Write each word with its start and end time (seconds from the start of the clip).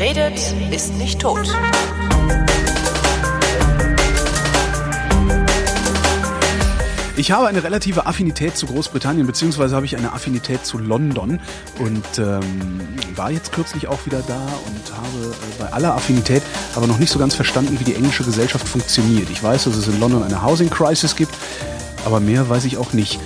Redet, 0.00 0.54
ist 0.70 0.94
nicht 0.94 1.20
tot. 1.20 1.46
Ich 7.18 7.30
habe 7.32 7.48
eine 7.48 7.62
relative 7.62 8.06
Affinität 8.06 8.56
zu 8.56 8.64
Großbritannien, 8.64 9.26
beziehungsweise 9.26 9.76
habe 9.76 9.84
ich 9.84 9.98
eine 9.98 10.14
Affinität 10.14 10.64
zu 10.64 10.78
London 10.78 11.38
und 11.78 12.18
ähm, 12.18 12.80
war 13.14 13.30
jetzt 13.30 13.52
kürzlich 13.52 13.88
auch 13.88 14.06
wieder 14.06 14.22
da 14.26 14.40
und 14.40 14.96
habe 14.96 15.34
äh, 15.34 15.62
bei 15.62 15.70
aller 15.70 15.94
Affinität 15.94 16.42
aber 16.74 16.86
noch 16.86 16.98
nicht 16.98 17.12
so 17.12 17.18
ganz 17.18 17.34
verstanden, 17.34 17.78
wie 17.78 17.84
die 17.84 17.94
englische 17.94 18.24
Gesellschaft 18.24 18.66
funktioniert. 18.66 19.28
Ich 19.28 19.42
weiß, 19.42 19.64
dass 19.64 19.76
es 19.76 19.86
in 19.86 20.00
London 20.00 20.22
eine 20.22 20.42
Housing 20.42 20.70
Crisis 20.70 21.14
gibt, 21.14 21.34
aber 22.06 22.20
mehr 22.20 22.48
weiß 22.48 22.64
ich 22.64 22.78
auch 22.78 22.94
nicht. 22.94 23.20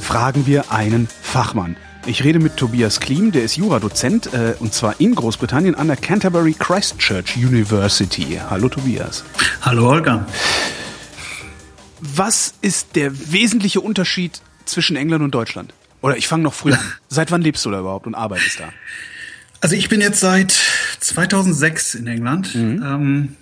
Fragen 0.00 0.46
wir 0.46 0.70
einen 0.70 1.08
Fachmann. 1.22 1.76
Ich 2.06 2.24
rede 2.24 2.38
mit 2.38 2.56
Tobias 2.56 2.98
Klim, 2.98 3.30
der 3.30 3.44
ist 3.44 3.56
Juradozent 3.56 4.32
äh, 4.32 4.54
und 4.58 4.72
zwar 4.72 5.00
in 5.00 5.14
Großbritannien 5.14 5.74
an 5.74 5.86
der 5.86 5.96
Canterbury 5.96 6.54
Christchurch 6.58 7.36
University. 7.36 8.40
Hallo 8.48 8.68
Tobias. 8.68 9.22
Hallo 9.60 9.86
Holger. 9.86 10.26
Was 12.00 12.54
ist 12.62 12.96
der 12.96 13.32
wesentliche 13.32 13.82
Unterschied 13.82 14.40
zwischen 14.64 14.96
England 14.96 15.22
und 15.22 15.34
Deutschland? 15.34 15.74
Oder 16.00 16.16
ich 16.16 16.26
fange 16.26 16.42
noch 16.42 16.54
früher 16.54 16.78
an. 16.78 16.92
Seit 17.08 17.30
wann 17.30 17.42
lebst 17.42 17.64
du 17.66 17.70
da 17.70 17.80
überhaupt 17.80 18.06
und 18.06 18.14
arbeitest 18.14 18.60
da? 18.60 18.70
Also 19.60 19.76
ich 19.76 19.90
bin 19.90 20.00
jetzt 20.00 20.20
seit 20.20 20.58
2006 21.00 21.94
in 21.96 22.06
England. 22.06 22.54
Mhm. 22.54 22.82
Ähm, 22.82 23.36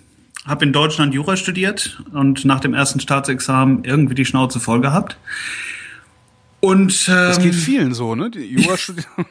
habe 0.45 0.65
in 0.65 0.73
Deutschland 0.73 1.13
Jura 1.13 1.37
studiert 1.37 2.03
und 2.11 2.43
nach 2.43 2.59
dem 2.59 2.73
ersten 2.73 2.99
Staatsexamen 2.99 3.85
irgendwie 3.85 4.15
die 4.15 4.25
Schnauze 4.25 4.59
voll 4.59 4.81
gehabt. 4.81 5.17
Und 6.61 7.07
ähm, 7.07 7.15
das 7.15 7.39
geht 7.41 7.55
vielen 7.55 7.93
so, 7.93 8.15
ne? 8.15 8.29
Die 8.29 8.45
Jura 8.45 8.75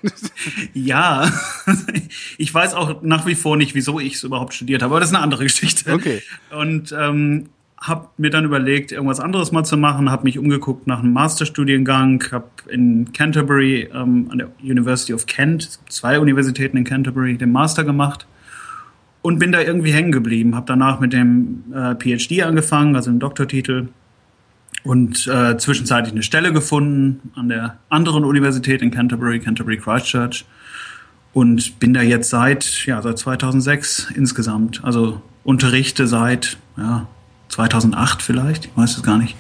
ja, 0.74 1.30
ich 2.38 2.52
weiß 2.52 2.74
auch 2.74 3.02
nach 3.02 3.26
wie 3.26 3.34
vor 3.34 3.56
nicht, 3.56 3.74
wieso 3.74 4.00
ich 4.00 4.14
es 4.14 4.24
überhaupt 4.24 4.54
studiert 4.54 4.82
habe, 4.82 4.92
aber 4.92 5.00
das 5.00 5.10
ist 5.10 5.14
eine 5.14 5.22
andere 5.22 5.42
Geschichte. 5.44 5.92
Okay. 5.92 6.22
Und 6.50 6.94
ähm, 6.98 7.50
habe 7.80 8.08
mir 8.16 8.30
dann 8.30 8.44
überlegt, 8.44 8.92
irgendwas 8.92 9.20
anderes 9.20 9.52
mal 9.52 9.64
zu 9.64 9.76
machen, 9.76 10.10
habe 10.10 10.24
mich 10.24 10.38
umgeguckt 10.38 10.86
nach 10.86 11.00
einem 11.00 11.12
Masterstudiengang, 11.12 12.24
habe 12.32 12.48
in 12.68 13.12
Canterbury 13.12 13.88
ähm, 13.94 14.28
an 14.30 14.38
der 14.38 14.50
University 14.62 15.12
of 15.12 15.26
Kent, 15.26 15.78
zwei 15.88 16.18
Universitäten 16.18 16.76
in 16.76 16.84
Canterbury, 16.84 17.36
den 17.36 17.52
Master 17.52 17.84
gemacht 17.84 18.26
und 19.22 19.38
bin 19.38 19.52
da 19.52 19.60
irgendwie 19.60 19.92
hängen 19.92 20.12
geblieben. 20.12 20.56
Habe 20.56 20.66
danach 20.66 20.98
mit 20.98 21.12
dem 21.12 21.64
äh, 21.72 21.94
PhD 21.94 22.42
angefangen, 22.42 22.96
also 22.96 23.10
einen 23.10 23.20
Doktortitel 23.20 23.88
und 24.84 25.26
äh, 25.26 25.56
zwischenzeitlich 25.58 26.12
eine 26.12 26.22
Stelle 26.22 26.52
gefunden 26.52 27.30
an 27.34 27.48
der 27.48 27.78
anderen 27.88 28.24
Universität 28.24 28.82
in 28.82 28.90
Canterbury, 28.90 29.40
Canterbury 29.40 29.78
Christchurch 29.78 30.44
und 31.32 31.78
bin 31.78 31.94
da 31.94 32.02
jetzt 32.02 32.30
seit 32.30 32.86
ja 32.86 33.02
seit 33.02 33.18
2006 33.18 34.12
insgesamt, 34.14 34.82
also 34.84 35.20
unterrichte 35.44 36.06
seit 36.06 36.56
ja 36.76 37.06
2008 37.48 38.22
vielleicht, 38.22 38.66
ich 38.66 38.76
weiß 38.76 38.96
es 38.96 39.02
gar 39.02 39.18
nicht. 39.18 39.36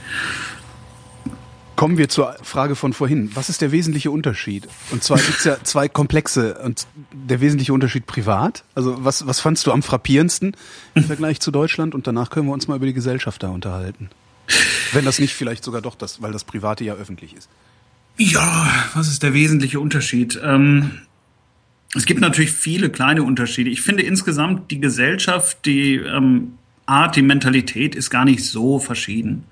Kommen 1.78 1.96
wir 1.96 2.08
zur 2.08 2.34
Frage 2.42 2.74
von 2.74 2.92
vorhin. 2.92 3.30
Was 3.34 3.48
ist 3.48 3.60
der 3.60 3.70
wesentliche 3.70 4.10
Unterschied? 4.10 4.66
Und 4.90 5.04
zwar 5.04 5.18
gibt 5.18 5.38
es 5.38 5.44
ja 5.44 5.58
zwei 5.62 5.88
Komplexe. 5.88 6.58
Und 6.58 6.88
der 7.12 7.40
wesentliche 7.40 7.72
Unterschied 7.72 8.04
privat. 8.04 8.64
Also 8.74 9.04
was, 9.04 9.28
was 9.28 9.38
fandst 9.38 9.64
du 9.64 9.70
am 9.70 9.84
frappierendsten 9.84 10.56
im 10.96 11.04
Vergleich 11.06 11.38
zu 11.38 11.52
Deutschland? 11.52 11.94
Und 11.94 12.08
danach 12.08 12.30
können 12.30 12.46
wir 12.46 12.52
uns 12.52 12.66
mal 12.66 12.74
über 12.74 12.86
die 12.86 12.94
Gesellschaft 12.94 13.44
da 13.44 13.50
unterhalten. 13.50 14.10
Wenn 14.92 15.04
das 15.04 15.18
nicht 15.18 15.34
vielleicht 15.34 15.64
sogar 15.64 15.82
doch 15.82 15.94
das, 15.94 16.22
weil 16.22 16.32
das 16.32 16.44
Private 16.44 16.84
ja 16.84 16.94
öffentlich 16.94 17.34
ist. 17.34 17.48
Ja, 18.16 18.68
was 18.94 19.08
ist 19.08 19.22
der 19.22 19.34
wesentliche 19.34 19.78
Unterschied? 19.78 20.40
Ähm, 20.42 21.02
es 21.94 22.04
gibt 22.04 22.20
natürlich 22.20 22.52
viele 22.52 22.90
kleine 22.90 23.22
Unterschiede. 23.22 23.70
Ich 23.70 23.82
finde 23.82 24.02
insgesamt 24.02 24.70
die 24.70 24.80
Gesellschaft, 24.80 25.64
die 25.64 25.96
ähm, 25.96 26.54
Art, 26.88 27.16
die 27.16 27.22
Mentalität 27.22 27.94
ist 27.94 28.10
gar 28.10 28.24
nicht 28.24 28.44
so 28.44 28.78
verschieden. 28.78 29.44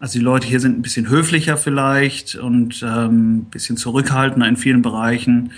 Also 0.00 0.18
die 0.18 0.24
Leute 0.24 0.46
hier 0.46 0.60
sind 0.60 0.78
ein 0.78 0.82
bisschen 0.82 1.08
höflicher 1.08 1.56
vielleicht 1.56 2.34
und 2.34 2.82
ähm, 2.82 3.36
ein 3.38 3.44
bisschen 3.44 3.76
zurückhaltender 3.76 4.48
in 4.48 4.56
vielen 4.56 4.82
Bereichen. 4.82 5.52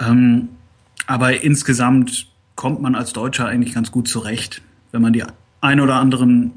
Ähm, 0.00 0.48
aber 1.06 1.42
insgesamt 1.42 2.26
kommt 2.56 2.82
man 2.82 2.94
als 2.94 3.12
Deutscher 3.12 3.46
eigentlich 3.46 3.74
ganz 3.74 3.92
gut 3.92 4.08
zurecht, 4.08 4.60
wenn 4.90 5.02
man 5.02 5.12
die 5.12 5.24
ein 5.60 5.80
oder 5.80 5.94
anderen 5.94 6.52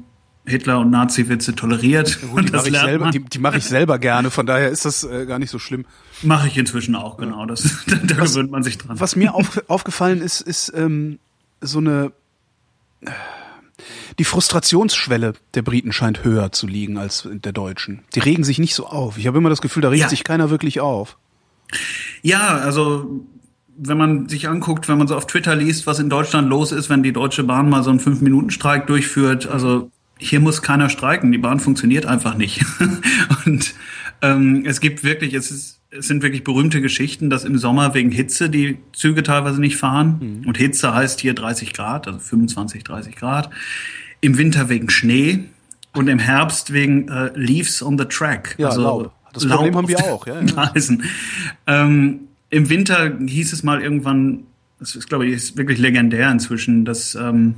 Hitler- 0.50 0.80
und 0.80 0.90
Nazi-Witze 0.90 1.54
toleriert. 1.54 2.18
Ja, 2.20 2.28
gut, 2.28 2.48
die 2.48 2.52
mache 2.52 2.68
ich, 2.68 2.78
selber, 2.78 3.10
die, 3.10 3.20
die 3.20 3.38
mach 3.38 3.54
ich 3.54 3.64
selber 3.64 3.98
gerne, 3.98 4.30
von 4.30 4.46
daher 4.46 4.68
ist 4.68 4.84
das 4.84 5.04
äh, 5.04 5.26
gar 5.26 5.38
nicht 5.38 5.50
so 5.50 5.58
schlimm. 5.58 5.86
Mache 6.22 6.48
ich 6.48 6.58
inzwischen 6.58 6.94
auch, 6.94 7.16
genau. 7.16 7.46
Das, 7.46 7.62
da 7.86 8.18
was, 8.18 8.32
gewöhnt 8.32 8.50
man 8.50 8.62
sich 8.62 8.78
dran. 8.78 9.00
Was 9.00 9.16
mir 9.16 9.34
auf, 9.34 9.62
aufgefallen 9.68 10.20
ist, 10.20 10.40
ist 10.40 10.72
ähm, 10.74 11.18
so 11.60 11.78
eine 11.78 12.12
die 14.18 14.24
Frustrationsschwelle 14.24 15.34
der 15.54 15.62
Briten 15.62 15.92
scheint 15.92 16.24
höher 16.24 16.52
zu 16.52 16.66
liegen 16.66 16.98
als 16.98 17.26
der 17.30 17.52
Deutschen. 17.52 18.02
Die 18.14 18.20
regen 18.20 18.44
sich 18.44 18.58
nicht 18.58 18.74
so 18.74 18.86
auf. 18.86 19.16
Ich 19.16 19.26
habe 19.26 19.38
immer 19.38 19.48
das 19.48 19.62
Gefühl, 19.62 19.82
da 19.82 19.88
regt 19.88 20.02
ja. 20.02 20.08
sich 20.08 20.24
keiner 20.24 20.50
wirklich 20.50 20.80
auf. 20.80 21.16
Ja, 22.22 22.58
also 22.58 23.24
wenn 23.76 23.96
man 23.96 24.28
sich 24.28 24.48
anguckt, 24.48 24.88
wenn 24.88 24.98
man 24.98 25.08
so 25.08 25.16
auf 25.16 25.26
Twitter 25.26 25.56
liest, 25.56 25.86
was 25.86 25.98
in 25.98 26.10
Deutschland 26.10 26.48
los 26.48 26.72
ist, 26.72 26.90
wenn 26.90 27.02
die 27.02 27.14
Deutsche 27.14 27.44
Bahn 27.44 27.70
mal 27.70 27.82
so 27.82 27.90
einen 27.90 28.00
Fünf-Minuten-Streik 28.00 28.86
durchführt, 28.86 29.46
also 29.46 29.90
hier 30.20 30.40
muss 30.40 30.62
keiner 30.62 30.90
streiken, 30.90 31.32
die 31.32 31.38
Bahn 31.38 31.60
funktioniert 31.60 32.06
einfach 32.06 32.36
nicht. 32.36 32.64
Und 33.46 33.74
ähm, 34.22 34.64
es 34.66 34.80
gibt 34.80 35.02
wirklich, 35.02 35.34
es, 35.34 35.50
ist, 35.50 35.80
es 35.90 36.06
sind 36.06 36.22
wirklich 36.22 36.44
berühmte 36.44 36.80
Geschichten, 36.80 37.30
dass 37.30 37.44
im 37.44 37.58
Sommer 37.58 37.94
wegen 37.94 38.10
Hitze 38.10 38.50
die 38.50 38.78
Züge 38.92 39.22
teilweise 39.22 39.60
nicht 39.60 39.76
fahren. 39.76 40.40
Mhm. 40.42 40.48
Und 40.48 40.58
Hitze 40.58 40.94
heißt 40.94 41.20
hier 41.20 41.34
30 41.34 41.72
Grad, 41.72 42.06
also 42.06 42.18
25, 42.18 42.84
30 42.84 43.16
Grad 43.16 43.50
im 44.20 44.36
Winter 44.36 44.68
wegen 44.68 44.90
Schnee 44.90 45.44
und 45.94 46.08
im 46.08 46.18
Herbst 46.18 46.72
wegen 46.72 47.08
äh, 47.08 47.30
Leaves 47.34 47.82
on 47.82 47.98
the 47.98 48.04
Track. 48.04 48.54
Ja, 48.58 48.68
also 48.68 48.82
Laub. 48.82 49.12
Das 49.32 49.44
Laub 49.44 49.58
Problem 49.58 49.76
haben 49.76 49.88
wir 49.88 49.98
auch. 50.04 50.26
Ja, 50.26 50.40
ja. 50.42 50.72
Ähm, 51.66 52.20
Im 52.50 52.68
Winter 52.68 53.16
hieß 53.18 53.52
es 53.52 53.62
mal 53.62 53.80
irgendwann, 53.80 54.44
das 54.78 54.96
ist 54.96 55.08
glaube 55.08 55.26
ich 55.26 55.34
ist 55.34 55.56
wirklich 55.56 55.78
legendär 55.78 56.30
inzwischen, 56.30 56.84
dass 56.84 57.14
ähm, 57.14 57.56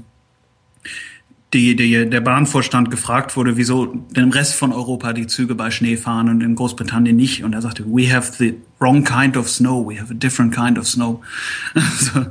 die, 1.52 1.76
die, 1.76 2.08
der 2.08 2.20
Bahnvorstand 2.20 2.90
gefragt 2.90 3.36
wurde, 3.36 3.56
wieso 3.56 3.86
dem 3.86 4.30
Rest 4.30 4.54
von 4.54 4.72
Europa 4.72 5.12
die 5.12 5.26
Züge 5.26 5.54
bei 5.54 5.70
Schnee 5.70 5.96
fahren 5.96 6.28
und 6.28 6.40
in 6.40 6.54
Großbritannien 6.54 7.14
nicht. 7.14 7.44
Und 7.44 7.52
er 7.52 7.60
sagte, 7.60 7.84
we 7.86 8.12
have 8.12 8.32
the 8.38 8.54
wrong 8.78 9.04
kind 9.04 9.36
of 9.36 9.48
snow, 9.48 9.86
we 9.86 10.00
have 10.00 10.10
a 10.10 10.16
different 10.16 10.54
kind 10.54 10.78
of 10.78 10.86
snow. 10.86 11.22
Also, 11.74 12.26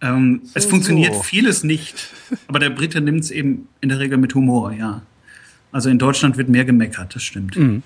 ähm, 0.00 0.42
so, 0.44 0.50
es 0.54 0.66
funktioniert 0.66 1.14
so. 1.14 1.22
vieles 1.22 1.64
nicht, 1.64 2.10
aber 2.46 2.58
der 2.58 2.70
Brite 2.70 3.00
nimmt 3.00 3.20
es 3.20 3.30
eben 3.30 3.68
in 3.80 3.88
der 3.88 3.98
Regel 3.98 4.18
mit 4.18 4.34
Humor, 4.34 4.72
ja. 4.72 5.02
Also 5.72 5.90
in 5.90 5.98
Deutschland 5.98 6.36
wird 6.36 6.48
mehr 6.48 6.64
gemeckert, 6.64 7.14
das 7.14 7.22
stimmt. 7.22 7.56
Mhm. 7.56 7.82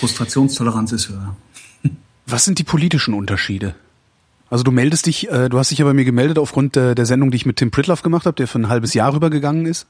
Frustrationstoleranz 0.00 0.92
ist 0.92 1.08
höher. 1.08 1.36
Was 2.26 2.44
sind 2.44 2.58
die 2.58 2.64
politischen 2.64 3.14
Unterschiede? 3.14 3.74
Also 4.52 4.64
du 4.64 4.70
meldest 4.70 5.06
dich, 5.06 5.30
äh, 5.30 5.48
du 5.48 5.58
hast 5.58 5.70
dich 5.70 5.78
ja 5.78 5.86
bei 5.86 5.94
mir 5.94 6.04
gemeldet 6.04 6.38
aufgrund 6.38 6.76
der, 6.76 6.94
der 6.94 7.06
Sendung, 7.06 7.30
die 7.30 7.36
ich 7.36 7.46
mit 7.46 7.56
Tim 7.56 7.70
Pritloff 7.70 8.02
gemacht 8.02 8.26
habe, 8.26 8.34
der 8.34 8.46
für 8.46 8.58
ein 8.58 8.68
halbes 8.68 8.92
Jahr 8.92 9.14
rübergegangen 9.14 9.64
ist. 9.64 9.86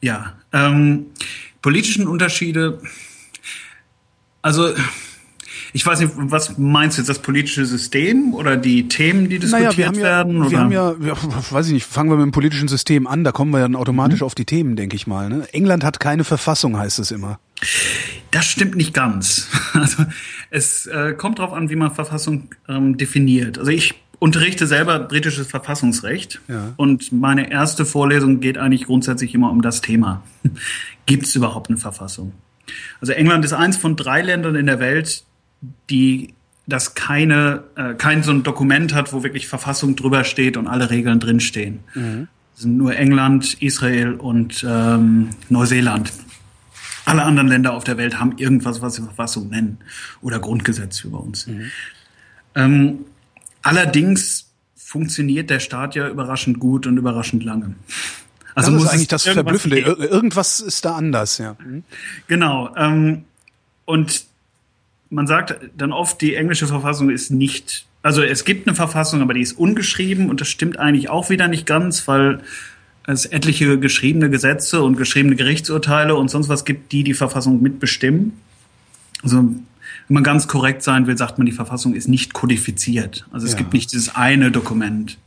Ja, 0.00 0.34
ähm, 0.52 1.06
politischen 1.60 2.06
Unterschiede. 2.06 2.78
Also 4.42 4.68
ich 5.72 5.84
weiß 5.84 5.98
nicht, 5.98 6.12
was 6.16 6.56
meinst 6.56 6.96
du 6.96 7.00
jetzt, 7.00 7.08
das 7.08 7.18
politische 7.18 7.66
System 7.66 8.32
oder 8.32 8.56
die 8.56 8.86
Themen, 8.86 9.28
die 9.28 9.40
diskutiert 9.40 9.76
naja, 9.76 9.96
wir 9.96 10.02
werden? 10.04 10.44
Ja, 10.44 10.50
wir 10.52 10.58
haben 10.60 10.72
ja, 10.72 10.94
ja, 11.04 11.16
weiß 11.50 11.66
ich 11.66 11.72
nicht, 11.72 11.84
fangen 11.84 12.10
wir 12.10 12.16
mit 12.18 12.26
dem 12.26 12.30
politischen 12.30 12.68
System 12.68 13.08
an, 13.08 13.24
da 13.24 13.32
kommen 13.32 13.50
wir 13.50 13.58
dann 13.58 13.74
automatisch 13.74 14.20
mhm. 14.20 14.26
auf 14.26 14.36
die 14.36 14.44
Themen, 14.44 14.76
denke 14.76 14.94
ich 14.94 15.08
mal. 15.08 15.28
Ne? 15.28 15.48
England 15.52 15.82
hat 15.82 15.98
keine 15.98 16.22
Verfassung, 16.22 16.78
heißt 16.78 17.00
es 17.00 17.10
immer. 17.10 17.40
Das 18.30 18.46
stimmt 18.46 18.76
nicht 18.76 18.94
ganz. 18.94 19.48
Also 19.74 20.04
es 20.50 20.86
äh, 20.86 21.14
kommt 21.14 21.38
darauf 21.38 21.54
an, 21.54 21.70
wie 21.70 21.76
man 21.76 21.94
Verfassung 21.94 22.50
ähm, 22.68 22.98
definiert. 22.98 23.58
Also 23.58 23.70
ich 23.70 23.94
unterrichte 24.18 24.66
selber 24.66 24.98
britisches 25.00 25.46
Verfassungsrecht 25.46 26.40
ja. 26.46 26.74
und 26.76 27.10
meine 27.10 27.50
erste 27.50 27.86
Vorlesung 27.86 28.40
geht 28.40 28.58
eigentlich 28.58 28.84
grundsätzlich 28.84 29.34
immer 29.34 29.50
um 29.50 29.62
das 29.62 29.80
Thema. 29.80 30.22
Gibt 31.06 31.24
es 31.24 31.34
überhaupt 31.34 31.70
eine 31.70 31.78
Verfassung? 31.78 32.32
Also 33.00 33.14
England 33.14 33.44
ist 33.44 33.54
eins 33.54 33.76
von 33.78 33.96
drei 33.96 34.22
Ländern 34.22 34.54
in 34.54 34.66
der 34.66 34.78
Welt, 34.78 35.24
die 35.90 36.34
das 36.66 36.94
keine, 36.94 37.64
äh, 37.74 37.94
kein 37.94 38.22
so 38.22 38.30
ein 38.30 38.42
Dokument 38.42 38.94
hat, 38.94 39.12
wo 39.12 39.22
wirklich 39.22 39.48
Verfassung 39.48 39.96
drüber 39.96 40.24
steht 40.24 40.56
und 40.56 40.68
alle 40.68 40.90
Regeln 40.90 41.18
drinstehen. 41.18 41.80
Mhm. 41.94 42.28
Das 42.54 42.62
sind 42.62 42.76
nur 42.76 42.94
England, 42.94 43.60
Israel 43.60 44.14
und 44.14 44.64
ähm, 44.68 45.30
Neuseeland. 45.48 46.12
Alle 47.04 47.22
anderen 47.22 47.48
Länder 47.48 47.72
auf 47.72 47.84
der 47.84 47.96
Welt 47.96 48.18
haben 48.20 48.38
irgendwas, 48.38 48.80
was 48.80 48.94
sie 48.94 49.02
Verfassung 49.02 49.48
nennen 49.48 49.78
oder 50.20 50.38
Grundgesetz 50.38 51.02
bei 51.04 51.18
uns. 51.18 51.46
Mhm. 51.46 51.70
Ähm, 52.54 52.98
allerdings 53.62 54.50
funktioniert 54.76 55.50
der 55.50 55.58
Staat 55.58 55.94
ja 55.94 56.08
überraschend 56.08 56.60
gut 56.60 56.86
und 56.86 56.96
überraschend 56.96 57.44
lange. 57.44 57.74
Also 58.54 58.70
das 58.70 58.78
muss 58.78 58.84
ist 58.84 58.92
eigentlich 58.92 59.08
das 59.08 59.22
Verblüffende. 59.24 59.78
Irgendwas 59.78 60.60
ist 60.60 60.84
da 60.84 60.96
anders, 60.96 61.38
ja. 61.38 61.56
Mhm. 61.64 61.84
Genau. 62.28 62.74
Ähm, 62.76 63.24
und 63.84 64.24
man 65.10 65.26
sagt 65.26 65.56
dann 65.76 65.92
oft, 65.92 66.20
die 66.20 66.34
englische 66.34 66.66
Verfassung 66.66 67.10
ist 67.10 67.30
nicht 67.30 67.86
Also 68.02 68.22
es 68.22 68.44
gibt 68.44 68.66
eine 68.66 68.74
Verfassung, 68.74 69.22
aber 69.22 69.34
die 69.34 69.42
ist 69.42 69.52
ungeschrieben 69.52 70.28
und 70.28 70.40
das 70.40 70.48
stimmt 70.48 70.78
eigentlich 70.78 71.08
auch 71.08 71.30
wieder 71.30 71.48
nicht 71.48 71.66
ganz, 71.66 72.06
weil 72.08 72.40
es 73.06 73.26
etliche 73.26 73.78
geschriebene 73.78 74.30
Gesetze 74.30 74.82
und 74.82 74.96
geschriebene 74.96 75.36
Gerichtsurteile 75.36 76.14
und 76.14 76.30
sonst 76.30 76.48
was 76.48 76.64
gibt, 76.64 76.92
die 76.92 77.04
die 77.04 77.14
Verfassung 77.14 77.60
mitbestimmen. 77.62 78.32
Also 79.22 79.36
wenn 79.38 80.14
man 80.14 80.24
ganz 80.24 80.48
korrekt 80.48 80.82
sein 80.82 81.06
will, 81.06 81.16
sagt 81.16 81.38
man, 81.38 81.46
die 81.46 81.52
Verfassung 81.52 81.94
ist 81.94 82.08
nicht 82.08 82.32
kodifiziert. 82.32 83.26
Also 83.32 83.46
es 83.46 83.52
ja. 83.52 83.58
gibt 83.58 83.72
nicht 83.72 83.92
dieses 83.92 84.14
eine 84.14 84.50
Dokument. 84.50 85.18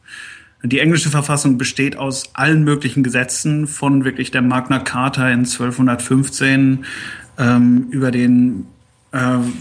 Die 0.63 0.79
englische 0.79 1.09
Verfassung 1.09 1.57
besteht 1.57 1.95
aus 1.95 2.29
allen 2.33 2.63
möglichen 2.63 3.03
Gesetzen, 3.03 3.67
von 3.67 4.03
wirklich 4.03 4.31
der 4.31 4.41
Magna 4.41 4.79
Carta 4.79 5.29
in 5.29 5.39
1215 5.39 6.85
ähm, 7.37 7.87
über 7.91 8.11
den 8.11 8.65
äh, 9.15 9.17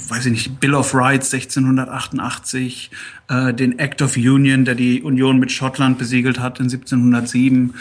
weiß 0.09 0.27
ich 0.27 0.33
nicht, 0.33 0.61
Bill 0.61 0.75
of 0.75 0.95
Rights 0.95 1.33
1688, 1.33 2.91
äh, 3.29 3.55
den 3.55 3.79
Act 3.79 4.03
of 4.03 4.17
Union, 4.17 4.65
der 4.65 4.75
die 4.75 5.03
Union 5.03 5.39
mit 5.39 5.53
Schottland 5.53 5.97
besiegelt 5.97 6.41
hat 6.41 6.59
in 6.59 6.65
1707, 6.65 7.75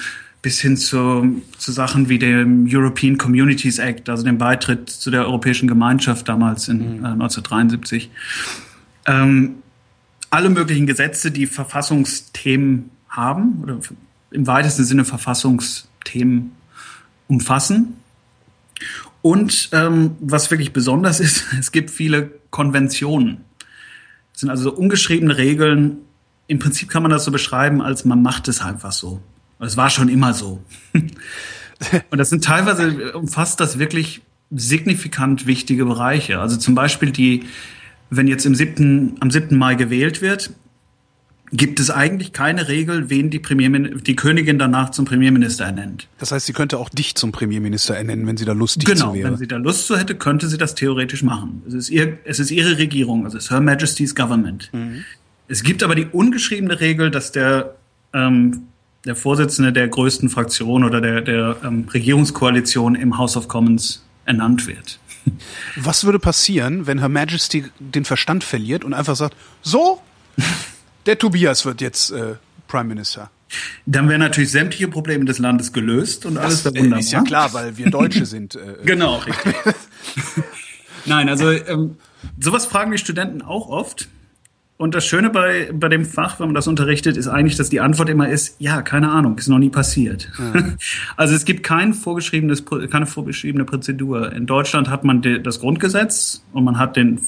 bis 0.43 0.59
hin 0.59 0.75
zu, 0.75 1.41
zu 1.57 1.71
Sachen 1.71 2.09
wie 2.09 2.19
dem 2.19 2.67
European 2.69 3.17
Communities 3.17 3.79
Act, 3.79 4.09
also 4.09 4.23
dem 4.23 4.37
Beitritt 4.37 4.89
zu 4.89 5.09
der 5.09 5.25
Europäischen 5.25 5.67
Gemeinschaft 5.67 6.27
damals 6.27 6.67
in 6.67 6.81
äh, 6.81 7.07
1973. 7.07 8.11
Ähm, 9.05 9.55
alle 10.29 10.49
möglichen 10.49 10.85
Gesetze, 10.85 11.31
die 11.31 11.47
Verfassungsthemen 11.47 12.89
haben 13.07 13.61
oder 13.63 13.79
im 14.31 14.45
weitesten 14.45 14.83
Sinne 14.83 15.05
Verfassungsthemen 15.05 16.51
umfassen. 17.27 17.95
Und 19.21 19.69
ähm, 19.71 20.17
was 20.19 20.51
wirklich 20.51 20.73
besonders 20.73 21.21
ist, 21.21 21.45
es 21.59 21.71
gibt 21.71 21.89
viele 21.89 22.31
Konventionen. 22.49 23.45
Das 24.33 24.41
sind 24.41 24.49
also 24.49 24.73
ungeschriebene 24.73 25.37
Regeln. 25.37 25.99
Im 26.47 26.59
Prinzip 26.59 26.89
kann 26.89 27.01
man 27.01 27.11
das 27.11 27.23
so 27.23 27.31
beschreiben, 27.31 27.81
als 27.81 28.03
man 28.03 28.21
macht 28.21 28.49
es 28.49 28.61
einfach 28.61 28.91
so. 28.91 29.21
Es 29.63 29.77
war 29.77 29.89
schon 29.89 30.09
immer 30.09 30.33
so. 30.33 30.63
Und 32.09 32.17
das 32.17 32.29
sind 32.29 32.43
teilweise 32.43 33.13
umfasst 33.13 33.59
das 33.59 33.79
wirklich 33.79 34.21
signifikant 34.51 35.47
wichtige 35.47 35.85
Bereiche. 35.85 36.39
Also 36.39 36.57
zum 36.57 36.75
Beispiel 36.75 37.11
die, 37.11 37.43
wenn 38.09 38.27
jetzt 38.27 38.45
im 38.45 38.55
7., 38.55 39.17
am 39.19 39.31
7. 39.31 39.57
Mai 39.57 39.75
gewählt 39.75 40.21
wird, 40.21 40.51
gibt 41.53 41.79
es 41.79 41.91
eigentlich 41.91 42.33
keine 42.33 42.67
Regel, 42.67 43.11
wen 43.11 43.29
die, 43.29 43.37
Premiermin 43.37 44.01
die 44.03 44.15
Königin 44.15 44.57
danach 44.57 44.89
zum 44.89 45.05
Premierminister 45.05 45.65
ernennt. 45.65 46.07
Das 46.17 46.31
heißt, 46.31 46.47
sie 46.47 46.53
könnte 46.53 46.79
auch 46.79 46.89
dich 46.89 47.13
zum 47.13 47.31
Premierminister 47.31 47.95
ernennen, 47.95 48.25
wenn 48.25 48.37
sie 48.37 48.45
da 48.45 48.53
lustig 48.53 48.85
genau, 48.85 49.09
zu 49.09 49.13
wäre. 49.13 49.17
Genau, 49.17 49.31
wenn 49.33 49.37
sie 49.37 49.47
da 49.47 49.57
Lust 49.57 49.85
zu 49.85 49.97
hätte, 49.97 50.15
könnte 50.15 50.47
sie 50.47 50.57
das 50.57 50.73
theoretisch 50.73 51.21
machen. 51.21 51.61
Es 51.67 51.75
ist, 51.75 51.89
ihr, 51.89 52.17
es 52.25 52.39
ist 52.39 52.49
ihre 52.49 52.79
Regierung, 52.79 53.25
also 53.25 53.37
es 53.37 53.45
ist 53.45 53.51
Her 53.51 53.61
Majesty's 53.61 54.15
Government. 54.15 54.71
Mhm. 54.73 55.03
Es 55.47 55.61
gibt 55.61 55.83
aber 55.83 55.93
die 55.93 56.07
ungeschriebene 56.07 56.79
Regel, 56.79 57.11
dass 57.11 57.31
der, 57.31 57.75
ähm, 58.13 58.63
der 59.05 59.15
Vorsitzende 59.15 59.73
der 59.73 59.87
größten 59.87 60.29
Fraktion 60.29 60.83
oder 60.83 61.01
der, 61.01 61.21
der 61.21 61.57
ähm, 61.63 61.87
Regierungskoalition 61.93 62.95
im 62.95 63.17
House 63.17 63.35
of 63.35 63.47
Commons 63.47 64.05
ernannt 64.25 64.67
wird. 64.67 64.99
Was 65.75 66.05
würde 66.05 66.19
passieren, 66.19 66.87
wenn 66.87 66.99
Her 66.99 67.09
Majesty 67.09 67.65
den 67.79 68.05
Verstand 68.05 68.43
verliert 68.43 68.83
und 68.83 68.93
einfach 68.93 69.15
sagt, 69.15 69.35
so, 69.61 70.01
der 71.05 71.17
Tobias 71.17 71.65
wird 71.65 71.81
jetzt 71.81 72.11
äh, 72.11 72.35
Prime 72.67 72.85
Minister. 72.85 73.29
Dann 73.85 74.09
wären 74.09 74.19
natürlich 74.19 74.51
sämtliche 74.51 74.87
Probleme 74.87 75.25
des 75.25 75.37
Landes 75.37 75.73
gelöst 75.73 76.25
und 76.25 76.37
alles 76.37 76.65
wäre 76.65 76.75
wunderbar. 76.75 76.99
Ist 76.99 77.11
ja 77.11 77.21
klar, 77.21 77.53
weil 77.53 77.77
wir 77.77 77.89
Deutsche 77.89 78.25
sind. 78.25 78.55
Äh, 78.55 78.77
genau, 78.85 79.17
richtig. 79.17 79.55
Nein, 81.05 81.29
also 81.29 81.51
ähm, 81.51 81.97
sowas 82.39 82.65
fragen 82.65 82.91
die 82.91 82.97
Studenten 82.97 83.41
auch 83.41 83.67
oft. 83.67 84.07
Und 84.83 84.93
das 84.93 85.05
Schöne 85.05 85.29
bei, 85.29 85.69
bei 85.73 85.87
dem 85.87 86.03
Fach, 86.03 86.41
wenn 86.41 86.47
man 86.47 86.55
das 86.55 86.67
unterrichtet, 86.67 87.15
ist 87.15 87.29
eigentlich, 87.29 87.55
dass 87.55 87.69
die 87.69 87.79
Antwort 87.79 88.09
immer 88.09 88.27
ist, 88.27 88.57
ja, 88.59 88.81
keine 88.81 89.11
Ahnung, 89.11 89.37
ist 89.37 89.47
noch 89.47 89.57
nie 89.57 89.69
passiert. 89.69 90.29
Ja. 90.37 90.73
Also 91.15 91.33
es 91.35 91.45
gibt 91.45 91.63
kein 91.63 91.93
vorgeschriebenes, 91.93 92.65
keine 92.91 93.05
vorgeschriebene 93.05 93.63
Prozedur. 93.63 94.33
In 94.33 94.45
Deutschland 94.45 94.89
hat 94.89 95.05
man 95.05 95.21
das 95.41 95.61
Grundgesetz 95.61 96.43
und 96.51 96.65
man 96.65 96.79
hat 96.79 96.97
den, 96.97 97.21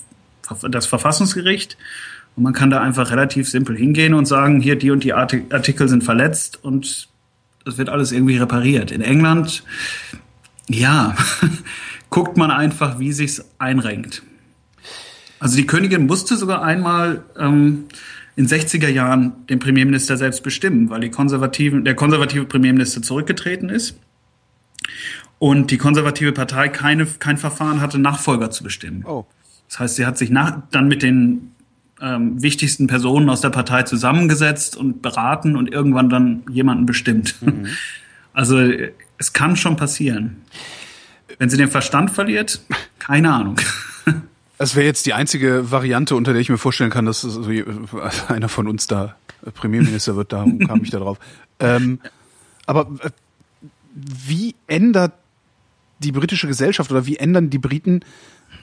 das 0.69 0.85
Verfassungsgericht 0.85 1.77
und 2.35 2.43
man 2.43 2.51
kann 2.51 2.71
da 2.71 2.81
einfach 2.81 3.09
relativ 3.09 3.47
simpel 3.47 3.77
hingehen 3.77 4.15
und 4.15 4.25
sagen, 4.25 4.59
hier 4.59 4.75
die 4.75 4.91
und 4.91 5.05
die 5.05 5.13
Artikel 5.13 5.87
sind 5.87 6.03
verletzt 6.03 6.61
und 6.61 7.07
es 7.65 7.77
wird 7.77 7.87
alles 7.87 8.11
irgendwie 8.11 8.35
repariert. 8.35 8.91
In 8.91 8.99
England, 8.99 9.63
ja, 10.67 11.15
guckt 12.09 12.35
man 12.35 12.51
einfach, 12.51 12.99
wie 12.99 13.13
sich's 13.13 13.45
einrenkt. 13.59 14.23
Also 15.45 15.57
die 15.57 15.67
Königin 15.67 16.07
musste 16.07 16.37
sogar 16.37 16.63
einmal 16.63 17.23
ähm, 17.37 17.83
in 18.35 18.47
60er 18.47 18.87
Jahren 18.87 19.45
den 19.47 19.59
Premierminister 19.59 20.17
selbst 20.17 20.41
bestimmen, 20.41 20.89
weil 20.89 21.01
die 21.01 21.11
Konservativen, 21.11 21.85
der 21.85 21.93
konservative 21.93 22.45
Premierminister 22.45 23.03
zurückgetreten 23.03 23.69
ist 23.69 23.95
und 25.37 25.69
die 25.69 25.77
konservative 25.77 26.31
Partei 26.31 26.67
keine, 26.69 27.05
kein 27.05 27.37
Verfahren 27.37 27.79
hatte, 27.79 27.99
Nachfolger 27.99 28.49
zu 28.49 28.63
bestimmen. 28.63 29.05
Oh. 29.05 29.27
Das 29.69 29.77
heißt, 29.77 29.95
sie 29.97 30.07
hat 30.07 30.17
sich 30.17 30.31
nach, 30.31 30.63
dann 30.71 30.87
mit 30.87 31.03
den 31.03 31.51
ähm, 32.01 32.41
wichtigsten 32.41 32.87
Personen 32.87 33.29
aus 33.29 33.41
der 33.41 33.51
Partei 33.51 33.83
zusammengesetzt 33.83 34.75
und 34.75 35.03
beraten 35.03 35.55
und 35.55 35.71
irgendwann 35.71 36.09
dann 36.09 36.41
jemanden 36.49 36.87
bestimmt. 36.87 37.35
Mhm. 37.41 37.67
Also 38.33 38.57
es 39.17 39.31
kann 39.31 39.55
schon 39.55 39.77
passieren. 39.77 40.41
Wenn 41.37 41.49
sie 41.49 41.55
den 41.55 41.69
Verstand 41.69 42.11
verliert, 42.11 42.59
keine 42.97 43.31
Ahnung. 43.31 43.57
Es 44.57 44.75
wäre 44.75 44.85
jetzt 44.85 45.05
die 45.05 45.13
einzige 45.13 45.71
Variante, 45.71 46.15
unter 46.15 46.31
der 46.31 46.41
ich 46.41 46.49
mir 46.49 46.57
vorstellen 46.57 46.89
kann, 46.89 47.05
dass 47.05 47.21
so 47.21 47.43
einer 48.27 48.49
von 48.49 48.67
uns 48.67 48.87
da 48.87 49.15
Premierminister 49.53 50.15
wird, 50.15 50.31
da 50.31 50.45
kam 50.67 50.83
ich 50.83 50.91
da 50.91 50.99
drauf. 50.99 51.19
Ähm, 51.59 51.99
aber 52.65 52.89
äh, 53.01 53.09
wie 53.93 54.55
ändert 54.67 55.13
die 55.99 56.11
britische 56.11 56.47
Gesellschaft 56.47 56.91
oder 56.91 57.05
wie 57.05 57.17
ändern 57.17 57.49
die 57.49 57.57
Briten 57.57 58.01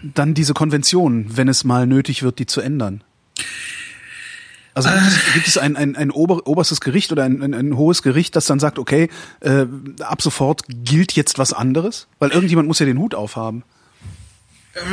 dann 0.03 0.35
diese 0.35 0.55
Konvention, 0.55 1.37
wenn 1.37 1.49
es 1.49 1.65
mal 1.65 1.87
nötig 1.87 2.23
wird, 2.23 2.39
die 2.39 2.47
zu 2.47 2.61
ändern? 2.61 3.05
Also 4.75 4.89
gibt 4.89 5.03
es, 5.03 5.33
gibt 5.35 5.49
es 5.49 5.59
ein, 5.59 5.77
ein, 5.77 5.97
ein 5.97 6.11
ober, 6.11 6.47
oberstes 6.47 6.81
Gericht 6.81 7.13
oder 7.13 7.25
ein, 7.25 7.43
ein, 7.43 7.53
ein 7.53 7.77
hohes 7.77 8.03
Gericht, 8.03 8.35
das 8.37 8.47
dann 8.47 8.59
sagt, 8.59 8.79
okay, 8.79 9.11
äh, 9.41 9.67
ab 10.01 10.23
sofort 10.23 10.63
gilt 10.67 11.13
jetzt 11.13 11.39
was 11.39 11.53
anderes? 11.53 12.09
Weil 12.19 12.31
irgendjemand 12.31 12.69
muss 12.69 12.79
ja 12.79 12.87
den 12.87 12.99
Hut 12.99 13.15
aufhaben. 13.15 13.65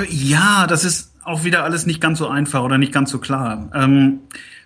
Ja, 0.09 0.67
das 0.67 0.83
ist 0.83 1.13
auch 1.23 1.43
wieder 1.43 1.63
alles 1.63 1.85
nicht 1.85 2.01
ganz 2.01 2.19
so 2.19 2.27
einfach 2.27 2.63
oder 2.63 2.77
nicht 2.77 2.91
ganz 2.91 3.11
so 3.11 3.19
klar. 3.19 3.69
Ähm, 3.73 4.19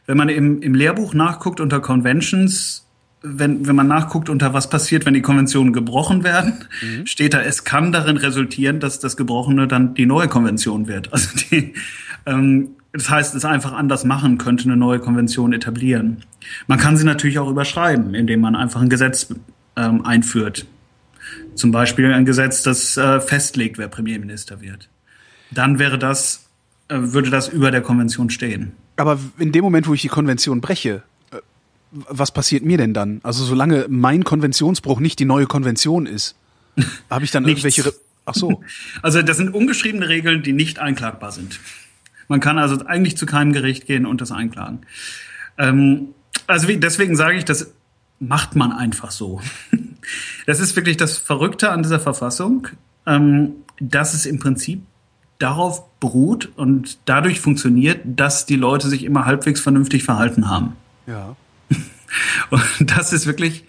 wenn 0.05 0.17
man 0.17 0.29
im, 0.29 0.62
im 0.62 0.75
Lehrbuch 0.75 1.13
nachguckt 1.13 1.60
unter 1.60 1.79
Conventions, 1.79 2.88
wenn, 3.22 3.65
wenn 3.67 3.75
man 3.75 3.88
nachguckt, 3.88 4.29
unter 4.29 4.53
was 4.53 4.70
passiert, 4.70 5.05
wenn 5.05 5.13
die 5.13 5.22
Konventionen 5.22 5.72
gebrochen 5.72 6.24
werden, 6.24 6.65
mhm. 6.82 7.05
steht 7.05 7.34
da, 7.34 7.41
es 7.41 7.63
kann 7.63 7.91
darin 7.91 8.17
resultieren, 8.17 8.79
dass 8.79 9.00
das 9.00 9.15
Gebrochene 9.15 9.67
dann 9.67 9.93
die 9.93 10.05
neue 10.05 10.27
Konvention 10.27 10.88
wird. 10.88 11.12
Also 11.13 11.29
die, 11.38 11.74
ähm, 12.25 12.70
das 12.91 13.10
heißt, 13.10 13.34
es 13.34 13.46
einfach 13.46 13.74
anders 13.74 14.03
machen 14.03 14.38
könnte, 14.38 14.65
eine 14.65 14.77
neue 14.77 15.00
Konvention 15.00 15.53
etablieren. 15.53 16.24
Man 16.67 16.77
kann 16.77 16.98
sie 16.98 17.05
natürlich 17.05 17.39
auch 17.39 17.50
überschreiben, 17.50 18.13
indem 18.13 18.41
man 18.41 18.55
einfach 18.55 18.82
ein 18.82 18.89
Gesetz 18.89 19.34
ähm, 19.75 20.05
einführt. 20.05 20.65
Zum 21.55 21.72
Beispiel 21.72 22.12
ein 22.13 22.25
Gesetz, 22.25 22.62
das 22.62 22.98
äh, 22.98 23.20
festlegt, 23.20 23.77
wer 23.77 23.88
Premierminister 23.88 24.62
wird. 24.62 24.89
Dann 25.53 25.79
wäre 25.79 25.98
das, 25.98 26.48
äh, 26.88 26.98
würde 26.98 27.29
das 27.29 27.50
über 27.50 27.72
der 27.72 27.81
Konvention 27.81 28.29
stehen. 28.29 28.74
Aber 28.98 29.19
in 29.38 29.51
dem 29.51 29.63
Moment, 29.63 29.88
wo 29.88 29.93
ich 29.93 30.01
die 30.01 30.07
Konvention 30.07 30.62
breche, 30.62 31.03
äh, 31.31 31.38
was 31.91 32.31
passiert 32.31 32.63
mir 32.63 32.77
denn 32.77 32.93
dann? 32.93 33.19
Also 33.24 33.43
solange 33.43 33.86
mein 33.89 34.24
Konventionsbruch 34.24 35.00
nicht 35.00 35.19
die 35.19 35.25
neue 35.25 35.45
Konvention 35.45 36.05
ist, 36.05 36.36
habe 37.10 37.25
ich 37.25 37.31
dann 37.31 37.48
irgendwelche. 37.48 37.86
Re 37.86 37.93
Ach 38.25 38.36
so. 38.36 38.63
Also 39.01 39.22
das 39.22 39.38
sind 39.38 39.53
ungeschriebene 39.53 40.07
Regeln, 40.07 40.43
die 40.43 40.53
nicht 40.53 40.79
einklagbar 40.79 41.33
sind. 41.33 41.60
Man 42.29 42.39
kann 42.39 42.57
also 42.57 42.86
eigentlich 42.86 43.17
zu 43.17 43.25
keinem 43.25 43.51
Gericht 43.51 43.86
gehen 43.86 44.05
und 44.05 44.22
das 44.22 44.31
einklagen. 44.31 44.86
Ähm, 45.57 46.10
also 46.48 46.67
wie, 46.67 46.77
deswegen 46.77 47.15
sage 47.15 47.38
ich, 47.38 47.45
das 47.45 47.74
macht 48.19 48.55
man 48.55 48.72
einfach 48.72 49.12
so. 49.12 49.41
Das 50.45 50.60
ist 50.60 50.75
wirklich 50.75 50.98
das 50.98 51.17
Verrückte 51.17 51.72
an 51.72 51.81
dieser 51.81 52.01
Verfassung, 52.01 52.67
ähm, 53.05 53.53
dass 53.79 54.13
es 54.13 54.25
im 54.25 54.38
Prinzip 54.38 54.81
darauf 55.43 55.83
beruht 56.00 56.50
und 56.55 56.97
dadurch 57.05 57.39
funktioniert, 57.39 58.00
dass 58.05 58.45
die 58.45 58.55
Leute 58.55 58.88
sich 58.88 59.03
immer 59.03 59.25
halbwegs 59.25 59.59
vernünftig 59.59 60.03
verhalten 60.03 60.50
haben. 60.50 60.73
Ja. 61.05 61.35
Und 62.50 62.63
das 62.79 63.12
ist 63.12 63.25
wirklich 63.25 63.65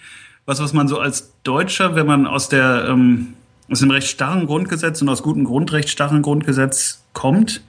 was, 0.47 0.61
was 0.61 0.73
man 0.73 0.89
so 0.89 0.99
als 0.99 1.33
Deutscher, 1.43 1.95
wenn 1.97 2.07
man 2.07 2.27
aus 2.27 2.49
der 2.49 2.87
ähm, 2.89 3.35
aus 3.71 3.81
dem 3.81 3.91
recht 3.91 4.09
starren 4.09 4.47
Grundgesetz 4.47 5.01
und 5.01 5.09
aus 5.09 5.23
gutem 5.23 5.45
Grundrecht 5.45 5.89
starren 5.89 6.21
Grundgesetz 6.21 7.03
kommt, 7.15 7.63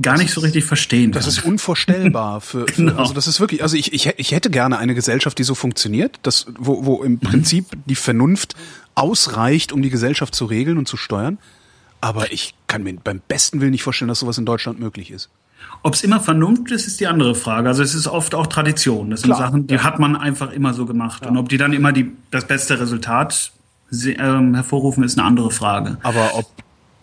gar 0.00 0.16
nicht 0.16 0.32
so 0.32 0.40
richtig 0.40 0.64
verstehen. 0.64 1.12
Das 1.12 1.26
ist 1.26 1.44
unvorstellbar 1.44 2.40
für, 2.40 2.66
für 2.66 2.72
genau. 2.72 2.96
also 2.96 3.12
das 3.12 3.26
ist 3.26 3.38
wirklich, 3.38 3.62
also 3.62 3.76
ich, 3.76 3.92
ich, 3.92 4.06
ich 4.16 4.32
hätte 4.32 4.48
gerne 4.48 4.78
eine 4.78 4.94
Gesellschaft, 4.94 5.38
die 5.38 5.44
so 5.44 5.54
funktioniert, 5.54 6.18
das, 6.22 6.46
wo, 6.58 6.86
wo 6.86 7.02
im 7.02 7.18
Prinzip 7.20 7.66
die 7.84 7.94
Vernunft 7.94 8.54
ausreicht, 8.94 9.72
um 9.72 9.82
die 9.82 9.90
Gesellschaft 9.90 10.34
zu 10.34 10.46
regeln 10.46 10.78
und 10.78 10.88
zu 10.88 10.96
steuern. 10.96 11.38
Aber 12.00 12.32
ich 12.32 12.54
kann 12.66 12.82
mir 12.82 12.94
beim 12.94 13.20
besten 13.26 13.60
Willen 13.60 13.72
nicht 13.72 13.82
vorstellen, 13.82 14.08
dass 14.08 14.20
sowas 14.20 14.38
in 14.38 14.46
Deutschland 14.46 14.80
möglich 14.80 15.10
ist. 15.10 15.28
Ob 15.82 15.94
es 15.94 16.02
immer 16.02 16.20
Vernunft 16.20 16.70
ist, 16.72 16.86
ist 16.86 17.00
die 17.00 17.06
andere 17.06 17.34
Frage. 17.34 17.68
Also 17.68 17.82
es 17.82 17.94
ist 17.94 18.06
oft 18.06 18.34
auch 18.34 18.46
Tradition. 18.46 19.10
Das 19.10 19.20
sind 19.20 19.30
Klar, 19.30 19.48
Sachen, 19.48 19.66
die 19.66 19.74
ja. 19.74 19.84
hat 19.84 19.98
man 19.98 20.16
einfach 20.16 20.52
immer 20.52 20.74
so 20.74 20.86
gemacht. 20.86 21.24
Ja. 21.24 21.30
Und 21.30 21.36
ob 21.36 21.48
die 21.48 21.58
dann 21.58 21.72
immer 21.72 21.92
die, 21.92 22.12
das 22.30 22.46
beste 22.46 22.80
Resultat 22.80 23.52
ähm, 23.92 24.54
hervorrufen, 24.54 25.04
ist 25.04 25.18
eine 25.18 25.26
andere 25.26 25.50
Frage. 25.50 25.98
Aber 26.02 26.34
ob 26.34 26.46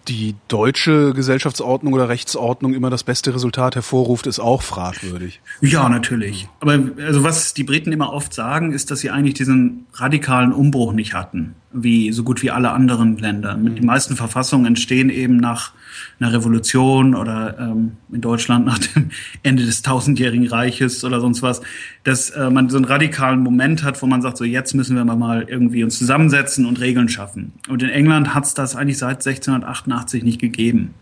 die 0.08 0.36
deutsche 0.48 1.14
Gesellschaftsordnung 1.14 1.94
oder 1.94 2.10
Rechtsordnung 2.10 2.74
immer 2.74 2.90
das 2.90 3.04
beste 3.04 3.34
Resultat 3.34 3.76
hervorruft, 3.76 4.28
ist 4.28 4.40
auch 4.40 4.62
fragwürdig. 4.62 5.42
Ja, 5.62 5.90
natürlich. 5.90 6.48
Aber 6.60 6.80
also 7.00 7.24
was 7.24 7.54
die 7.54 7.64
Briten 7.64 7.92
immer 7.92 8.14
oft 8.14 8.34
sagen, 8.34 8.72
ist, 8.72 8.92
dass 8.92 9.00
sie 9.00 9.10
eigentlich 9.10 9.36
diesen 9.36 9.86
radikalen 9.94 10.54
Umbruch 10.54 10.94
nicht 10.94 11.14
hatten 11.14 11.56
wie 11.84 12.12
so 12.12 12.24
gut 12.24 12.42
wie 12.44 12.52
alle 12.52 12.72
anderen 12.72 13.18
Länder. 13.18 13.58
Mhm. 13.58 13.76
Die 13.76 13.86
meisten 13.86 14.16
Verfassungen 14.16 14.66
entstehen 14.66 15.10
eben 15.10 15.38
nach 15.38 15.74
einer 16.20 16.34
Revolution 16.34 17.16
oder 17.16 17.58
ähm, 17.60 17.94
in 18.12 18.22
Deutschland 18.22 18.66
nach 18.66 18.80
dem 18.80 19.12
Ende 19.44 19.66
des 19.66 19.82
tausendjährigen 19.82 20.48
Reiches 20.48 21.04
oder 21.04 21.22
sonst 21.22 21.42
was, 21.42 21.62
dass 22.04 22.30
äh, 22.32 22.50
man 22.50 22.70
so 22.70 22.77
einen 22.77 22.86
radikalen 22.86 23.42
Moment 23.42 23.84
hat, 23.84 24.01
wo 24.01 24.08
man 24.08 24.22
sagt, 24.22 24.38
so 24.38 24.44
jetzt 24.44 24.74
müssen 24.74 24.96
wir 24.96 25.06
mal 25.06 25.46
irgendwie 25.48 25.84
uns 25.84 25.98
zusammensetzen 25.98 26.66
und 26.66 26.80
Regeln 26.80 27.10
schaffen. 27.10 27.54
Und 27.70 27.84
in 27.84 27.89
England 27.89 28.34
hat 28.34 28.46
es 28.46 28.54
das 28.54 28.75
eigentlich 28.75 28.98
seit 28.98 29.25
1688 29.25 30.24
nicht 30.24 30.39
gegeben. 30.39 30.94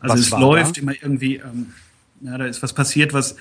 Also 0.00 0.14
was 0.14 0.20
es 0.20 0.30
läuft 0.30 0.76
da? 0.76 0.82
immer 0.82 0.92
irgendwie, 1.00 1.36
ähm, 1.36 1.68
ja, 2.20 2.38
da 2.38 2.46
ist 2.46 2.62
was 2.62 2.72
passiert, 2.72 3.12
was 3.12 3.36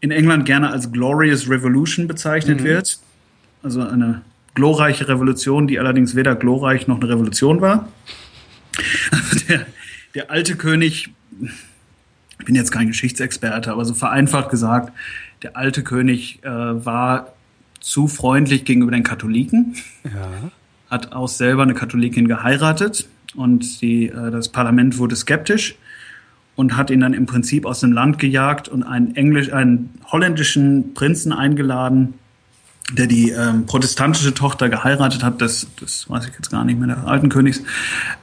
in 0.00 0.10
England 0.10 0.44
gerne 0.44 0.70
als 0.70 0.92
Glorious 0.92 1.48
Revolution 1.48 2.06
bezeichnet 2.06 2.60
mhm. 2.60 2.64
wird. 2.64 2.98
Also 3.62 3.82
eine 3.82 4.22
glorreiche 4.54 5.08
Revolution, 5.08 5.66
die 5.66 5.78
allerdings 5.78 6.16
weder 6.16 6.34
glorreich 6.34 6.86
noch 6.88 7.00
eine 7.00 7.08
Revolution 7.08 7.60
war. 7.60 7.88
Der, 9.48 9.66
der 10.14 10.30
alte 10.30 10.56
König, 10.56 11.10
ich 12.38 12.44
bin 12.44 12.54
jetzt 12.54 12.72
kein 12.72 12.88
Geschichtsexperte, 12.88 13.70
aber 13.70 13.84
so 13.84 13.94
vereinfacht 13.94 14.50
gesagt, 14.50 14.92
der 15.42 15.56
alte 15.56 15.82
König 15.82 16.42
äh, 16.42 16.48
war 16.48 17.34
zu 17.80 18.08
freundlich 18.08 18.64
gegenüber 18.64 18.90
den 18.90 19.04
Katholiken, 19.04 19.76
ja. 20.04 20.50
hat 20.90 21.12
auch 21.12 21.28
selber 21.28 21.62
eine 21.62 21.74
Katholikin 21.74 22.26
geheiratet 22.26 23.08
und 23.36 23.80
die, 23.80 24.08
äh, 24.08 24.30
das 24.30 24.48
Parlament 24.48 24.98
wurde 24.98 25.14
skeptisch 25.14 25.76
und 26.56 26.76
hat 26.76 26.90
ihn 26.90 27.00
dann 27.00 27.14
im 27.14 27.26
Prinzip 27.26 27.66
aus 27.66 27.80
dem 27.80 27.92
Land 27.92 28.18
gejagt 28.18 28.68
und 28.68 28.82
einen, 28.82 29.14
Englisch, 29.14 29.52
einen 29.52 29.90
holländischen 30.06 30.94
Prinzen 30.94 31.32
eingeladen, 31.32 32.14
der 32.92 33.06
die 33.08 33.30
ähm, 33.30 33.66
protestantische 33.66 34.32
Tochter 34.32 34.68
geheiratet 34.68 35.24
hat, 35.24 35.40
das, 35.40 35.66
das 35.80 36.08
weiß 36.08 36.28
ich 36.28 36.34
jetzt 36.34 36.50
gar 36.50 36.64
nicht 36.64 36.78
mehr, 36.78 36.86
der 36.86 37.06
alten 37.06 37.28
Königs, 37.28 37.62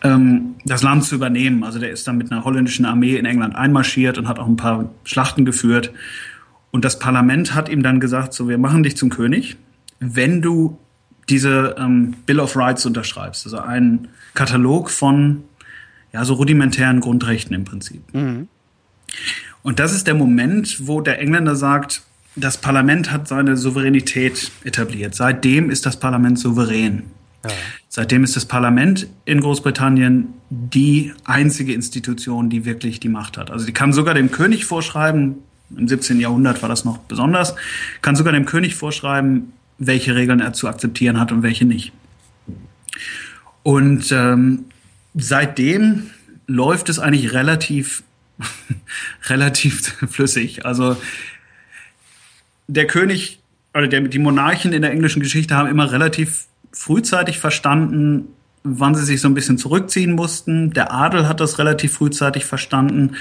ähm, 0.03 0.55
das 0.63 0.84
Land 0.84 1.03
zu 1.03 1.15
übernehmen. 1.15 1.63
Also 1.63 1.79
der 1.79 1.91
ist 1.91 2.08
dann 2.08 2.17
mit 2.17 2.32
einer 2.32 2.46
holländischen 2.46 2.86
Armee 2.86 3.17
in 3.17 3.25
England 3.25 3.55
einmarschiert 3.55 4.17
und 4.17 4.27
hat 4.27 4.39
auch 4.39 4.48
ein 4.48 4.55
paar 4.55 4.89
Schlachten 5.03 5.43
geführt. 5.43 5.91
Und 6.72 6.86
das 6.86 6.98
Parlament 6.98 7.53
hat 7.53 7.67
ihm 7.67 7.84
dann 7.84 8.00
gesagt, 8.00 8.34
so, 8.34 8.48
wir 8.48 8.58
machen 8.58 8.84
dich 8.84 8.96
zum 8.96 9.10
König, 9.10 9.58
wenn 10.00 10.41
du 10.41 10.79
diese 11.29 11.75
ähm, 11.77 12.15
Bill 12.25 12.39
of 12.39 12.55
Rights 12.55 12.86
unterschreibst, 12.86 13.46
also 13.46 13.60
einen 13.60 14.10
Katalog 14.34 14.89
von 14.89 15.43
ja, 16.13 16.24
so 16.25 16.36
rudimentären 16.36 17.00
Grundrechten 17.00 17.53
im 17.53 17.65
Prinzip. 17.65 18.01
Mhm. 18.13 18.48
Und 19.62 19.79
das 19.79 19.93
ist 19.93 20.08
der 20.08 20.13
Moment, 20.13 20.88
wo 20.88 21.01
der 21.01 21.20
Engländer 21.20 21.55
sagt, 21.55 22.03
das 22.36 22.58
Parlament 22.58 23.12
hat 23.12 23.28
seine 23.28 23.58
Souveränität 23.58 24.52
etabliert. 24.63 25.16
Seitdem 25.16 25.70
ist 25.70 25.86
das 25.86 26.00
Parlament 26.00 26.40
souverän. 26.40 27.04
Ja. 27.44 27.52
Seitdem 27.90 28.24
ist 28.24 28.36
das 28.36 28.46
Parlament 28.46 29.08
in 29.25 29.42
Großbritannien 29.42 30.30
die 30.50 31.13
einzige 31.25 31.74
Institution, 31.74 32.50
die 32.50 32.66
wirklich 32.66 33.00
die 33.00 33.10
Macht 33.10 33.38
hat. 33.38 33.52
Also 33.52 33.66
die 33.66 33.74
kann 33.74 33.94
sogar 33.94 34.13
dem 34.13 34.32
König 34.32 34.66
vorschreiben, 34.66 35.36
im 35.75 35.88
17. 35.88 36.20
Jahrhundert 36.20 36.62
war 36.62 36.70
das 36.70 36.86
noch 36.86 37.00
besonders, 37.00 37.56
kann 38.02 38.16
sogar 38.16 38.34
dem 38.34 38.46
König 38.46 38.75
vorschreiben, 38.75 39.54
welche 39.78 40.16
Regeln 40.16 40.40
er 40.40 40.54
zu 40.54 40.68
akzeptieren 40.68 41.20
hat 41.20 41.32
und 41.32 41.44
welche 41.44 41.66
nicht. 41.66 41.92
Und 43.63 44.12
ähm, 44.12 44.66
seitdem 45.16 46.10
läuft 46.48 46.90
es 46.90 47.00
eigentlich 47.00 47.34
relativ 47.34 48.04
relativ 49.28 49.96
flüssig. 50.10 50.66
Also 50.66 50.98
der 52.74 52.88
König 52.88 53.39
oder 53.74 53.88
der, 53.88 54.01
die 54.01 54.20
Monarchen 54.20 54.74
in 54.74 54.82
der 54.82 54.92
englischen 54.92 55.22
Geschichte 55.22 55.56
haben 55.56 55.70
immer 55.70 55.92
relativ 55.92 56.48
frühzeitig 56.72 57.39
verstanden, 57.39 58.27
wann 58.63 58.96
sie 58.96 59.03
sich 59.03 59.22
so 59.22 59.27
ein 59.27 59.34
bisschen 59.34 59.58
zurückziehen 59.58 60.13
mussten. 60.13 60.72
Der 60.72 60.92
Adel 60.92 61.27
hat 61.27 61.39
das 61.39 61.60
relativ 61.60 61.94
frühzeitig 61.94 62.46
verstanden 62.46 63.15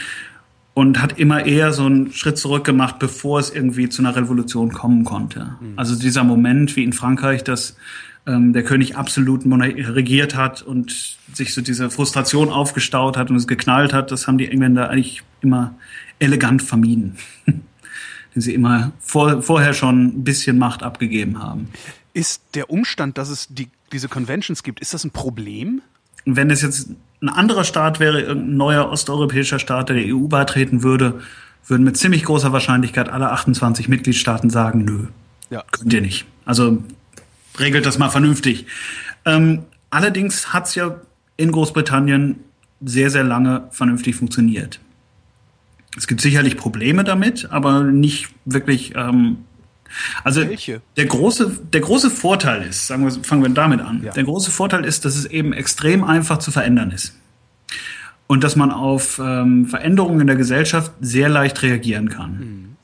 und 0.74 1.02
hat 1.02 1.18
immer 1.18 1.44
eher 1.44 1.72
so 1.72 1.84
einen 1.84 2.12
Schritt 2.12 2.38
zurück 2.38 2.64
gemacht, 2.64 2.98
bevor 2.98 3.38
es 3.38 3.50
irgendwie 3.50 3.88
zu 3.88 4.02
einer 4.02 4.16
Revolution 4.16 4.72
kommen 4.72 5.04
konnte. 5.04 5.56
Mhm. 5.60 5.72
Also 5.76 5.96
dieser 5.98 6.24
Moment 6.24 6.76
wie 6.76 6.84
in 6.84 6.92
Frankreich, 6.92 7.44
dass 7.44 7.76
ähm, 8.26 8.52
der 8.52 8.62
König 8.62 8.96
absolut 8.96 9.44
regiert 9.44 10.36
hat 10.36 10.62
und 10.62 11.18
sich 11.32 11.52
so 11.54 11.60
diese 11.60 11.90
Frustration 11.90 12.48
aufgestaut 12.48 13.16
hat 13.16 13.30
und 13.30 13.36
es 13.36 13.46
geknallt 13.46 13.92
hat, 13.92 14.10
das 14.12 14.26
haben 14.26 14.38
die 14.38 14.48
Engländer 14.48 14.88
eigentlich 14.90 15.22
immer 15.40 15.74
elegant 16.18 16.62
vermieden. 16.62 17.16
den 18.34 18.42
sie 18.42 18.54
immer 18.54 18.92
vor, 19.00 19.42
vorher 19.42 19.74
schon 19.74 20.06
ein 20.06 20.24
bisschen 20.24 20.58
Macht 20.58 20.82
abgegeben 20.82 21.42
haben. 21.42 21.68
Ist 22.14 22.42
der 22.54 22.70
Umstand, 22.70 23.18
dass 23.18 23.28
es 23.28 23.48
die, 23.48 23.68
diese 23.92 24.08
Conventions 24.08 24.62
gibt, 24.62 24.80
ist 24.80 24.94
das 24.94 25.04
ein 25.04 25.10
Problem? 25.10 25.82
Wenn 26.24 26.50
es 26.50 26.62
jetzt 26.62 26.90
ein 27.20 27.28
anderer 27.28 27.64
Staat 27.64 28.00
wäre, 28.00 28.20
irgendein 28.20 28.56
neuer 28.56 28.90
osteuropäischer 28.90 29.58
Staat, 29.58 29.88
der 29.88 29.96
der 29.96 30.14
EU 30.14 30.28
beitreten 30.28 30.82
würde, 30.82 31.20
würden 31.66 31.84
mit 31.84 31.96
ziemlich 31.96 32.24
großer 32.24 32.52
Wahrscheinlichkeit 32.52 33.08
alle 33.08 33.30
28 33.30 33.88
Mitgliedstaaten 33.88 34.50
sagen, 34.50 34.84
nö, 34.84 35.06
ja. 35.50 35.62
könnt 35.70 35.92
ihr 35.92 36.00
nicht. 36.00 36.26
Also 36.44 36.82
regelt 37.58 37.86
das 37.86 37.98
mal 37.98 38.10
vernünftig. 38.10 38.66
Ähm, 39.24 39.64
allerdings 39.90 40.52
hat 40.52 40.66
es 40.66 40.74
ja 40.74 41.00
in 41.36 41.52
Großbritannien 41.52 42.40
sehr, 42.84 43.10
sehr 43.10 43.24
lange 43.24 43.68
vernünftig 43.70 44.16
funktioniert. 44.16 44.80
Es 45.96 46.06
gibt 46.06 46.20
sicherlich 46.20 46.56
Probleme 46.56 47.04
damit, 47.04 47.48
aber 47.50 47.82
nicht 47.82 48.28
wirklich. 48.44 48.94
Ähm, 48.96 49.38
also 50.24 50.40
Welche? 50.40 50.80
der 50.96 51.06
große, 51.06 51.58
der 51.72 51.82
große 51.82 52.10
Vorteil 52.10 52.62
ist, 52.62 52.86
sagen 52.86 53.04
wir, 53.04 53.10
fangen 53.22 53.42
wir 53.42 53.50
damit 53.50 53.80
an. 53.80 54.02
Ja. 54.02 54.12
Der 54.12 54.24
große 54.24 54.50
Vorteil 54.50 54.84
ist, 54.84 55.04
dass 55.04 55.16
es 55.16 55.26
eben 55.26 55.52
extrem 55.52 56.02
einfach 56.02 56.38
zu 56.38 56.50
verändern 56.50 56.90
ist 56.92 57.14
und 58.26 58.42
dass 58.42 58.56
man 58.56 58.70
auf 58.70 59.20
ähm, 59.22 59.66
Veränderungen 59.66 60.22
in 60.22 60.26
der 60.26 60.36
Gesellschaft 60.36 60.92
sehr 61.00 61.28
leicht 61.28 61.62
reagieren 61.62 62.08
kann. 62.08 62.30
Mhm. 62.38 62.76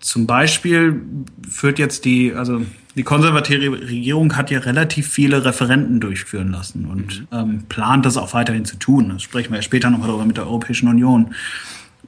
Zum 0.00 0.26
Beispiel 0.26 1.00
führt 1.48 1.78
jetzt 1.78 2.04
die, 2.04 2.34
also 2.34 2.62
die 2.96 3.04
konservative 3.04 3.70
Regierung 3.70 4.36
hat 4.36 4.50
ja 4.50 4.58
relativ 4.58 5.06
viele 5.06 5.44
Referenten 5.44 6.00
durchführen 6.00 6.50
lassen 6.50 6.86
und 6.86 7.20
mhm. 7.20 7.26
ähm, 7.30 7.64
plant 7.68 8.04
das 8.04 8.16
auch 8.16 8.34
weiterhin 8.34 8.64
zu 8.64 8.76
tun. 8.76 9.10
Das 9.10 9.22
sprechen 9.22 9.50
wir 9.52 9.58
ja 9.58 9.62
später 9.62 9.90
noch 9.90 10.04
darüber 10.04 10.24
mit 10.24 10.38
der 10.38 10.46
Europäischen 10.46 10.88
Union 10.88 11.34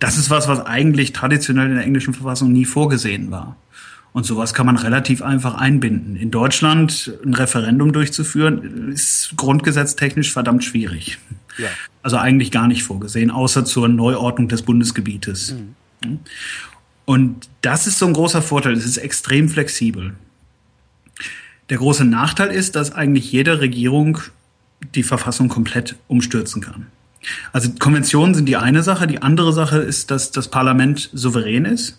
das 0.02 0.16
ist 0.18 0.30
was, 0.30 0.49
was 0.49 0.66
eigentlich 0.66 1.12
traditionell 1.12 1.68
in 1.68 1.76
der 1.76 1.85
englischen 1.85 2.12
Verfassung 2.12 2.52
nie 2.52 2.64
vorgesehen 2.64 3.30
war. 3.30 3.56
Und 4.12 4.26
sowas 4.26 4.52
kann 4.52 4.66
man 4.66 4.76
relativ 4.76 5.23
einfach 5.23 5.54
einbinden. 5.54 6.16
In 6.16 6.30
Deutschland 6.30 7.12
ein 7.25 7.35
Referendum 7.35 7.92
durchzuführen, 7.92 8.92
ist 8.92 9.32
grundgesetztechnisch 9.37 10.32
verdammt 10.32 10.64
schwierig. 10.64 11.18
Ja. 11.56 11.68
Also 12.02 12.16
eigentlich 12.16 12.50
gar 12.50 12.66
nicht 12.66 12.82
vorgesehen, 12.82 13.30
außer 13.30 13.64
zur 13.64 13.88
Neuordnung 13.88 14.49
des 14.49 14.62
Bundesgebietes. 14.62 15.54
Mhm. 16.04 16.18
Und 17.04 17.49
das 17.62 17.87
ist 17.87 17.99
so 18.00 18.06
ein 18.06 18.12
großer 18.12 18.42
Vorteil. 18.42 18.73
Es 18.73 18.85
ist 18.85 18.97
extrem 18.97 19.49
flexibel. 19.49 20.14
Der 21.71 21.78
große 21.78 22.04
Nachteil 22.04 22.50
ist, 22.50 22.75
dass 22.75 22.92
eigentlich 22.92 23.30
jede 23.30 23.61
Regierung 23.61 24.18
die 24.97 25.04
Verfassung 25.04 25.49
komplett 25.49 25.94
umstürzen 26.09 26.61
kann. 26.61 26.88
Also 27.52 27.70
Konventionen 27.78 28.34
sind 28.34 28.46
die 28.46 28.56
eine 28.56 28.82
Sache. 28.82 29.06
Die 29.06 29.22
andere 29.22 29.52
Sache 29.52 29.78
ist, 29.78 30.10
dass 30.10 30.30
das 30.30 30.48
Parlament 30.48 31.10
souverän 31.12 31.64
ist. 31.64 31.98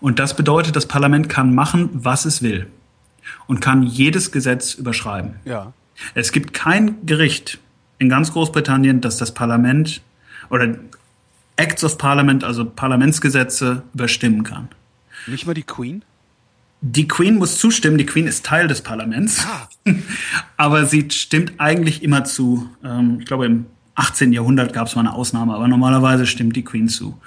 Und 0.00 0.18
das 0.18 0.36
bedeutet, 0.36 0.76
das 0.76 0.86
Parlament 0.86 1.28
kann 1.28 1.54
machen, 1.54 1.90
was 1.92 2.24
es 2.24 2.42
will. 2.42 2.66
Und 3.46 3.60
kann 3.60 3.82
jedes 3.82 4.32
Gesetz 4.32 4.74
überschreiben. 4.74 5.36
Ja. 5.44 5.72
Es 6.14 6.32
gibt 6.32 6.52
kein 6.52 7.06
Gericht 7.06 7.58
in 7.98 8.08
ganz 8.08 8.32
Großbritannien, 8.32 9.00
das 9.00 9.16
das 9.16 9.32
Parlament 9.32 10.02
oder 10.50 10.76
Acts 11.56 11.84
of 11.84 11.98
Parliament, 11.98 12.44
also 12.44 12.64
Parlamentsgesetze, 12.64 13.82
überstimmen 13.94 14.42
kann. 14.42 14.68
Nicht 15.26 15.46
mal 15.46 15.54
die 15.54 15.62
Queen? 15.62 16.04
Die 16.80 17.08
Queen 17.08 17.36
muss 17.36 17.58
zustimmen. 17.58 17.96
Die 17.96 18.04
Queen 18.04 18.26
ist 18.26 18.44
Teil 18.44 18.68
des 18.68 18.82
Parlaments. 18.82 19.46
Ah. 19.46 19.68
Aber 20.56 20.84
sie 20.84 21.08
stimmt 21.10 21.54
eigentlich 21.58 22.02
immer 22.02 22.24
zu. 22.24 22.68
Ähm, 22.84 23.18
ich 23.20 23.26
glaube, 23.26 23.46
im 23.46 23.66
18. 23.94 24.32
Jahrhundert 24.32 24.72
gab 24.72 24.86
es 24.86 24.96
mal 24.96 25.02
eine 25.02 25.14
Ausnahme, 25.14 25.54
aber 25.54 25.68
normalerweise 25.68 26.26
stimmt 26.26 26.56
die 26.56 26.64
Queen 26.64 26.88
zu. 26.88 27.20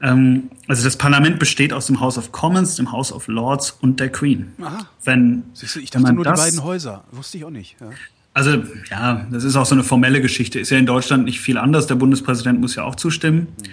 Ähm, 0.00 0.50
also 0.68 0.84
das 0.84 0.96
Parlament 0.96 1.38
besteht 1.38 1.72
aus 1.72 1.86
dem 1.86 2.00
House 2.00 2.18
of 2.18 2.30
Commons, 2.32 2.76
dem 2.76 2.92
House 2.92 3.12
of 3.12 3.26
Lords 3.26 3.76
und 3.80 3.98
der 4.00 4.10
Queen. 4.10 4.52
Aha. 4.60 4.86
Wenn, 5.04 5.44
Siehst 5.54 5.76
du, 5.76 5.80
ich 5.80 5.90
dachte 5.90 6.12
nur 6.12 6.24
das, 6.24 6.40
die 6.40 6.46
beiden 6.46 6.64
Häuser. 6.64 7.04
Wusste 7.10 7.38
ich 7.38 7.44
auch 7.44 7.50
nicht. 7.50 7.76
Ja. 7.80 7.90
Also 8.34 8.62
ja, 8.90 9.26
das 9.30 9.42
ist 9.42 9.56
auch 9.56 9.66
so 9.66 9.74
eine 9.74 9.82
formelle 9.82 10.20
Geschichte. 10.20 10.60
Ist 10.60 10.70
ja 10.70 10.78
in 10.78 10.86
Deutschland 10.86 11.24
nicht 11.24 11.40
viel 11.40 11.58
anders. 11.58 11.88
Der 11.88 11.96
Bundespräsident 11.96 12.60
muss 12.60 12.76
ja 12.76 12.84
auch 12.84 12.94
zustimmen. 12.94 13.48
Mhm. 13.58 13.64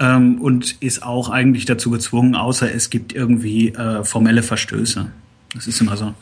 ähm, 0.00 0.40
und 0.40 0.82
ist 0.82 1.04
auch 1.04 1.30
eigentlich 1.30 1.64
dazu 1.66 1.90
gezwungen, 1.90 2.34
außer 2.34 2.72
es 2.74 2.90
gibt 2.90 3.12
irgendwie 3.12 3.68
äh, 3.68 4.02
formelle 4.02 4.42
Verstöße. 4.42 5.12
Das 5.54 5.68
ist 5.68 5.80
immer 5.80 5.96
so 5.96 6.14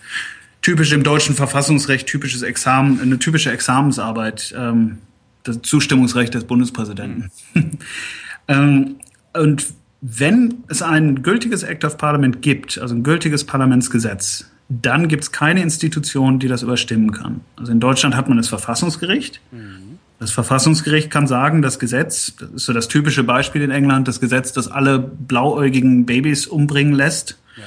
typisch 0.62 0.92
im 0.92 1.02
deutschen 1.02 1.34
Verfassungsrecht, 1.34 2.06
typisches 2.06 2.42
Examen, 2.42 3.00
eine 3.00 3.18
typische 3.18 3.50
Examensarbeit, 3.50 4.54
ähm, 4.56 4.98
das 5.42 5.62
Zustimmungsrecht 5.62 6.34
des 6.34 6.44
Bundespräsidenten. 6.44 7.30
Mhm. 7.54 7.70
ähm, 8.48 8.96
und 9.34 9.66
wenn 10.00 10.64
es 10.68 10.82
ein 10.82 11.22
gültiges 11.22 11.62
Act 11.62 11.84
of 11.84 11.98
Parliament 11.98 12.42
gibt, 12.42 12.78
also 12.78 12.94
ein 12.94 13.02
gültiges 13.02 13.44
Parlamentsgesetz, 13.44 14.46
dann 14.68 15.08
gibt 15.08 15.24
es 15.24 15.32
keine 15.32 15.62
Institution, 15.62 16.38
die 16.38 16.48
das 16.48 16.62
überstimmen 16.62 17.12
kann. 17.12 17.40
Also 17.56 17.72
in 17.72 17.80
Deutschland 17.80 18.16
hat 18.16 18.28
man 18.28 18.38
das 18.38 18.48
Verfassungsgericht. 18.48 19.40
Mhm. 19.50 19.98
Das 20.20 20.30
Verfassungsgericht 20.30 21.10
kann 21.10 21.26
sagen, 21.26 21.62
das 21.62 21.78
Gesetz, 21.78 22.34
das 22.38 22.50
ist 22.50 22.64
so 22.66 22.72
das 22.72 22.88
typische 22.88 23.24
Beispiel 23.24 23.62
in 23.62 23.70
England, 23.70 24.06
das 24.06 24.20
Gesetz, 24.20 24.52
das 24.52 24.68
alle 24.68 24.98
blauäugigen 24.98 26.06
Babys 26.06 26.46
umbringen 26.46 26.92
lässt, 26.92 27.38
ja. 27.56 27.64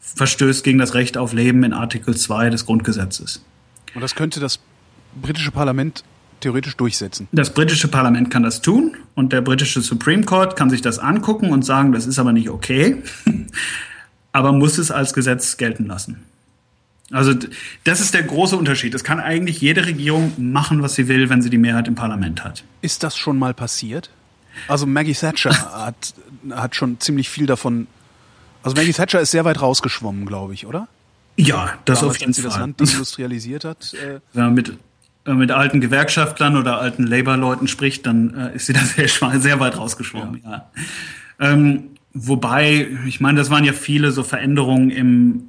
verstößt 0.00 0.64
gegen 0.64 0.78
das 0.78 0.94
Recht 0.94 1.18
auf 1.18 1.34
Leben 1.34 1.62
in 1.62 1.72
Artikel 1.72 2.16
2 2.16 2.50
des 2.50 2.66
Grundgesetzes. 2.66 3.44
Und 3.94 4.00
das 4.00 4.14
könnte 4.14 4.40
das 4.40 4.60
britische 5.20 5.50
Parlament 5.50 6.04
theoretisch 6.40 6.76
durchsetzen. 6.76 7.28
Das 7.32 7.52
britische 7.54 7.88
Parlament 7.88 8.30
kann 8.30 8.42
das 8.42 8.62
tun 8.62 8.96
und 9.14 9.32
der 9.32 9.40
britische 9.40 9.80
Supreme 9.80 10.24
Court 10.24 10.56
kann 10.56 10.70
sich 10.70 10.82
das 10.82 10.98
angucken 10.98 11.50
und 11.50 11.64
sagen, 11.64 11.92
das 11.92 12.06
ist 12.06 12.18
aber 12.18 12.32
nicht 12.32 12.50
okay, 12.50 13.02
aber 14.32 14.52
muss 14.52 14.78
es 14.78 14.90
als 14.90 15.12
Gesetz 15.12 15.56
gelten 15.56 15.86
lassen. 15.86 16.24
Also 17.12 17.34
das 17.84 18.00
ist 18.00 18.14
der 18.14 18.22
große 18.22 18.56
Unterschied. 18.56 18.94
Es 18.94 19.02
kann 19.02 19.18
eigentlich 19.18 19.60
jede 19.60 19.84
Regierung 19.84 20.32
machen, 20.38 20.82
was 20.82 20.94
sie 20.94 21.08
will, 21.08 21.28
wenn 21.28 21.42
sie 21.42 21.50
die 21.50 21.58
Mehrheit 21.58 21.88
im 21.88 21.96
Parlament 21.96 22.44
hat. 22.44 22.62
Ist 22.82 23.02
das 23.02 23.16
schon 23.16 23.38
mal 23.38 23.52
passiert? 23.52 24.10
Also 24.68 24.86
Maggie 24.86 25.14
Thatcher 25.14 25.50
hat, 25.86 26.14
hat 26.50 26.76
schon 26.76 27.00
ziemlich 27.00 27.28
viel 27.28 27.46
davon. 27.46 27.88
Also 28.62 28.76
Maggie 28.76 28.92
Thatcher 28.92 29.20
ist 29.20 29.32
sehr 29.32 29.44
weit 29.44 29.60
rausgeschwommen, 29.60 30.26
glaube 30.26 30.54
ich, 30.54 30.66
oder? 30.66 30.86
Ja, 31.36 31.78
das 31.84 32.00
Damals, 32.00 32.16
auf 32.16 32.20
jeden 32.20 32.30
als 32.30 32.36
sie 32.36 32.42
Fall. 32.42 32.50
das 32.50 32.58
Land 32.60 32.80
industrialisiert 32.92 33.64
hat. 33.64 33.94
Äh 33.94 34.20
ja, 34.34 34.48
mit 34.48 34.76
mit 35.26 35.50
alten 35.50 35.80
Gewerkschaftlern 35.80 36.56
oder 36.56 36.80
alten 36.80 37.04
Labour-Leuten 37.04 37.68
spricht, 37.68 38.06
dann 38.06 38.34
äh, 38.34 38.56
ist 38.56 38.66
sie 38.66 38.72
da 38.74 38.80
sehr, 38.80 39.08
sehr 39.40 39.60
weit 39.60 39.76
rausgeschwommen. 39.76 40.40
Ja. 40.42 40.50
ja. 40.50 40.70
Ähm, 41.40 41.90
wobei, 42.12 42.88
ich 43.06 43.20
meine, 43.20 43.38
das 43.38 43.50
waren 43.50 43.64
ja 43.64 43.72
viele 43.72 44.12
so 44.12 44.22
Veränderungen 44.22 44.90
im, 44.90 45.44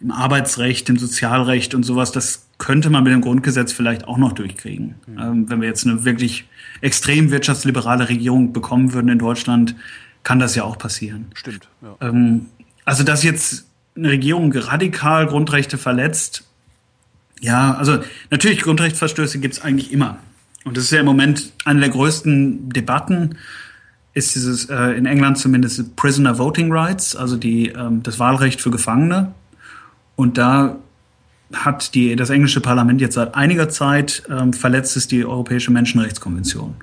im 0.00 0.10
Arbeitsrecht, 0.10 0.88
im 0.88 0.98
Sozialrecht 0.98 1.74
und 1.74 1.82
sowas. 1.82 2.12
Das 2.12 2.46
könnte 2.58 2.90
man 2.90 3.04
mit 3.04 3.12
dem 3.12 3.20
Grundgesetz 3.20 3.72
vielleicht 3.72 4.08
auch 4.08 4.18
noch 4.18 4.32
durchkriegen. 4.32 4.94
Mhm. 5.06 5.18
Ähm, 5.18 5.50
wenn 5.50 5.60
wir 5.60 5.68
jetzt 5.68 5.86
eine 5.86 6.04
wirklich 6.04 6.46
extrem 6.80 7.30
wirtschaftsliberale 7.30 8.08
Regierung 8.08 8.52
bekommen 8.52 8.92
würden 8.92 9.08
in 9.08 9.18
Deutschland, 9.18 9.74
kann 10.22 10.38
das 10.38 10.54
ja 10.54 10.64
auch 10.64 10.78
passieren. 10.78 11.26
Stimmt. 11.34 11.68
Ja. 11.82 12.08
Ähm, 12.08 12.46
also, 12.84 13.04
dass 13.04 13.22
jetzt 13.22 13.66
eine 13.96 14.10
Regierung 14.10 14.52
radikal 14.52 15.26
Grundrechte 15.26 15.78
verletzt, 15.78 16.46
ja, 17.46 17.74
also 17.74 17.98
natürlich 18.30 18.60
Grundrechtsverstöße 18.62 19.38
gibt 19.38 19.54
es 19.54 19.62
eigentlich 19.62 19.92
immer. 19.92 20.18
Und 20.64 20.76
das 20.76 20.84
ist 20.84 20.90
ja 20.90 20.98
im 20.98 21.06
Moment 21.06 21.52
eine 21.64 21.78
der 21.78 21.90
größten 21.90 22.70
Debatten, 22.70 23.38
ist 24.14 24.34
dieses 24.34 24.68
äh, 24.68 24.98
in 24.98 25.06
England 25.06 25.38
zumindest 25.38 25.94
Prisoner 25.94 26.38
Voting 26.38 26.72
Rights, 26.72 27.14
also 27.14 27.36
die, 27.36 27.68
ähm, 27.68 28.02
das 28.02 28.18
Wahlrecht 28.18 28.60
für 28.60 28.72
Gefangene. 28.72 29.32
Und 30.16 30.38
da 30.38 30.76
hat 31.52 31.94
die, 31.94 32.16
das 32.16 32.30
englische 32.30 32.60
Parlament 32.60 33.00
jetzt 33.00 33.14
seit 33.14 33.36
einiger 33.36 33.68
Zeit 33.68 34.24
ähm, 34.28 34.52
verletzt 34.52 34.96
es 34.96 35.06
die 35.06 35.24
Europäische 35.24 35.70
Menschenrechtskonvention. 35.70 36.74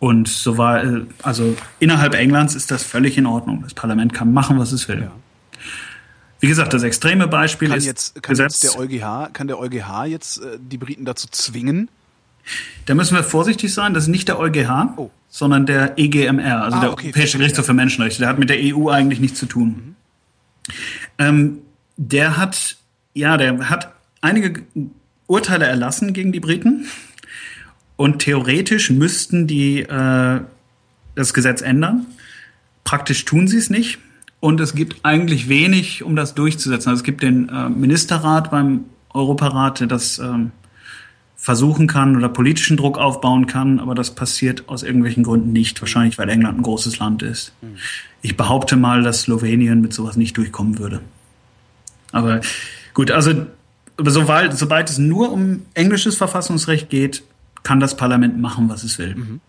Und 0.00 0.26
so 0.26 0.58
war, 0.58 0.82
äh, 0.82 1.02
also 1.22 1.56
innerhalb 1.78 2.14
Englands 2.14 2.56
ist 2.56 2.72
das 2.72 2.82
völlig 2.82 3.16
in 3.16 3.26
Ordnung. 3.26 3.62
Das 3.62 3.74
Parlament 3.74 4.12
kann 4.12 4.32
machen, 4.32 4.58
was 4.58 4.72
es 4.72 4.88
will. 4.88 5.02
Ja. 5.02 5.12
Wie 6.42 6.48
gesagt, 6.48 6.74
das 6.74 6.82
extreme 6.82 7.28
Beispiel 7.28 7.68
kann 7.68 7.78
ist 7.78 7.86
jetzt, 7.86 8.20
kann 8.20 8.32
Gesetz. 8.32 8.62
Jetzt 8.62 8.74
der 8.74 8.80
EuGH, 8.80 9.32
kann 9.32 9.46
der 9.46 9.60
EuGH 9.60 10.06
jetzt 10.06 10.38
äh, 10.38 10.58
die 10.58 10.76
Briten 10.76 11.04
dazu 11.04 11.28
zwingen? 11.30 11.88
Da 12.86 12.96
müssen 12.96 13.14
wir 13.14 13.22
vorsichtig 13.22 13.72
sein. 13.72 13.94
Das 13.94 14.04
ist 14.04 14.08
nicht 14.08 14.26
der 14.26 14.40
EuGH, 14.40 14.94
oh. 14.96 15.10
sondern 15.28 15.66
der 15.66 16.00
EGMR, 16.00 16.64
also 16.64 16.78
ah, 16.78 16.80
der 16.80 16.92
okay, 16.92 17.06
Europäische 17.06 17.38
Gerichtshof 17.38 17.66
für 17.66 17.74
Menschenrechte. 17.74 18.18
Der 18.18 18.28
hat 18.28 18.40
mit 18.40 18.50
der 18.50 18.56
EU 18.58 18.88
eigentlich 18.88 19.20
nichts 19.20 19.38
zu 19.38 19.46
tun. 19.46 19.68
Mhm. 19.68 19.96
Ähm, 21.18 21.58
der 21.96 22.36
hat, 22.36 22.76
ja, 23.14 23.36
der 23.36 23.70
hat 23.70 23.92
einige 24.20 24.64
Urteile 25.28 25.66
erlassen 25.66 26.12
gegen 26.12 26.32
die 26.32 26.40
Briten. 26.40 26.88
Und 27.94 28.18
theoretisch 28.18 28.90
müssten 28.90 29.46
die 29.46 29.82
äh, 29.82 30.40
das 31.14 31.34
Gesetz 31.34 31.62
ändern. 31.62 32.06
Praktisch 32.82 33.24
tun 33.26 33.46
sie 33.46 33.58
es 33.58 33.70
nicht. 33.70 34.00
Und 34.42 34.60
es 34.60 34.74
gibt 34.74 35.04
eigentlich 35.04 35.48
wenig, 35.48 36.02
um 36.02 36.16
das 36.16 36.34
durchzusetzen. 36.34 36.88
Also 36.88 36.98
es 36.98 37.04
gibt 37.04 37.22
den 37.22 37.48
äh, 37.48 37.68
Ministerrat 37.68 38.50
beim 38.50 38.86
Europarat, 39.14 39.78
der 39.78 39.86
das 39.86 40.18
ähm, 40.18 40.50
versuchen 41.36 41.86
kann 41.86 42.16
oder 42.16 42.28
politischen 42.28 42.76
Druck 42.76 42.98
aufbauen 42.98 43.46
kann, 43.46 43.78
aber 43.78 43.94
das 43.94 44.16
passiert 44.16 44.68
aus 44.68 44.82
irgendwelchen 44.82 45.22
Gründen 45.22 45.52
nicht. 45.52 45.80
Wahrscheinlich, 45.80 46.18
weil 46.18 46.28
England 46.28 46.58
ein 46.58 46.64
großes 46.64 46.98
Land 46.98 47.22
ist. 47.22 47.52
Mhm. 47.62 47.76
Ich 48.20 48.36
behaupte 48.36 48.74
mal, 48.74 49.04
dass 49.04 49.22
Slowenien 49.22 49.80
mit 49.80 49.92
sowas 49.92 50.16
nicht 50.16 50.36
durchkommen 50.36 50.80
würde. 50.80 51.02
Aber 52.10 52.40
gut, 52.94 53.12
also 53.12 53.46
sobald, 53.96 54.58
sobald 54.58 54.90
es 54.90 54.98
nur 54.98 55.30
um 55.30 55.66
englisches 55.74 56.16
Verfassungsrecht 56.16 56.90
geht, 56.90 57.22
kann 57.62 57.78
das 57.78 57.96
Parlament 57.96 58.40
machen, 58.40 58.68
was 58.68 58.82
es 58.82 58.98
will. 58.98 59.14
Mhm 59.14 59.40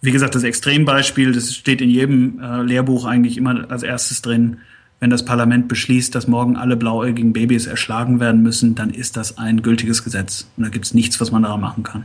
wie 0.00 0.12
gesagt, 0.12 0.34
das 0.34 0.44
Extrembeispiel, 0.44 1.32
das 1.32 1.54
steht 1.54 1.80
in 1.80 1.90
jedem 1.90 2.40
äh, 2.40 2.62
Lehrbuch 2.62 3.04
eigentlich 3.04 3.36
immer 3.36 3.70
als 3.70 3.82
erstes 3.82 4.22
drin. 4.22 4.58
Wenn 5.00 5.10
das 5.10 5.24
Parlament 5.24 5.68
beschließt, 5.68 6.14
dass 6.14 6.26
morgen 6.26 6.56
alle 6.56 6.76
blauäugigen 6.76 7.32
Babys 7.32 7.66
erschlagen 7.66 8.20
werden 8.20 8.42
müssen, 8.42 8.74
dann 8.74 8.90
ist 8.90 9.16
das 9.16 9.38
ein 9.38 9.62
gültiges 9.62 10.02
Gesetz. 10.02 10.48
Und 10.56 10.64
da 10.64 10.70
gibt 10.70 10.86
es 10.86 10.94
nichts, 10.94 11.20
was 11.20 11.30
man 11.30 11.42
daran 11.42 11.60
machen 11.60 11.82
kann. 11.84 12.04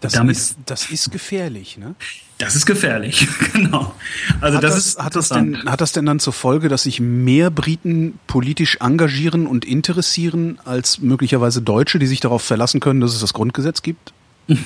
Das, 0.00 0.12
Damit, 0.12 0.36
ist, 0.36 0.56
das 0.66 0.90
ist 0.90 1.10
gefährlich, 1.10 1.76
ne? 1.76 1.96
Das 2.38 2.54
ist 2.54 2.66
gefährlich, 2.66 3.26
genau. 3.52 3.94
Also 4.40 4.58
hat 4.58 4.64
das, 4.64 4.74
das, 4.74 4.86
ist 4.86 4.98
hat 5.02 5.16
das 5.16 5.28
denn 5.28 5.64
hat 5.64 5.80
das 5.80 5.90
denn 5.90 6.06
dann 6.06 6.20
zur 6.20 6.32
Folge, 6.32 6.68
dass 6.68 6.84
sich 6.84 7.00
mehr 7.00 7.50
Briten 7.50 8.20
politisch 8.28 8.76
engagieren 8.80 9.48
und 9.48 9.64
interessieren 9.64 10.60
als 10.64 11.00
möglicherweise 11.00 11.62
Deutsche, 11.62 11.98
die 11.98 12.06
sich 12.06 12.20
darauf 12.20 12.42
verlassen 12.42 12.78
können, 12.78 13.00
dass 13.00 13.12
es 13.12 13.20
das 13.20 13.32
Grundgesetz 13.32 13.82
gibt? 13.82 14.12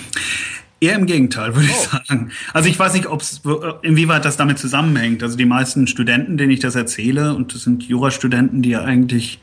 Eher 0.83 0.97
im 0.97 1.07
Gegenteil, 1.07 1.55
würde 1.55 1.69
oh. 1.69 1.71
ich 1.71 1.77
sagen. 1.77 2.33
Also 2.53 2.69
ich 2.69 2.77
weiß 2.77 2.95
nicht, 2.95 3.07
ob's, 3.07 3.41
inwieweit 3.83 4.25
das 4.25 4.37
damit 4.37 4.59
zusammenhängt. 4.59 5.23
Also 5.23 5.37
die 5.37 5.45
meisten 5.45 5.87
Studenten, 5.87 6.37
denen 6.37 6.51
ich 6.51 6.59
das 6.59 6.75
erzähle, 6.75 7.37
und 7.37 7.55
das 7.55 7.63
sind 7.63 7.85
Jurastudenten, 7.85 8.63
die 8.63 8.71
ja 8.71 8.83
eigentlich, 8.83 9.39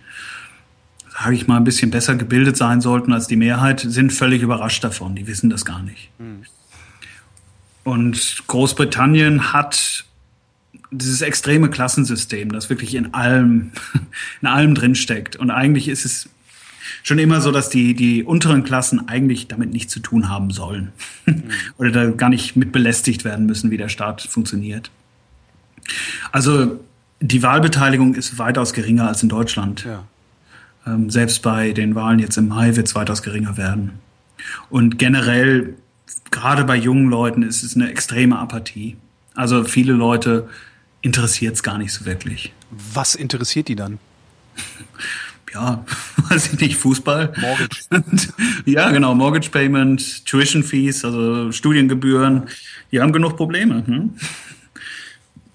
sage 1.18 1.36
ich 1.36 1.48
mal, 1.48 1.56
ein 1.56 1.64
bisschen 1.64 1.92
besser 1.92 2.16
gebildet 2.16 2.58
sein 2.58 2.82
sollten 2.82 3.14
als 3.14 3.28
die 3.28 3.38
Mehrheit, 3.38 3.80
sind 3.80 4.12
völlig 4.12 4.42
überrascht 4.42 4.84
davon. 4.84 5.16
Die 5.16 5.28
wissen 5.28 5.50
das 5.50 5.64
gar 5.64 5.82
nicht. 5.82 6.10
Hm. 6.18 6.42
Und 7.86 8.44
Großbritannien 8.48 9.54
hat 9.54 10.04
dieses 10.92 11.22
extreme 11.22 11.70
Klassensystem, 11.70 12.52
das 12.52 12.70
wirklich 12.70 12.96
in 12.96 13.14
allem, 13.14 13.72
in 14.42 14.48
allem 14.50 14.76
drinsteckt. 14.76 15.38
Und 15.38 15.52
eigentlich 15.52 15.88
ist 15.88 16.04
es 16.04 16.30
schon 17.04 17.20
immer 17.20 17.42
so, 17.42 17.52
dass 17.52 17.70
die, 17.70 17.94
die 17.94 18.24
unteren 18.24 18.64
Klassen 18.64 19.08
eigentlich 19.08 19.48
damit 19.48 19.72
nichts 19.72 19.94
zu 19.94 20.00
tun 20.00 20.30
haben 20.30 20.52
sollen. 20.52 20.92
Mhm. 21.26 21.44
Oder 21.78 21.92
da 21.92 22.10
gar 22.12 22.30
nicht 22.30 22.56
mit 22.56 22.72
belästigt 22.72 23.24
werden 23.24 23.46
müssen, 23.46 23.72
wie 23.72 23.78
der 23.78 23.90
Staat 23.90 24.22
funktioniert. 24.22 24.92
Also 26.32 26.80
die 27.22 27.44
Wahlbeteiligung 27.44 28.16
ist 28.16 28.38
weitaus 28.38 28.74
geringer 28.74 29.08
als 29.08 29.24
in 29.24 29.30
Deutschland. 29.30 29.86
Ja. 29.86 30.04
Ähm, 30.86 31.10
selbst 31.10 31.42
bei 31.42 31.72
den 31.72 31.96
Wahlen 31.96 32.20
jetzt 32.20 32.38
im 32.38 32.48
Mai 32.48 32.76
wird 32.76 32.88
es 32.88 32.96
weitaus 32.96 33.22
geringer 33.22 33.58
werden. 33.58 34.00
Und 34.70 34.98
generell, 34.98 35.76
gerade 36.32 36.64
bei 36.64 36.76
jungen 36.76 37.10
Leuten, 37.10 37.44
ist 37.44 37.64
es 37.64 37.76
eine 37.76 37.90
extreme 37.90 38.40
Apathie. 38.40 38.96
Also 39.36 39.64
viele 39.64 39.94
Leute 39.94 40.48
interessiert 41.02 41.56
es 41.56 41.64
gar 41.64 41.78
nicht 41.78 41.94
so 41.94 42.06
wirklich. 42.06 42.54
Was 42.94 43.16
interessiert 43.16 43.68
die 43.68 43.76
dann? 43.76 44.00
ja, 45.54 45.86
weiß 46.30 46.54
ich 46.54 46.60
nicht, 46.60 46.76
Fußball. 46.78 47.34
Mortgage. 47.40 48.34
ja, 48.66 48.90
genau, 48.92 49.16
Mortgage 49.16 49.50
Payment, 49.50 50.26
Tuition 50.26 50.64
Fees, 50.64 51.04
also 51.06 51.52
Studiengebühren. 51.52 52.44
Die 52.92 53.02
haben 53.02 53.12
genug 53.12 53.38
Probleme. 53.38 53.86
Hm? 53.86 54.12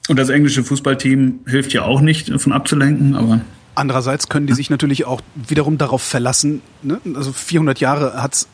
Und 0.09 0.19
das 0.19 0.29
englische 0.29 0.63
Fußballteam 0.65 1.41
hilft 1.47 1.73
ja 1.73 1.83
auch 1.83 2.01
nicht, 2.01 2.31
davon 2.31 2.53
abzulenken, 2.53 3.17
aber. 3.17 3.41
Andererseits 3.75 4.29
können 4.29 4.47
die 4.47 4.53
sich 4.53 4.71
natürlich 4.71 5.05
auch 5.05 5.21
wiederum 5.35 5.79
darauf 5.79 6.03
verlassen, 6.03 6.63
ne? 6.83 7.01
also 7.15 7.33
400 7.33 7.81
Jahre 7.81 8.23
hat 8.23 8.35
es 8.35 8.49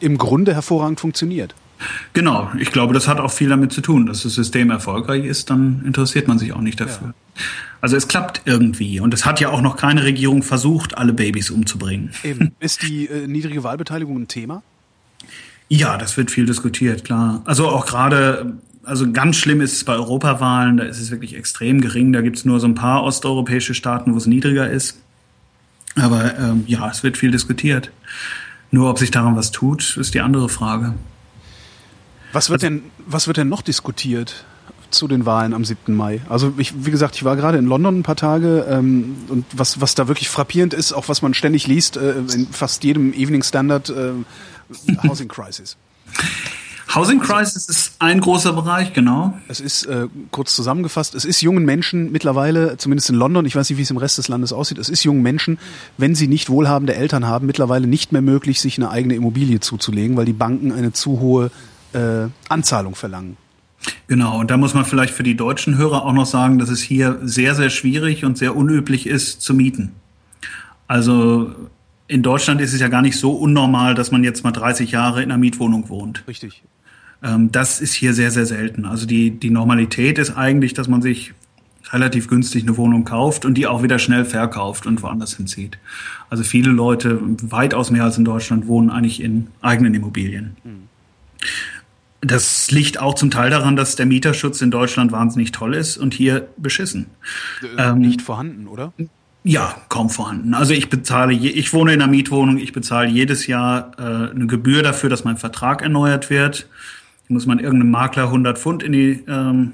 im 0.00 0.18
Grunde 0.18 0.52
hervorragend 0.52 1.00
funktioniert. 1.00 1.54
Genau, 2.12 2.50
ich 2.58 2.72
glaube, 2.72 2.94
das 2.94 3.08
hat 3.08 3.20
auch 3.20 3.30
viel 3.30 3.48
damit 3.48 3.72
zu 3.72 3.80
tun, 3.80 4.06
dass 4.06 4.22
das 4.22 4.34
System 4.34 4.70
erfolgreich 4.70 5.24
ist, 5.24 5.50
dann 5.50 5.82
interessiert 5.84 6.28
man 6.28 6.38
sich 6.38 6.52
auch 6.52 6.60
nicht 6.60 6.80
dafür. 6.80 7.08
Ja. 7.08 7.14
Also 7.80 7.96
es 7.96 8.08
klappt 8.08 8.42
irgendwie 8.46 9.00
und 9.00 9.12
es 9.12 9.26
hat 9.26 9.40
ja 9.40 9.50
auch 9.50 9.60
noch 9.60 9.76
keine 9.76 10.02
Regierung 10.04 10.42
versucht, 10.42 10.96
alle 10.96 11.12
Babys 11.12 11.50
umzubringen. 11.50 12.10
Eben. 12.24 12.52
Ist 12.60 12.82
die 12.82 13.06
äh, 13.06 13.26
niedrige 13.26 13.62
Wahlbeteiligung 13.62 14.16
ein 14.22 14.28
Thema? 14.28 14.62
Ja, 15.68 15.98
das 15.98 16.16
wird 16.16 16.30
viel 16.30 16.46
diskutiert, 16.46 17.04
klar. 17.04 17.42
Also 17.44 17.68
auch 17.68 17.86
gerade, 17.86 18.54
also 18.84 19.10
ganz 19.10 19.36
schlimm 19.36 19.60
ist 19.60 19.72
es 19.72 19.84
bei 19.84 19.94
Europawahlen, 19.94 20.76
da 20.76 20.84
ist 20.84 21.00
es 21.00 21.10
wirklich 21.10 21.34
extrem 21.36 21.80
gering. 21.80 22.12
Da 22.12 22.22
gibt 22.22 22.36
es 22.36 22.44
nur 22.44 22.60
so 22.60 22.68
ein 22.68 22.76
paar 22.76 23.02
osteuropäische 23.02 23.74
Staaten, 23.74 24.14
wo 24.14 24.16
es 24.16 24.26
niedriger 24.26 24.70
ist. 24.70 25.00
Aber 25.96 26.38
ähm, 26.38 26.64
ja, 26.66 26.88
es 26.88 27.02
wird 27.02 27.16
viel 27.16 27.30
diskutiert. 27.30 27.90
Nur 28.70 28.90
ob 28.90 28.98
sich 28.98 29.10
daran 29.10 29.36
was 29.36 29.50
tut, 29.50 29.96
ist 29.96 30.14
die 30.14 30.20
andere 30.20 30.48
Frage. 30.48 30.94
Was 32.32 32.50
wird 32.50 32.62
also, 32.62 32.74
denn, 32.74 32.90
was 33.06 33.26
wird 33.26 33.36
denn 33.36 33.48
noch 33.48 33.62
diskutiert? 33.62 34.44
zu 34.90 35.08
den 35.08 35.26
Wahlen 35.26 35.52
am 35.52 35.64
7. 35.64 35.94
Mai. 35.94 36.20
Also 36.28 36.54
ich, 36.58 36.86
wie 36.86 36.90
gesagt, 36.90 37.16
ich 37.16 37.24
war 37.24 37.36
gerade 37.36 37.58
in 37.58 37.66
London 37.66 37.98
ein 37.98 38.02
paar 38.02 38.16
Tage 38.16 38.66
ähm, 38.68 39.16
und 39.28 39.44
was, 39.52 39.80
was 39.80 39.94
da 39.94 40.08
wirklich 40.08 40.28
frappierend 40.28 40.74
ist, 40.74 40.92
auch 40.92 41.08
was 41.08 41.22
man 41.22 41.34
ständig 41.34 41.66
liest, 41.66 41.96
äh, 41.96 42.18
in 42.18 42.46
fast 42.50 42.84
jedem 42.84 43.12
Evening 43.12 43.42
Standard, 43.42 43.90
äh, 43.90 44.12
Housing 45.06 45.28
Crisis. 45.28 45.76
Housing 46.94 47.18
Crisis 47.18 47.68
ist 47.68 47.96
ein 47.98 48.20
großer 48.20 48.52
Bereich, 48.52 48.92
genau. 48.92 49.36
Es 49.48 49.60
ist 49.60 49.84
äh, 49.86 50.06
kurz 50.30 50.54
zusammengefasst, 50.54 51.14
es 51.14 51.24
ist 51.24 51.42
jungen 51.42 51.64
Menschen 51.64 52.12
mittlerweile, 52.12 52.76
zumindest 52.76 53.10
in 53.10 53.16
London, 53.16 53.44
ich 53.44 53.56
weiß 53.56 53.68
nicht, 53.68 53.78
wie 53.78 53.82
es 53.82 53.90
im 53.90 53.96
Rest 53.96 54.18
des 54.18 54.28
Landes 54.28 54.52
aussieht, 54.52 54.78
es 54.78 54.88
ist 54.88 55.02
jungen 55.02 55.20
Menschen, 55.20 55.58
wenn 55.98 56.14
sie 56.14 56.28
nicht 56.28 56.48
wohlhabende 56.48 56.94
Eltern 56.94 57.26
haben, 57.26 57.46
mittlerweile 57.46 57.88
nicht 57.88 58.12
mehr 58.12 58.22
möglich, 58.22 58.60
sich 58.60 58.78
eine 58.78 58.90
eigene 58.90 59.14
Immobilie 59.14 59.58
zuzulegen, 59.60 60.16
weil 60.16 60.26
die 60.26 60.32
Banken 60.32 60.72
eine 60.72 60.92
zu 60.92 61.18
hohe 61.20 61.50
äh, 61.92 62.28
Anzahlung 62.48 62.94
verlangen. 62.94 63.36
Genau, 64.08 64.40
und 64.40 64.50
da 64.50 64.56
muss 64.56 64.74
man 64.74 64.84
vielleicht 64.84 65.14
für 65.14 65.22
die 65.22 65.36
deutschen 65.36 65.76
Hörer 65.76 66.04
auch 66.04 66.12
noch 66.12 66.26
sagen, 66.26 66.58
dass 66.58 66.70
es 66.70 66.80
hier 66.80 67.18
sehr, 67.22 67.54
sehr 67.54 67.70
schwierig 67.70 68.24
und 68.24 68.38
sehr 68.38 68.56
unüblich 68.56 69.06
ist 69.06 69.42
zu 69.42 69.54
mieten. 69.54 69.92
Also 70.88 71.54
in 72.08 72.22
Deutschland 72.22 72.60
ist 72.60 72.72
es 72.72 72.80
ja 72.80 72.88
gar 72.88 73.02
nicht 73.02 73.18
so 73.18 73.32
unnormal, 73.32 73.94
dass 73.94 74.10
man 74.10 74.24
jetzt 74.24 74.44
mal 74.44 74.52
30 74.52 74.92
Jahre 74.92 75.22
in 75.22 75.30
einer 75.30 75.38
Mietwohnung 75.38 75.88
wohnt. 75.88 76.24
Richtig. 76.28 76.62
Ähm, 77.22 77.50
das 77.50 77.80
ist 77.80 77.94
hier 77.94 78.14
sehr, 78.14 78.30
sehr 78.30 78.46
selten. 78.46 78.84
Also 78.84 79.06
die, 79.06 79.30
die 79.30 79.50
Normalität 79.50 80.18
ist 80.18 80.36
eigentlich, 80.36 80.74
dass 80.74 80.88
man 80.88 81.02
sich 81.02 81.34
relativ 81.92 82.28
günstig 82.28 82.64
eine 82.64 82.76
Wohnung 82.76 83.04
kauft 83.04 83.44
und 83.44 83.54
die 83.54 83.66
auch 83.66 83.82
wieder 83.82 83.98
schnell 83.98 84.24
verkauft 84.24 84.86
und 84.86 85.02
woanders 85.02 85.36
hinzieht. 85.36 85.78
Also 86.30 86.42
viele 86.42 86.70
Leute, 86.70 87.20
weitaus 87.42 87.90
mehr 87.90 88.04
als 88.04 88.18
in 88.18 88.24
Deutschland, 88.24 88.66
wohnen 88.66 88.90
eigentlich 88.90 89.22
in 89.22 89.48
eigenen 89.62 89.94
Immobilien. 89.94 90.56
Mhm. 90.64 90.88
Das 92.20 92.70
liegt 92.70 92.98
auch 93.00 93.14
zum 93.14 93.30
Teil 93.30 93.50
daran, 93.50 93.76
dass 93.76 93.96
der 93.96 94.06
Mieterschutz 94.06 94.60
in 94.60 94.70
Deutschland 94.70 95.12
wahnsinnig 95.12 95.52
toll 95.52 95.74
ist 95.74 95.96
und 95.96 96.14
hier 96.14 96.48
beschissen. 96.56 97.06
Äh, 97.76 97.90
ähm, 97.90 97.98
nicht 97.98 98.22
vorhanden, 98.22 98.66
oder? 98.66 98.92
Ja, 99.44 99.76
kaum 99.88 100.10
vorhanden. 100.10 100.54
Also 100.54 100.72
ich 100.72 100.88
bezahle, 100.88 101.32
je, 101.32 101.50
ich 101.50 101.72
wohne 101.72 101.92
in 101.92 102.02
einer 102.02 102.10
Mietwohnung, 102.10 102.58
ich 102.58 102.72
bezahle 102.72 103.08
jedes 103.08 103.46
Jahr 103.46 103.92
äh, 103.98 104.30
eine 104.30 104.46
Gebühr 104.46 104.82
dafür, 104.82 105.08
dass 105.08 105.24
mein 105.24 105.36
Vertrag 105.36 105.82
erneuert 105.82 106.30
wird. 106.30 106.68
Da 107.28 107.34
muss 107.34 107.46
man 107.46 107.58
irgendeinem 107.58 107.92
Makler 107.92 108.24
100 108.24 108.58
Pfund 108.58 108.82
in 108.82 108.92
die 108.92 109.24
ähm, 109.28 109.72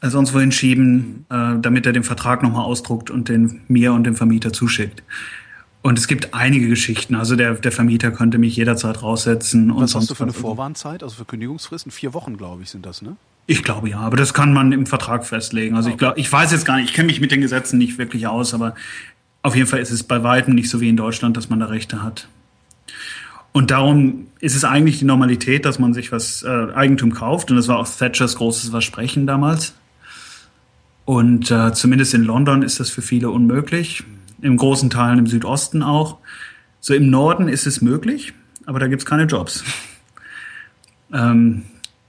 äh, 0.00 0.10
sonst 0.10 0.34
wohin 0.34 0.52
schieben, 0.52 1.26
äh, 1.30 1.60
damit 1.60 1.86
er 1.86 1.92
den 1.92 2.02
Vertrag 2.02 2.42
nochmal 2.42 2.64
ausdruckt 2.64 3.10
und 3.10 3.28
den 3.28 3.60
mir 3.68 3.92
und 3.92 4.04
dem 4.04 4.16
Vermieter 4.16 4.52
zuschickt. 4.52 5.02
Und 5.84 5.98
es 5.98 6.08
gibt 6.08 6.32
einige 6.32 6.66
Geschichten. 6.66 7.14
Also 7.14 7.36
der, 7.36 7.56
der 7.56 7.70
Vermieter 7.70 8.10
könnte 8.10 8.38
mich 8.38 8.56
jederzeit 8.56 9.02
raussetzen. 9.02 9.70
Was 9.76 9.94
hast 9.94 10.08
du 10.08 10.14
für 10.14 10.22
eine 10.22 10.32
Vorwarnzeit? 10.32 11.02
Also 11.02 11.16
für 11.16 11.26
Kündigungsfristen? 11.26 11.92
Vier 11.92 12.14
Wochen, 12.14 12.38
glaube 12.38 12.62
ich, 12.62 12.70
sind 12.70 12.86
das, 12.86 13.02
ne? 13.02 13.16
Ich 13.46 13.62
glaube 13.62 13.90
ja, 13.90 13.98
aber 13.98 14.16
das 14.16 14.32
kann 14.32 14.54
man 14.54 14.72
im 14.72 14.86
Vertrag 14.86 15.26
festlegen. 15.26 15.76
Also 15.76 15.88
okay. 15.88 15.94
ich 15.94 15.98
glaube, 15.98 16.20
ich 16.20 16.32
weiß 16.32 16.52
jetzt 16.52 16.64
gar 16.64 16.76
nicht, 16.76 16.88
ich 16.88 16.94
kenne 16.94 17.08
mich 17.08 17.20
mit 17.20 17.32
den 17.32 17.42
Gesetzen 17.42 17.76
nicht 17.76 17.98
wirklich 17.98 18.26
aus, 18.26 18.54
aber 18.54 18.74
auf 19.42 19.54
jeden 19.54 19.66
Fall 19.66 19.78
ist 19.80 19.90
es 19.90 20.02
bei 20.04 20.22
weitem 20.22 20.54
nicht 20.54 20.70
so 20.70 20.80
wie 20.80 20.88
in 20.88 20.96
Deutschland, 20.96 21.36
dass 21.36 21.50
man 21.50 21.60
da 21.60 21.66
Rechte 21.66 22.02
hat. 22.02 22.28
Und 23.52 23.70
darum 23.70 24.28
ist 24.40 24.56
es 24.56 24.64
eigentlich 24.64 25.00
die 25.00 25.04
Normalität, 25.04 25.66
dass 25.66 25.78
man 25.78 25.92
sich 25.92 26.12
was 26.12 26.42
äh, 26.44 26.48
Eigentum 26.74 27.12
kauft. 27.12 27.50
Und 27.50 27.58
das 27.58 27.68
war 27.68 27.78
auch 27.78 27.86
Thatchers 27.86 28.36
großes 28.36 28.70
Versprechen 28.70 29.26
damals. 29.26 29.74
Und 31.04 31.50
äh, 31.50 31.74
zumindest 31.74 32.14
in 32.14 32.24
London 32.24 32.62
ist 32.62 32.80
das 32.80 32.88
für 32.88 33.02
viele 33.02 33.28
unmöglich 33.28 34.02
in 34.44 34.58
großen 34.58 34.90
Teilen 34.90 35.18
im 35.18 35.26
Südosten 35.26 35.82
auch. 35.82 36.18
So 36.80 36.92
im 36.94 37.08
Norden 37.08 37.48
ist 37.48 37.66
es 37.66 37.80
möglich, 37.80 38.34
aber 38.66 38.78
da 38.78 38.88
gibt 38.88 39.02
es 39.02 39.06
keine 39.06 39.24
Jobs. 39.24 39.64
ähm, 41.12 41.64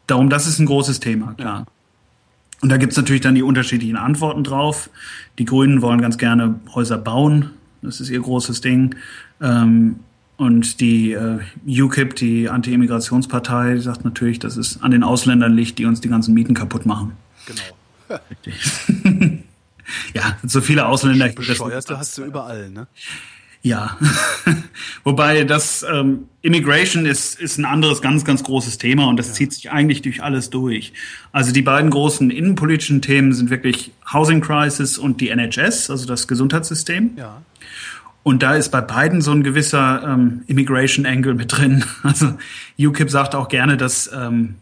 darum, 0.05 0.29
das 0.29 0.45
ist 0.45 0.59
ein 0.59 0.65
großes 0.65 0.99
Thema, 0.99 1.33
klar. 1.33 1.65
Und 2.61 2.69
da 2.69 2.77
gibt 2.77 2.91
es 2.91 2.97
natürlich 2.97 3.21
dann 3.21 3.35
die 3.35 3.43
unterschiedlichen 3.43 3.95
Antworten 3.95 4.43
drauf. 4.43 4.89
Die 5.39 5.45
Grünen 5.45 5.81
wollen 5.81 6.01
ganz 6.01 6.17
gerne 6.17 6.59
Häuser 6.73 6.97
bauen. 6.97 7.51
Das 7.81 8.01
ist 8.01 8.09
ihr 8.09 8.19
großes 8.19 8.59
Ding. 8.59 8.95
Ähm, 9.41 10.01
und 10.35 10.81
die 10.81 11.13
äh, 11.13 11.39
UKIP, 11.65 12.15
die 12.15 12.49
Anti-Immigrationspartei, 12.49 13.77
sagt 13.77 14.03
natürlich, 14.03 14.39
dass 14.39 14.57
es 14.57 14.81
an 14.81 14.91
den 14.91 15.03
Ausländern 15.03 15.53
liegt, 15.53 15.79
die 15.79 15.85
uns 15.85 16.01
die 16.01 16.09
ganzen 16.09 16.33
Mieten 16.33 16.53
kaputt 16.53 16.85
machen. 16.85 17.13
Genau. 17.45 18.19
ja, 20.13 20.37
so 20.43 20.61
viele 20.61 20.85
Ausländer. 20.85 21.29
Bescheuerte 21.29 21.97
hast 21.97 22.17
du 22.17 22.23
überall, 22.23 22.69
ne? 22.69 22.87
Ja, 23.65 23.97
wobei 25.03 25.43
das 25.43 25.83
ähm, 25.91 26.25
Immigration 26.43 27.07
ist, 27.07 27.39
ist 27.39 27.57
ein 27.57 27.65
anderes 27.65 27.99
ganz, 27.99 28.23
ganz 28.23 28.43
großes 28.43 28.77
Thema 28.77 29.07
und 29.07 29.17
das 29.17 29.29
ja. 29.29 29.33
zieht 29.33 29.53
sich 29.53 29.71
eigentlich 29.71 30.03
durch 30.03 30.21
alles 30.21 30.51
durch. 30.51 30.93
Also 31.31 31.51
die 31.51 31.63
beiden 31.63 31.89
großen 31.89 32.29
innenpolitischen 32.29 33.01
Themen 33.01 33.33
sind 33.33 33.49
wirklich 33.49 33.91
Housing 34.13 34.39
Crisis 34.41 34.99
und 34.99 35.19
die 35.19 35.29
NHS, 35.29 35.89
also 35.89 36.05
das 36.05 36.27
Gesundheitssystem. 36.27 37.13
Ja. 37.17 37.41
Und 38.21 38.43
da 38.43 38.53
ist 38.53 38.69
bei 38.69 38.81
beiden 38.81 39.21
so 39.21 39.31
ein 39.31 39.41
gewisser 39.41 40.03
ähm, 40.03 40.43
Immigration 40.45 41.07
Angle 41.07 41.33
mit 41.33 41.51
drin. 41.51 41.83
Also 42.03 42.37
UKIP 42.77 43.09
sagt 43.09 43.33
auch 43.33 43.47
gerne, 43.47 43.77
dass 43.77 44.11
ähm, 44.13 44.57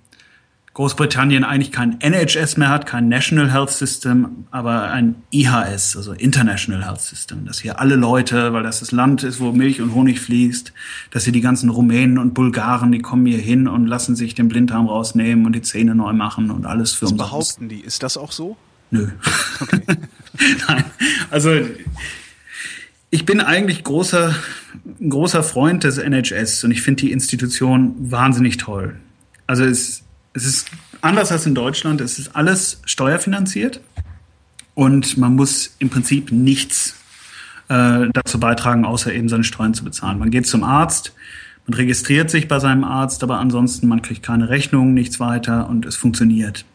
Großbritannien 0.74 1.44
eigentlich 1.44 1.72
kein 1.72 2.00
NHS 2.02 2.58
mehr 2.58 2.70
hat, 2.70 2.88
kein 2.88 3.08
National 3.08 3.52
Health 3.52 3.70
System, 3.70 4.46
aber 4.50 4.90
ein 4.90 5.16
IHS, 5.32 5.96
also 5.96 6.14
International 6.14 6.84
Health 6.84 7.02
System, 7.02 7.46
dass 7.46 7.60
hier 7.60 7.80
alle 7.80 7.96
Leute, 7.96 8.54
weil 8.54 8.64
das 8.64 8.80
das 8.80 8.92
Land 8.92 9.22
ist, 9.24 9.40
wo 9.40 9.52
Milch 9.52 9.82
und 9.82 9.94
Honig 9.94 10.20
fließt, 10.20 10.74
dass 11.12 11.26
hier 11.26 11.34
die 11.34 11.42
ganzen 11.42 11.70
Rumänen 11.70 12.18
und 12.18 12.34
Bulgaren, 12.34 12.92
die 12.92 13.00
kommen 13.00 13.28
hier 13.28 13.38
hin 13.38 13.68
und 13.68 13.86
lassen 13.86 14.16
sich 14.16 14.34
den 14.34 14.48
Blinddarm 14.48 14.88
rausnehmen 14.88 15.46
und 15.46 15.54
die 15.54 15.62
Zähne 15.62 15.94
neu 15.94 16.14
machen 16.14 16.50
und 16.50 16.66
alles 16.66 16.94
für 16.94 17.06
uns. 17.06 17.18
behaupten 17.18 17.70
die? 17.70 17.82
Ist 17.82 18.02
das 18.02 18.18
auch 18.18 18.32
so? 18.32 18.58
Nö. 18.90 19.10
Okay. 19.60 19.82
Nein. 20.68 20.86
Also 21.30 21.52
ich 23.12 23.26
bin 23.28 23.42
eigentlich 23.42 23.84
großer, 23.84 24.34
großer 25.08 25.44
Freund 25.44 25.84
des 25.84 26.00
NHS 26.00 26.64
und 26.64 26.72
ich 26.72 26.82
finde 26.82 27.02
die 27.02 27.12
Institution 27.12 27.94
wahnsinnig 28.00 28.58
toll. 28.58 28.96
Also 29.46 29.66
es 29.66 30.03
es 30.34 30.46
ist 30.46 30.68
anders 31.02 31.32
als 31.32 31.46
in 31.46 31.56
Deutschland. 31.56 32.02
Es 32.02 32.20
ist 32.20 32.36
alles 32.36 32.82
steuerfinanziert 32.86 33.82
und 34.74 35.18
man 35.18 35.36
muss 35.36 35.76
im 35.80 35.90
Prinzip 35.90 36.32
nichts 36.32 36.96
äh, 37.70 38.08
dazu 38.14 38.40
beitragen, 38.40 38.86
außer 38.86 39.14
eben 39.14 39.30
seine 39.30 39.44
Steuern 39.44 39.74
zu 39.74 39.84
bezahlen. 39.84 40.20
Man 40.20 40.32
geht 40.32 40.48
zum 40.48 40.64
Arzt, 40.64 41.14
man 41.68 41.76
registriert 41.76 42.30
sich 42.30 42.48
bei 42.48 42.60
seinem 42.60 42.84
Arzt, 42.84 43.24
aber 43.24 43.40
ansonsten 43.40 43.88
man 43.88 44.02
kriegt 44.02 44.24
keine 44.24 44.50
Rechnung, 44.50 44.94
nichts 44.94 45.20
weiter 45.20 45.70
und 45.70 45.86
es 45.86 45.96
funktioniert. 45.96 46.66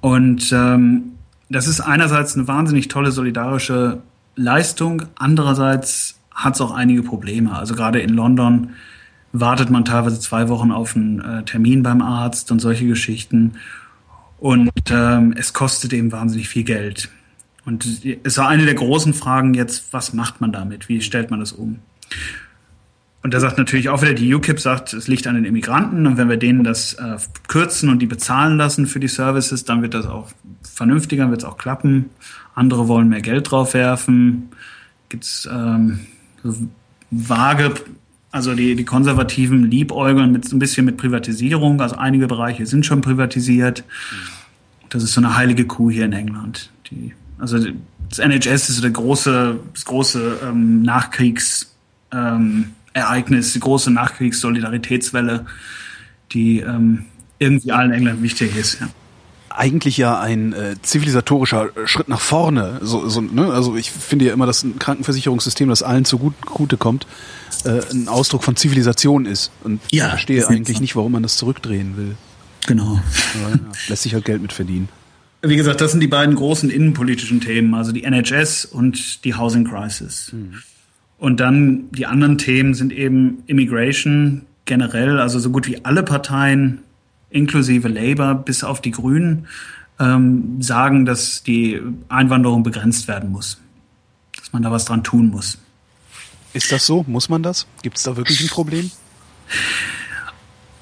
Und 0.00 0.52
ähm, 0.52 1.12
das 1.48 1.66
ist 1.66 1.80
einerseits 1.80 2.36
eine 2.36 2.46
wahnsinnig 2.46 2.88
tolle 2.88 3.10
solidarische 3.10 4.02
Leistung, 4.36 5.02
andererseits 5.16 6.16
hat 6.32 6.54
es 6.54 6.60
auch 6.60 6.70
einige 6.70 7.02
Probleme. 7.02 7.56
Also 7.56 7.74
gerade 7.74 8.00
in 8.00 8.10
London 8.10 8.70
wartet 9.32 9.70
man 9.70 9.84
teilweise 9.84 10.20
zwei 10.20 10.48
Wochen 10.48 10.70
auf 10.72 10.96
einen 10.96 11.20
äh, 11.20 11.42
Termin 11.44 11.82
beim 11.82 12.02
Arzt 12.02 12.50
und 12.50 12.60
solche 12.60 12.86
Geschichten. 12.86 13.54
Und 14.38 14.70
ähm, 14.90 15.34
es 15.36 15.52
kostet 15.52 15.92
eben 15.92 16.12
wahnsinnig 16.12 16.48
viel 16.48 16.64
Geld. 16.64 17.10
Und 17.64 17.86
es 18.22 18.38
war 18.38 18.48
eine 18.48 18.64
der 18.64 18.74
großen 18.74 19.12
Fragen 19.12 19.52
jetzt, 19.52 19.92
was 19.92 20.14
macht 20.14 20.40
man 20.40 20.52
damit? 20.52 20.88
Wie 20.88 21.02
stellt 21.02 21.30
man 21.30 21.40
das 21.40 21.52
um? 21.52 21.80
Und 23.22 23.34
da 23.34 23.40
sagt 23.40 23.58
natürlich 23.58 23.88
auch 23.88 24.00
wieder, 24.00 24.14
die 24.14 24.32
UKIP 24.32 24.60
sagt, 24.60 24.92
es 24.92 25.08
liegt 25.08 25.26
an 25.26 25.34
den 25.34 25.44
Immigranten 25.44 26.06
und 26.06 26.16
wenn 26.16 26.28
wir 26.28 26.36
denen 26.36 26.64
das 26.64 26.94
äh, 26.94 27.18
kürzen 27.48 27.90
und 27.90 27.98
die 27.98 28.06
bezahlen 28.06 28.56
lassen 28.56 28.86
für 28.86 29.00
die 29.00 29.08
Services, 29.08 29.64
dann 29.64 29.82
wird 29.82 29.92
das 29.92 30.06
auch 30.06 30.30
vernünftiger, 30.62 31.28
wird 31.28 31.42
es 31.42 31.44
auch 31.44 31.58
klappen. 31.58 32.10
Andere 32.54 32.88
wollen 32.88 33.08
mehr 33.08 33.20
Geld 33.20 33.50
drauf 33.50 33.74
werfen. 33.74 34.50
Gibt 35.08 35.24
es 35.24 35.48
ähm, 35.52 36.06
so 36.42 36.54
vage 37.10 37.74
also 38.30 38.54
die, 38.54 38.74
die 38.74 38.84
Konservativen 38.84 39.70
liebäugeln 39.70 40.32
mit 40.32 40.50
ein 40.52 40.58
bisschen 40.58 40.84
mit 40.84 40.96
Privatisierung. 40.96 41.80
Also 41.80 41.96
einige 41.96 42.26
Bereiche 42.26 42.66
sind 42.66 42.84
schon 42.84 43.00
privatisiert. 43.00 43.84
Das 44.90 45.02
ist 45.02 45.14
so 45.14 45.20
eine 45.20 45.36
heilige 45.36 45.66
Kuh 45.66 45.90
hier 45.90 46.04
in 46.04 46.12
England. 46.12 46.70
Die, 46.90 47.14
also 47.38 47.58
das 48.08 48.18
NHS 48.18 48.68
ist 48.68 48.76
so 48.76 48.82
der 48.82 48.90
große, 48.90 49.58
das 49.72 49.84
große 49.84 50.40
ähm, 50.44 50.82
Nachkriegsereignis, 50.82 52.06
ähm, 52.14 53.52
die 53.54 53.60
große 53.60 53.90
Nachkriegssolidaritätswelle, 53.90 55.46
die 56.32 56.60
ähm, 56.60 57.06
irgendwie 57.38 57.72
allen 57.72 57.92
Engländern 57.92 58.22
wichtig 58.22 58.56
ist. 58.56 58.80
Ja. 58.80 58.88
Eigentlich 59.58 59.96
ja 59.96 60.20
ein 60.20 60.52
äh, 60.52 60.76
zivilisatorischer 60.80 61.70
Schritt 61.84 62.08
nach 62.08 62.20
vorne. 62.20 62.78
So, 62.82 63.08
so, 63.08 63.20
ne? 63.20 63.52
Also 63.52 63.76
ich 63.76 63.90
finde 63.90 64.26
ja 64.26 64.32
immer, 64.32 64.46
dass 64.46 64.62
ein 64.62 64.78
Krankenversicherungssystem, 64.78 65.68
das 65.68 65.82
allen 65.82 66.04
zugute 66.04 66.76
kommt, 66.76 67.06
äh, 67.64 67.80
ein 67.90 68.08
Ausdruck 68.08 68.44
von 68.44 68.56
Zivilisation 68.56 69.26
ist. 69.26 69.50
Und 69.64 69.80
ja, 69.90 70.04
ich 70.04 70.10
verstehe 70.10 70.48
eigentlich 70.48 70.80
nicht, 70.80 70.96
warum 70.96 71.12
man 71.12 71.22
das 71.22 71.36
zurückdrehen 71.36 71.96
will. 71.96 72.16
Genau. 72.66 73.00
Aber, 73.42 73.50
ja, 73.50 73.58
lässt 73.88 74.02
sich 74.02 74.14
halt 74.14 74.24
Geld 74.24 74.42
mit 74.42 74.52
verdienen. 74.52 74.88
Wie 75.42 75.56
gesagt, 75.56 75.80
das 75.80 75.92
sind 75.92 76.00
die 76.00 76.08
beiden 76.08 76.34
großen 76.34 76.70
innenpolitischen 76.70 77.40
Themen, 77.40 77.74
also 77.74 77.92
die 77.92 78.04
NHS 78.04 78.64
und 78.64 79.24
die 79.24 79.34
Housing 79.34 79.64
Crisis. 79.64 80.32
Mhm. 80.32 80.54
Und 81.18 81.40
dann 81.40 81.90
die 81.90 82.06
anderen 82.06 82.38
Themen 82.38 82.74
sind 82.74 82.92
eben 82.92 83.42
Immigration 83.46 84.42
generell, 84.64 85.18
also 85.18 85.38
so 85.38 85.50
gut 85.50 85.66
wie 85.66 85.84
alle 85.84 86.02
Parteien, 86.02 86.80
inklusive 87.30 87.88
Labour 87.88 88.34
bis 88.34 88.64
auf 88.64 88.80
die 88.80 88.90
Grünen, 88.90 89.46
ähm, 90.00 90.62
sagen, 90.62 91.04
dass 91.04 91.42
die 91.42 91.80
Einwanderung 92.08 92.62
begrenzt 92.62 93.08
werden 93.08 93.30
muss. 93.32 93.58
Dass 94.36 94.52
man 94.52 94.62
da 94.62 94.70
was 94.70 94.84
dran 94.84 95.04
tun 95.04 95.30
muss. 95.30 95.58
Ist 96.52 96.72
das 96.72 96.86
so? 96.86 97.04
Muss 97.06 97.28
man 97.28 97.42
das? 97.42 97.66
Gibt 97.82 97.98
es 97.98 98.04
da 98.04 98.16
wirklich 98.16 98.40
ein 98.40 98.48
Problem? 98.48 98.90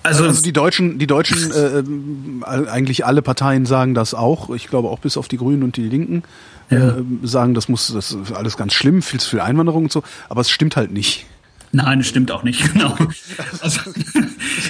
Also, 0.03 0.25
also 0.25 0.43
die 0.43 0.53
Deutschen, 0.53 0.99
die 0.99 1.09
Deutschen, 1.09 1.51
äh, 1.51 1.79
äh, 1.79 2.69
eigentlich 2.69 3.05
alle 3.05 3.23
Parteien 3.23 3.67
sagen 3.67 3.95
das 3.95 4.15
auch. 4.15 4.51
Ich 4.55 4.69
glaube 4.69 4.89
auch 4.89 5.01
bis 5.01 5.17
auf 5.17 5.27
die 5.27 5.37
Grünen 5.37 5.65
und 5.65 5.77
die 5.77 5.89
Linken 5.89 6.23
ja. 6.71 6.97
äh, 6.97 7.03
sagen, 7.25 7.55
das 7.55 7.69
muss, 7.69 7.93
das 7.93 8.13
ist 8.13 8.33
alles 8.33 8.57
ganz 8.57 8.73
schlimm, 8.73 9.03
viel 9.03 9.19
zu 9.19 9.31
viel 9.31 9.41
Einwanderung 9.41 9.85
und 9.85 9.93
so. 9.93 10.05
Aber 10.29 10.43
es 10.43 10.51
stimmt 10.51 10.77
halt 10.77 10.93
nicht. 10.93 11.27
Nein, 11.73 11.99
das 11.99 12.09
stimmt 12.09 12.31
auch 12.31 12.45
nicht, 12.45 12.73
genau. 12.73 12.97
Also, 13.61 13.81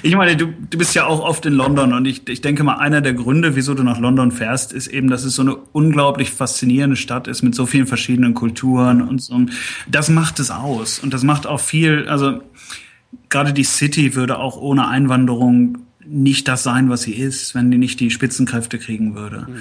ich 0.02 0.14
meine, 0.16 0.36
du, 0.36 0.46
du 0.46 0.78
bist 0.78 0.94
ja 0.94 1.06
auch 1.06 1.20
oft 1.20 1.46
in 1.46 1.52
London 1.52 1.92
und 1.92 2.06
ich, 2.06 2.28
ich 2.28 2.40
denke 2.40 2.64
mal, 2.64 2.76
einer 2.76 3.00
der 3.00 3.14
Gründe, 3.14 3.56
wieso 3.56 3.74
du 3.74 3.82
nach 3.82 3.98
London 3.98 4.30
fährst, 4.32 4.72
ist 4.72 4.86
eben, 4.86 5.08
dass 5.08 5.24
es 5.24 5.34
so 5.34 5.42
eine 5.42 5.56
unglaublich 5.56 6.30
faszinierende 6.30 6.96
Stadt 6.96 7.28
ist 7.28 7.42
mit 7.42 7.54
so 7.54 7.66
vielen 7.66 7.86
verschiedenen 7.86 8.34
Kulturen 8.34 9.02
und 9.02 9.22
so. 9.22 9.40
Das 9.88 10.08
macht 10.08 10.40
es 10.40 10.50
aus 10.50 10.98
und 10.98 11.12
das 11.12 11.22
macht 11.22 11.46
auch 11.46 11.60
viel, 11.60 12.08
also 12.08 12.40
gerade 13.28 13.52
die 13.52 13.64
City 13.64 14.14
würde 14.14 14.38
auch 14.38 14.56
ohne 14.56 14.88
Einwanderung 14.88 15.78
nicht 16.04 16.48
das 16.48 16.62
sein, 16.62 16.88
was 16.88 17.02
sie 17.02 17.14
ist, 17.14 17.54
wenn 17.54 17.70
die 17.70 17.78
nicht 17.78 18.00
die 18.00 18.10
Spitzenkräfte 18.10 18.78
kriegen 18.78 19.14
würde. 19.14 19.46
Mhm. 19.48 19.56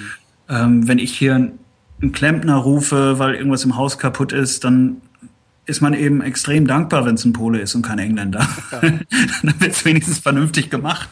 Ähm, 0.47 0.87
wenn 0.87 0.99
ich 0.99 1.17
hier 1.17 1.35
einen 1.35 2.11
Klempner 2.11 2.55
rufe, 2.55 3.19
weil 3.19 3.35
irgendwas 3.35 3.65
im 3.65 3.77
Haus 3.77 3.97
kaputt 3.97 4.31
ist, 4.31 4.63
dann 4.63 5.01
ist 5.65 5.81
man 5.81 5.93
eben 5.93 6.21
extrem 6.21 6.67
dankbar, 6.67 7.05
wenn 7.05 7.15
es 7.15 7.25
ein 7.25 7.33
Pole 7.33 7.59
ist 7.59 7.75
und 7.75 7.81
kein 7.81 7.99
Engländer. 7.99 8.47
Ja. 8.71 8.79
dann 9.43 9.59
wird 9.59 9.71
es 9.71 9.85
wenigstens 9.85 10.19
vernünftig 10.19 10.69
gemacht. 10.69 11.09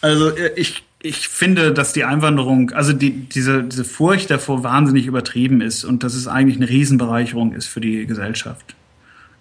Also 0.00 0.30
äh, 0.30 0.52
ich, 0.56 0.84
ich 1.00 1.28
finde, 1.28 1.72
dass 1.72 1.92
die 1.92 2.04
Einwanderung, 2.04 2.70
also 2.70 2.92
die, 2.92 3.10
diese, 3.10 3.62
diese 3.62 3.84
Furcht 3.84 4.30
davor 4.30 4.62
wahnsinnig 4.62 5.06
übertrieben 5.06 5.60
ist 5.60 5.84
und 5.84 6.02
dass 6.02 6.14
es 6.14 6.26
eigentlich 6.26 6.56
eine 6.56 6.68
Riesenbereicherung 6.68 7.52
ist 7.52 7.66
für 7.66 7.80
die 7.80 8.06
Gesellschaft. 8.06 8.74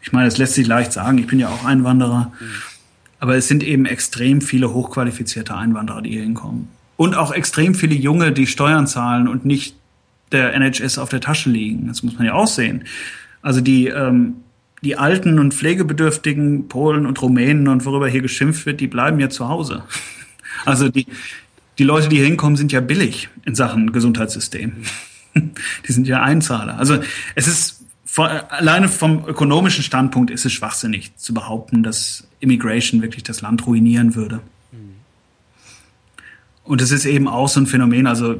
Ich 0.02 0.12
meine, 0.12 0.28
es 0.28 0.38
lässt 0.38 0.56
sich 0.56 0.68
leicht 0.68 0.92
sagen, 0.92 1.18
ich 1.18 1.28
bin 1.28 1.40
ja 1.40 1.48
auch 1.48 1.64
Einwanderer. 1.66 2.32
Mhm. 2.40 2.46
Aber 3.20 3.38
es 3.38 3.48
sind 3.48 3.64
eben 3.64 3.86
extrem 3.86 4.42
viele 4.42 4.74
hochqualifizierte 4.74 5.56
Einwanderer, 5.56 6.02
die 6.02 6.10
hier 6.10 6.24
hinkommen. 6.24 6.68
Und 6.98 7.16
auch 7.16 7.32
extrem 7.32 7.74
viele 7.74 7.96
Junge, 7.96 8.34
die 8.34 8.48
Steuern 8.48 8.86
zahlen 8.86 9.30
und 9.30 9.46
nicht 9.46 9.78
der 10.34 10.54
NHS 10.54 10.98
auf 10.98 11.08
der 11.08 11.22
Tasche 11.22 11.50
liegen. 11.50 11.88
Das 11.88 12.04
muss 12.04 12.16
man 12.18 12.26
ja 12.26 12.34
auch 12.34 12.48
sehen. 12.48 12.84
Also 13.44 13.62
die, 13.62 13.88
ähm, 13.88 14.38
die 14.82 14.98
alten 14.98 15.38
und 15.38 15.54
pflegebedürftigen 15.54 16.68
Polen 16.68 17.06
und 17.06 17.22
Rumänen 17.22 17.68
und 17.68 17.86
worüber 17.86 18.08
hier 18.08 18.22
geschimpft 18.22 18.66
wird, 18.66 18.80
die 18.80 18.88
bleiben 18.88 19.20
ja 19.20 19.30
zu 19.30 19.48
Hause. 19.48 19.84
Also 20.66 20.88
die, 20.88 21.08
die 21.80 21.84
Leute, 21.84 22.08
die 22.08 22.18
hier 22.18 22.26
hinkommen, 22.26 22.56
sind 22.56 22.72
ja 22.72 22.80
billig 22.80 23.28
in 23.44 23.56
Sachen 23.56 23.92
Gesundheitssystem. 23.92 24.72
Die 25.36 25.92
sind 25.92 26.08
ja 26.08 26.22
Einzahler. 26.22 26.78
Also 26.78 27.00
es 27.34 27.48
ist 27.48 27.84
von, 28.06 28.28
alleine 28.28 28.88
vom 28.88 29.28
ökonomischen 29.28 29.84
Standpunkt 29.84 30.30
ist 30.30 30.46
es 30.46 30.54
schwachsinnig 30.54 31.16
zu 31.18 31.34
behaupten, 31.34 31.82
dass 31.82 32.28
Immigration 32.40 33.02
wirklich 33.02 33.24
das 33.24 33.42
Land 33.42 33.66
ruinieren 33.66 34.14
würde. 34.14 34.42
Und 36.64 36.82
es 36.82 36.92
ist 36.92 37.06
eben 37.06 37.28
auch 37.28 37.50
so 37.50 37.60
ein 37.60 37.68
Phänomen, 37.68 38.08
also 38.08 38.40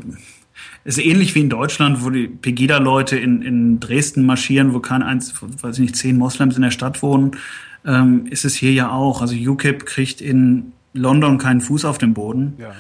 ist 0.86 1.00
ähnlich 1.00 1.34
wie 1.36 1.42
in 1.42 1.50
Deutschland, 1.50 2.04
wo 2.04 2.10
die 2.10 2.28
Pegida-Leute 2.28 3.18
in, 3.18 3.42
in 3.42 3.80
Dresden 3.80 4.26
marschieren, 4.26 4.74
wo 4.74 4.80
kein 4.80 5.02
eins, 5.02 5.34
weiß 5.42 5.76
ich 5.76 5.82
nicht, 5.82 5.96
zehn 5.96 6.18
Moslems 6.18 6.56
in 6.56 6.62
der 6.62 6.72
Stadt 6.72 7.02
wohnen, 7.02 7.38
ähm, 7.86 8.26
ist 8.30 8.46
es 8.46 8.56
hier 8.56 8.74
ja 8.74 8.92
auch. 8.92 9.22
Also 9.22 9.36
UKIP 9.36 9.86
kriegt 9.86 10.20
in 10.20 10.74
London 10.94 11.38
keinen 11.38 11.62
Fuß 11.62 11.86
auf 11.86 11.98
den 11.98 12.14
Boden, 12.14 12.54
ja. 12.58 12.72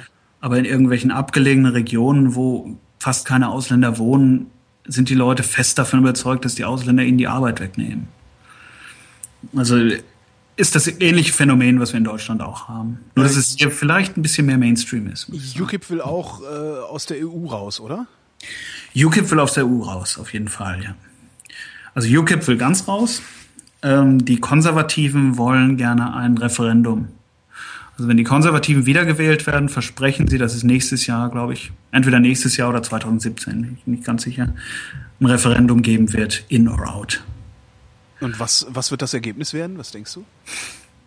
aber 0.42 0.58
in 0.58 0.66
irgendwelchen 0.66 1.12
abgelegenen 1.12 1.72
Regionen, 1.72 2.36
wo 2.36 2.78
fast 3.00 3.26
keine 3.26 3.50
Ausländer 3.50 3.98
wohnen, 3.98 4.48
sind 4.86 5.10
die 5.10 5.16
Leute 5.16 5.44
fest 5.44 5.80
davon 5.80 6.00
überzeugt, 6.00 6.44
dass 6.44 6.56
die 6.56 6.66
Ausländer 6.66 7.04
ihnen 7.04 7.18
die 7.18 7.28
Arbeit 7.28 7.62
wegnehmen. 7.62 8.08
Also 9.56 9.78
ist 10.56 10.76
das 10.76 10.88
ähnliche 10.88 11.34
Phänomen, 11.34 11.80
was 11.80 11.94
wir 11.94 11.98
in 11.98 12.04
Deutschland 12.04 12.42
auch 12.42 12.68
haben. 12.68 13.00
Nur, 13.16 13.26
dass 13.26 13.36
es 13.36 13.56
hier 13.58 13.72
vielleicht 13.72 14.18
ein 14.18 14.22
bisschen 14.22 14.46
mehr 14.46 14.58
Mainstream 14.58 15.08
ist. 15.08 15.30
UKIP 15.60 15.90
will 15.90 16.02
auch 16.02 16.42
äh, 16.42 16.46
aus 16.46 17.06
der 17.06 17.18
EU 17.26 17.48
raus, 17.48 17.80
oder? 17.80 18.08
UKIP 18.96 19.32
will 19.32 19.40
aus 19.40 19.54
der 19.54 19.66
EU 19.66 19.82
raus, 19.82 20.18
auf 20.20 20.34
jeden 20.34 20.48
Fall, 20.48 20.84
ja. 20.84 20.96
Also 21.96 22.08
UKIP 22.08 22.48
will 22.48 22.58
ganz 22.58 22.88
raus. 22.88 23.22
Ähm, 23.82 24.24
die 24.24 24.40
Konservativen 24.40 25.38
wollen 25.38 25.78
gerne 25.78 26.16
ein 26.16 26.38
Referendum 26.38 27.10
also 27.98 28.10
wenn 28.10 28.18
die 28.18 28.24
Konservativen 28.24 28.86
wiedergewählt 28.86 29.46
werden, 29.46 29.70
versprechen 29.70 30.28
sie, 30.28 30.40
dass 30.40 30.56
es 30.56 30.64
nächstes 30.64 31.06
Jahr, 31.06 31.30
glaube 31.30 31.54
ich, 31.54 31.72
entweder 31.92 32.20
nächstes 32.20 32.58
Jahr 32.58 32.70
oder 32.70 32.82
2017, 32.82 33.62
bin 33.62 33.78
ich 33.78 33.88
nicht 33.88 34.04
ganz 34.04 34.24
sicher, 34.24 34.50
ein 35.20 35.26
Referendum 35.26 35.84
geben 35.84 36.12
wird, 36.12 36.44
in 36.48 36.68
or 36.68 36.92
out. 36.92 37.24
Und 38.24 38.40
was, 38.40 38.66
was 38.70 38.92
wird 38.92 39.02
das 39.02 39.14
Ergebnis 39.14 39.54
werden? 39.54 39.78
Was 39.78 39.92
denkst 39.92 40.14
du? 40.14 40.26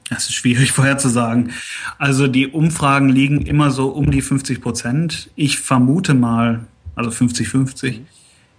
Das 0.08 0.24
ist 0.24 0.34
schwierig 0.34 0.72
vorherzusagen. 0.72 1.52
Also 1.98 2.26
die 2.26 2.48
Umfragen 2.48 3.08
liegen 3.08 3.42
immer 3.42 3.70
so 3.70 3.88
um 3.88 4.10
die 4.10 4.22
50 4.22 4.60
Prozent. 4.60 5.30
Ich 5.36 5.58
vermute 5.58 6.14
mal, 6.14 6.66
also 6.94 7.10
50-50. 7.10 8.00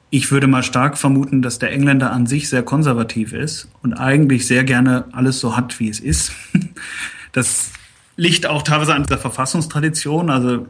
Ich 0.10 0.32
würde 0.32 0.48
mal 0.48 0.64
stark 0.64 0.98
vermuten, 0.98 1.42
dass 1.42 1.60
der 1.60 1.72
Engländer 1.72 2.12
an 2.12 2.28
sich 2.28 2.50
sehr 2.50 2.64
konservativ 2.64 3.34
ist 3.34 3.68
und 3.84 3.94
eigentlich 3.94 4.48
sehr 4.48 4.64
gerne 4.64 5.06
alles 5.12 5.40
so 5.40 5.58
hat, 5.58 5.80
wie 5.80 5.90
es 5.90 6.00
ist. 6.00 6.32
Das 7.34 7.72
liegt 8.16 8.48
auch 8.48 8.64
teilweise 8.64 8.96
an 8.96 9.04
dieser 9.04 9.20
Verfassungstradition. 9.20 10.32
Also 10.32 10.66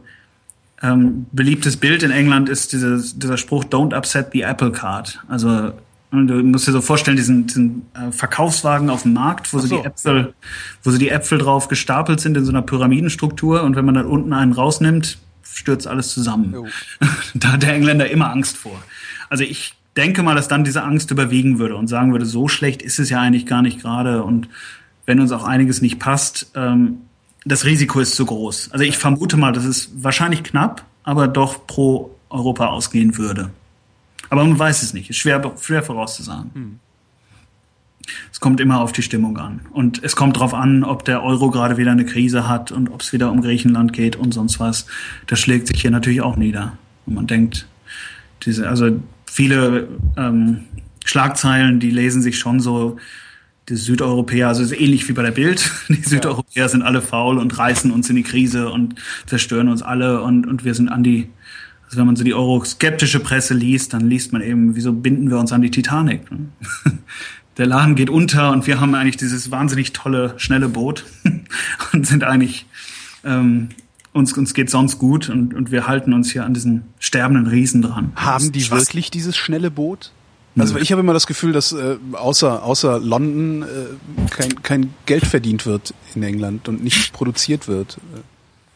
ähm, 0.82 1.26
beliebtes 1.32 1.78
Bild 1.78 2.02
in 2.02 2.10
England 2.10 2.50
ist 2.50 2.72
dieses, 2.72 3.18
dieser 3.18 3.38
Spruch 3.38 3.64
Don't 3.64 3.96
upset 3.96 4.28
the 4.32 4.42
apple 4.42 4.70
cart. 4.70 5.24
Also 5.28 5.72
du 6.10 6.42
musst 6.42 6.66
dir 6.66 6.72
so 6.72 6.80
vorstellen, 6.80 7.16
diesen, 7.16 7.46
diesen 7.46 7.86
äh, 7.94 8.12
Verkaufswagen 8.12 8.88
auf 8.90 9.02
dem 9.02 9.12
Markt, 9.12 9.52
wo 9.52 9.58
so. 9.58 9.66
so. 9.66 9.76
die 9.76 9.84
Äpfel, 9.84 10.34
wo 10.82 10.90
so 10.90 10.98
die 10.98 11.10
Äpfel 11.10 11.38
drauf 11.38 11.68
gestapelt 11.68 12.20
sind 12.20 12.36
in 12.36 12.44
so 12.44 12.50
einer 12.50 12.62
Pyramidenstruktur 12.62 13.62
und 13.62 13.76
wenn 13.76 13.84
man 13.84 13.94
dann 13.94 14.06
unten 14.06 14.32
einen 14.32 14.52
rausnimmt, 14.52 15.18
stürzt 15.42 15.86
alles 15.86 16.08
zusammen. 16.12 16.54
Oh. 16.56 16.66
da 17.34 17.52
hat 17.52 17.62
der 17.62 17.74
Engländer 17.74 18.10
immer 18.10 18.30
Angst 18.30 18.56
vor. 18.56 18.82
Also 19.28 19.44
ich 19.44 19.74
denke 19.96 20.22
mal, 20.22 20.34
dass 20.34 20.48
dann 20.48 20.64
diese 20.64 20.82
Angst 20.82 21.10
überwiegen 21.10 21.58
würde 21.58 21.76
und 21.76 21.88
sagen 21.88 22.12
würde, 22.12 22.24
so 22.24 22.48
schlecht 22.48 22.82
ist 22.82 22.98
es 22.98 23.10
ja 23.10 23.20
eigentlich 23.20 23.46
gar 23.46 23.62
nicht 23.62 23.80
gerade 23.80 24.22
und 24.22 24.48
wenn 25.04 25.20
uns 25.20 25.32
auch 25.32 25.44
einiges 25.44 25.82
nicht 25.82 25.98
passt, 25.98 26.52
ähm, 26.54 26.98
das 27.44 27.64
Risiko 27.64 28.00
ist 28.00 28.14
zu 28.14 28.26
groß. 28.26 28.70
Also 28.72 28.84
ich 28.84 28.98
vermute 28.98 29.36
mal, 29.36 29.52
dass 29.52 29.64
es 29.64 29.90
wahrscheinlich 29.94 30.42
knapp, 30.42 30.84
aber 31.02 31.28
doch 31.28 31.66
pro 31.66 32.14
Europa 32.28 32.66
ausgehen 32.66 33.16
würde. 33.16 33.50
Aber 34.30 34.44
man 34.44 34.58
weiß 34.58 34.82
es 34.82 34.94
nicht. 34.94 35.10
Ist 35.10 35.16
schwer, 35.16 35.54
schwer 35.60 35.82
vorauszusagen. 35.82 36.50
Hm. 36.54 36.80
Es 38.32 38.40
kommt 38.40 38.60
immer 38.60 38.80
auf 38.80 38.92
die 38.92 39.02
Stimmung 39.02 39.36
an. 39.38 39.60
Und 39.70 40.02
es 40.02 40.16
kommt 40.16 40.36
darauf 40.36 40.54
an, 40.54 40.84
ob 40.84 41.04
der 41.04 41.22
Euro 41.22 41.50
gerade 41.50 41.76
wieder 41.76 41.92
eine 41.92 42.04
Krise 42.04 42.48
hat 42.48 42.72
und 42.72 42.88
ob 42.88 43.02
es 43.02 43.12
wieder 43.12 43.30
um 43.30 43.42
Griechenland 43.42 43.92
geht 43.92 44.16
und 44.16 44.32
sonst 44.32 44.60
was. 44.60 44.86
Das 45.26 45.40
schlägt 45.40 45.66
sich 45.66 45.80
hier 45.80 45.90
natürlich 45.90 46.22
auch 46.22 46.36
nieder. 46.36 46.78
Und 47.06 47.14
man 47.14 47.26
denkt, 47.26 47.66
diese, 48.44 48.68
also 48.68 49.00
viele 49.26 49.88
ähm, 50.16 50.64
Schlagzeilen, 51.04 51.80
die 51.80 51.90
lesen 51.90 52.22
sich 52.22 52.38
schon 52.38 52.60
so, 52.60 52.98
die 53.68 53.76
Südeuropäer, 53.76 54.48
also 54.48 54.62
ist 54.62 54.72
ähnlich 54.72 55.08
wie 55.08 55.12
bei 55.12 55.22
der 55.22 55.30
Bild. 55.30 55.70
Die 55.88 56.02
Südeuropäer 56.02 56.62
ja. 56.62 56.68
sind 56.68 56.82
alle 56.82 57.02
faul 57.02 57.38
und 57.38 57.58
reißen 57.58 57.90
uns 57.90 58.08
in 58.08 58.16
die 58.16 58.22
Krise 58.22 58.70
und 58.70 58.94
zerstören 59.26 59.68
uns 59.68 59.82
alle 59.82 60.22
und, 60.22 60.46
und 60.46 60.64
wir 60.64 60.74
sind 60.74 60.88
an 60.88 61.02
die, 61.02 61.28
also 61.88 62.00
wenn 62.00 62.06
man 62.06 62.16
so 62.16 62.24
die 62.24 62.34
euroskeptische 62.34 63.18
Presse 63.18 63.54
liest, 63.54 63.94
dann 63.94 64.10
liest 64.10 64.34
man 64.34 64.42
eben, 64.42 64.76
wieso 64.76 64.92
binden 64.92 65.30
wir 65.30 65.38
uns 65.38 65.52
an 65.52 65.62
die 65.62 65.70
Titanic? 65.70 66.30
Ne? 66.30 66.48
Der 67.56 67.66
Laden 67.66 67.94
geht 67.94 68.10
unter 68.10 68.52
und 68.52 68.66
wir 68.66 68.78
haben 68.78 68.94
eigentlich 68.94 69.16
dieses 69.16 69.50
wahnsinnig 69.50 69.94
tolle, 69.94 70.34
schnelle 70.36 70.68
Boot 70.68 71.06
und 71.92 72.06
sind 72.06 72.24
eigentlich, 72.24 72.66
ähm, 73.24 73.70
uns, 74.12 74.34
uns 74.34 74.52
geht 74.52 74.68
sonst 74.68 74.98
gut 74.98 75.30
und, 75.30 75.54
und 75.54 75.72
wir 75.72 75.86
halten 75.86 76.12
uns 76.12 76.30
hier 76.30 76.44
an 76.44 76.52
diesen 76.52 76.84
sterbenden 76.98 77.46
Riesen 77.46 77.80
dran. 77.80 78.12
Haben 78.16 78.52
die 78.52 78.70
wirklich 78.70 79.10
dieses 79.10 79.36
schnelle 79.36 79.70
Boot? 79.70 80.12
Also 80.58 80.76
ich 80.76 80.92
habe 80.92 81.00
immer 81.00 81.14
das 81.14 81.26
Gefühl, 81.26 81.52
dass 81.52 81.72
äh, 81.72 81.96
außer, 82.12 82.62
außer 82.64 83.00
London 83.00 83.62
äh, 83.62 84.26
kein, 84.30 84.62
kein 84.62 84.94
Geld 85.06 85.24
verdient 85.24 85.64
wird 85.64 85.94
in 86.14 86.22
England 86.22 86.68
und 86.68 86.84
nicht 86.84 87.12
produziert 87.12 87.66
wird. 87.66 87.98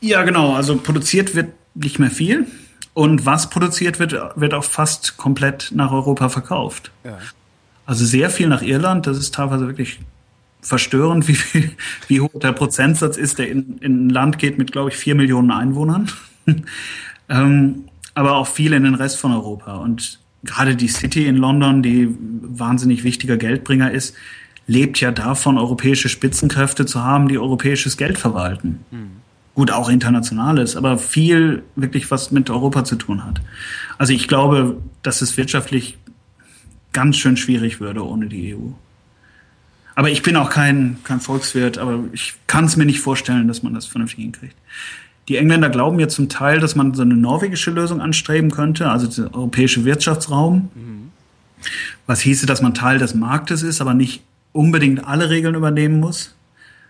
Ja, 0.01 0.22
genau. 0.22 0.55
Also 0.55 0.77
produziert 0.77 1.35
wird 1.35 1.53
nicht 1.75 1.98
mehr 1.98 2.11
viel. 2.11 2.46
Und 2.94 3.24
was 3.24 3.48
produziert 3.48 3.98
wird, 3.98 4.14
wird 4.37 4.55
auch 4.55 4.64
fast 4.64 5.16
komplett 5.16 5.72
nach 5.74 5.92
Europa 5.92 6.28
verkauft. 6.28 6.90
Ja. 7.05 7.18
Also 7.87 8.05
sehr 8.05 8.31
viel 8.31 8.48
nach 8.48 8.62
Irland. 8.62 9.07
Das 9.07 9.16
ist 9.16 9.35
teilweise 9.35 9.66
wirklich 9.66 10.00
verstörend, 10.61 11.26
wie, 11.28 11.35
viel, 11.35 11.70
wie 12.09 12.20
hoch 12.20 12.38
der 12.40 12.52
Prozentsatz 12.52 13.16
ist, 13.16 13.38
der 13.38 13.50
in, 13.50 13.78
in 13.78 14.07
ein 14.07 14.11
Land 14.11 14.38
geht 14.38 14.59
mit, 14.59 14.72
glaube 14.72 14.90
ich, 14.90 14.96
vier 14.96 15.14
Millionen 15.14 15.50
Einwohnern. 15.50 16.11
ähm, 17.28 17.85
aber 18.14 18.37
auch 18.37 18.46
viel 18.46 18.74
in 18.74 18.85
den 18.85 18.94
Rest 18.94 19.18
von 19.18 19.33
Europa. 19.33 19.76
Und 19.76 20.20
gerade 20.44 20.76
die 20.76 20.88
City 20.88 21.26
in 21.26 21.37
London, 21.37 21.83
die 21.83 22.14
wahnsinnig 22.18 23.05
wichtiger 23.05 23.38
Geldbringer 23.38 23.90
ist, 23.90 24.14
lebt 24.66 25.00
ja 25.00 25.11
davon, 25.11 25.59
europäische 25.59 26.09
Spitzenkräfte 26.09 26.87
zu 26.87 27.02
haben, 27.02 27.28
die 27.28 27.38
europäisches 27.38 27.96
Geld 27.96 28.18
verwalten. 28.18 28.85
Mhm. 28.90 29.21
Gut, 29.55 29.71
auch 29.71 29.91
internationales, 29.91 30.77
aber 30.77 30.99
viel 30.99 31.62
wirklich 31.77 32.11
was 32.11 32.31
mit 32.31 32.49
Europa 32.49 32.85
zu 32.85 32.97
tun 32.97 33.25
hat. 33.25 33.41
Also 33.99 34.15
ich 34.15 34.27
glaube, 34.27 34.79
dass 35.03 35.21
es 35.21 35.37
wirtschaftlich 35.37 35.99
ganz 36.93 37.17
schön 37.17 37.37
schwierig 37.37 37.81
würde 37.81 38.05
ohne 38.05 38.27
die 38.27 38.55
EU. 38.55 38.71
Aber 39.95 40.11
ich 40.11 40.23
bin 40.23 40.37
auch 40.37 40.49
kein, 40.49 40.97
kein 41.05 41.21
Volkswirt, 41.21 41.77
aber 41.77 42.05
ich 42.12 42.35
kann 42.47 42.65
es 42.65 42.77
mir 42.77 42.87
nicht 42.87 43.01
vorstellen, 43.01 43.47
dass 43.47 43.62
man 43.62 43.75
das 43.75 43.85
vernünftig 43.87 44.25
hinkriegt. 44.25 44.57
Die 45.29 45.37
Engländer 45.37 45.69
glauben 45.69 46.01
ja 46.01 46.09
zum 46.09 46.29
Teil, 46.29 46.59
dass 46.59 46.75
man 46.75 46.95
so 46.95 47.03
eine 47.03 47.15
norwegische 47.15 47.71
Lösung 47.71 48.01
anstreben 48.01 48.51
könnte, 48.51 48.91
also 48.91 49.07
der 49.07 49.35
europäische 49.35 49.85
Wirtschaftsraum. 49.85 50.71
Mhm. 50.75 51.11
Was 52.07 52.21
hieße, 52.21 52.47
dass 52.47 52.62
man 52.62 52.75
Teil 52.75 52.99
des 52.99 53.15
Marktes 53.15 53.62
ist, 53.62 53.81
aber 53.81 53.95
nicht 53.95 54.23
unbedingt 54.53 55.07
alle 55.07 55.31
Regeln 55.31 55.55
übernehmen 55.55 56.01
muss. 56.01 56.35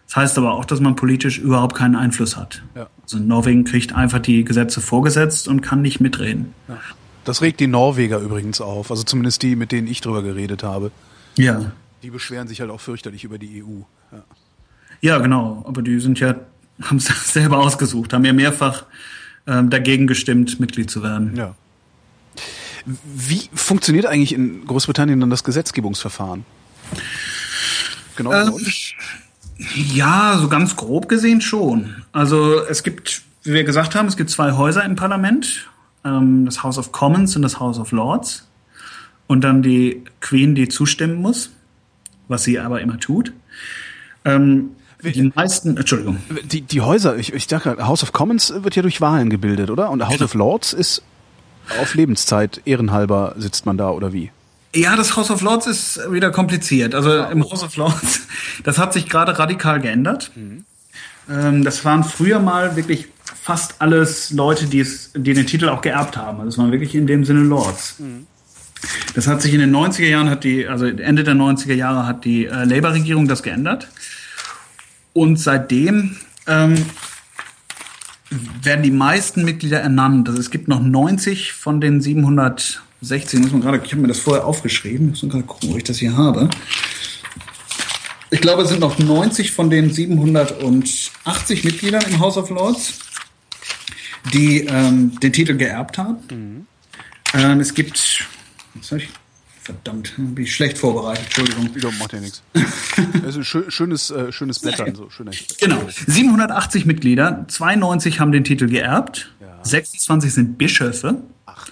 Das 0.06 0.16
heißt 0.16 0.38
aber 0.38 0.52
auch, 0.52 0.64
dass 0.64 0.80
man 0.80 0.94
politisch 0.96 1.38
überhaupt 1.38 1.74
keinen 1.74 1.96
Einfluss 1.96 2.36
hat. 2.36 2.62
Ja. 2.74 2.88
Also 3.02 3.18
Norwegen 3.18 3.64
kriegt 3.64 3.94
einfach 3.94 4.18
die 4.18 4.44
Gesetze 4.44 4.80
vorgesetzt 4.80 5.48
und 5.48 5.62
kann 5.62 5.82
nicht 5.82 6.00
mitreden. 6.00 6.54
Ja. 6.68 6.78
Das 7.24 7.40
regt 7.40 7.60
die 7.60 7.66
Norweger 7.66 8.18
übrigens 8.18 8.60
auf, 8.60 8.90
also 8.90 9.04
zumindest 9.04 9.42
die, 9.42 9.56
mit 9.56 9.72
denen 9.72 9.86
ich 9.86 10.00
drüber 10.00 10.22
geredet 10.22 10.62
habe. 10.62 10.90
Ja. 11.38 11.72
Die 12.02 12.10
beschweren 12.10 12.48
sich 12.48 12.60
halt 12.60 12.70
auch 12.70 12.80
fürchterlich 12.80 13.24
über 13.24 13.38
die 13.38 13.62
EU. 13.62 13.82
Ja, 14.10 14.24
ja 15.00 15.18
genau, 15.18 15.64
aber 15.66 15.82
die 15.82 16.00
sind 16.00 16.18
ja, 16.20 16.34
haben 16.82 16.96
es 16.96 17.06
selber 17.32 17.58
ausgesucht, 17.58 18.12
haben 18.12 18.24
ja 18.24 18.32
mehrfach 18.32 18.84
ähm, 19.46 19.70
dagegen 19.70 20.06
gestimmt, 20.06 20.60
Mitglied 20.60 20.90
zu 20.90 21.02
werden. 21.02 21.36
Ja. 21.36 21.54
Wie 22.84 23.48
funktioniert 23.54 24.06
eigentlich 24.06 24.32
in 24.32 24.66
Großbritannien 24.66 25.20
dann 25.20 25.30
das 25.30 25.44
Gesetzgebungsverfahren? 25.44 26.44
Genau. 28.16 28.32
Ähm, 28.32 28.54
ja, 29.58 30.38
so 30.40 30.48
ganz 30.48 30.76
grob 30.76 31.08
gesehen 31.08 31.40
schon. 31.40 32.02
Also 32.12 32.60
es 32.64 32.82
gibt, 32.82 33.22
wie 33.42 33.52
wir 33.52 33.64
gesagt 33.64 33.94
haben, 33.94 34.08
es 34.08 34.16
gibt 34.16 34.30
zwei 34.30 34.52
Häuser 34.52 34.84
im 34.84 34.96
Parlament, 34.96 35.68
ähm, 36.04 36.44
das 36.44 36.62
House 36.62 36.78
of 36.78 36.92
Commons 36.92 37.36
und 37.36 37.42
das 37.42 37.60
House 37.60 37.78
of 37.78 37.92
Lords. 37.92 38.48
Und 39.26 39.42
dann 39.42 39.62
die 39.62 40.02
Queen, 40.20 40.54
die 40.54 40.68
zustimmen 40.68 41.16
muss, 41.16 41.50
was 42.28 42.44
sie 42.44 42.58
aber 42.58 42.80
immer 42.80 42.98
tut. 42.98 43.32
Ähm, 44.24 44.70
die 45.02 45.32
meisten, 45.34 45.76
Entschuldigung. 45.76 46.18
Die, 46.44 46.60
die 46.60 46.80
Häuser, 46.80 47.16
ich, 47.16 47.32
ich 47.32 47.46
dachte, 47.46 47.76
House 47.86 48.02
of 48.02 48.12
Commons 48.12 48.52
wird 48.56 48.76
ja 48.76 48.82
durch 48.82 49.00
Wahlen 49.00 49.30
gebildet, 49.30 49.70
oder? 49.70 49.90
Und 49.90 50.02
House 50.04 50.12
genau. 50.12 50.24
of 50.24 50.34
Lords 50.34 50.72
ist 50.72 51.02
auf 51.80 51.94
Lebenszeit 51.94 52.60
ehrenhalber 52.64 53.34
sitzt 53.36 53.66
man 53.66 53.78
da, 53.78 53.90
oder 53.90 54.12
wie? 54.12 54.30
Ja, 54.74 54.96
das 54.96 55.16
House 55.16 55.30
of 55.30 55.42
Lords 55.42 55.66
ist 55.66 56.00
wieder 56.10 56.30
kompliziert. 56.30 56.94
Also 56.94 57.24
im 57.24 57.42
House 57.44 57.62
of 57.62 57.76
Lords, 57.76 58.22
das 58.64 58.78
hat 58.78 58.92
sich 58.92 59.08
gerade 59.08 59.38
radikal 59.38 59.80
geändert. 59.80 60.32
Mhm. 60.34 60.64
Ähm, 61.30 61.64
das 61.64 61.84
waren 61.84 62.04
früher 62.04 62.40
mal 62.40 62.74
wirklich 62.76 63.08
fast 63.42 63.76
alles 63.80 64.30
Leute, 64.30 64.66
die, 64.66 64.80
es, 64.80 65.10
die 65.14 65.34
den 65.34 65.46
Titel 65.46 65.68
auch 65.68 65.82
geerbt 65.82 66.16
haben. 66.16 66.38
Also 66.38 66.48
es 66.48 66.58
waren 66.58 66.72
wirklich 66.72 66.94
in 66.94 67.06
dem 67.06 67.24
Sinne 67.24 67.40
Lords. 67.40 67.96
Mhm. 67.98 68.26
Das 69.14 69.26
hat 69.26 69.42
sich 69.42 69.52
in 69.54 69.60
den 69.60 69.74
90er 69.74 70.08
Jahren, 70.08 70.30
hat 70.30 70.42
die, 70.44 70.66
also 70.66 70.86
Ende 70.86 71.22
der 71.22 71.34
90er 71.34 71.74
Jahre 71.74 72.06
hat 72.06 72.24
die 72.24 72.46
äh, 72.46 72.64
Labour-Regierung 72.64 73.28
das 73.28 73.42
geändert. 73.42 73.88
Und 75.12 75.38
seitdem 75.38 76.16
ähm, 76.46 76.86
werden 78.62 78.82
die 78.82 78.90
meisten 78.90 79.44
Mitglieder 79.44 79.80
ernannt. 79.80 80.28
Also 80.28 80.40
es 80.40 80.50
gibt 80.50 80.68
noch 80.68 80.80
90 80.80 81.52
von 81.52 81.80
den 81.80 82.00
700 82.00 82.82
16, 83.02 83.40
muss 83.40 83.52
man 83.52 83.60
gerade, 83.60 83.82
ich 83.84 83.90
habe 83.92 84.00
mir 84.00 84.08
das 84.08 84.20
vorher 84.20 84.46
aufgeschrieben, 84.46 85.10
muss 85.10 85.22
man 85.22 85.30
gerade 85.30 85.44
gucken, 85.44 85.70
wo 85.72 85.76
ich 85.76 85.84
das 85.84 85.98
hier 85.98 86.16
habe. 86.16 86.48
Ich 88.30 88.40
glaube, 88.40 88.62
es 88.62 88.70
sind 88.70 88.80
noch 88.80 88.98
90 88.98 89.52
von 89.52 89.68
den 89.68 89.92
780 89.92 91.64
Mitgliedern 91.64 92.02
im 92.08 92.20
House 92.20 92.38
of 92.38 92.48
Lords, 92.48 92.94
die 94.32 94.60
ähm, 94.60 95.18
den 95.20 95.32
Titel 95.32 95.56
geerbt 95.56 95.98
haben. 95.98 96.16
Mhm. 96.30 96.66
Ähm, 97.34 97.60
es 97.60 97.74
gibt, 97.74 98.26
ich, 98.76 99.08
verdammt, 99.60 100.14
bin 100.16 100.44
ich 100.44 100.54
schlecht 100.54 100.78
vorbereitet, 100.78 101.24
Entschuldigung. 101.24 101.70
Ja, 101.76 101.90
macht 101.98 102.12
ja 102.12 102.20
nichts. 102.20 102.42
Also 103.24 103.42
schönes, 103.42 104.10
äh, 104.10 104.32
schönes 104.32 104.60
Blättern. 104.60 104.94
So, 104.94 105.10
schön 105.10 105.30
genau, 105.58 105.80
780 106.06 106.86
Mitglieder, 106.86 107.46
92 107.48 108.20
haben 108.20 108.32
den 108.32 108.44
Titel 108.44 108.68
geerbt, 108.68 109.34
ja. 109.40 109.58
26 109.62 110.32
sind 110.32 110.58
Bischöfe. 110.58 111.22
Ach. 111.46 111.66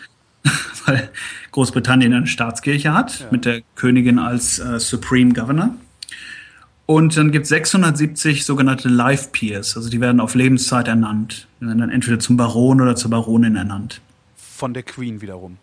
Weil 0.91 1.11
Großbritannien 1.53 2.13
eine 2.13 2.27
Staatskirche 2.27 2.93
hat, 2.93 3.21
ja. 3.21 3.27
mit 3.31 3.45
der 3.45 3.63
Königin 3.75 4.19
als 4.19 4.59
äh, 4.59 4.79
Supreme 4.79 5.33
Governor. 5.33 5.75
Und 6.87 7.17
dann 7.17 7.31
gibt 7.31 7.45
es 7.45 7.51
670 7.51 8.45
sogenannte 8.45 8.89
Life 8.89 9.29
Peers, 9.33 9.77
also 9.77 9.89
die 9.89 10.01
werden 10.01 10.21
auf 10.21 10.35
Lebenszeit 10.35 10.89
ernannt. 10.89 11.47
Die 11.61 11.67
werden 11.67 11.79
dann 11.79 11.91
entweder 11.91 12.19
zum 12.19 12.37
Baron 12.37 12.81
oder 12.81 12.97
zur 12.97 13.11
Baronin 13.11 13.55
ernannt. 13.55 14.01
Von 14.37 14.75
der 14.75 14.83
Queen 14.83 15.21
wiederum. 15.21 15.59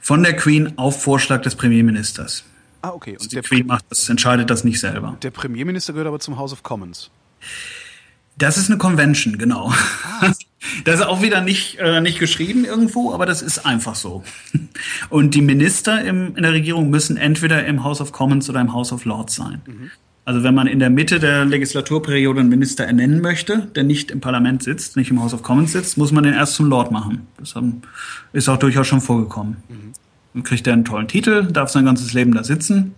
Von 0.00 0.22
der 0.22 0.36
Queen 0.36 0.78
auf 0.78 1.02
Vorschlag 1.02 1.42
des 1.42 1.56
Premierministers. 1.56 2.44
Ah, 2.80 2.90
okay. 2.90 3.12
Und 3.12 3.22
also 3.22 3.28
die 3.28 3.40
Queen 3.40 3.66
macht 3.66 3.84
das, 3.90 4.08
entscheidet 4.08 4.50
das 4.50 4.62
nicht 4.62 4.78
selber. 4.78 5.16
Der 5.20 5.32
Premierminister 5.32 5.92
gehört 5.92 6.06
aber 6.06 6.20
zum 6.20 6.38
House 6.38 6.52
of 6.52 6.62
Commons. 6.62 7.10
Das 8.36 8.56
ist 8.56 8.70
eine 8.70 8.78
Convention, 8.78 9.36
genau. 9.36 9.72
Ah. 10.20 10.32
Das 10.84 10.96
ist 10.96 11.06
auch 11.06 11.22
wieder 11.22 11.40
nicht, 11.40 11.78
äh, 11.78 12.00
nicht 12.00 12.18
geschrieben 12.18 12.64
irgendwo, 12.64 13.12
aber 13.12 13.26
das 13.26 13.42
ist 13.42 13.64
einfach 13.64 13.94
so. 13.94 14.24
Und 15.08 15.34
die 15.34 15.40
Minister 15.40 16.02
im, 16.04 16.34
in 16.36 16.42
der 16.42 16.52
Regierung 16.52 16.90
müssen 16.90 17.16
entweder 17.16 17.64
im 17.64 17.84
House 17.84 18.00
of 18.00 18.12
Commons 18.12 18.50
oder 18.50 18.60
im 18.60 18.72
House 18.72 18.92
of 18.92 19.04
Lords 19.04 19.36
sein. 19.36 19.62
Mhm. 19.66 19.90
Also 20.24 20.42
wenn 20.42 20.54
man 20.54 20.66
in 20.66 20.78
der 20.78 20.90
Mitte 20.90 21.20
der 21.20 21.44
Legislaturperiode 21.44 22.40
einen 22.40 22.48
Minister 22.48 22.84
ernennen 22.84 23.22
möchte, 23.22 23.68
der 23.74 23.84
nicht 23.84 24.10
im 24.10 24.20
Parlament 24.20 24.62
sitzt, 24.62 24.96
nicht 24.96 25.10
im 25.10 25.22
House 25.22 25.32
of 25.32 25.42
Commons 25.42 25.72
sitzt, 25.72 25.96
muss 25.96 26.12
man 26.12 26.24
den 26.24 26.34
erst 26.34 26.54
zum 26.54 26.66
Lord 26.66 26.90
machen. 26.90 27.26
Das 27.38 27.54
ist 28.32 28.48
auch 28.48 28.58
durchaus 28.58 28.86
schon 28.86 29.00
vorgekommen. 29.00 29.58
Mhm. 29.68 29.92
Dann 30.34 30.42
kriegt 30.42 30.66
er 30.66 30.74
einen 30.74 30.84
tollen 30.84 31.08
Titel, 31.08 31.46
darf 31.50 31.70
sein 31.70 31.84
ganzes 31.84 32.12
Leben 32.12 32.34
da 32.34 32.44
sitzen, 32.44 32.94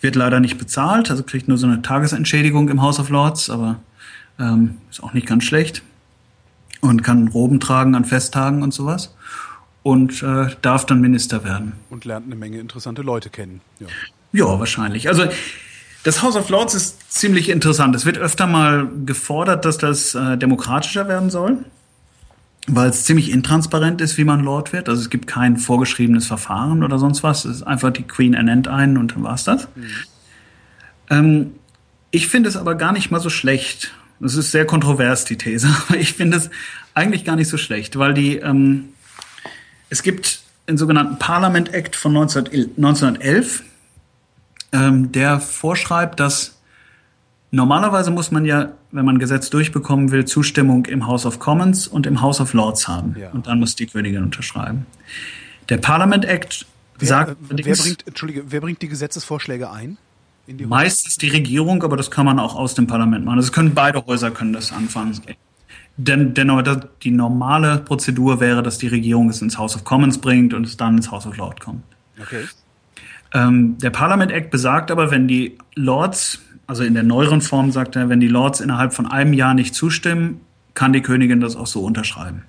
wird 0.00 0.16
leider 0.16 0.40
nicht 0.40 0.58
bezahlt, 0.58 1.10
also 1.10 1.22
kriegt 1.22 1.46
nur 1.46 1.58
so 1.58 1.66
eine 1.66 1.82
Tagesentschädigung 1.82 2.68
im 2.70 2.82
House 2.82 2.98
of 2.98 3.10
Lords, 3.10 3.48
aber 3.48 3.80
ähm, 4.40 4.78
ist 4.90 5.02
auch 5.02 5.12
nicht 5.12 5.26
ganz 5.26 5.44
schlecht 5.44 5.82
und 6.80 7.02
kann 7.02 7.28
Roben 7.28 7.60
tragen 7.60 7.94
an 7.94 8.04
Festtagen 8.04 8.62
und 8.62 8.72
sowas 8.72 9.14
und 9.86 10.22
äh, 10.24 10.48
darf 10.62 10.84
dann 10.84 11.00
Minister 11.00 11.44
werden. 11.44 11.74
Und 11.90 12.04
lernt 12.04 12.26
eine 12.26 12.34
Menge 12.34 12.58
interessante 12.58 13.02
Leute 13.02 13.30
kennen. 13.30 13.60
Ja, 13.78 13.86
ja 14.32 14.58
wahrscheinlich. 14.58 15.08
Also 15.08 15.26
das 16.02 16.22
House 16.22 16.34
of 16.34 16.48
Lords 16.50 16.74
ist 16.74 17.12
ziemlich 17.12 17.48
interessant. 17.48 17.94
Es 17.94 18.04
wird 18.04 18.18
öfter 18.18 18.48
mal 18.48 18.88
gefordert, 19.04 19.64
dass 19.64 19.78
das 19.78 20.14
äh, 20.14 20.36
demokratischer 20.38 21.06
werden 21.06 21.30
soll, 21.30 21.58
weil 22.66 22.90
es 22.90 23.04
ziemlich 23.04 23.30
intransparent 23.30 24.00
ist, 24.00 24.18
wie 24.18 24.24
man 24.24 24.40
Lord 24.40 24.72
wird. 24.72 24.88
Also 24.88 25.02
es 25.02 25.08
gibt 25.10 25.28
kein 25.28 25.56
vorgeschriebenes 25.56 26.26
Verfahren 26.26 26.82
oder 26.82 26.98
sonst 26.98 27.22
was. 27.22 27.44
Es 27.44 27.58
ist 27.58 27.62
einfach 27.62 27.92
die 27.92 28.02
Queen 28.02 28.34
ernennt 28.34 28.66
einen 28.66 28.96
und 28.96 29.14
dann 29.14 29.22
war's 29.22 29.44
das. 29.44 29.68
Mhm. 29.76 29.86
Ähm, 31.10 31.52
ich 32.10 32.26
finde 32.26 32.48
es 32.48 32.56
aber 32.56 32.74
gar 32.74 32.92
nicht 32.92 33.10
mal 33.10 33.20
so 33.20 33.30
schlecht. 33.30 33.92
Das 34.20 34.34
ist 34.34 34.50
sehr 34.50 34.64
kontrovers, 34.64 35.24
die 35.24 35.36
These, 35.36 35.68
aber 35.88 35.98
ich 35.98 36.14
finde 36.14 36.38
es 36.38 36.50
eigentlich 36.94 37.24
gar 37.24 37.36
nicht 37.36 37.48
so 37.48 37.58
schlecht, 37.58 37.98
weil 37.98 38.14
die, 38.14 38.36
ähm, 38.36 38.86
es 39.90 40.02
gibt 40.02 40.40
den 40.68 40.78
sogenannten 40.78 41.18
Parliament 41.18 41.72
Act 41.72 41.96
von 41.96 42.16
1911, 42.16 43.62
ähm, 44.72 45.12
der 45.12 45.40
vorschreibt, 45.40 46.18
dass 46.18 46.58
normalerweise 47.50 48.10
muss 48.10 48.30
man 48.30 48.44
ja, 48.44 48.72
wenn 48.90 49.04
man 49.04 49.16
ein 49.16 49.18
Gesetz 49.18 49.50
durchbekommen 49.50 50.10
will, 50.10 50.24
Zustimmung 50.24 50.86
im 50.86 51.06
House 51.06 51.26
of 51.26 51.38
Commons 51.38 51.86
und 51.86 52.06
im 52.06 52.20
House 52.20 52.40
of 52.40 52.52
Lords 52.52 52.88
haben. 52.88 53.14
Ja. 53.18 53.30
Und 53.30 53.46
dann 53.46 53.60
muss 53.60 53.76
die 53.76 53.86
Königin 53.86 54.22
unterschreiben. 54.22 54.86
Der 55.68 55.78
Parliament 55.78 56.24
Act 56.24 56.66
wer, 56.98 57.08
sagt. 57.08 57.30
Äh, 57.30 57.64
wer 57.64 57.76
bringt, 57.76 58.06
Entschuldige, 58.06 58.44
wer 58.48 58.60
bringt 58.60 58.82
die 58.82 58.88
Gesetzesvorschläge 58.88 59.70
ein? 59.70 59.98
Die 60.46 60.66
Meistens 60.66 61.16
die 61.16 61.28
Regierung, 61.28 61.82
aber 61.82 61.96
das 61.96 62.10
kann 62.10 62.24
man 62.24 62.38
auch 62.38 62.54
aus 62.54 62.74
dem 62.74 62.86
Parlament 62.86 63.24
machen. 63.24 63.38
Also 63.38 63.50
können 63.50 63.74
beide 63.74 64.04
Häuser 64.06 64.30
können 64.30 64.52
das 64.52 64.72
anfangen. 64.72 65.20
Denn, 65.96 66.34
denn 66.34 66.80
die 67.02 67.10
normale 67.10 67.78
Prozedur 67.78 68.38
wäre, 68.38 68.62
dass 68.62 68.78
die 68.78 68.88
Regierung 68.88 69.30
es 69.30 69.42
ins 69.42 69.58
House 69.58 69.74
of 69.74 69.84
Commons 69.84 70.18
bringt 70.18 70.54
und 70.54 70.64
es 70.64 70.76
dann 70.76 70.96
ins 70.96 71.10
House 71.10 71.26
of 71.26 71.36
Lords 71.36 71.60
kommt. 71.60 71.82
Okay. 72.20 72.44
Ähm, 73.34 73.76
der 73.78 73.90
Parliament 73.90 74.30
Act 74.30 74.50
besagt 74.50 74.90
aber, 74.90 75.10
wenn 75.10 75.26
die 75.26 75.58
Lords, 75.74 76.40
also 76.66 76.84
in 76.84 76.94
der 76.94 77.02
neueren 77.02 77.40
Form 77.40 77.72
sagt 77.72 77.96
er, 77.96 78.08
wenn 78.08 78.20
die 78.20 78.28
Lords 78.28 78.60
innerhalb 78.60 78.94
von 78.94 79.06
einem 79.06 79.32
Jahr 79.32 79.54
nicht 79.54 79.74
zustimmen, 79.74 80.40
kann 80.74 80.92
die 80.92 81.02
Königin 81.02 81.40
das 81.40 81.56
auch 81.56 81.66
so 81.66 81.82
unterschreiben. 81.82 82.42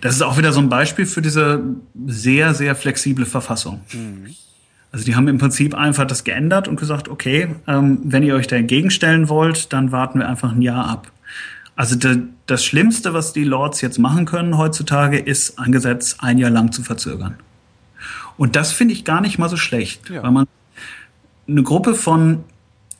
Das 0.00 0.14
ist 0.14 0.22
auch 0.22 0.36
wieder 0.36 0.52
so 0.52 0.60
ein 0.60 0.68
Beispiel 0.68 1.06
für 1.06 1.22
diese 1.22 1.62
sehr, 2.06 2.54
sehr 2.54 2.76
flexible 2.76 3.24
Verfassung. 3.24 3.80
Mhm. 3.92 4.34
Also 4.92 5.06
die 5.06 5.16
haben 5.16 5.26
im 5.26 5.38
Prinzip 5.38 5.74
einfach 5.74 6.06
das 6.06 6.22
geändert 6.22 6.68
und 6.68 6.76
gesagt, 6.76 7.08
okay, 7.08 7.56
ähm, 7.66 7.98
wenn 8.04 8.22
ihr 8.22 8.34
euch 8.34 8.46
da 8.46 8.56
entgegenstellen 8.56 9.30
wollt, 9.30 9.72
dann 9.72 9.90
warten 9.90 10.18
wir 10.18 10.28
einfach 10.28 10.52
ein 10.52 10.60
Jahr 10.60 10.86
ab. 10.86 11.10
Also 11.74 11.96
de, 11.96 12.24
das 12.46 12.62
Schlimmste, 12.62 13.14
was 13.14 13.32
die 13.32 13.44
Lords 13.44 13.80
jetzt 13.80 13.98
machen 13.98 14.26
können 14.26 14.58
heutzutage, 14.58 15.18
ist 15.18 15.58
ein 15.58 15.72
Gesetz 15.72 16.16
ein 16.18 16.36
Jahr 16.36 16.50
lang 16.50 16.72
zu 16.72 16.82
verzögern. 16.82 17.36
Und 18.36 18.54
das 18.54 18.72
finde 18.72 18.92
ich 18.92 19.04
gar 19.06 19.22
nicht 19.22 19.38
mal 19.38 19.48
so 19.48 19.56
schlecht, 19.56 20.10
ja. 20.10 20.22
weil 20.22 20.30
man 20.30 20.46
eine 21.48 21.62
Gruppe 21.62 21.94
von 21.94 22.44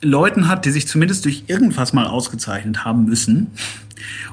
Leuten 0.01 0.47
hat, 0.47 0.65
die 0.65 0.71
sich 0.71 0.87
zumindest 0.87 1.25
durch 1.25 1.43
irgendwas 1.45 1.93
mal 1.93 2.07
ausgezeichnet 2.07 2.83
haben 2.83 3.05
müssen 3.05 3.51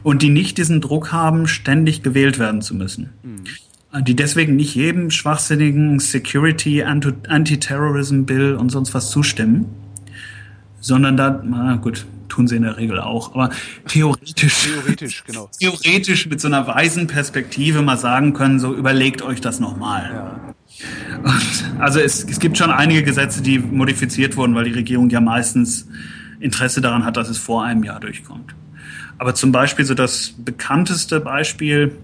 und 0.02 0.22
die 0.22 0.30
nicht 0.30 0.56
diesen 0.56 0.80
Druck 0.80 1.12
haben, 1.12 1.46
ständig 1.46 2.02
gewählt 2.02 2.38
werden 2.38 2.62
zu 2.62 2.74
müssen. 2.74 3.10
Mhm 3.22 3.44
die 3.98 4.14
deswegen 4.14 4.56
nicht 4.56 4.74
jedem 4.74 5.10
schwachsinnigen 5.10 5.98
Security, 5.98 6.82
Anti-Terrorism 6.82 8.24
Bill 8.24 8.54
und 8.54 8.70
sonst 8.70 8.94
was 8.94 9.10
zustimmen, 9.10 9.66
sondern 10.80 11.16
da, 11.16 11.42
na 11.44 11.76
gut, 11.76 12.06
tun 12.28 12.46
sie 12.46 12.56
in 12.56 12.62
der 12.62 12.76
Regel 12.76 13.00
auch, 13.00 13.34
aber 13.34 13.50
theoretisch, 13.88 14.62
theoretisch, 14.62 15.24
genau. 15.26 15.50
theoretisch 15.58 16.26
mit 16.28 16.40
so 16.40 16.46
einer 16.46 16.66
weisen 16.66 17.08
Perspektive 17.08 17.82
mal 17.82 17.98
sagen 17.98 18.32
können, 18.32 18.60
so 18.60 18.74
überlegt 18.74 19.22
euch 19.22 19.40
das 19.40 19.58
nochmal. 19.58 20.10
Ja. 20.14 20.54
Und 21.22 21.80
also 21.80 21.98
es, 21.98 22.24
es 22.24 22.38
gibt 22.38 22.56
schon 22.56 22.70
einige 22.70 23.02
Gesetze, 23.02 23.42
die 23.42 23.58
modifiziert 23.58 24.36
wurden, 24.36 24.54
weil 24.54 24.64
die 24.64 24.72
Regierung 24.72 25.10
ja 25.10 25.20
meistens 25.20 25.88
Interesse 26.38 26.80
daran 26.80 27.04
hat, 27.04 27.16
dass 27.16 27.28
es 27.28 27.38
vor 27.38 27.64
einem 27.64 27.82
Jahr 27.82 28.00
durchkommt. 28.00 28.54
Aber 29.18 29.34
zum 29.34 29.52
Beispiel 29.52 29.84
so 29.84 29.94
das 29.94 30.34
bekannteste 30.38 31.20
Beispiel, 31.20 31.98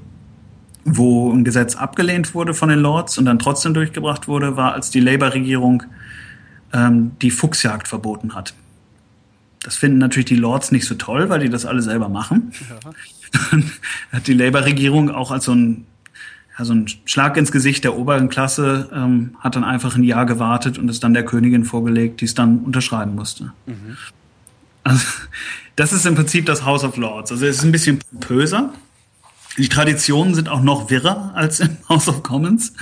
wo 0.87 1.33
ein 1.33 1.43
Gesetz 1.43 1.75
abgelehnt 1.75 2.33
wurde 2.35 2.55
von 2.55 2.69
den 2.69 2.79
Lords 2.79 3.19
und 3.19 3.25
dann 3.25 3.41
trotzdem 3.41 3.75
durchgebracht 3.75 4.29
wurde, 4.29 4.57
war, 4.57 4.73
als 4.73 4.91
die 4.91 5.01
Labour-Regierung 5.01 5.83
ähm, 6.73 7.13
die 7.21 7.33
Fuchsjagd 7.33 7.89
verboten 7.89 8.35
hat. 8.35 8.55
Das 9.65 9.77
finden 9.77 9.99
natürlich 9.99 10.27
die 10.27 10.37
Lords 10.37 10.71
nicht 10.71 10.87
so 10.87 10.95
toll, 10.95 11.29
weil 11.29 11.41
die 11.41 11.49
das 11.49 11.67
alle 11.67 11.83
selber 11.83 12.09
machen. 12.09 12.53
Ja. 12.71 13.61
hat 14.13 14.29
die 14.29 14.33
Labour-Regierung 14.33 15.11
auch 15.11 15.33
als 15.33 15.47
so 15.47 15.53
ein, 15.53 15.87
ja, 16.57 16.65
so 16.65 16.73
ein 16.73 16.87
Schlag 17.05 17.37
ins 17.37 17.51
Gesicht 17.51 17.83
der 17.83 17.97
oberen 17.97 18.29
Klasse, 18.29 18.89
ähm, 18.95 19.35
hat 19.41 19.57
dann 19.57 19.65
einfach 19.65 19.97
ein 19.97 20.05
Jahr 20.05 20.25
gewartet 20.25 20.79
und 20.79 20.89
es 20.89 21.01
dann 21.01 21.15
der 21.15 21.25
Königin 21.25 21.65
vorgelegt, 21.65 22.21
die 22.21 22.27
es 22.27 22.35
dann 22.35 22.61
unterschreiben 22.61 23.17
musste. 23.17 23.53
Mhm. 23.67 23.97
Also, 24.85 25.05
das 25.75 25.93
ist 25.93 26.07
im 26.07 26.15
Prinzip 26.15 26.47
das 26.47 26.65
House 26.65 26.85
of 26.85 26.97
Lords. 26.97 27.33
Also 27.33 27.45
es 27.45 27.57
ist 27.57 27.65
ein 27.65 27.73
bisschen 27.73 27.99
pompöser, 27.99 28.73
die 29.59 29.69
Traditionen 29.69 30.35
sind 30.35 30.49
auch 30.49 30.63
noch 30.63 30.91
wirrer 30.91 31.33
als 31.35 31.61
im 31.61 31.77
House 31.89 32.09
of 32.09 32.23
Commons. 32.23 32.73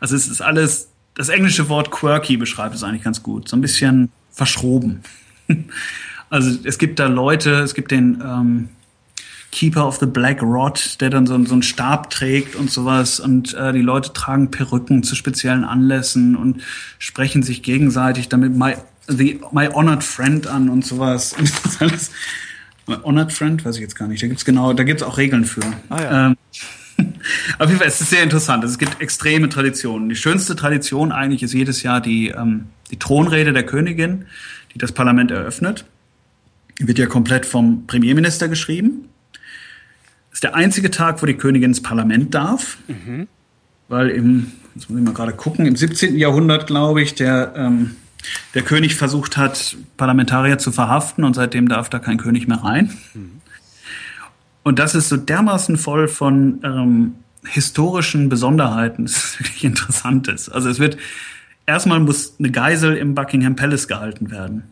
Also 0.00 0.16
es 0.16 0.28
ist 0.28 0.40
alles, 0.40 0.88
das 1.14 1.28
englische 1.28 1.68
Wort 1.68 1.90
quirky 1.90 2.36
beschreibt 2.36 2.74
es 2.74 2.82
eigentlich 2.82 3.04
ganz 3.04 3.22
gut. 3.22 3.48
So 3.48 3.56
ein 3.56 3.60
bisschen 3.60 4.10
verschroben. 4.30 5.02
Also 6.30 6.58
es 6.64 6.78
gibt 6.78 6.98
da 6.98 7.08
Leute, 7.08 7.56
es 7.56 7.74
gibt 7.74 7.90
den 7.90 8.22
ähm, 8.24 8.70
Keeper 9.50 9.86
of 9.86 9.98
the 9.98 10.06
Black 10.06 10.42
Rod, 10.42 10.98
der 11.02 11.10
dann 11.10 11.26
so, 11.26 11.44
so 11.44 11.52
einen 11.52 11.62
Stab 11.62 12.08
trägt 12.08 12.56
und 12.56 12.70
sowas. 12.70 13.20
Und 13.20 13.52
äh, 13.52 13.74
die 13.74 13.82
Leute 13.82 14.14
tragen 14.14 14.50
Perücken 14.50 15.02
zu 15.02 15.14
speziellen 15.14 15.62
Anlässen 15.62 16.34
und 16.34 16.62
sprechen 16.98 17.42
sich 17.42 17.62
gegenseitig 17.62 18.30
damit 18.30 18.56
my, 18.56 18.76
the, 19.08 19.40
my 19.52 19.68
honored 19.68 20.02
friend 20.02 20.46
an 20.46 20.70
und 20.70 20.86
sowas. 20.86 21.34
Und 21.38 21.52
das 21.64 21.80
alles 21.80 22.10
Honored 22.86 23.32
Friend, 23.32 23.64
weiß 23.64 23.76
ich 23.76 23.82
jetzt 23.82 23.94
gar 23.94 24.08
nicht. 24.08 24.22
Da 24.22 24.26
gibt's 24.26 24.44
genau, 24.44 24.72
da 24.72 24.82
gibt's 24.82 25.02
auch 25.02 25.18
Regeln 25.18 25.44
für. 25.44 25.62
Ah, 25.88 26.02
ja. 26.02 26.26
ähm, 26.26 26.36
auf 27.58 27.68
jeden 27.68 27.78
Fall, 27.78 27.88
es 27.88 28.00
ist 28.00 28.10
sehr 28.10 28.22
interessant. 28.22 28.64
Es 28.64 28.78
gibt 28.78 29.00
extreme 29.00 29.48
Traditionen. 29.48 30.08
Die 30.08 30.16
schönste 30.16 30.56
Tradition 30.56 31.12
eigentlich 31.12 31.42
ist 31.42 31.54
jedes 31.54 31.82
Jahr 31.82 32.00
die, 32.00 32.28
ähm, 32.28 32.66
die 32.90 32.98
Thronrede 32.98 33.52
der 33.52 33.64
Königin, 33.64 34.26
die 34.74 34.78
das 34.78 34.92
Parlament 34.92 35.30
eröffnet. 35.30 35.84
Die 36.80 36.88
wird 36.88 36.98
ja 36.98 37.06
komplett 37.06 37.46
vom 37.46 37.86
Premierminister 37.86 38.48
geschrieben. 38.48 39.08
Das 40.30 40.38
ist 40.38 40.44
der 40.44 40.54
einzige 40.54 40.90
Tag, 40.90 41.22
wo 41.22 41.26
die 41.26 41.34
Königin 41.34 41.70
ins 41.70 41.82
Parlament 41.82 42.34
darf. 42.34 42.78
Mhm. 42.88 43.28
Weil 43.88 44.10
im, 44.10 44.52
jetzt 44.74 44.88
muss 44.88 44.98
ich 44.98 45.04
mal 45.04 45.14
gerade 45.14 45.32
gucken, 45.32 45.66
im 45.66 45.76
17. 45.76 46.16
Jahrhundert, 46.16 46.66
glaube 46.66 47.02
ich, 47.02 47.14
der 47.14 47.52
ähm, 47.54 47.96
der 48.54 48.62
König 48.62 48.94
versucht 48.94 49.36
hat, 49.36 49.76
Parlamentarier 49.96 50.58
zu 50.58 50.72
verhaften 50.72 51.24
und 51.24 51.34
seitdem 51.34 51.68
darf 51.68 51.88
da 51.88 51.98
kein 51.98 52.18
König 52.18 52.48
mehr 52.48 52.62
rein. 52.62 52.90
Mhm. 53.14 53.40
Und 54.62 54.78
das 54.78 54.94
ist 54.94 55.08
so 55.08 55.16
dermaßen 55.16 55.76
voll 55.76 56.08
von 56.08 56.60
ähm, 56.62 57.14
historischen 57.44 58.28
Besonderheiten, 58.28 59.04
das 59.06 59.16
ist 59.16 59.40
wirklich 59.40 59.64
interessant 59.64 60.28
ist. 60.28 60.48
Also 60.48 60.68
es 60.68 60.78
wird, 60.78 60.96
erstmal 61.66 62.00
muss 62.00 62.34
eine 62.38 62.50
Geisel 62.50 62.96
im 62.96 63.14
Buckingham 63.14 63.56
Palace 63.56 63.88
gehalten 63.88 64.30
werden, 64.30 64.64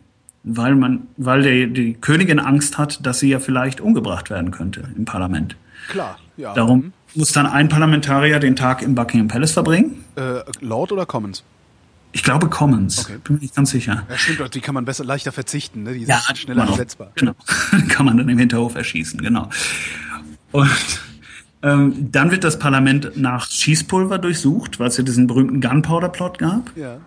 weil 0.43 0.75
man, 0.75 1.07
weil 1.17 1.41
die, 1.41 1.73
die 1.73 1.93
Königin 1.95 2.39
Angst 2.39 2.77
hat, 2.77 3.05
dass 3.05 3.19
sie 3.19 3.29
ja 3.29 3.39
vielleicht 3.39 3.81
umgebracht 3.81 4.29
werden 4.29 4.51
könnte 4.51 4.83
im 4.95 5.05
Parlament. 5.05 5.55
Klar, 5.89 6.19
ja. 6.37 6.53
Darum 6.53 6.93
muss 7.15 7.33
dann 7.33 7.45
ein 7.45 7.67
Parlamentarier 7.67 8.39
den 8.39 8.55
Tag 8.55 8.81
im 8.81 8.95
Buckingham 8.95 9.27
Palace 9.27 9.51
verbringen. 9.51 10.05
Äh, 10.15 10.39
Lord 10.61 10.91
oder 10.91 11.05
Commons? 11.05 11.43
Ich 12.13 12.23
glaube 12.23 12.49
Commons. 12.49 13.05
Okay. 13.05 13.17
Bin 13.23 13.35
mir 13.35 13.41
nicht 13.41 13.55
ganz 13.55 13.71
sicher. 13.71 14.05
Ja, 14.09 14.17
stimmt, 14.17 14.53
die 14.53 14.61
kann 14.61 14.75
man 14.75 14.85
besser, 14.85 15.03
leichter 15.05 15.31
verzichten, 15.31 15.83
ne? 15.83 15.93
Die 15.93 15.99
sind 15.99 16.09
ja, 16.09 16.35
schneller 16.35 16.67
ersetzbar. 16.67 17.11
Genau. 17.15 17.33
kann 17.89 18.05
man 18.05 18.17
dann 18.17 18.27
im 18.27 18.37
Hinterhof 18.37 18.75
erschießen, 18.75 19.21
genau. 19.21 19.49
Und 20.51 20.69
ähm, 21.63 22.11
dann 22.11 22.31
wird 22.31 22.43
das 22.43 22.59
Parlament 22.59 23.13
nach 23.15 23.49
Schießpulver 23.49 24.17
durchsucht, 24.17 24.79
weil 24.79 24.87
es 24.87 24.97
ja 24.97 25.03
diesen 25.03 25.27
berühmten 25.27 25.61
Gunpowder-Plot 25.61 26.39
gab. 26.39 26.75
Ja. 26.75 26.97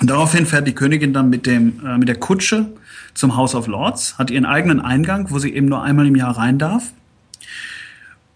Und 0.00 0.08
daraufhin 0.08 0.46
fährt 0.46 0.66
die 0.66 0.74
Königin 0.74 1.12
dann 1.12 1.28
mit 1.28 1.46
dem 1.46 1.84
äh, 1.84 1.98
mit 1.98 2.08
der 2.08 2.16
Kutsche 2.16 2.72
zum 3.14 3.36
House 3.36 3.54
of 3.54 3.66
Lords, 3.66 4.16
hat 4.16 4.30
ihren 4.30 4.46
eigenen 4.46 4.80
Eingang, 4.80 5.30
wo 5.30 5.38
sie 5.38 5.52
eben 5.52 5.66
nur 5.66 5.82
einmal 5.82 6.06
im 6.06 6.14
Jahr 6.14 6.36
rein 6.36 6.58
darf. 6.58 6.92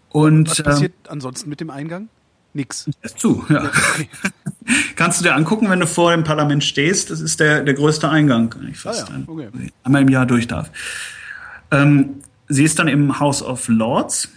Und 0.09 0.51
was 0.51 0.63
passiert 0.63 0.93
ähm, 1.05 1.13
ansonsten 1.13 1.49
mit 1.49 1.61
dem 1.61 1.71
Eingang? 1.71 2.09
Nix. 2.55 2.91
Ist 3.01 3.19
zu, 3.19 3.45
ja. 3.49 3.65
Okay. 3.65 4.09
Kannst 4.97 5.21
du 5.21 5.25
dir 5.25 5.35
angucken, 5.35 5.69
wenn 5.71 5.81
du 5.81 5.87
vor 5.87 6.13
dem 6.13 6.25
Parlament 6.25 6.63
stehst. 6.63 7.11
Das 7.11 7.21
ist 7.21 7.41
der, 7.41 7.63
der 7.63 7.75
größte 7.75 8.09
Eingang, 8.09 8.55
ich 8.71 8.79
fast 8.79 9.11
ah, 9.11 9.15
ja. 9.17 9.25
okay. 9.27 9.49
einmal 9.85 10.03
im 10.03 10.09
Jahr 10.09 10.27
durch 10.27 10.47
darf. 10.47 10.71
Ähm, 11.71 12.23
sie 12.49 12.65
ist 12.65 12.79
dann 12.79 12.89
im 12.89 13.19
House 13.19 13.43
of 13.43 13.69
Lords, 13.69 14.29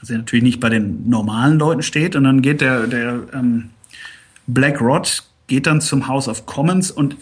also 0.00 0.14
natürlich 0.14 0.42
nicht 0.42 0.60
bei 0.60 0.68
den 0.68 1.08
normalen 1.08 1.58
Leuten 1.58 1.82
steht, 1.82 2.16
und 2.16 2.24
dann 2.24 2.42
geht 2.42 2.60
der, 2.60 2.86
der 2.86 3.20
ähm, 3.32 3.70
Black 4.46 4.80
Rod 4.80 5.24
geht 5.46 5.66
dann 5.66 5.80
zum 5.80 6.08
House 6.08 6.28
of 6.28 6.46
Commons 6.46 6.90
und 6.90 7.16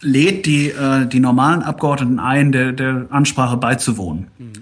lädt 0.00 0.46
die, 0.46 0.68
äh, 0.68 1.06
die 1.06 1.20
normalen 1.20 1.62
Abgeordneten 1.62 2.20
ein, 2.20 2.52
der, 2.52 2.72
der 2.72 3.06
Ansprache 3.10 3.56
beizuwohnen. 3.56 4.28
Mhm. 4.38 4.52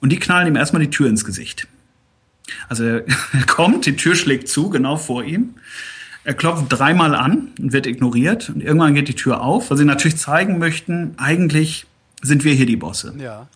Und 0.00 0.10
die 0.10 0.18
knallen 0.18 0.48
ihm 0.48 0.56
erstmal 0.56 0.82
die 0.82 0.90
Tür 0.90 1.08
ins 1.08 1.24
Gesicht. 1.24 1.68
Also 2.68 2.84
er 2.84 3.04
kommt, 3.46 3.86
die 3.86 3.96
Tür 3.96 4.14
schlägt 4.14 4.48
zu, 4.48 4.70
genau 4.70 4.96
vor 4.96 5.24
ihm. 5.24 5.54
Er 6.26 6.34
klopft 6.34 6.64
dreimal 6.68 7.14
an 7.14 7.50
und 7.60 7.72
wird 7.72 7.86
ignoriert. 7.86 8.50
Und 8.50 8.60
irgendwann 8.60 8.94
geht 8.94 9.06
die 9.06 9.14
Tür 9.14 9.42
auf, 9.42 9.70
weil 9.70 9.76
sie 9.76 9.84
natürlich 9.84 10.16
zeigen 10.16 10.58
möchten, 10.58 11.14
eigentlich 11.18 11.86
sind 12.20 12.42
wir 12.42 12.52
hier 12.52 12.66
die 12.66 12.74
Bosse. 12.74 13.14
Ja. 13.16 13.46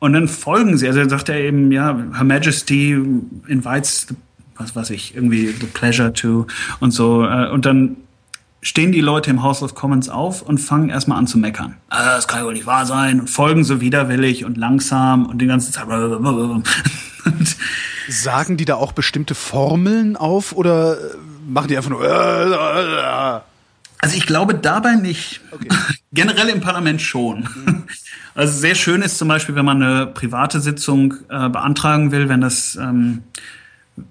Und 0.00 0.14
dann 0.14 0.26
folgen 0.26 0.76
sie. 0.76 0.88
Also 0.88 0.98
dann 0.98 1.10
sagt 1.10 1.28
er 1.28 1.36
eben, 1.36 1.70
ja, 1.70 1.96
Her 2.12 2.24
Majesty 2.24 2.98
invites, 3.46 4.08
the, 4.08 4.16
was 4.56 4.74
weiß 4.74 4.90
ich, 4.90 5.14
irgendwie 5.14 5.46
the 5.46 5.66
pleasure 5.66 6.12
to 6.12 6.48
und 6.80 6.90
so. 6.90 7.24
Äh, 7.24 7.48
und 7.50 7.66
dann 7.66 7.98
stehen 8.62 8.90
die 8.90 9.00
Leute 9.00 9.30
im 9.30 9.44
House 9.44 9.62
of 9.62 9.76
Commons 9.76 10.08
auf 10.08 10.42
und 10.42 10.58
fangen 10.58 10.88
erstmal 10.88 11.18
an 11.18 11.28
zu 11.28 11.38
meckern. 11.38 11.76
Ah, 11.88 12.16
das 12.16 12.26
kann 12.26 12.40
ja 12.40 12.46
wohl 12.46 12.54
nicht 12.54 12.66
wahr 12.66 12.84
sein. 12.84 13.20
Und 13.20 13.30
folgen 13.30 13.62
so 13.62 13.80
widerwillig 13.80 14.44
und 14.44 14.56
langsam 14.56 15.24
und 15.26 15.40
die 15.40 15.46
ganze 15.46 15.70
Zeit. 15.70 15.86
Sagen 18.08 18.56
die 18.56 18.64
da 18.64 18.74
auch 18.74 18.90
bestimmte 18.90 19.36
Formeln 19.36 20.16
auf 20.16 20.52
oder 20.52 20.98
machen 21.50 21.68
die 21.68 21.76
einfach 21.76 21.90
nur. 21.90 22.04
Äh, 22.04 22.08
äh, 22.08 23.36
äh. 23.36 23.40
Also 23.98 24.16
ich 24.16 24.26
glaube 24.26 24.54
dabei 24.54 24.94
nicht. 24.94 25.40
Okay. 25.50 25.68
Generell 26.12 26.48
im 26.48 26.60
Parlament 26.60 27.02
schon. 27.02 27.40
Mhm. 27.40 27.84
Also 28.34 28.58
sehr 28.58 28.74
schön 28.74 29.02
ist 29.02 29.18
zum 29.18 29.28
Beispiel, 29.28 29.54
wenn 29.54 29.64
man 29.64 29.82
eine 29.82 30.06
private 30.06 30.60
Sitzung 30.60 31.14
äh, 31.28 31.48
beantragen 31.48 32.12
will, 32.12 32.28
wenn 32.28 32.40
das 32.40 32.76
ähm, 32.76 33.22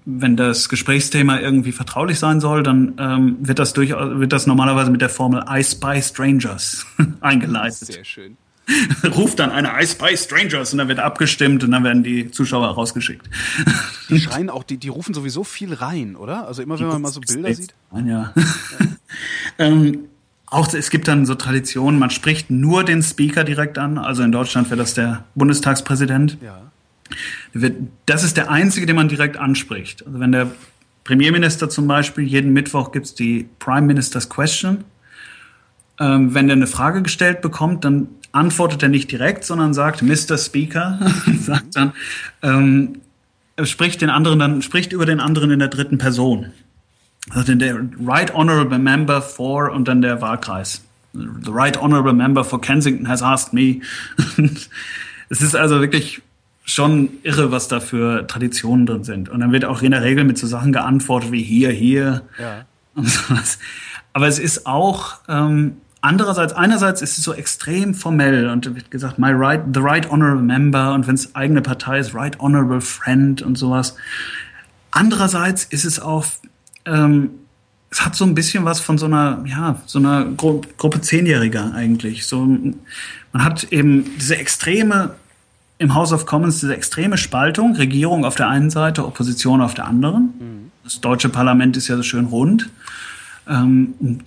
wenn 0.04 0.36
das 0.36 0.68
Gesprächsthema 0.68 1.40
irgendwie 1.40 1.72
vertraulich 1.72 2.18
sein 2.18 2.40
soll, 2.40 2.62
dann 2.62 2.94
ähm, 2.98 3.36
wird 3.40 3.58
das 3.58 3.72
durchaus 3.72 4.20
wird 4.20 4.32
das 4.32 4.46
normalerweise 4.46 4.90
mit 4.90 5.00
der 5.00 5.08
Formel 5.08 5.44
I 5.50 5.64
spy 5.64 6.00
strangers 6.00 6.86
eingeleitet. 7.20 7.92
Sehr 7.92 8.04
schön. 8.04 8.36
ruft 9.16 9.38
dann 9.38 9.50
einer 9.50 9.80
I 9.80 9.86
Spy 9.86 10.16
Strangers 10.16 10.72
und 10.72 10.78
dann 10.78 10.88
wird 10.88 10.98
abgestimmt 10.98 11.64
und 11.64 11.70
dann 11.70 11.84
werden 11.84 12.02
die 12.02 12.30
Zuschauer 12.30 12.68
rausgeschickt. 12.68 13.28
Die 14.08 14.20
schreien 14.20 14.50
auch, 14.50 14.64
die, 14.64 14.76
die 14.76 14.88
rufen 14.88 15.14
sowieso 15.14 15.44
viel 15.44 15.74
rein, 15.74 16.16
oder? 16.16 16.46
Also 16.46 16.62
immer 16.62 16.78
wenn 16.78 16.88
man 16.88 17.02
mal 17.02 17.12
so 17.12 17.20
Bilder 17.20 17.54
sieht. 17.54 17.74
Ja. 17.94 18.00
ja. 18.00 18.34
ähm, 19.58 19.98
auch 20.46 20.72
es 20.72 20.90
gibt 20.90 21.06
dann 21.06 21.26
so 21.26 21.36
Traditionen, 21.36 21.98
man 21.98 22.10
spricht 22.10 22.50
nur 22.50 22.84
den 22.84 23.02
Speaker 23.02 23.44
direkt 23.44 23.78
an. 23.78 23.98
Also 23.98 24.22
in 24.22 24.32
Deutschland 24.32 24.68
wäre 24.68 24.78
das 24.78 24.94
der 24.94 25.24
Bundestagspräsident. 25.34 26.38
Ja. 26.42 26.70
Das 28.06 28.24
ist 28.24 28.36
der 28.36 28.50
einzige, 28.50 28.86
den 28.86 28.96
man 28.96 29.08
direkt 29.08 29.36
anspricht. 29.36 30.06
Also 30.06 30.20
wenn 30.20 30.32
der 30.32 30.50
Premierminister 31.04 31.68
zum 31.68 31.86
Beispiel, 31.86 32.24
jeden 32.24 32.52
Mittwoch 32.52 32.92
gibt 32.92 33.06
es 33.06 33.14
die 33.14 33.48
Prime 33.58 33.86
Minister's 33.86 34.28
Question. 34.28 34.84
Ähm, 35.98 36.34
wenn 36.34 36.48
er 36.48 36.54
eine 36.54 36.66
Frage 36.66 37.02
gestellt 37.02 37.42
bekommt, 37.42 37.84
dann 37.84 38.08
antwortet 38.32 38.82
er 38.82 38.88
nicht 38.88 39.10
direkt, 39.10 39.44
sondern 39.44 39.74
sagt 39.74 40.02
Mr. 40.02 40.38
Speaker, 40.38 40.98
sagt 41.40 41.76
dann, 41.76 41.92
ähm, 42.42 43.00
spricht 43.64 44.00
den 44.00 44.10
anderen 44.10 44.38
dann, 44.38 44.62
spricht 44.62 44.92
über 44.92 45.06
den 45.06 45.20
anderen 45.20 45.50
in 45.50 45.58
der 45.58 45.68
dritten 45.68 45.98
Person. 45.98 46.52
Also 47.30 47.54
der 47.54 47.76
Right 48.04 48.34
Honorable 48.34 48.78
Member 48.78 49.20
for 49.20 49.70
und 49.70 49.86
dann 49.86 50.02
der 50.02 50.20
Wahlkreis. 50.20 50.82
The 51.12 51.50
Right 51.50 51.80
Honorable 51.80 52.12
Member 52.12 52.44
for 52.44 52.60
Kensington 52.60 53.08
has 53.08 53.22
asked 53.22 53.52
me. 53.52 53.80
es 55.28 55.42
ist 55.42 55.54
also 55.54 55.80
wirklich 55.80 56.22
schon 56.64 57.10
irre, 57.22 57.50
was 57.50 57.68
da 57.68 57.80
für 57.80 58.26
Traditionen 58.26 58.86
drin 58.86 59.04
sind. 59.04 59.28
Und 59.28 59.40
dann 59.40 59.52
wird 59.52 59.64
auch 59.64 59.82
in 59.82 59.90
der 59.90 60.02
Regel 60.02 60.24
mit 60.24 60.38
so 60.38 60.46
Sachen 60.46 60.72
geantwortet 60.72 61.32
wie 61.32 61.42
hier, 61.42 61.70
hier 61.70 62.22
ja. 62.38 62.64
und 62.94 63.08
sowas. 63.08 63.58
Aber 64.12 64.28
es 64.28 64.38
ist 64.38 64.66
auch 64.66 65.18
ähm, 65.28 65.76
andererseits, 66.00 66.52
einerseits 66.52 67.02
ist 67.02 67.18
es 67.18 67.24
so 67.24 67.32
extrem 67.32 67.94
formell 67.94 68.48
und 68.48 68.74
wird 68.74 68.90
gesagt, 68.90 69.18
my 69.18 69.30
right, 69.30 69.62
the 69.72 69.80
right 69.80 70.10
honorable 70.10 70.42
member 70.42 70.94
und 70.94 71.06
wenn 71.06 71.14
es 71.14 71.34
eigene 71.34 71.62
Partei 71.62 71.98
ist, 71.98 72.14
right 72.14 72.38
honorable 72.40 72.80
friend 72.80 73.42
und 73.42 73.56
sowas. 73.56 73.96
Andererseits 74.90 75.64
ist 75.64 75.84
es 75.84 76.00
auch 76.00 76.24
ähm, 76.86 77.30
es 77.90 78.04
hat 78.04 78.14
so 78.14 78.24
ein 78.24 78.34
bisschen 78.34 78.64
was 78.64 78.80
von 78.80 78.98
so 78.98 79.06
einer, 79.06 79.42
ja, 79.46 79.80
so 79.86 79.98
einer 79.98 80.24
Gru 80.24 80.62
Gruppe 80.78 81.00
Zehnjähriger 81.00 81.74
eigentlich. 81.74 82.26
So, 82.26 82.46
man 83.32 83.44
hat 83.44 83.64
eben 83.72 84.04
diese 84.16 84.36
extreme, 84.36 85.16
im 85.78 85.94
House 85.94 86.12
of 86.12 86.24
Commons, 86.24 86.60
diese 86.60 86.74
extreme 86.74 87.18
Spaltung, 87.18 87.74
Regierung 87.74 88.24
auf 88.24 88.36
der 88.36 88.48
einen 88.48 88.70
Seite, 88.70 89.04
Opposition 89.04 89.60
auf 89.60 89.74
der 89.74 89.86
anderen. 89.86 90.34
Mhm. 90.38 90.70
Das 90.84 91.00
deutsche 91.00 91.28
Parlament 91.28 91.76
ist 91.76 91.88
ja 91.88 91.96
so 91.96 92.02
schön 92.02 92.26
rund. 92.26 92.70
Ähm, 93.48 94.20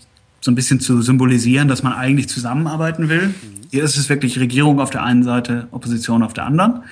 so 0.44 0.52
ein 0.52 0.56
bisschen 0.56 0.82
zu 0.82 1.02
symbolisieren, 1.02 1.70
dass 1.70 1.84
man 1.84 1.94
eigentlich 1.94 2.28
zusammenarbeiten 2.28 3.08
will. 3.08 3.34
Hier 3.72 3.82
ist 3.82 3.96
es 3.96 4.10
wirklich 4.10 4.38
Regierung 4.38 4.82
auf 4.82 4.90
der 4.90 5.02
einen 5.02 5.24
Seite, 5.24 5.70
Opposition 5.72 6.22
auf 6.22 6.34
der 6.34 6.46
anderen. 6.46 6.84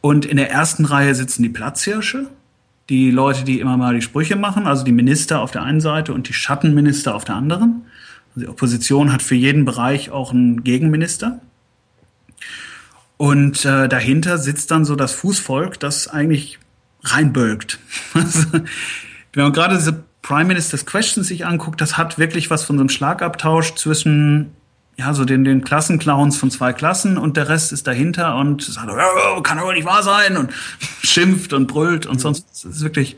Und 0.00 0.24
in 0.24 0.36
der 0.36 0.50
ersten 0.50 0.84
Reihe 0.84 1.14
sitzen 1.14 1.44
die 1.44 1.48
Platzhirsche, 1.48 2.26
die 2.88 3.12
Leute, 3.12 3.44
die 3.44 3.60
immer 3.60 3.76
mal 3.76 3.94
die 3.94 4.02
Sprüche 4.02 4.34
machen, 4.34 4.66
also 4.66 4.82
die 4.82 4.90
Minister 4.90 5.40
auf 5.42 5.52
der 5.52 5.62
einen 5.62 5.80
Seite 5.80 6.12
und 6.12 6.28
die 6.28 6.32
Schattenminister 6.32 7.14
auf 7.14 7.24
der 7.24 7.36
anderen. 7.36 7.82
Also 8.30 8.40
die 8.40 8.48
Opposition 8.48 9.12
hat 9.12 9.22
für 9.22 9.36
jeden 9.36 9.64
Bereich 9.64 10.10
auch 10.10 10.32
einen 10.32 10.64
Gegenminister. 10.64 11.40
Und 13.16 13.64
äh, 13.64 13.88
dahinter 13.88 14.38
sitzt 14.38 14.72
dann 14.72 14.84
so 14.84 14.96
das 14.96 15.12
Fußvolk, 15.12 15.78
das 15.78 16.08
eigentlich 16.08 16.58
reinbölkt. 17.04 17.78
Also, 18.14 18.44
wenn 19.32 19.44
man 19.44 19.52
gerade 19.52 19.76
diese 19.76 20.04
Prime 20.24 20.46
Minister's 20.46 20.86
Questions 20.86 21.28
sich 21.28 21.44
anguckt, 21.44 21.82
das 21.82 21.98
hat 21.98 22.18
wirklich 22.18 22.48
was 22.48 22.64
von 22.64 22.76
so 22.76 22.82
einem 22.82 22.88
Schlagabtausch 22.88 23.74
zwischen 23.74 24.52
ja, 24.96 25.12
so 25.12 25.26
den, 25.26 25.44
den 25.44 25.64
Klassenclowns 25.64 26.38
von 26.38 26.50
zwei 26.50 26.72
Klassen 26.72 27.18
und 27.18 27.36
der 27.36 27.48
Rest 27.50 27.72
ist 27.72 27.86
dahinter 27.86 28.36
und 28.36 28.62
sagt, 28.62 28.90
oh, 28.90 29.42
kann 29.42 29.58
doch 29.58 29.72
nicht 29.72 29.84
wahr 29.84 30.02
sein 30.02 30.38
und 30.38 30.50
schimpft 31.02 31.52
und 31.52 31.66
brüllt 31.66 32.06
und 32.06 32.14
mhm. 32.14 32.20
sonst. 32.20 32.46
Es 32.52 32.64
ist 32.64 32.82
wirklich, 32.82 33.16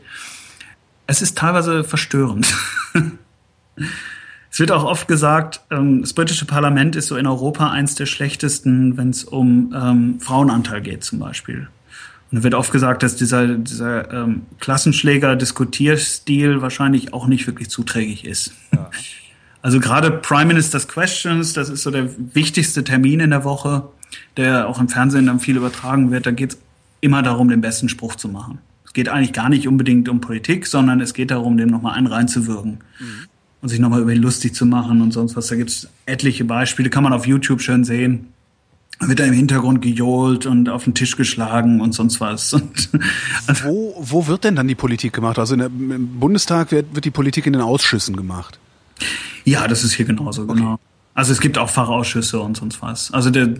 es 1.05 1.21
ist 1.21 1.37
teilweise 1.37 1.85
verstörend. 1.85 2.53
es 4.51 4.59
wird 4.59 4.73
auch 4.73 4.83
oft 4.83 5.07
gesagt, 5.07 5.61
ähm, 5.71 6.01
das 6.01 6.11
britische 6.11 6.45
Parlament 6.45 6.97
ist 6.97 7.07
so 7.07 7.15
in 7.15 7.25
Europa 7.25 7.69
eins 7.71 7.95
der 7.95 8.07
schlechtesten, 8.07 8.97
wenn 8.97 9.11
es 9.11 9.23
um 9.23 9.73
ähm, 9.73 10.19
Frauenanteil 10.19 10.81
geht 10.81 11.05
zum 11.05 11.19
Beispiel. 11.19 11.69
Und 12.31 12.39
da 12.39 12.43
wird 12.43 12.55
oft 12.55 12.71
gesagt, 12.71 13.03
dass 13.03 13.15
dieser, 13.15 13.55
dieser 13.55 14.11
ähm, 14.11 14.41
Klassenschläger-Diskutierstil 14.59 16.61
wahrscheinlich 16.61 17.13
auch 17.13 17.27
nicht 17.27 17.47
wirklich 17.47 17.69
zuträglich 17.69 18.25
ist. 18.25 18.51
Ja. 18.73 18.89
Also 19.63 19.81
gerade 19.81 20.11
Prime 20.11 20.45
Minister's 20.45 20.87
Questions, 20.87 21.51
das 21.51 21.67
ist 21.67 21.81
so 21.81 21.91
der 21.91 22.07
wichtigste 22.33 22.85
Termin 22.85 23.19
in 23.19 23.31
der 23.31 23.43
Woche, 23.43 23.89
der 24.37 24.69
auch 24.69 24.79
im 24.79 24.87
Fernsehen 24.87 25.25
dann 25.25 25.41
viel 25.41 25.57
übertragen 25.57 26.09
wird. 26.09 26.25
Da 26.25 26.31
geht 26.31 26.53
es 26.53 26.57
immer 27.01 27.21
darum, 27.21 27.49
den 27.49 27.59
besten 27.59 27.89
Spruch 27.89 28.15
zu 28.15 28.29
machen. 28.29 28.59
Es 28.85 28.93
geht 28.93 29.09
eigentlich 29.09 29.33
gar 29.33 29.49
nicht 29.49 29.67
unbedingt 29.67 30.07
um 30.07 30.21
Politik, 30.21 30.67
sondern 30.67 31.01
es 31.01 31.13
geht 31.13 31.31
darum, 31.31 31.57
dem 31.57 31.69
nochmal 31.69 31.95
einen 31.95 32.07
reinzuwirken. 32.07 32.77
Mhm. 32.99 33.27
Und 33.59 33.69
sich 33.69 33.79
nochmal 33.79 34.01
über 34.01 34.13
ihn 34.13 34.21
lustig 34.21 34.53
zu 34.53 34.65
machen 34.65 35.01
und 35.01 35.11
sonst 35.11 35.35
was. 35.35 35.47
Da 35.47 35.55
gibt 35.55 35.71
es 35.71 35.89
etliche 36.05 36.45
Beispiele, 36.45 36.89
kann 36.89 37.03
man 37.03 37.11
auf 37.11 37.27
YouTube 37.27 37.61
schön 37.61 37.83
sehen. 37.83 38.27
Wird 38.99 39.19
da 39.19 39.25
im 39.25 39.33
Hintergrund 39.33 39.81
gejohlt 39.81 40.47
und 40.47 40.69
auf 40.69 40.85
den 40.85 40.95
Tisch 40.95 41.17
geschlagen 41.17 41.81
und 41.81 41.93
sonst 41.93 42.19
was. 42.19 42.53
Und 43.47 43.63
wo, 43.63 43.95
wo 43.99 44.27
wird 44.27 44.43
denn 44.43 44.55
dann 44.55 44.67
die 44.67 44.75
Politik 44.75 45.13
gemacht? 45.13 45.37
Also 45.37 45.55
der, 45.55 45.67
im 45.67 46.19
Bundestag 46.19 46.71
wird, 46.71 46.95
wird 46.95 47.05
die 47.05 47.11
Politik 47.11 47.45
in 47.45 47.53
den 47.53 47.61
Ausschüssen 47.61 48.15
gemacht. 48.15 48.59
Ja, 49.45 49.67
das 49.67 49.83
ist 49.83 49.93
hier 49.93 50.05
genauso, 50.05 50.43
okay. 50.43 50.55
genau. 50.55 50.79
Also 51.13 51.31
es 51.31 51.39
gibt 51.39 51.57
auch 51.57 51.69
Fachausschüsse 51.69 52.39
und 52.39 52.57
sonst 52.57 52.81
was. 52.81 53.11
Also 53.11 53.29
der, 53.29 53.55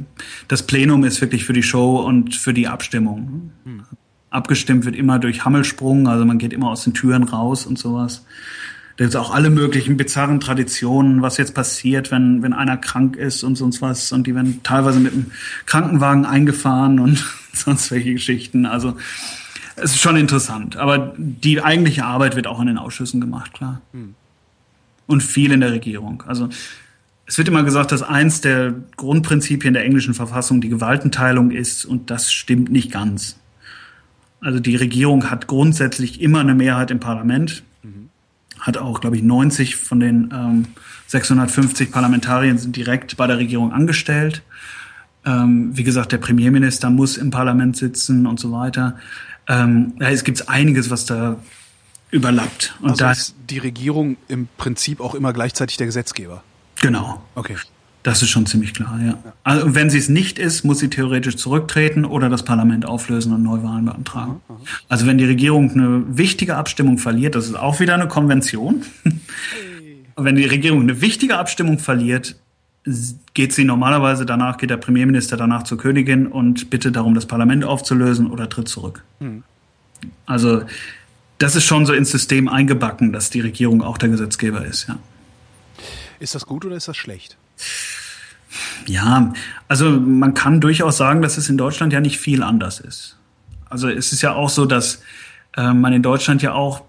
das 0.48 0.64
Plenum 0.64 1.04
ist 1.04 1.22
wirklich 1.22 1.46
für 1.46 1.54
die 1.54 1.64
Show 1.64 1.98
und 1.98 2.36
für 2.36 2.54
die 2.54 2.68
Abstimmung. 2.68 3.52
Hm. 3.64 3.84
Abgestimmt 4.30 4.86
wird 4.86 4.96
immer 4.96 5.18
durch 5.18 5.46
Hammelsprung, 5.46 6.08
also 6.08 6.26
man 6.26 6.38
geht 6.38 6.54
immer 6.54 6.70
aus 6.70 6.84
den 6.84 6.94
Türen 6.94 7.24
raus 7.24 7.66
und 7.66 7.80
sowas. 7.80 8.26
Da 8.98 9.06
gibt 9.06 9.10
es 9.14 9.16
auch 9.16 9.34
alle 9.34 9.50
möglichen 9.50 9.95
bizarren 9.95 10.39
Traditionen, 10.39 11.22
was 11.22 11.38
jetzt 11.38 11.54
passiert, 11.54 12.12
wenn, 12.12 12.41
wenn 12.41 12.54
einer 12.54 12.78
krank 12.78 13.16
ist 13.16 13.43
und 13.43 13.56
sonst 13.56 13.82
was. 13.82 14.12
Und 14.12 14.28
die 14.28 14.36
werden 14.36 14.62
teilweise 14.64 15.00
mit 15.00 15.14
dem 15.14 15.32
Krankenwagen 15.66 16.26
eingefahren 16.26 17.00
und 17.00 17.24
sonst 17.54 17.91
welche 17.91 18.14
Geschichten. 18.14 18.66
Also 18.66 18.98
es 19.76 19.91
ist 19.91 20.02
schon 20.02 20.18
interessant. 20.18 20.78
Aber 20.78 21.14
die 21.18 21.62
eigentliche 21.62 22.06
Arbeit 22.06 22.36
wird 22.36 22.48
auch 22.48 22.60
in 22.60 22.68
den 22.68 22.78
Ausschüssen 22.78 23.22
gemacht, 23.22 23.54
klar. 23.54 23.82
Hm 23.93 24.16
und 25.08 25.24
viel 25.24 25.52
in 25.52 25.62
der 25.62 25.72
Regierung. 25.72 26.24
Also 26.28 26.50
es 27.26 27.38
wird 27.38 27.48
immer 27.48 27.64
gesagt, 27.64 27.91
dass 27.91 28.04
eins 28.04 28.41
der 28.41 28.74
Grundprinzipien 28.95 29.74
der 29.74 29.84
englischen 29.84 30.14
Verfassung 30.14 30.62
die 30.62 30.70
Gewaltenteilung 30.70 31.52
ist 31.52 31.86
und 31.86 32.12
das 32.12 32.32
stimmt 32.32 32.72
nicht 32.72 32.91
ganz. 32.91 33.38
Also 34.39 34.60
die 34.60 34.76
Regierung 34.76 35.32
hat 35.32 35.48
grundsätzlich 35.48 36.22
immer 36.22 36.41
eine 36.41 36.54
Mehrheit 36.54 36.91
im 36.91 37.00
Parlament. 37.00 37.64
Hat 38.60 38.78
auch, 38.78 39.01
glaube 39.01 39.16
ich, 39.18 39.24
90 39.24 39.76
von 39.76 39.99
den 39.99 40.30
ähm, 40.34 40.66
650 41.08 41.91
Parlamentariern 41.91 42.58
sind 42.58 42.76
direkt 42.76 43.18
bei 43.18 43.28
der 43.28 43.38
Regierung 43.38 43.72
angestellt. 43.72 44.43
Ähm, 45.26 45.72
wie 45.76 45.84
gesagt, 45.84 46.12
der 46.12 46.18
Premierminister 46.18 46.89
muss 46.89 47.18
im 47.18 47.32
Parlament 47.32 47.78
sitzen 47.78 48.26
und 48.26 48.39
so 48.39 48.51
weiter. 48.51 48.97
Ähm, 49.47 49.93
ja, 49.99 50.10
es 50.10 50.24
gibt 50.24 50.47
einiges, 50.49 50.89
was 50.89 51.05
da 51.05 51.38
überlappt. 52.12 52.76
Und 52.82 52.91
also 52.91 53.05
da 53.05 53.12
ist 53.12 53.36
die 53.49 53.58
Regierung 53.58 54.18
im 54.28 54.47
Prinzip 54.58 54.99
auch 55.01 55.16
immer 55.16 55.34
gleichzeitig 55.34 55.78
der 55.78 55.88
Gesetzgeber. 55.88 56.43
Genau. 56.82 57.22
Okay. 57.36 57.55
Das 58.08 58.22
ist 58.22 58.30
schon 58.30 58.45
ziemlich 58.45 58.74
klar, 58.74 58.97
ja. 59.05 59.18
Also 59.43 59.76
wenn 59.76 59.89
sie 59.89 59.97
es 59.97 60.08
nicht 60.08 60.39
ist, 60.39 60.64
muss 60.64 60.80
sie 60.80 60.89
theoretisch 60.89 61.36
zurücktreten 61.36 62.05
oder 62.05 62.30
das 62.30 62.43
Parlament 62.43 62.86
auflösen 62.86 63.34
und 63.34 63.43
Neuwahlen 63.43 63.84
beantragen. 63.84 64.39
Aha, 64.47 64.53
aha. 64.53 64.62
Also 64.88 65.08
wenn 65.08 65.18
die 65.18 65.26
Regierung 65.26 65.72
eine 65.72 66.18
wichtige 66.18 66.55
Abstimmung 66.55 66.99
verliert, 66.99 67.36
das 67.36 67.47
ist 67.47 67.55
auch 67.55 67.82
wieder 67.82 67.95
eine 67.95 68.08
Konvention. 68.08 68.86
Hey. 69.03 70.05
wenn 70.16 70.38
die 70.38 70.45
Regierung 70.45 70.84
eine 70.84 71.01
wichtige 71.01 71.38
Abstimmung 71.38 71.80
verliert, 71.80 72.38
geht 73.34 73.51
sie 73.51 73.66
normalerweise 73.66 74.26
danach, 74.26 74.58
geht 74.58 74.70
der 74.70 74.78
Premierminister 74.78 75.36
danach 75.36 75.64
zur 75.64 75.78
Königin 75.78 76.28
und 76.28 76.70
bittet 76.70 76.95
darum, 76.95 77.14
das 77.14 77.26
Parlament 77.26 77.66
aufzulösen 77.66 78.32
oder 78.32 78.47
tritt 78.47 78.70
zurück. 78.70 79.03
Hm. 79.20 79.43
Also 80.26 80.62
das 81.39 81.58
ist 81.58 81.66
schon 81.66 81.86
so 81.86 81.91
ins 81.91 82.12
System 82.12 82.47
eingebacken, 82.47 83.12
dass 83.12 83.32
die 83.32 83.41
Regierung 83.41 83.82
auch 83.82 83.97
der 83.97 84.08
Gesetzgeber 84.08 84.66
ist, 84.66 84.88
ja. 84.88 84.97
Ist 86.22 86.36
das 86.36 86.45
gut 86.45 86.64
oder 86.64 86.78
ist 86.78 86.88
das 86.88 86.95
schlecht? 86.95 87.36
Ja, 88.86 89.34
also 89.68 89.89
man 89.91 90.34
kann 90.34 90.62
durchaus 90.62 90.97
sagen, 90.97 91.22
dass 91.22 91.38
es 91.38 91.49
in 91.49 91.58
Deutschland 91.58 91.93
ja 91.93 91.99
nicht 91.99 92.18
viel 92.18 92.43
anders 92.43 92.80
ist. 92.80 93.18
Also 93.70 93.89
es 93.89 94.14
ist 94.14 94.22
ja 94.22 94.34
auch 94.34 94.49
so, 94.49 94.66
dass 94.66 95.01
äh, 95.55 95.74
man 95.74 95.93
in 95.93 96.01
Deutschland 96.01 96.41
ja 96.41 96.53
auch 96.53 96.84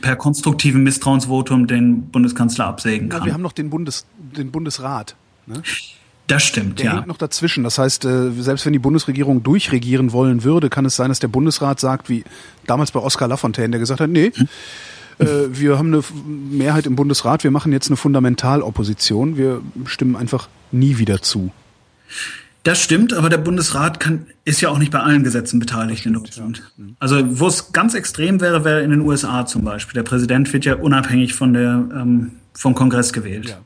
per 0.00 0.16
konstruktivem 0.16 0.82
Misstrauensvotum 0.82 1.66
den 1.66 2.10
Bundeskanzler 2.10 2.66
absägen 2.66 3.08
kann. 3.08 3.20
Ja, 3.20 3.26
wir 3.26 3.34
haben 3.34 3.42
noch 3.42 3.52
den, 3.52 3.70
Bundes, 3.70 4.06
den 4.36 4.50
Bundesrat. 4.50 5.16
Ne? 5.46 5.62
Das 6.26 6.42
stimmt, 6.42 6.78
der 6.78 6.86
ja. 6.86 6.96
hängt 6.96 7.06
noch 7.06 7.16
dazwischen. 7.16 7.64
Das 7.64 7.78
heißt, 7.78 8.04
äh, 8.04 8.30
selbst 8.32 8.66
wenn 8.66 8.72
die 8.72 8.78
Bundesregierung 8.78 9.42
durchregieren 9.42 10.12
wollen 10.12 10.44
würde, 10.44 10.70
kann 10.70 10.84
es 10.84 10.94
sein, 10.96 11.08
dass 11.08 11.18
der 11.18 11.28
Bundesrat 11.28 11.80
sagt, 11.80 12.08
wie 12.08 12.24
damals 12.66 12.92
bei 12.92 13.00
Oskar 13.00 13.28
Lafontaine, 13.28 13.70
der 13.70 13.80
gesagt 13.80 14.00
hat, 14.00 14.10
nee, 14.10 14.30
hm. 14.34 14.48
Wir 15.20 15.78
haben 15.78 15.92
eine 15.92 16.02
Mehrheit 16.26 16.86
im 16.86 16.96
Bundesrat, 16.96 17.44
wir 17.44 17.50
machen 17.50 17.72
jetzt 17.72 17.88
eine 17.88 17.96
Fundamentalopposition, 17.96 19.36
wir 19.36 19.60
stimmen 19.84 20.16
einfach 20.16 20.48
nie 20.72 20.98
wieder 20.98 21.22
zu. 21.22 21.50
Das 22.62 22.82
stimmt, 22.82 23.14
aber 23.14 23.30
der 23.30 23.38
Bundesrat 23.38 24.00
kann, 24.00 24.26
ist 24.44 24.60
ja 24.60 24.68
auch 24.68 24.78
nicht 24.78 24.92
bei 24.92 25.00
allen 25.00 25.24
Gesetzen 25.24 25.60
beteiligt 25.60 26.04
in 26.04 26.12
Deutschland. 26.12 26.58
Ja. 26.58 26.84
Hm. 26.84 26.96
Also 26.98 27.40
wo 27.40 27.46
es 27.46 27.72
ganz 27.72 27.94
extrem 27.94 28.40
wäre, 28.40 28.64
wäre 28.64 28.82
in 28.82 28.90
den 28.90 29.00
USA 29.00 29.46
zum 29.46 29.64
Beispiel. 29.64 29.94
Der 29.94 30.02
Präsident 30.02 30.52
wird 30.52 30.64
ja 30.66 30.74
unabhängig 30.74 31.34
von 31.34 31.54
der, 31.54 31.88
ähm, 31.94 32.32
vom 32.52 32.74
Kongress 32.74 33.12
gewählt. 33.12 33.48
Ja. 33.48 33.60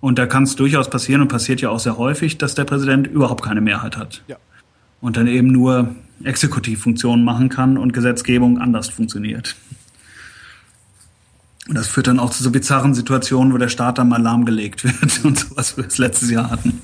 Und 0.00 0.18
da 0.18 0.26
kann 0.26 0.42
es 0.42 0.56
durchaus 0.56 0.90
passieren 0.90 1.22
und 1.22 1.28
passiert 1.28 1.60
ja 1.60 1.70
auch 1.70 1.78
sehr 1.78 1.96
häufig, 1.96 2.36
dass 2.36 2.54
der 2.54 2.64
Präsident 2.64 3.06
überhaupt 3.06 3.44
keine 3.44 3.60
Mehrheit 3.60 3.96
hat. 3.96 4.22
Ja. 4.26 4.36
Und 5.00 5.16
dann 5.16 5.28
eben 5.28 5.48
nur 5.48 5.94
Exekutivfunktionen 6.24 7.24
machen 7.24 7.48
kann 7.48 7.78
und 7.78 7.92
Gesetzgebung 7.92 8.58
anders 8.58 8.88
funktioniert. 8.88 9.56
Und 11.68 11.76
das 11.76 11.86
führt 11.86 12.06
dann 12.06 12.18
auch 12.18 12.30
zu 12.30 12.42
so 12.42 12.50
bizarren 12.50 12.94
Situationen, 12.94 13.52
wo 13.52 13.58
der 13.58 13.68
Staat 13.68 13.98
dann 13.98 14.08
mal 14.08 14.20
lahmgelegt 14.20 14.84
wird 14.84 15.24
und 15.24 15.38
sowas, 15.38 15.56
was 15.56 15.76
wir 15.76 15.84
das 15.84 15.98
letztes 15.98 16.30
Jahr 16.30 16.50
hatten. 16.50 16.80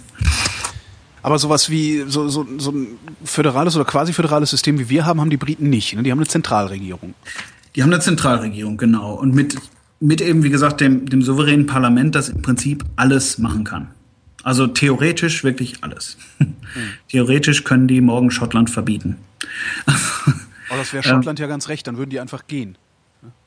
Aber 1.22 1.38
sowas 1.38 1.68
wie 1.68 2.04
so, 2.06 2.28
so, 2.28 2.46
so 2.58 2.70
ein 2.70 2.86
föderales 3.24 3.76
oder 3.76 3.84
quasi 3.84 4.12
föderales 4.12 4.50
System 4.50 4.78
wie 4.78 4.88
wir 4.88 5.04
haben, 5.04 5.20
haben 5.20 5.30
die 5.30 5.36
Briten 5.36 5.68
nicht. 5.68 5.94
Ne? 5.94 6.02
Die 6.02 6.10
haben 6.10 6.18
eine 6.18 6.26
Zentralregierung. 6.26 7.14
Die 7.76 7.82
haben 7.82 7.92
eine 7.92 8.00
Zentralregierung, 8.00 8.78
genau. 8.78 9.14
Und 9.14 9.34
mit, 9.34 9.56
mit 10.00 10.22
eben, 10.22 10.42
wie 10.42 10.50
gesagt, 10.50 10.80
dem, 10.80 11.06
dem 11.06 11.22
souveränen 11.22 11.66
Parlament, 11.66 12.14
das 12.14 12.30
im 12.30 12.40
Prinzip 12.40 12.84
alles 12.96 13.38
machen 13.38 13.64
kann. 13.64 13.88
Also 14.42 14.66
theoretisch 14.66 15.44
wirklich 15.44 15.84
alles. 15.84 16.16
Hm. 16.38 16.54
Theoretisch 17.08 17.64
können 17.64 17.86
die 17.86 18.00
morgen 18.00 18.30
Schottland 18.30 18.70
verbieten. 18.70 19.16
Aber 19.86 20.78
das 20.78 20.94
wäre 20.94 21.02
Schottland 21.06 21.38
ähm, 21.38 21.44
ja 21.44 21.48
ganz 21.48 21.68
recht, 21.68 21.86
dann 21.86 21.98
würden 21.98 22.10
die 22.10 22.20
einfach 22.20 22.46
gehen. 22.46 22.78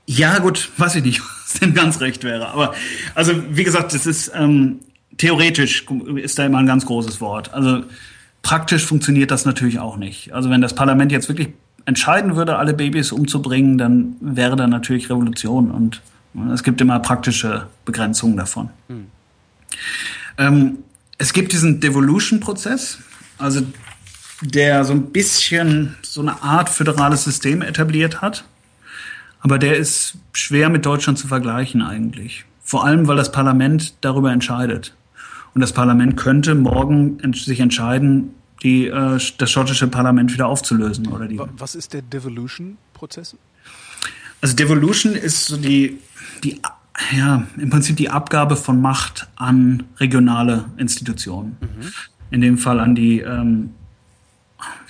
Ja, 0.06 0.40
gut, 0.40 0.70
weiß 0.78 0.96
ich 0.96 1.04
nicht, 1.04 1.22
was 1.44 1.60
denn 1.60 1.74
ganz 1.74 2.00
recht 2.02 2.24
wäre. 2.24 2.50
Aber 2.50 2.74
also 3.16 3.34
wie 3.50 3.64
gesagt, 3.64 3.94
das 3.94 4.06
ist 4.06 4.32
ähm, 4.36 4.80
theoretisch 5.18 5.86
ist 6.16 6.40
da 6.40 6.46
immer 6.46 6.60
ein 6.60 6.66
ganz 6.66 6.86
großes 6.86 7.22
Wort. 7.22 7.54
Also 7.54 7.84
praktisch 8.42 8.86
funktioniert 8.86 9.32
das 9.32 9.46
natürlich 9.46 9.80
auch 9.80 9.98
nicht. 9.98 10.34
Also 10.34 10.50
wenn 10.50 10.62
das 10.62 10.76
Parlament 10.76 11.12
jetzt 11.12 11.30
wirklich 11.30 11.50
entscheiden 11.86 12.36
würde, 12.36 12.58
alle 12.58 12.74
Babys 12.74 13.12
umzubringen, 13.12 13.78
dann 13.78 14.16
wäre 14.22 14.56
da 14.56 14.68
natürlich 14.68 15.10
Revolution 15.10 15.72
und 15.72 16.02
es 16.54 16.64
gibt 16.64 16.82
immer 16.82 17.00
praktische 17.00 17.68
Begrenzungen 17.86 18.38
davon. 18.38 18.70
Hm. 18.88 19.08
Ähm, 20.38 20.78
es 21.18 21.34
gibt 21.34 21.52
diesen 21.52 21.80
Devolution-Prozess, 21.80 23.00
also 23.38 23.62
der 24.42 24.84
so 24.84 24.94
ein 24.94 25.12
bisschen 25.12 25.96
so 26.02 26.22
eine 26.22 26.42
Art 26.42 26.70
föderales 26.70 27.24
System 27.24 27.62
etabliert 27.62 28.22
hat. 28.22 28.46
Aber 29.44 29.60
der 29.60 29.76
ist 29.76 30.18
schwer 30.32 30.70
mit 30.70 30.86
Deutschland 30.86 31.20
zu 31.20 31.28
vergleichen 31.28 31.82
eigentlich. 31.82 32.46
Vor 32.64 32.86
allem, 32.86 33.08
weil 33.08 33.18
das 33.18 33.32
Parlament 33.32 33.94
darüber 34.00 34.32
entscheidet. 34.32 34.96
Und 35.54 35.60
das 35.60 35.74
Parlament 35.74 36.16
könnte 36.18 36.56
morgen 36.56 37.20
sich 37.34 37.60
entscheiden, 37.60 38.34
die, 38.64 38.88
äh, 38.88 39.20
das 39.38 39.52
schottische 39.52 39.88
Parlament 39.90 40.34
wieder 40.34 40.48
aufzulösen. 40.48 41.08
Oder 41.08 41.28
die. 41.28 41.40
Was 41.58 41.76
ist 41.76 41.94
der 41.94 42.02
Devolution-Prozess? 42.02 43.36
Also 44.42 44.56
Devolution 44.56 45.14
ist 45.14 45.46
so 45.46 45.58
die, 45.58 46.00
die, 46.44 46.62
ja, 47.16 47.46
im 47.58 47.70
Prinzip 47.70 47.98
die 47.98 48.10
Abgabe 48.10 48.56
von 48.56 48.82
Macht 48.82 49.28
an 49.36 49.84
regionale 50.00 50.66
Institutionen. 50.78 51.58
Mhm. 51.60 51.92
In 52.32 52.42
dem 52.42 52.58
Fall 52.58 52.80
an 52.80 52.96
die, 52.96 53.20
ähm, 53.20 53.72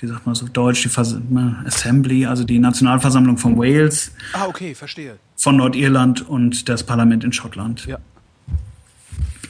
wie 0.00 0.06
sagt 0.06 0.26
man 0.26 0.34
so 0.34 0.46
Deutsch, 0.46 0.82
die 0.82 0.88
Vers 0.88 1.16
Assembly, 1.64 2.26
also 2.26 2.44
die 2.44 2.58
Nationalversammlung 2.58 3.38
von 3.38 3.56
Wales. 3.56 4.12
Ah, 4.32 4.46
okay, 4.46 4.74
verstehe. 4.74 5.18
Von 5.36 5.56
Nordirland 5.56 6.28
und 6.28 6.68
das 6.68 6.82
Parlament 6.84 7.24
in 7.24 7.32
Schottland. 7.32 7.86
Ja. 7.86 7.98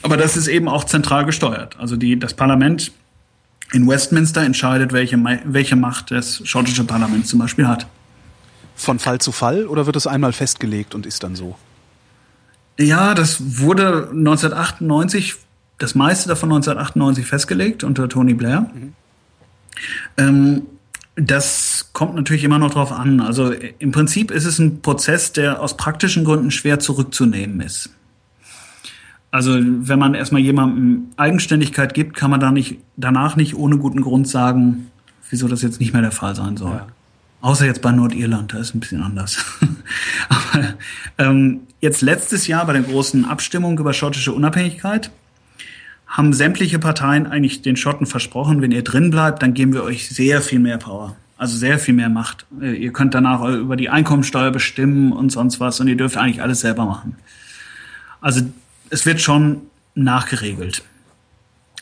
Aber 0.01 0.17
das 0.17 0.37
ist 0.37 0.47
eben 0.47 0.67
auch 0.67 0.83
zentral 0.83 1.25
gesteuert. 1.25 1.77
Also 1.79 1.95
die, 1.95 2.19
das 2.19 2.33
Parlament 2.33 2.91
in 3.73 3.87
Westminster 3.87 4.41
entscheidet, 4.41 4.93
welche, 4.93 5.17
welche 5.45 5.75
Macht 5.75 6.11
das 6.11 6.41
schottische 6.47 6.83
Parlament 6.83 7.27
zum 7.27 7.39
Beispiel 7.39 7.67
hat. 7.67 7.87
Von 8.75 8.99
Fall 8.99 9.19
zu 9.19 9.31
Fall 9.31 9.65
oder 9.65 9.85
wird 9.85 9.95
es 9.95 10.05
einmal 10.05 10.33
festgelegt 10.33 10.95
und 10.95 11.05
ist 11.05 11.23
dann 11.23 11.35
so? 11.35 11.55
Ja, 12.77 13.13
das 13.13 13.59
wurde 13.59 14.09
1998, 14.11 15.35
das 15.77 15.95
meiste 15.95 16.27
davon 16.27 16.49
1998 16.51 17.25
festgelegt 17.25 17.83
unter 17.83 18.09
Tony 18.09 18.33
Blair. 18.33 18.69
Mhm. 18.73 18.93
Ähm, 20.17 20.63
das 21.15 21.89
kommt 21.93 22.15
natürlich 22.15 22.43
immer 22.43 22.59
noch 22.59 22.73
drauf 22.73 22.91
an. 22.91 23.21
Also 23.21 23.51
im 23.51 23.91
Prinzip 23.91 24.31
ist 24.31 24.45
es 24.45 24.59
ein 24.59 24.81
Prozess, 24.81 25.31
der 25.31 25.61
aus 25.61 25.77
praktischen 25.77 26.25
Gründen 26.25 26.51
schwer 26.51 26.79
zurückzunehmen 26.79 27.61
ist. 27.61 27.89
Also 29.31 29.57
wenn 29.59 29.99
man 29.99 30.13
erstmal 30.13 30.41
jemandem 30.41 31.07
Eigenständigkeit 31.17 31.93
gibt, 31.93 32.15
kann 32.15 32.31
man 32.31 32.39
da 32.39 32.51
nicht, 32.51 32.77
danach 32.95 33.35
nicht 33.35 33.55
ohne 33.55 33.77
guten 33.77 34.01
Grund 34.01 34.27
sagen, 34.27 34.91
wieso 35.29 35.47
das 35.47 35.61
jetzt 35.61 35.79
nicht 35.79 35.93
mehr 35.93 36.01
der 36.01 36.11
Fall 36.11 36.35
sein 36.35 36.57
soll. 36.57 36.71
Ja. 36.71 36.87
Außer 37.41 37.65
jetzt 37.65 37.81
bei 37.81 37.91
Nordirland, 37.91 38.53
da 38.53 38.59
ist 38.59 38.73
ein 38.75 38.79
bisschen 38.79 39.03
anders. 39.03 39.43
Aber 40.29 40.73
ähm, 41.17 41.61
jetzt 41.79 42.01
letztes 42.01 42.47
Jahr 42.47 42.65
bei 42.65 42.73
der 42.73 42.81
großen 42.81 43.25
Abstimmung 43.25 43.77
über 43.77 43.93
schottische 43.93 44.33
Unabhängigkeit 44.33 45.11
haben 46.07 46.33
sämtliche 46.33 46.79
Parteien 46.79 47.27
eigentlich 47.27 47.61
den 47.61 47.75
Schotten 47.75 48.05
versprochen, 48.05 48.61
wenn 48.61 48.71
ihr 48.71 48.83
drin 48.83 49.11
bleibt, 49.11 49.41
dann 49.41 49.53
geben 49.53 49.73
wir 49.73 49.83
euch 49.83 50.09
sehr 50.09 50.41
viel 50.41 50.59
mehr 50.59 50.77
Power. 50.77 51.15
Also 51.37 51.57
sehr 51.57 51.79
viel 51.79 51.93
mehr 51.93 52.09
Macht. 52.09 52.45
Äh, 52.61 52.75
ihr 52.75 52.93
könnt 52.93 53.13
danach 53.13 53.43
über 53.43 53.75
die 53.75 53.89
Einkommensteuer 53.89 54.51
bestimmen 54.51 55.11
und 55.11 55.31
sonst 55.31 55.59
was 55.59 55.79
und 55.79 55.87
ihr 55.87 55.97
dürft 55.97 56.17
eigentlich 56.17 56.41
alles 56.41 56.61
selber 56.61 56.85
machen. 56.85 57.17
Also 58.21 58.41
es 58.89 59.05
wird 59.05 59.21
schon 59.21 59.61
nachgeregelt. 59.95 60.83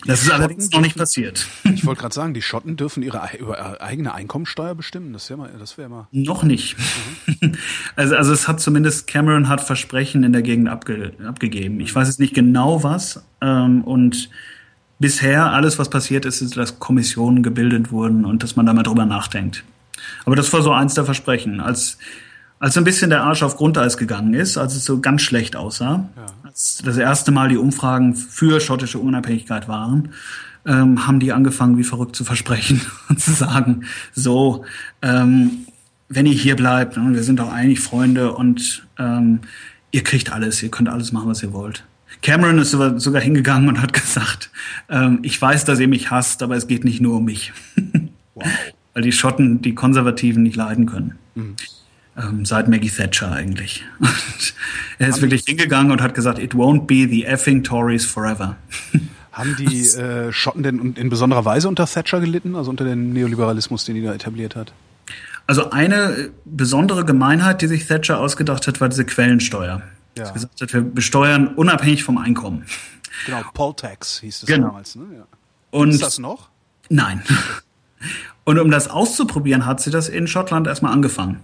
Das 0.06 0.22
ist 0.22 0.32
allerdings 0.32 0.72
noch 0.72 0.82
nicht 0.82 0.98
passiert. 0.98 1.48
Ich 1.64 1.86
wollte 1.86 2.02
gerade 2.02 2.14
sagen, 2.14 2.34
die 2.34 2.42
Schotten 2.42 2.76
dürfen 2.76 3.04
ihre, 3.04 3.22
ihre 3.40 3.82
eigene 3.82 4.14
Einkommensteuer 4.14 4.76
bestimmen. 4.76 5.14
Das 5.14 5.30
wäre 5.30 5.40
mal, 5.40 5.52
das 5.58 5.78
wäre 5.78 5.90
mal. 5.90 6.08
Noch 6.12 6.44
nicht. 6.44 6.78
Mhm. 6.78 7.54
Also, 7.96 8.16
also 8.16 8.34
es 8.34 8.48
hat 8.48 8.60
zumindest 8.60 9.08
Cameron 9.08 9.50
hat 9.50 9.62
Versprechen 9.62 10.24
in 10.24 10.34
der 10.34 10.42
Gegend 10.42 10.68
abge, 10.68 11.14
abgegeben. 11.26 11.80
Ich 11.80 11.94
weiß 11.94 12.08
jetzt 12.08 12.20
nicht 12.20 12.34
genau 12.34 12.84
was. 12.84 13.24
Ähm, 13.40 13.84
und 13.84 14.30
bisher 15.00 15.52
alles, 15.52 15.78
was 15.78 15.90
passiert 15.90 16.26
ist, 16.26 16.42
ist, 16.42 16.58
dass 16.58 16.80
Kommissionen 16.80 17.44
gebildet 17.44 17.92
wurden 17.92 18.26
und 18.26 18.42
dass 18.42 18.56
man 18.56 18.66
da 18.66 18.74
mal 18.74 18.84
drüber 18.84 19.06
nachdenkt. 19.06 19.64
Aber 20.26 20.36
das 20.36 20.52
war 20.54 20.62
so 20.62 20.72
eins 20.72 20.96
der 20.96 21.06
Versprechen. 21.06 21.60
Als 21.60 21.98
als 22.64 22.76
so 22.76 22.80
ein 22.80 22.86
bisschen 22.86 23.10
der 23.10 23.24
Arsch 23.24 23.44
auf 23.44 23.58
Grundeis 23.58 23.98
gegangen 23.98 24.34
ist, 24.34 24.58
als 24.58 24.74
es 24.74 24.86
so 24.86 25.02
ganz 25.02 25.22
schlecht 25.22 25.58
aussah, 25.58 26.08
ja. 26.16 26.43
Als 26.54 26.84
das 26.86 26.98
erste 26.98 27.32
Mal 27.32 27.50
die 27.50 27.58
Umfragen 27.58 28.14
für 28.14 28.62
schottische 28.62 29.00
Unabhängigkeit 29.00 29.68
waren, 29.68 30.10
ähm, 30.68 31.08
haben 31.08 31.20
die 31.20 31.34
angefangen, 31.34 31.80
wie 31.80 31.84
verrückt 31.84 32.16
zu 32.16 32.24
versprechen 32.24 32.80
und 33.10 33.20
zu 33.20 33.32
sagen, 33.32 33.86
so, 34.14 34.64
ähm, 35.02 35.66
wenn 36.10 36.28
ihr 36.28 36.34
hier 36.34 36.56
bleibt, 36.56 36.96
ne, 36.96 37.16
wir 37.16 37.24
sind 37.24 37.40
doch 37.40 37.52
eigentlich 37.52 37.80
Freunde 37.80 38.34
und 38.34 38.86
ähm, 39.00 39.40
ihr 39.92 40.04
kriegt 40.04 40.32
alles, 40.32 40.62
ihr 40.62 40.70
könnt 40.70 40.90
alles 40.90 41.12
machen, 41.12 41.28
was 41.28 41.42
ihr 41.42 41.54
wollt. 41.54 41.86
Cameron 42.22 42.60
ist 42.60 42.70
sogar 42.70 43.22
hingegangen 43.22 43.68
und 43.68 43.82
hat 43.82 43.94
gesagt, 44.00 44.52
ähm, 44.90 45.20
ich 45.24 45.42
weiß, 45.42 45.66
dass 45.66 45.80
ihr 45.80 45.88
mich 45.88 46.12
hasst, 46.12 46.44
aber 46.44 46.56
es 46.56 46.68
geht 46.68 46.86
nicht 46.86 47.02
nur 47.02 47.18
um 47.18 47.26
mich. 47.26 47.52
wow. 48.36 48.46
Weil 48.94 49.02
die 49.02 49.12
Schotten 49.12 49.64
die 49.64 49.74
Konservativen 49.74 50.44
nicht 50.44 50.56
leiden 50.56 50.86
können. 50.86 51.16
Mhm 51.34 51.56
ähm, 52.18 52.46
seit 52.46 52.68
Maggie 52.68 52.90
Thatcher 52.90 53.32
eigentlich. 53.32 53.84
er 55.00 55.08
ist 55.08 55.16
Haben 55.16 55.22
wirklich 55.24 55.44
hingegangen 55.46 55.92
und 55.92 56.02
hat 56.02 56.14
gesagt, 56.14 56.40
it 56.40 56.54
won't 56.54 56.86
be 56.86 57.08
the 57.10 57.26
effing 57.26 57.64
Tories 57.64 58.06
forever. 58.06 58.56
Haben 59.32 59.56
die 59.58 59.88
äh, 59.88 60.32
Schotten 60.32 60.62
denn 60.62 60.94
in 60.94 61.10
besonderer 61.10 61.44
Weise 61.44 61.68
unter 61.68 61.88
Thatcher 61.88 62.20
gelitten, 62.20 62.56
also 62.56 62.70
unter 62.70 62.86
dem 62.86 63.14
Neoliberalismus, 63.14 63.84
den 63.84 63.96
die 63.96 64.04
da 64.04 64.14
etabliert 64.14 64.56
hat? 64.56 64.74
Also 65.48 65.72
eine 65.72 66.30
besondere 66.46 67.04
Gemeinheit, 67.04 67.62
die 67.64 67.68
sich 67.68 67.88
Thatcher 67.88 68.20
ausgedacht 68.20 68.68
hat, 68.68 68.80
war 68.80 68.90
diese 68.90 69.06
Quellensteuer. 69.06 69.82
Ja. 70.16 70.26
Sie 70.28 70.34
gesagt 70.34 70.62
hat, 70.62 70.74
wir 70.74 70.82
besteuern 70.82 71.48
unabhängig 71.48 72.04
vom 72.04 72.20
Einkommen. 72.20 72.66
Genau, 73.26 73.42
Poll 73.54 73.74
Tax 73.76 74.20
hieß 74.20 74.42
das 74.42 74.48
genau. 74.48 74.68
damals. 74.68 74.96
Ne? 74.96 75.06
Ja. 75.18 75.24
Und 75.72 75.90
ist 75.90 76.04
das 76.04 76.20
noch? 76.20 76.50
Nein. 76.90 77.24
Und 78.46 78.60
um 78.60 78.70
das 78.70 78.90
auszuprobieren, 78.90 79.66
hat 79.66 79.82
sie 79.82 79.90
das 79.90 80.10
in 80.10 80.28
Schottland 80.28 80.68
erstmal 80.68 80.92
angefangen. 80.92 81.40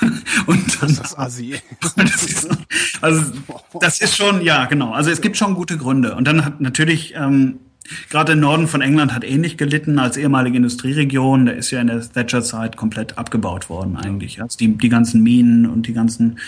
Und 0.46 0.82
dann, 0.82 0.94
das 0.96 1.12
ist 1.12 1.18
Asi. 1.18 1.56
also 3.00 3.32
das 3.80 4.00
ist 4.00 4.16
schon, 4.16 4.42
ja, 4.42 4.66
genau. 4.66 4.92
Also 4.92 5.10
es 5.10 5.20
gibt 5.20 5.36
schon 5.36 5.54
gute 5.54 5.76
Gründe. 5.76 6.14
Und 6.14 6.26
dann 6.26 6.44
hat 6.44 6.60
natürlich 6.60 7.14
ähm, 7.16 7.58
gerade 8.10 8.32
der 8.32 8.36
Norden 8.36 8.68
von 8.68 8.80
England 8.80 9.14
hat 9.14 9.24
ähnlich 9.24 9.56
gelitten 9.56 9.98
als 9.98 10.16
ehemalige 10.16 10.56
Industrieregion. 10.56 11.46
Der 11.46 11.56
ist 11.56 11.70
ja 11.70 11.80
in 11.80 11.88
der 11.88 12.00
Thatcher-Zeit 12.00 12.76
komplett 12.76 13.18
abgebaut 13.18 13.68
worden 13.68 13.96
eigentlich. 13.96 14.40
Also 14.42 14.58
die, 14.58 14.76
die 14.76 14.88
ganzen 14.88 15.22
Minen 15.22 15.66
und 15.66 15.86
die 15.86 15.92
ganzen 15.92 16.38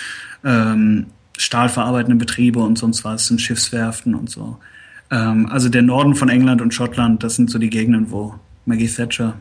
ähm, 0.44 1.06
stahlverarbeitenden 1.36 2.18
Betriebe 2.18 2.60
und 2.60 2.78
sonst 2.78 3.04
was 3.04 3.26
sind 3.26 3.40
Schiffswerften 3.40 4.14
und 4.14 4.30
so. 4.30 4.58
Ähm, 5.10 5.46
also 5.46 5.68
der 5.68 5.82
Norden 5.82 6.14
von 6.14 6.28
England 6.28 6.60
und 6.60 6.74
Schottland, 6.74 7.22
das 7.22 7.36
sind 7.36 7.50
so 7.50 7.58
die 7.58 7.70
Gegenden, 7.70 8.10
wo 8.10 8.34
Maggie 8.66 8.88
Thatcher 8.88 9.34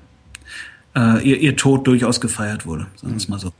äh, 0.96 1.22
ihr, 1.28 1.40
ihr 1.40 1.56
Tod 1.56 1.86
durchaus 1.88 2.22
gefeiert 2.22 2.66
wurde, 2.66 2.88
sagen 2.96 3.14
wir 3.14 3.18
es 3.18 3.28
mal 3.28 3.40
so. 3.40 3.52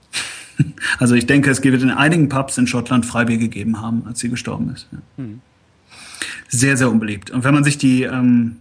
Also 0.98 1.16
ich 1.16 1.26
denke, 1.26 1.50
es 1.50 1.64
wird 1.64 1.82
in 1.82 1.92
einigen 1.92 2.30
Pubs 2.30 2.58
in 2.58 2.68
Schottland 2.68 3.06
Freibier 3.06 3.38
gegeben 3.38 3.82
haben, 3.82 4.04
als 4.06 4.20
sie 4.20 4.30
gestorben 4.30 4.72
ist. 4.74 4.88
Mhm. 5.18 5.42
Sehr, 6.48 6.78
sehr 6.78 6.90
unbeliebt. 6.90 7.32
Und 7.32 7.44
wenn 7.44 7.54
man 7.54 7.64
sich 7.64 7.78
die, 7.78 8.04
ähm, 8.04 8.58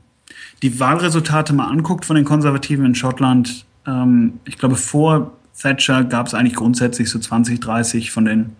die 0.62 0.78
Wahlresultate 0.78 1.52
mal 1.52 1.66
anguckt 1.66 2.04
von 2.04 2.16
den 2.16 2.24
Konservativen 2.24 2.84
in 2.84 2.94
Schottland, 2.94 3.64
ähm, 3.86 4.34
ich 4.44 4.58
glaube, 4.58 4.76
vor 4.76 5.32
Thatcher 5.60 6.04
gab 6.04 6.26
es 6.26 6.34
eigentlich 6.34 6.54
grundsätzlich 6.54 7.10
so 7.10 7.18
20, 7.18 7.60
30 7.60 8.10
von 8.10 8.24
den 8.24 8.56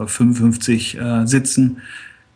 glaube, 0.00 0.10
55 0.10 0.98
äh, 0.98 1.26
Sitzen 1.26 1.82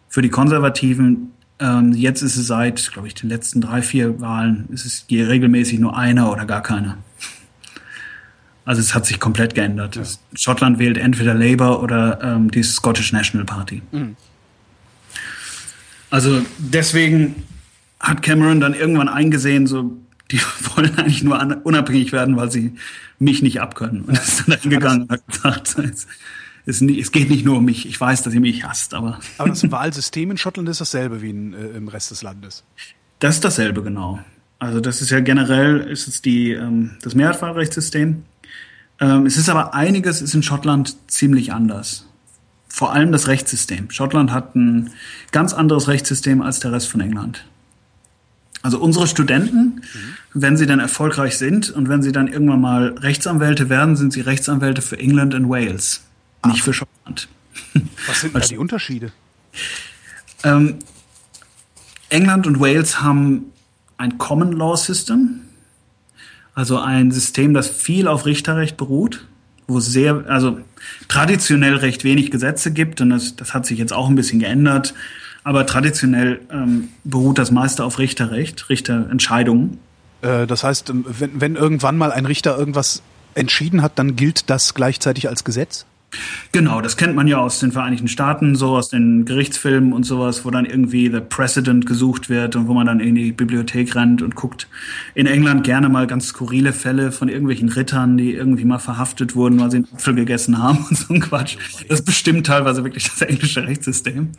für 0.09 0.23
die 0.23 0.29
Konservativen. 0.29 1.33
Ähm, 1.59 1.93
jetzt 1.93 2.23
ist 2.23 2.37
es 2.37 2.47
seit, 2.47 2.93
glaube 2.93 3.09
ich, 3.09 3.15
den 3.15 3.31
letzten 3.31 3.61
drei, 3.61 3.81
vier 3.81 4.21
Wahlen, 4.21 4.67
ist 4.71 4.85
es 4.85 5.07
regelmäßig 5.11 5.79
nur 5.79 5.97
einer 5.97 6.31
oder 6.31 6.45
gar 6.45 6.63
keiner. 6.63 6.99
Also 8.65 8.81
es 8.81 8.95
hat 8.95 9.05
sich 9.07 9.21
komplett 9.21 9.55
geändert. 9.55 9.97
Ja. 9.97 10.03
Schottland 10.35 10.79
wählt 10.79 10.97
entweder 10.97 11.35
Labour 11.35 11.83
oder 11.83 12.21
ähm, 12.23 12.51
die 12.51 12.63
Scottish 12.63 13.13
National 13.13 13.45
Party. 13.45 13.83
Mhm. 13.93 14.17
Also 16.11 16.43
deswegen 16.59 17.45
hat 18.01 18.23
Cameron 18.23 18.61
dann 18.61 18.75
irgendwann 18.75 19.09
eingesehen, 19.09 19.67
so 19.67 19.97
die 20.31 20.41
wollen 20.77 20.97
eigentlich 20.97 21.23
nur 21.23 21.61
unabhängig 21.65 22.13
werden, 22.13 22.37
weil 22.37 22.51
sie 22.51 22.75
mich 23.19 23.43
nicht 23.43 23.61
abkönnen. 23.61 24.03
Und 24.03 24.19
ist 24.19 24.45
dann 24.47 24.71
gegangen 24.71 25.03
und 25.03 25.11
hat 25.11 25.27
gesagt, 25.27 25.79
es, 25.79 26.07
es, 26.67 26.83
es, 26.83 27.13
geht 27.13 27.31
nicht 27.31 27.45
nur 27.45 27.59
um 27.59 27.65
mich. 27.65 27.87
Ich 27.87 28.01
weiß, 28.01 28.23
dass 28.23 28.33
ihr 28.33 28.41
mich 28.41 28.65
hasst, 28.65 28.95
aber. 28.95 29.21
Aber 29.39 29.51
das 29.51 29.71
Wahlsystem 29.71 30.31
in 30.31 30.39
Schottland 30.39 30.69
ist 30.69 30.81
dasselbe 30.81 31.21
wie 31.21 31.31
in, 31.31 31.53
äh, 31.53 31.69
im 31.69 31.89
Rest 31.89 32.11
des 32.11 32.23
Landes. 32.23 32.65
Das 33.19 33.37
ist 33.37 33.45
dasselbe, 33.45 33.83
genau. 33.83 34.21
Also 34.59 34.81
das 34.81 35.03
ist 35.03 35.11
ja 35.11 35.21
generell 35.21 35.81
ist 35.81 36.09
es 36.09 36.23
die, 36.23 36.53
ähm, 36.53 36.93
das 37.03 37.15
Mehrheitswahlrechtssystem. 37.15 38.23
Ähm, 39.01 39.27
es 39.27 39.37
ist 39.37 39.49
aber 39.49 39.75
einiges 39.75 40.23
ist 40.23 40.35
in 40.35 40.43
Schottland 40.43 40.97
ziemlich 41.11 41.53
anders. 41.53 42.07
Vor 42.69 42.93
allem 42.93 43.13
das 43.13 43.29
Rechtssystem. 43.29 43.91
Schottland 43.91 44.33
hat 44.33 44.55
ein 44.57 44.91
ganz 45.31 45.53
anderes 45.53 45.89
Rechtssystem 45.89 46.43
als 46.43 46.61
der 46.61 46.73
Rest 46.73 46.89
von 46.89 47.01
England. 47.01 47.45
Also 48.63 48.79
unsere 48.79 49.07
Studenten, 49.07 49.83
mhm. 49.83 50.17
wenn 50.33 50.57
sie 50.57 50.67
dann 50.67 50.81
erfolgreich 50.81 51.37
sind 51.37 51.71
und 51.71 51.89
wenn 51.89 52.03
sie 52.03 52.13
dann 52.13 52.29
irgendwann 52.29 52.61
mal 52.61 52.95
Rechtsanwälte 52.99 53.69
werden, 53.69 53.95
sind 53.95 54.13
sie 54.13 54.23
Rechtsanwälte 54.23 54.81
für 54.81 54.99
England 54.99 55.35
und 55.35 55.51
Wales, 55.51 56.03
Ach. 56.43 56.51
nicht 56.51 56.63
für 56.63 56.73
Schottland. 56.73 57.29
Was 58.07 58.23
sind 58.23 58.35
da 58.35 58.41
die 58.41 58.57
Unterschiede? 58.57 59.13
Ähm, 60.45 60.77
England 62.09 62.47
und 62.47 62.59
Wales 62.59 63.03
haben 63.03 63.53
ein 63.99 64.19
Common 64.19 64.53
Law 64.53 64.77
System, 64.77 65.41
also 66.55 66.79
ein 66.79 67.11
System, 67.11 67.55
das 67.55 67.69
viel 67.69 68.09
auf 68.09 68.27
Richterrecht 68.27 68.77
beruht, 68.77 69.27
wo 69.67 69.81
sehr, 69.81 70.25
also 70.29 70.59
traditionell 71.09 71.77
recht 71.77 72.05
wenig 72.05 72.31
Gesetze 72.31 72.73
gibt 72.73 73.01
und 73.01 73.11
das, 73.11 73.37
das 73.37 73.55
hat 73.55 73.67
sich 73.67 73.79
jetzt 73.79 73.93
auch 73.93 74.09
ein 74.09 74.15
bisschen 74.15 74.39
geändert. 74.39 74.95
Aber 75.43 75.67
traditionell 75.67 76.41
ähm, 76.51 76.89
beruht 77.05 77.39
das 77.39 77.51
meiste 77.51 77.85
auf 77.85 77.99
Richterrecht, 77.99 78.71
Richterentscheidungen. 78.71 79.79
Äh, 80.23 80.47
das 80.47 80.65
heißt, 80.65 80.89
ähm, 80.91 81.05
wenn, 81.07 81.41
wenn 81.41 81.57
irgendwann 81.57 81.99
mal 81.99 82.13
ein 82.13 82.25
Richter 82.25 82.57
irgendwas 82.57 83.03
entschieden 83.35 83.83
hat, 83.83 83.99
dann 83.99 84.17
gilt 84.17 84.49
das 84.49 84.75
gleichzeitig 84.75 85.29
als 85.29 85.45
Gesetz? 85.45 85.85
Genau, 86.53 86.81
das 86.81 86.97
kennt 86.97 87.15
man 87.15 87.27
ja 87.27 87.39
aus 87.39 87.59
den 87.59 87.73
Vereinigten 87.73 88.09
Staaten, 88.09 88.55
so 88.55 88.77
aus 88.77 88.89
den 88.89 89.25
Gerichtsfilmen 89.25 89.93
und 89.93 90.05
sowas, 90.05 90.45
wo 90.45 90.51
dann 90.51 90.65
irgendwie 90.65 91.11
The 91.11 91.21
President 91.21 91.87
gesucht 91.87 92.29
wird 92.29 92.57
und 92.57 92.69
wo 92.69 92.75
man 92.75 92.87
dann 92.87 93.01
in 93.01 93.15
die 93.15 93.33
Bibliothek 93.33 93.95
rennt 93.95 94.23
und 94.23 94.35
guckt. 94.35 94.69
In 95.15 95.27
England 95.27 95.65
gerne 95.65 95.89
mal 95.89 96.07
ganz 96.07 96.29
skurrile 96.29 96.73
Fälle 96.73 97.13
von 97.13 97.29
irgendwelchen 97.29 97.69
Rittern, 97.69 98.17
die 98.17 98.33
irgendwie 98.33 98.65
mal 98.65 98.79
verhaftet 98.79 99.35
wurden, 99.35 99.61
weil 99.61 99.71
sie 99.71 99.79
einen 99.79 99.89
Apfel 99.93 100.15
gegessen 100.15 100.59
haben 100.59 100.87
und 100.89 100.97
so 100.97 101.13
ein 101.15 101.21
Quatsch. 101.21 101.57
Das 101.89 102.03
bestimmt 102.03 102.47
teilweise 102.47 102.85
wirklich 102.85 103.05
das 103.05 103.21
englische 103.23 103.67
Rechtssystem. 103.67 104.31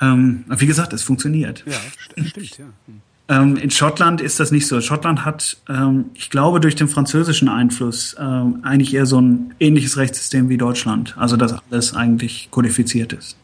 Ähm, 0.00 0.44
wie 0.48 0.66
gesagt, 0.66 0.92
es 0.92 1.02
funktioniert. 1.02 1.64
Ja, 1.66 1.78
stimmt, 1.98 2.58
ja. 2.58 2.66
Hm. 2.86 3.02
Ähm, 3.30 3.56
in 3.56 3.70
Schottland 3.70 4.20
ist 4.20 4.40
das 4.40 4.50
nicht 4.50 4.66
so. 4.66 4.80
Schottland 4.80 5.24
hat, 5.24 5.56
ähm, 5.68 6.06
ich 6.14 6.30
glaube, 6.30 6.58
durch 6.58 6.74
den 6.74 6.88
französischen 6.88 7.48
Einfluss 7.48 8.16
ähm, 8.18 8.58
eigentlich 8.62 8.92
eher 8.92 9.06
so 9.06 9.20
ein 9.20 9.54
ähnliches 9.60 9.96
Rechtssystem 9.96 10.48
wie 10.48 10.58
Deutschland. 10.58 11.14
Also, 11.16 11.36
dass 11.36 11.54
alles 11.70 11.94
eigentlich 11.94 12.48
kodifiziert 12.50 13.12
ist. 13.12 13.36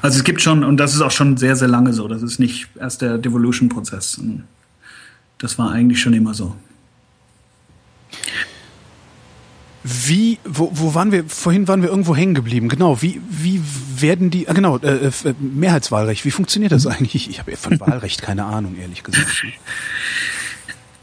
Also 0.00 0.18
es 0.18 0.24
gibt 0.24 0.40
schon, 0.40 0.64
und 0.64 0.78
das 0.78 0.94
ist 0.94 1.02
auch 1.02 1.10
schon 1.10 1.36
sehr, 1.36 1.54
sehr 1.54 1.68
lange 1.68 1.92
so. 1.92 2.08
Das 2.08 2.22
ist 2.22 2.38
nicht 2.38 2.68
erst 2.80 3.02
der 3.02 3.18
Devolution-Prozess. 3.18 4.20
Das 5.36 5.58
war 5.58 5.70
eigentlich 5.70 6.00
schon 6.00 6.14
immer 6.14 6.32
so. 6.32 6.56
Wie, 9.82 10.38
wo, 10.44 10.70
wo 10.74 10.94
waren 10.94 11.10
wir, 11.10 11.24
vorhin 11.24 11.66
waren 11.66 11.80
wir 11.80 11.88
irgendwo 11.88 12.14
hängen 12.14 12.34
geblieben, 12.34 12.68
genau, 12.68 13.00
wie, 13.00 13.20
wie 13.30 13.62
werden 13.96 14.30
die, 14.30 14.46
ah, 14.46 14.52
genau, 14.52 14.76
äh, 14.78 15.06
äh 15.06 15.34
Mehrheitswahlrecht, 15.38 16.24
wie 16.26 16.30
funktioniert 16.30 16.72
das 16.72 16.86
eigentlich? 16.86 17.30
Ich 17.30 17.38
habe 17.38 17.56
von 17.56 17.80
Wahlrecht 17.80 18.20
keine 18.20 18.44
Ahnung, 18.44 18.76
ehrlich 18.76 19.02
gesagt. 19.02 19.44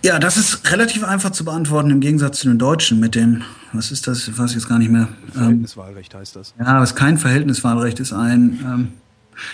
Ja, 0.03 0.19
das 0.19 0.37
ist 0.37 0.71
relativ 0.71 1.03
einfach 1.03 1.31
zu 1.31 1.43
beantworten 1.43 1.89
im 1.89 2.01
Gegensatz 2.01 2.39
zu 2.39 2.47
den 2.47 2.59
Deutschen 2.59 2.99
mit 2.99 3.15
dem, 3.15 3.41
was 3.73 3.91
ist 3.91 4.07
das, 4.07 4.27
ich 4.27 4.37
weiß 4.37 4.53
jetzt 4.53 4.69
gar 4.69 4.77
nicht 4.77 4.91
mehr. 4.91 5.07
Verhältniswahlrecht 5.33 6.13
heißt 6.13 6.35
das. 6.35 6.53
Ja, 6.59 6.79
was 6.79 6.93
kein 6.93 7.17
Verhältniswahlrecht 7.17 7.99
ist 7.99 8.13
ein, 8.13 8.59
ähm, 8.63 8.87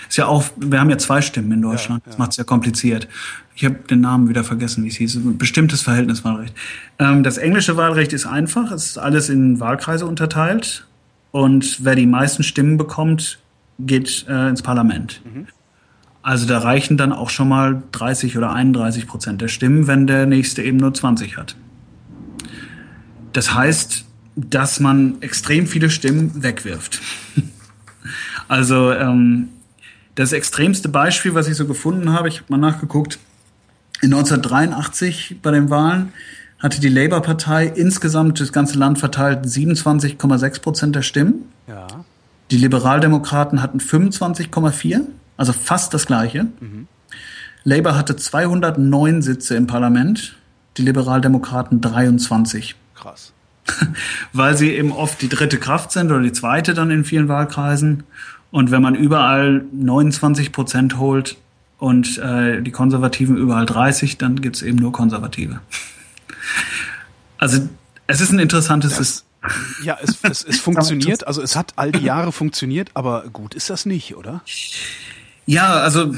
ist 0.08 0.18
ja 0.18 0.28
auch, 0.28 0.46
wir 0.58 0.80
haben 0.80 0.90
ja 0.90 0.98
zwei 0.98 1.22
Stimmen 1.22 1.52
in 1.52 1.62
Deutschland. 1.62 2.04
Ja, 2.04 2.06
ja. 2.06 2.12
Das 2.12 2.18
macht 2.18 2.32
es 2.32 2.38
ja 2.38 2.44
kompliziert. 2.44 3.08
Ich 3.56 3.66
habe 3.66 3.76
den 3.90 4.02
Namen 4.02 4.30
wieder 4.30 4.44
vergessen, 4.44 4.84
wie 4.84 4.88
es 4.88 4.96
hieß. 4.96 5.20
Bestimmtes 5.38 5.82
Verhältniswahlrecht. 5.82 6.56
Ähm, 7.00 7.24
das 7.24 7.38
englische 7.38 7.78
Wahlrecht 7.78 8.14
ist 8.14 8.26
einfach. 8.26 8.72
Es 8.72 8.86
ist 8.88 8.98
alles 8.98 9.30
in 9.30 9.60
Wahlkreise 9.60 10.06
unterteilt. 10.06 10.88
Und 11.32 11.84
wer 11.84 11.96
die 11.96 12.06
meisten 12.06 12.44
Stimmen 12.44 12.78
bekommt, 12.78 13.40
geht 13.80 14.26
äh, 14.28 14.50
ins 14.50 14.62
Parlament. 14.62 15.22
Mhm. 15.26 15.48
Also 16.22 16.48
da 16.48 16.60
reichen 16.60 16.96
dann 16.98 17.12
auch 17.12 17.30
schon 17.30 17.50
mal 17.50 17.84
30 17.92 18.38
oder 18.38 18.54
31 18.54 19.08
Prozent 19.08 19.42
der 19.42 19.50
Stimmen, 19.50 19.88
wenn 19.88 20.08
der 20.08 20.26
nächste 20.26 20.64
eben 20.64 20.78
nur 20.78 20.94
20 20.94 21.38
hat. 21.38 21.56
Das 23.34 23.54
heißt, 23.54 24.06
dass 24.36 24.80
man 24.80 25.22
extrem 25.22 25.68
viele 25.68 25.90
Stimmen 25.90 26.32
wegwirft. 26.42 27.02
also 28.48 28.92
ähm, 28.94 29.50
das 30.16 30.32
extremste 30.32 30.90
Beispiel, 30.90 31.34
was 31.34 31.48
ich 31.48 31.56
so 31.56 31.66
gefunden 31.66 32.12
habe, 32.12 32.28
ich 32.28 32.42
habe 32.42 32.46
mal 32.50 32.58
nachgeguckt, 32.58 33.20
in 34.02 34.14
1983 34.14 35.38
bei 35.42 35.52
den 35.52 35.70
Wahlen 35.70 36.14
hatte 36.60 36.80
die 36.80 36.90
Labour-Partei 36.90 37.68
insgesamt 37.68 38.40
das 38.40 38.52
ganze 38.52 38.78
Land 38.78 39.00
verteilt 39.00 39.46
27,6 39.46 40.62
Prozent 40.62 40.96
der 40.96 41.02
Stimmen. 41.02 41.50
Ja. 41.68 41.88
Die 42.52 42.58
Liberaldemokraten 42.58 43.62
hatten 43.62 43.80
25,4, 43.80 45.02
also 45.38 45.54
fast 45.54 45.94
das 45.94 46.06
gleiche. 46.06 46.48
Mhm. 46.60 46.88
Labour 47.64 47.98
hatte 47.98 48.16
209 48.16 49.22
Sitze 49.22 49.56
im 49.56 49.68
Parlament, 49.68 50.38
die 50.78 50.84
Liberaldemokraten 50.84 51.82
23. 51.82 52.76
Krass. 52.96 53.34
Weil 54.34 54.58
sie 54.58 54.74
eben 54.74 54.92
oft 54.92 55.22
die 55.22 55.30
dritte 55.30 55.58
Kraft 55.58 55.92
sind 55.92 56.12
oder 56.12 56.22
die 56.22 56.34
zweite 56.34 56.74
dann 56.74 56.92
in 56.92 57.06
vielen 57.06 57.30
Wahlkreisen 57.30 58.04
und 58.54 58.70
wenn 58.70 58.84
man 58.84 58.94
überall 58.94 59.66
29 59.72 60.52
Prozent 60.52 61.00
holt 61.00 61.38
und 61.80 62.20
äh, 62.20 62.62
die 62.62 62.70
Konservativen 62.70 63.36
überall 63.36 63.66
30, 63.66 64.20
dann 64.20 64.42
gibt's 64.42 64.62
eben 64.62 64.78
nur 64.78 64.92
Konservative. 64.92 65.60
Also 67.40 67.68
es 68.06 68.22
ist 68.22 68.32
ein 68.32 68.38
interessantes. 68.38 68.98
Das, 68.98 69.26
ja, 69.84 69.98
es, 70.00 70.20
es, 70.22 70.44
es 70.44 70.60
funktioniert. 70.62 71.26
Also 71.26 71.42
es 71.42 71.56
hat 71.56 71.74
all 71.78 71.92
die 71.92 72.04
Jahre 72.04 72.32
funktioniert, 72.32 72.92
aber 72.94 73.24
gut 73.34 73.56
ist 73.56 73.72
das 73.72 73.88
nicht, 73.88 74.16
oder? 74.16 74.44
Ja, 75.48 75.74
also 75.74 76.14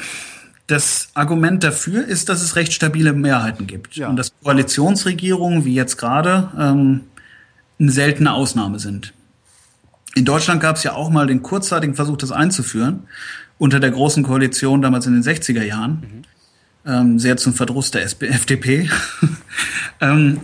das 0.68 1.12
Argument 1.14 1.64
dafür 1.64 2.06
ist, 2.06 2.28
dass 2.28 2.42
es 2.42 2.58
recht 2.58 2.74
stabile 2.74 3.14
Mehrheiten 3.14 3.66
gibt 3.66 3.96
ja. 3.96 4.10
und 4.10 4.18
dass 4.18 4.34
Koalitionsregierungen 4.44 5.64
wie 5.64 5.74
jetzt 5.74 5.96
gerade 5.96 6.52
ähm, 6.60 7.06
eine 7.80 7.92
seltene 7.92 8.34
Ausnahme 8.34 8.80
sind. 8.80 9.14
In 10.16 10.24
Deutschland 10.24 10.62
gab 10.62 10.78
es 10.78 10.84
ja 10.84 10.94
auch 10.94 11.10
mal 11.10 11.28
den 11.28 11.44
kurzzeitigen 11.44 11.94
Versuch, 11.94 12.18
das 12.18 12.32
einzuführen, 12.32 13.04
unter 13.58 13.82
der 13.82 13.92
Großen 13.92 14.24
Koalition 14.24 14.82
damals 14.82 15.06
in 15.06 15.14
den 15.14 15.24
60er 15.24 15.62
Jahren. 15.62 15.92
Mhm. 15.92 16.22
Ähm, 16.88 17.20
sehr 17.20 17.36
zum 17.36 17.54
Verdruss 17.54 17.92
der 17.92 18.04
SP 18.08 18.32
FDP. 18.32 18.90
ähm, 20.02 20.40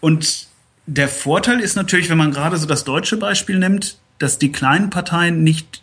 und 0.00 0.48
der 0.86 1.08
Vorteil 1.08 1.60
ist 1.60 1.76
natürlich, 1.76 2.10
wenn 2.10 2.18
man 2.18 2.32
gerade 2.32 2.56
so 2.56 2.66
das 2.66 2.82
deutsche 2.82 3.16
Beispiel 3.16 3.58
nimmt, 3.58 3.98
dass 4.18 4.38
die 4.38 4.50
kleinen 4.50 4.90
Parteien 4.90 5.44
nicht 5.44 5.82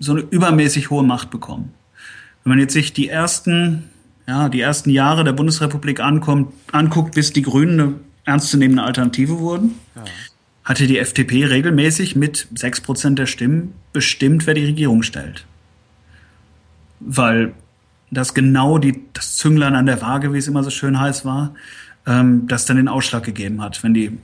so 0.00 0.12
eine 0.12 0.22
übermäßig 0.22 0.90
hohe 0.90 1.04
Macht 1.04 1.30
bekommen. 1.30 1.72
Wenn 2.42 2.50
man 2.50 2.58
jetzt 2.58 2.72
sich 2.72 2.92
die 2.92 3.08
ersten, 3.08 3.84
ja, 4.26 4.48
die 4.48 4.60
ersten 4.60 4.90
Jahre 4.90 5.22
der 5.22 5.32
Bundesrepublik 5.32 6.00
ankommt, 6.00 6.52
anguckt, 6.72 7.14
bis 7.14 7.32
die 7.32 7.42
Grünen 7.42 7.80
eine 7.80 7.94
ernstzunehmende 8.24 8.82
Alternative 8.82 9.38
wurden, 9.38 9.76
ja 9.94 10.02
hatte 10.70 10.86
die 10.86 10.98
FDP 10.98 11.46
regelmäßig 11.46 12.14
mit 12.14 12.46
6% 12.54 13.16
der 13.16 13.26
Stimmen 13.26 13.74
bestimmt, 13.92 14.46
wer 14.46 14.54
die 14.54 14.66
Regierung 14.66 15.02
stellt. 15.02 15.44
Weil 17.00 17.54
das 18.12 18.34
genau 18.34 18.78
die, 18.78 19.00
das 19.12 19.36
Zünglein 19.36 19.74
an 19.74 19.86
der 19.86 20.00
Waage, 20.00 20.32
wie 20.32 20.38
es 20.38 20.46
immer 20.46 20.62
so 20.62 20.70
schön 20.70 21.00
heißt, 21.00 21.24
war, 21.24 21.56
ähm, 22.06 22.46
das 22.46 22.66
dann 22.66 22.76
den 22.76 22.86
Ausschlag 22.86 23.24
gegeben 23.24 23.60
hat. 23.60 23.82
Wenn 23.82 23.94
die 23.94 24.16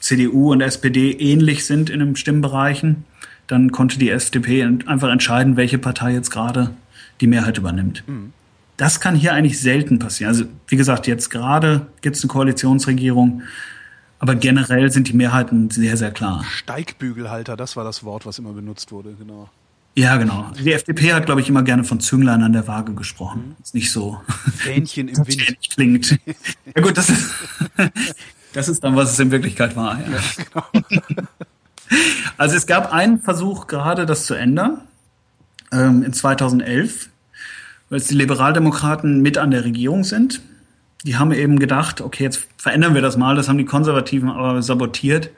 CDU 0.00 0.52
und 0.52 0.62
SPD 0.62 1.12
ähnlich 1.12 1.66
sind 1.66 1.90
in 1.90 2.00
den 2.00 2.16
Stimmbereichen, 2.16 3.04
dann 3.46 3.70
konnte 3.70 3.98
die 3.98 4.08
FDP 4.08 4.64
einfach 4.86 5.10
entscheiden, 5.10 5.58
welche 5.58 5.76
Partei 5.76 6.14
jetzt 6.14 6.30
gerade 6.30 6.70
die 7.20 7.26
Mehrheit 7.26 7.58
übernimmt. 7.58 8.04
Mhm. 8.06 8.32
Das 8.78 9.00
kann 9.00 9.14
hier 9.14 9.34
eigentlich 9.34 9.60
selten 9.60 9.98
passieren. 9.98 10.30
Also 10.30 10.46
wie 10.66 10.76
gesagt, 10.76 11.06
jetzt 11.06 11.28
gerade 11.28 11.88
gibt 12.00 12.16
es 12.16 12.22
eine 12.22 12.28
Koalitionsregierung. 12.28 13.42
Aber 14.20 14.34
generell 14.36 14.90
sind 14.92 15.08
die 15.08 15.14
Mehrheiten 15.14 15.70
sehr, 15.70 15.96
sehr 15.96 16.12
klar. 16.12 16.44
Steigbügelhalter, 16.44 17.56
das 17.56 17.74
war 17.76 17.84
das 17.84 18.04
Wort, 18.04 18.26
was 18.26 18.38
immer 18.38 18.52
benutzt 18.52 18.92
wurde, 18.92 19.14
genau. 19.18 19.48
Ja, 19.96 20.16
genau. 20.18 20.50
Die 20.56 20.72
FDP 20.72 21.14
hat, 21.14 21.26
glaube 21.26 21.40
ich, 21.40 21.48
immer 21.48 21.64
gerne 21.64 21.82
von 21.82 21.98
Zünglein 21.98 22.42
an 22.42 22.52
der 22.52 22.68
Waage 22.68 22.94
gesprochen. 22.94 23.56
Mhm. 23.58 23.62
Ist 23.62 23.74
nicht 23.74 23.90
so. 23.90 24.20
Fähnchen 24.56 25.08
im 25.08 25.16
Wind. 25.26 25.58
klingt. 25.74 26.18
ja 26.76 26.82
gut, 26.82 26.96
das 26.96 27.10
ist, 27.10 27.30
Das 28.52 28.68
ist 28.68 28.82
dann, 28.82 28.96
was 28.96 29.12
es 29.12 29.18
in 29.18 29.30
Wirklichkeit 29.30 29.76
war. 29.76 29.98
Ja. 30.00 30.06
ja 30.10 30.82
genau. 30.82 30.86
also 32.36 32.56
es 32.56 32.66
gab 32.66 32.92
einen 32.92 33.20
Versuch 33.20 33.66
gerade, 33.66 34.06
das 34.06 34.26
zu 34.26 34.34
ändern, 34.34 34.80
ähm, 35.72 36.02
in 36.02 36.12
2011, 36.12 37.10
weil 37.88 37.98
es 37.98 38.08
die 38.08 38.14
Liberaldemokraten 38.14 39.22
mit 39.22 39.38
an 39.38 39.50
der 39.50 39.64
Regierung 39.64 40.04
sind. 40.04 40.40
Die 41.04 41.16
haben 41.16 41.32
eben 41.32 41.58
gedacht, 41.58 42.00
okay, 42.00 42.24
jetzt 42.24 42.46
verändern 42.56 42.94
wir 42.94 43.02
das 43.02 43.16
mal. 43.16 43.34
Das 43.34 43.48
haben 43.48 43.58
die 43.58 43.64
Konservativen 43.64 44.28
aber 44.28 44.62
sabotiert, 44.62 45.30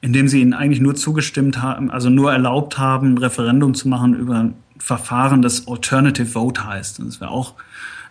indem 0.00 0.28
sie 0.28 0.40
ihnen 0.40 0.54
eigentlich 0.54 0.80
nur 0.80 0.94
zugestimmt 0.94 1.60
haben, 1.60 1.90
also 1.90 2.10
nur 2.10 2.32
erlaubt 2.32 2.78
haben, 2.78 3.14
ein 3.14 3.18
Referendum 3.18 3.74
zu 3.74 3.88
machen 3.88 4.14
über 4.14 4.36
ein 4.36 4.54
Verfahren, 4.78 5.42
das 5.42 5.68
Alternative 5.68 6.26
Vote 6.26 6.64
heißt. 6.64 7.00
Das 7.00 7.20
wäre 7.20 7.30
auch 7.30 7.54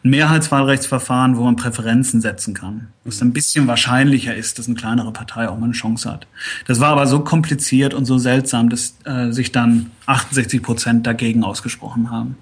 ein 0.04 0.12
Mehrheitswahlrechtsverfahren, 0.12 1.36
wo 1.36 1.44
man 1.44 1.56
Präferenzen 1.56 2.22
setzen 2.22 2.54
kann. 2.54 2.88
Was 3.04 3.22
ein 3.22 3.34
bisschen 3.34 3.68
wahrscheinlicher 3.68 4.36
ist, 4.36 4.58
dass 4.58 4.68
eine 4.68 4.76
kleinere 4.76 5.12
Partei 5.12 5.50
auch 5.50 5.58
mal 5.58 5.66
eine 5.66 5.74
Chance 5.74 6.10
hat. 6.10 6.28
Das 6.68 6.80
war 6.80 6.90
aber 6.90 7.06
so 7.08 7.20
kompliziert 7.22 7.94
und 7.94 8.06
so 8.06 8.18
seltsam, 8.18 8.70
dass 8.70 8.96
äh, 9.04 9.32
sich 9.32 9.52
dann 9.52 9.92
68 10.06 10.62
Prozent 10.62 11.08
dagegen 11.08 11.44
ausgesprochen 11.44 12.12
haben. 12.12 12.38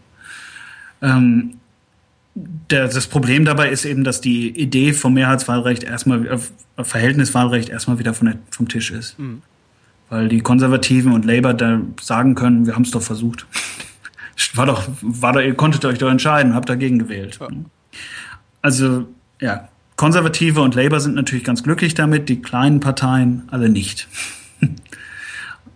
Ähm, 1.01 1.55
der, 2.69 2.87
das 2.87 3.07
Problem 3.07 3.45
dabei 3.45 3.69
ist 3.69 3.85
eben, 3.85 4.03
dass 4.03 4.21
die 4.21 4.49
Idee 4.49 4.93
vom 4.93 5.13
Mehrheitswahlrecht 5.13 5.83
erstmal, 5.83 6.25
äh, 6.27 6.83
Verhältniswahlrecht 6.83 7.69
erstmal 7.69 7.99
wieder 7.99 8.13
von 8.13 8.27
der, 8.27 8.37
vom 8.51 8.67
Tisch 8.67 8.91
ist. 8.91 9.17
Mhm. 9.17 9.41
Weil 10.09 10.29
die 10.29 10.41
Konservativen 10.41 11.11
und 11.11 11.25
Labour 11.25 11.53
da 11.53 11.81
sagen 12.01 12.35
können, 12.35 12.65
wir 12.65 12.75
haben 12.75 12.83
es 12.83 12.91
doch 12.91 13.01
versucht 13.01 13.45
war 14.53 14.65
doch, 14.65 14.87
war 15.01 15.33
doch, 15.33 15.41
ihr 15.41 15.55
konntet 15.55 15.85
euch 15.85 15.97
doch 15.97 16.09
entscheiden, 16.09 16.53
habt 16.53 16.69
dagegen 16.69 16.99
gewählt. 16.99 17.39
Ja. 17.41 17.47
Also, 18.61 19.07
ja, 19.41 19.69
Konservative 19.95 20.61
und 20.61 20.75
Labour 20.75 20.99
sind 20.99 21.15
natürlich 21.15 21.43
ganz 21.43 21.63
glücklich 21.63 21.95
damit, 21.95 22.29
die 22.29 22.41
kleinen 22.41 22.79
Parteien 22.79 23.43
alle 23.49 23.69
nicht. 23.69 24.07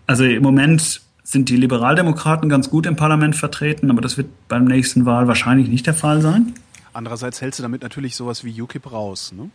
also 0.08 0.24
im 0.24 0.44
Moment 0.44 1.02
sind 1.32 1.50
die 1.50 1.56
Liberaldemokraten 1.56 2.50
ganz 2.50 2.70
gut 2.70 2.86
im 2.86 2.96
Parlament 2.96 3.36
vertreten, 3.36 3.90
aber 3.90 4.02
das 4.02 4.18
wird 4.18 4.28
beim 4.48 4.66
nächsten 4.66 5.06
Wahl 5.06 5.28
wahrscheinlich 5.28 5.70
nicht 5.70 5.88
der 5.88 5.94
Fall 5.94 6.22
sein. 6.22 6.54
Andererseits 6.94 7.40
hältst 7.40 7.60
du 7.60 7.64
damit 7.64 7.84
natürlich 7.84 8.18
sowas 8.18 8.44
wie 8.44 8.62
UKIP 8.62 8.92
raus, 8.92 9.32
ne? 9.32 9.50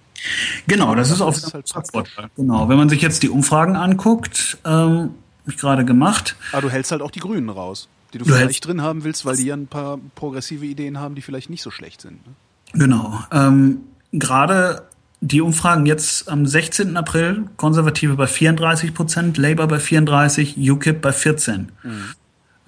Genau, 0.67 0.95
das, 0.95 1.11
das 1.11 1.19
ist 1.19 1.23
auch 1.23 1.53
halt 1.53 1.89
Vorteil. 1.91 2.31
Genau, 2.35 2.69
wenn 2.71 2.79
man 2.79 2.89
sich 2.89 3.03
jetzt 3.03 3.23
die 3.23 3.29
Umfragen 3.29 3.77
anguckt, 3.77 4.57
ähm, 4.65 4.71
habe 4.73 5.11
ich 5.49 5.59
gerade 5.59 5.85
gemacht. 5.85 6.35
Aber 6.53 6.63
du 6.63 6.71
hältst 6.71 6.93
halt 6.93 7.03
auch 7.03 7.11
die 7.11 7.21
Grünen 7.21 7.51
raus 7.51 7.89
die 8.13 8.19
du, 8.19 8.25
du 8.25 8.33
vielleicht 8.33 8.67
drin 8.67 8.83
haben 8.83 9.05
willst, 9.05 9.25
weil 9.25 9.37
die 9.37 9.45
ja 9.45 9.55
ein 9.55 9.67
paar 9.67 9.99
progressive 10.15 10.65
Ideen 10.65 10.99
haben, 10.99 11.15
die 11.15 11.23
vielleicht 11.23 11.51
nicht 11.51 11.63
so 11.63 11.71
schlecht 11.71 12.01
sind. 12.01 12.27
Ne? 12.27 12.33
Genau. 12.73 13.21
Ähm, 13.31 13.81
Gerade 14.13 14.89
die 15.21 15.41
Umfragen 15.41 15.87
jetzt 15.87 16.29
am 16.29 16.47
16. 16.47 16.97
April, 16.97 17.45
Konservative 17.57 18.15
bei 18.15 18.27
34 18.27 18.95
Prozent, 18.95 19.39
Labour 19.39 19.67
bei 19.67 19.79
34, 19.79 20.57
UKIP 20.59 21.01
bei 21.01 21.13
14. 21.13 21.73
Mhm. 21.83 22.05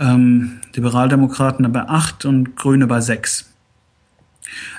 Ähm, 0.00 0.60
Liberaldemokraten 0.74 1.70
bei 1.72 1.88
8 1.88 2.24
und 2.24 2.56
Grüne 2.56 2.86
bei 2.86 3.00
6. 3.00 3.46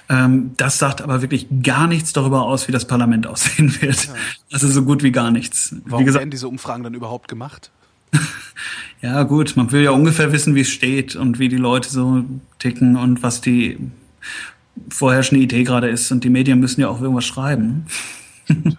Ähm, 0.10 0.52
das 0.58 0.80
sagt 0.80 1.02
aber 1.02 1.22
wirklich 1.22 1.48
gar 1.62 1.88
nichts 1.88 2.14
darüber 2.14 2.44
aus, 2.44 2.68
wie 2.68 2.72
das 2.72 2.86
Parlament 2.86 3.28
aussehen 3.28 3.82
wird. 3.82 4.08
Ja. 4.08 4.14
Also 4.52 4.68
so 4.68 4.84
gut 4.84 5.04
wie 5.04 5.12
gar 5.12 5.30
nichts. 5.30 5.76
Warum 5.86 6.02
wie 6.02 6.06
gesagt, 6.06 6.22
werden 6.22 6.32
diese 6.32 6.48
Umfragen 6.48 6.84
dann 6.84 6.96
überhaupt 6.96 7.28
gemacht? 7.28 7.70
ja, 9.02 9.22
gut, 9.24 9.56
man 9.56 9.72
will 9.72 9.84
ja 9.84 9.92
ungefähr 9.92 10.32
wissen, 10.32 10.56
wie 10.56 10.62
es 10.62 10.70
steht 10.70 11.16
und 11.16 11.38
wie 11.38 11.50
die 11.50 11.58
Leute 11.58 11.90
so 11.90 12.26
ticken 12.58 12.96
und 12.96 13.22
was 13.22 13.42
die 13.42 13.78
vorherrschende 14.90 15.44
Idee 15.44 15.64
gerade 15.64 15.90
ist. 15.90 16.12
Und 16.12 16.24
die 16.24 16.30
Medien 16.30 16.60
müssen 16.60 16.82
ja 16.82 16.88
auch 16.90 17.02
irgendwas 17.02 17.26
schreiben. 17.26 17.86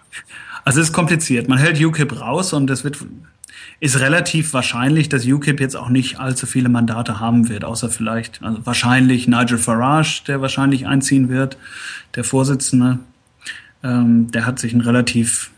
also 0.63 0.81
es 0.81 0.89
ist 0.89 0.93
kompliziert. 0.93 1.47
Man 1.47 1.57
hält 1.57 1.79
UKIP 1.79 2.19
raus 2.19 2.53
und 2.53 2.69
es 2.69 2.83
wird 2.83 2.97
ist 3.81 3.99
relativ 3.99 4.53
wahrscheinlich, 4.53 5.09
dass 5.09 5.25
UKIP 5.25 5.59
jetzt 5.59 5.75
auch 5.75 5.89
nicht 5.89 6.19
allzu 6.19 6.45
viele 6.45 6.69
Mandate 6.69 7.19
haben 7.19 7.49
wird, 7.49 7.65
außer 7.65 7.89
vielleicht, 7.89 8.41
also 8.43 8.63
wahrscheinlich 8.63 9.27
Nigel 9.27 9.57
Farage, 9.57 10.21
der 10.27 10.39
wahrscheinlich 10.39 10.85
einziehen 10.85 11.29
wird, 11.29 11.57
der 12.13 12.23
Vorsitzende. 12.23 12.99
Ähm, 13.83 14.29
der 14.29 14.45
hat 14.45 14.59
sich 14.59 14.73
ein 14.73 14.81
relativ 14.81 15.49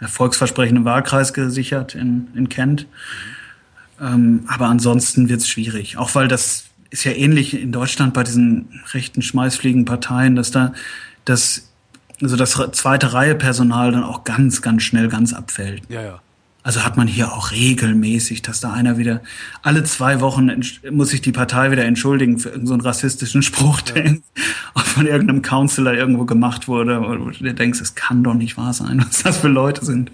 erfolgsversprechenden 0.00 0.84
Wahlkreis 0.84 1.32
gesichert 1.32 1.94
in, 1.94 2.26
in 2.34 2.48
Kent. 2.48 2.88
Ähm, 4.00 4.42
aber 4.48 4.66
ansonsten 4.66 5.28
wird 5.28 5.40
es 5.40 5.48
schwierig. 5.48 5.96
Auch 5.96 6.16
weil 6.16 6.26
das 6.26 6.64
ist 6.92 7.04
ja 7.04 7.12
ähnlich 7.12 7.60
in 7.60 7.72
Deutschland 7.72 8.12
bei 8.12 8.22
diesen 8.22 8.80
rechten 8.92 9.22
schmeißfliegen 9.22 9.86
Parteien, 9.86 10.36
dass 10.36 10.50
da 10.50 10.74
das, 11.24 11.70
also 12.20 12.36
das 12.36 12.52
zweite 12.72 13.14
Reihe 13.14 13.34
Personal 13.34 13.92
dann 13.92 14.04
auch 14.04 14.24
ganz, 14.24 14.60
ganz 14.60 14.82
schnell 14.82 15.08
ganz 15.08 15.32
abfällt. 15.32 15.82
Ja, 15.88 16.02
ja. 16.02 16.20
Also 16.64 16.84
hat 16.84 16.96
man 16.96 17.08
hier 17.08 17.32
auch 17.32 17.50
regelmäßig, 17.50 18.42
dass 18.42 18.60
da 18.60 18.72
einer 18.72 18.96
wieder 18.96 19.20
alle 19.62 19.82
zwei 19.82 20.20
Wochen 20.20 20.62
muss 20.92 21.08
sich 21.08 21.20
die 21.20 21.32
Partei 21.32 21.72
wieder 21.72 21.84
entschuldigen 21.84 22.38
für 22.38 22.50
irgendeinen 22.50 22.80
so 22.80 22.86
rassistischen 22.86 23.42
Spruch, 23.42 23.80
der 23.80 24.18
von 24.74 25.06
irgendeinem 25.06 25.42
Counselor 25.42 25.94
irgendwo 25.94 26.24
gemacht 26.24 26.68
wurde, 26.68 27.00
wo 27.00 27.30
du 27.30 27.54
denkst, 27.54 27.80
es 27.80 27.96
kann 27.96 28.22
doch 28.22 28.34
nicht 28.34 28.56
wahr 28.56 28.74
sein, 28.74 29.04
was 29.04 29.22
das 29.24 29.38
für 29.38 29.48
Leute 29.48 29.84
sind. 29.84 30.12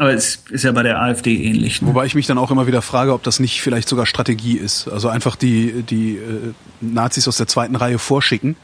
Aber 0.00 0.14
es 0.14 0.42
ist 0.48 0.64
ja 0.64 0.72
bei 0.72 0.82
der 0.82 0.98
AfD 0.98 1.36
ähnlich. 1.44 1.82
Ne? 1.82 1.88
Wobei 1.88 2.06
ich 2.06 2.14
mich 2.14 2.26
dann 2.26 2.38
auch 2.38 2.50
immer 2.50 2.66
wieder 2.66 2.80
frage, 2.80 3.12
ob 3.12 3.22
das 3.22 3.38
nicht 3.38 3.60
vielleicht 3.60 3.86
sogar 3.86 4.06
Strategie 4.06 4.56
ist. 4.56 4.88
Also 4.88 5.10
einfach 5.10 5.36
die, 5.36 5.82
die 5.82 6.16
äh, 6.16 6.54
Nazis 6.80 7.28
aus 7.28 7.36
der 7.36 7.46
zweiten 7.46 7.76
Reihe 7.76 7.98
vorschicken. 7.98 8.56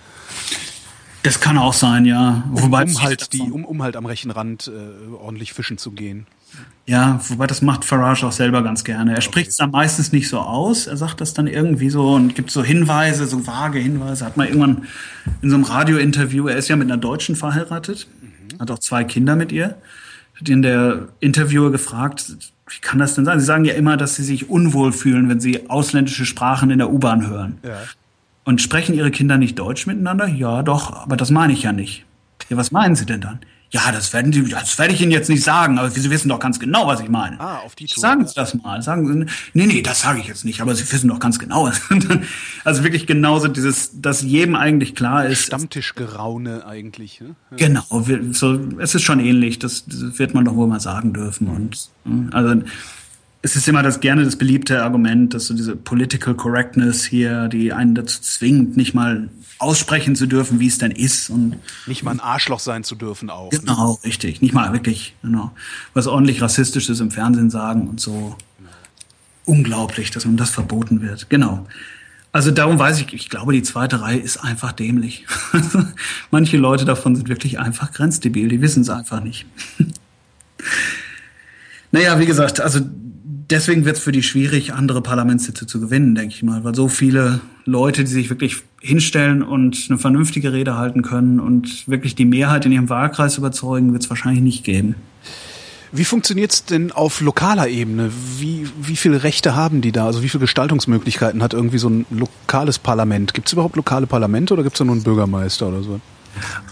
Das 1.24 1.39
kann 1.39 1.59
auch 1.59 1.74
sein, 1.74 2.07
ja. 2.07 2.43
Wobei 2.53 2.84
um, 2.84 3.03
halt 3.03 3.34
die, 3.34 3.43
um, 3.43 3.66
um 3.66 3.82
halt 3.82 3.97
am 3.97 4.07
rechten 4.07 4.30
Rand 4.30 4.68
äh, 4.68 5.12
ordentlich 5.14 5.53
fischen 5.53 5.76
zu 5.76 5.91
gehen. 5.91 6.26
Ja, 6.87 7.20
wobei 7.28 7.47
das 7.47 7.61
macht 7.61 7.84
Farage 7.84 8.26
auch 8.26 8.32
selber 8.32 8.62
ganz 8.62 8.82
gerne. 8.82 9.11
Er 9.11 9.18
okay. 9.18 9.26
spricht 9.26 9.51
es 9.51 9.59
dann 9.59 9.72
meistens 9.72 10.12
nicht 10.12 10.30
so 10.30 10.39
aus. 10.39 10.87
Er 10.87 10.97
sagt 10.97 11.20
das 11.20 11.34
dann 11.34 11.49
irgendwie 11.49 11.91
so 11.91 12.14
und 12.14 12.34
gibt 12.34 12.51
so 12.51 12.64
Hinweise, 12.64 13.26
so 13.26 13.47
vage 13.47 13.78
Hinweise. 13.78 14.24
Hat 14.24 14.39
man 14.39 14.47
irgendwann 14.47 14.87
in 15.43 15.51
so 15.51 15.57
einem 15.57 15.64
Radiointerview, 15.64 16.49
er 16.49 16.57
ist 16.57 16.68
ja 16.68 16.76
mit 16.76 16.91
einer 16.91 16.97
Deutschen 16.97 17.37
verheiratet, 17.37 18.09
mhm. 18.22 18.59
hat 18.59 18.70
auch 18.70 18.78
zwei 18.78 19.05
Kinder 19.05 19.37
mit 19.37 19.53
ihr, 19.53 19.76
ihn 20.45 20.62
der 20.62 21.09
Interviewer 21.20 21.70
gefragt, 21.70 22.37
wie 22.68 22.80
kann 22.80 22.99
das 22.99 23.14
denn 23.14 23.24
sein? 23.24 23.39
Sie 23.39 23.47
sagen 23.47 23.64
ja 23.64 23.74
immer, 23.74 23.97
dass 23.97 24.16
sie 24.16 24.24
sich 24.24 24.51
unwohl 24.51 24.93
fühlen, 24.93 25.28
wenn 25.28 25.41
sie 25.41 25.70
ausländische 25.70 26.26
Sprachen 26.26 26.70
in 26.70 26.78
der 26.78 26.91
U-Bahn 26.91 27.26
hören. 27.26 27.59
Ja. 27.62 27.78
Und 28.45 28.61
sprechen 28.62 28.95
ihre 28.95 29.11
Kinder 29.11 29.39
nicht 29.39 29.59
Deutsch 29.59 29.87
miteinander? 29.87 30.26
Ja, 30.28 30.62
doch, 30.62 30.93
aber 30.93 31.16
das 31.16 31.30
meine 31.30 31.53
ich 31.53 31.62
ja 31.62 31.72
nicht. 31.72 32.05
Ja, 32.49 32.57
was 32.57 32.70
meinen 32.70 32.95
sie 32.95 33.07
denn 33.07 33.20
dann? 33.20 33.41
Ja, 33.70 33.90
das 33.90 34.12
werden 34.12 34.30
die, 34.30 34.48
das 34.48 34.78
werde 34.78 34.94
ich 34.94 35.00
Ihnen 35.00 35.10
jetzt 35.10 35.28
nicht 35.28 35.42
sagen, 35.42 35.78
aber 35.78 35.90
Sie 35.90 36.08
wissen 36.08 36.28
doch 36.28 36.38
ganz 36.38 36.60
genau, 36.60 36.86
was 36.86 37.00
ich 37.00 37.08
meine. 37.08 37.40
Ah, 37.40 37.58
auf 37.58 37.74
die 37.74 37.86
Tour. 37.86 38.00
Sagen 38.00 38.26
Sie 38.26 38.34
das 38.34 38.54
mal. 38.54 38.80
Sagen 38.80 39.06
Sie, 39.06 39.26
nee, 39.54 39.66
nee, 39.66 39.82
das 39.82 40.02
sage 40.02 40.20
ich 40.20 40.28
jetzt 40.28 40.44
nicht, 40.44 40.60
aber 40.60 40.74
Sie 40.74 40.90
wissen 40.92 41.08
doch 41.08 41.18
ganz 41.18 41.38
genau. 41.38 41.70
also 42.64 42.84
wirklich 42.84 43.06
genauso 43.06 43.48
dieses, 43.48 44.00
dass 44.00 44.22
jedem 44.22 44.54
eigentlich 44.54 44.94
klar 44.94 45.26
ist. 45.26 45.46
Stammtischgeraune 45.46 46.64
eigentlich. 46.64 47.20
Ne? 47.20 47.34
Ja. 47.52 47.66
Genau, 47.66 47.84
so, 48.30 48.58
es 48.78 48.94
ist 48.94 49.02
schon 49.02 49.18
ähnlich. 49.18 49.58
Das, 49.58 49.84
das 49.86 50.18
wird 50.18 50.32
man 50.32 50.44
doch 50.44 50.54
wohl 50.54 50.68
mal 50.68 50.80
sagen 50.80 51.12
dürfen. 51.12 51.48
Und 51.48 51.90
hm, 52.04 52.30
also 52.32 52.62
es 53.42 53.56
ist 53.56 53.68
immer 53.68 53.82
das 53.82 54.00
gerne 54.00 54.24
das 54.24 54.36
beliebte 54.36 54.82
Argument, 54.82 55.34
dass 55.34 55.46
so 55.46 55.54
diese 55.54 55.76
Political 55.76 56.34
Correctness 56.34 57.04
hier, 57.04 57.48
die 57.48 57.72
einen 57.72 57.94
dazu 57.94 58.20
zwingt, 58.20 58.76
nicht 58.76 58.94
mal 58.94 59.28
aussprechen 59.59 60.16
zu 60.16 60.26
dürfen, 60.26 60.61
wie 60.61 60.66
es 60.66 60.78
denn 60.78 60.90
ist 60.90 61.30
und 61.30 61.57
nicht 61.86 62.02
mal 62.02 62.11
ein 62.11 62.20
Arschloch 62.20 62.61
sein 62.61 62.84
zu 62.84 62.94
dürfen 62.94 63.30
auch. 63.30 63.52
Ne? 63.52 63.61
Genau, 63.61 63.92
ne? 63.92 63.98
richtig, 64.04 64.42
nicht 64.42 64.52
mal 64.52 64.72
wirklich, 64.72 65.14
genau, 65.22 65.52
was 65.94 66.07
ordentlich 66.07 66.42
rassistisches 66.42 67.00
im 67.00 67.11
Fernsehen 67.11 67.50
sagen 67.50 67.88
und 67.88 68.00
so. 68.00 68.36
Unglaublich, 69.44 70.11
dass 70.11 70.24
man 70.24 70.36
das 70.36 70.50
verboten 70.50 71.00
wird. 71.00 71.30
Genau. 71.30 71.66
Also 72.32 72.50
darum 72.50 72.78
weiß 72.78 73.00
ich, 73.00 73.14
ich 73.14 73.30
glaube, 73.30 73.52
die 73.52 73.62
zweite 73.62 74.02
Reihe 74.02 74.18
ist 74.18 74.38
einfach 74.38 74.72
dämlich. 74.72 75.24
Manche 76.30 76.59
Leute 76.59 76.84
davon 76.84 77.16
sind 77.16 77.28
wirklich 77.28 77.59
einfach 77.59 77.92
grenzdebil, 77.92 78.48
die 78.48 78.61
wissen 78.61 78.82
es 78.82 78.90
einfach 78.90 79.22
nicht. 79.22 79.46
naja, 81.92 82.18
wie 82.18 82.26
gesagt, 82.26 82.61
also 82.61 82.80
deswegen 82.82 83.84
wird 83.84 83.96
es 83.96 84.02
für 84.02 84.12
die 84.12 84.22
schwierig, 84.22 84.74
andere 84.74 85.00
Parlamentssitze 85.00 85.66
zu 85.66 85.80
gewinnen, 85.80 86.14
denke 86.14 86.34
ich 86.34 86.42
mal, 86.42 86.64
weil 86.64 86.74
so 86.74 86.88
viele 86.88 87.40
Leute, 87.66 88.04
die 88.04 88.10
sich 88.10 88.30
wirklich 88.30 88.62
hinstellen 88.80 89.42
und 89.42 89.86
eine 89.88 89.98
vernünftige 89.98 90.52
Rede 90.52 90.76
halten 90.76 91.02
können 91.02 91.40
und 91.40 91.86
wirklich 91.88 92.14
die 92.14 92.24
Mehrheit 92.24 92.64
in 92.64 92.72
ihrem 92.72 92.88
Wahlkreis 92.88 93.36
überzeugen, 93.36 93.92
wird 93.92 94.04
es 94.04 94.10
wahrscheinlich 94.10 94.42
nicht 94.42 94.64
geben. 94.64 94.94
Wie 95.92 96.04
funktioniert 96.04 96.52
es 96.52 96.64
denn 96.64 96.92
auf 96.92 97.20
lokaler 97.20 97.68
Ebene? 97.68 98.10
Wie, 98.38 98.68
wie 98.80 98.96
viele 98.96 99.22
Rechte 99.22 99.54
haben 99.54 99.80
die 99.80 99.92
da? 99.92 100.06
Also 100.06 100.22
wie 100.22 100.28
viele 100.28 100.42
Gestaltungsmöglichkeiten 100.42 101.42
hat 101.42 101.54
irgendwie 101.54 101.78
so 101.78 101.88
ein 101.88 102.06
lokales 102.10 102.78
Parlament? 102.78 103.34
Gibt 103.34 103.48
es 103.48 103.52
überhaupt 103.52 103.76
lokale 103.76 104.06
Parlamente 104.06 104.54
oder 104.54 104.62
gibt 104.62 104.76
es 104.76 104.78
da 104.78 104.84
nur 104.84 104.94
einen 104.94 105.04
Bürgermeister 105.04 105.68
oder 105.68 105.82
so? 105.82 106.00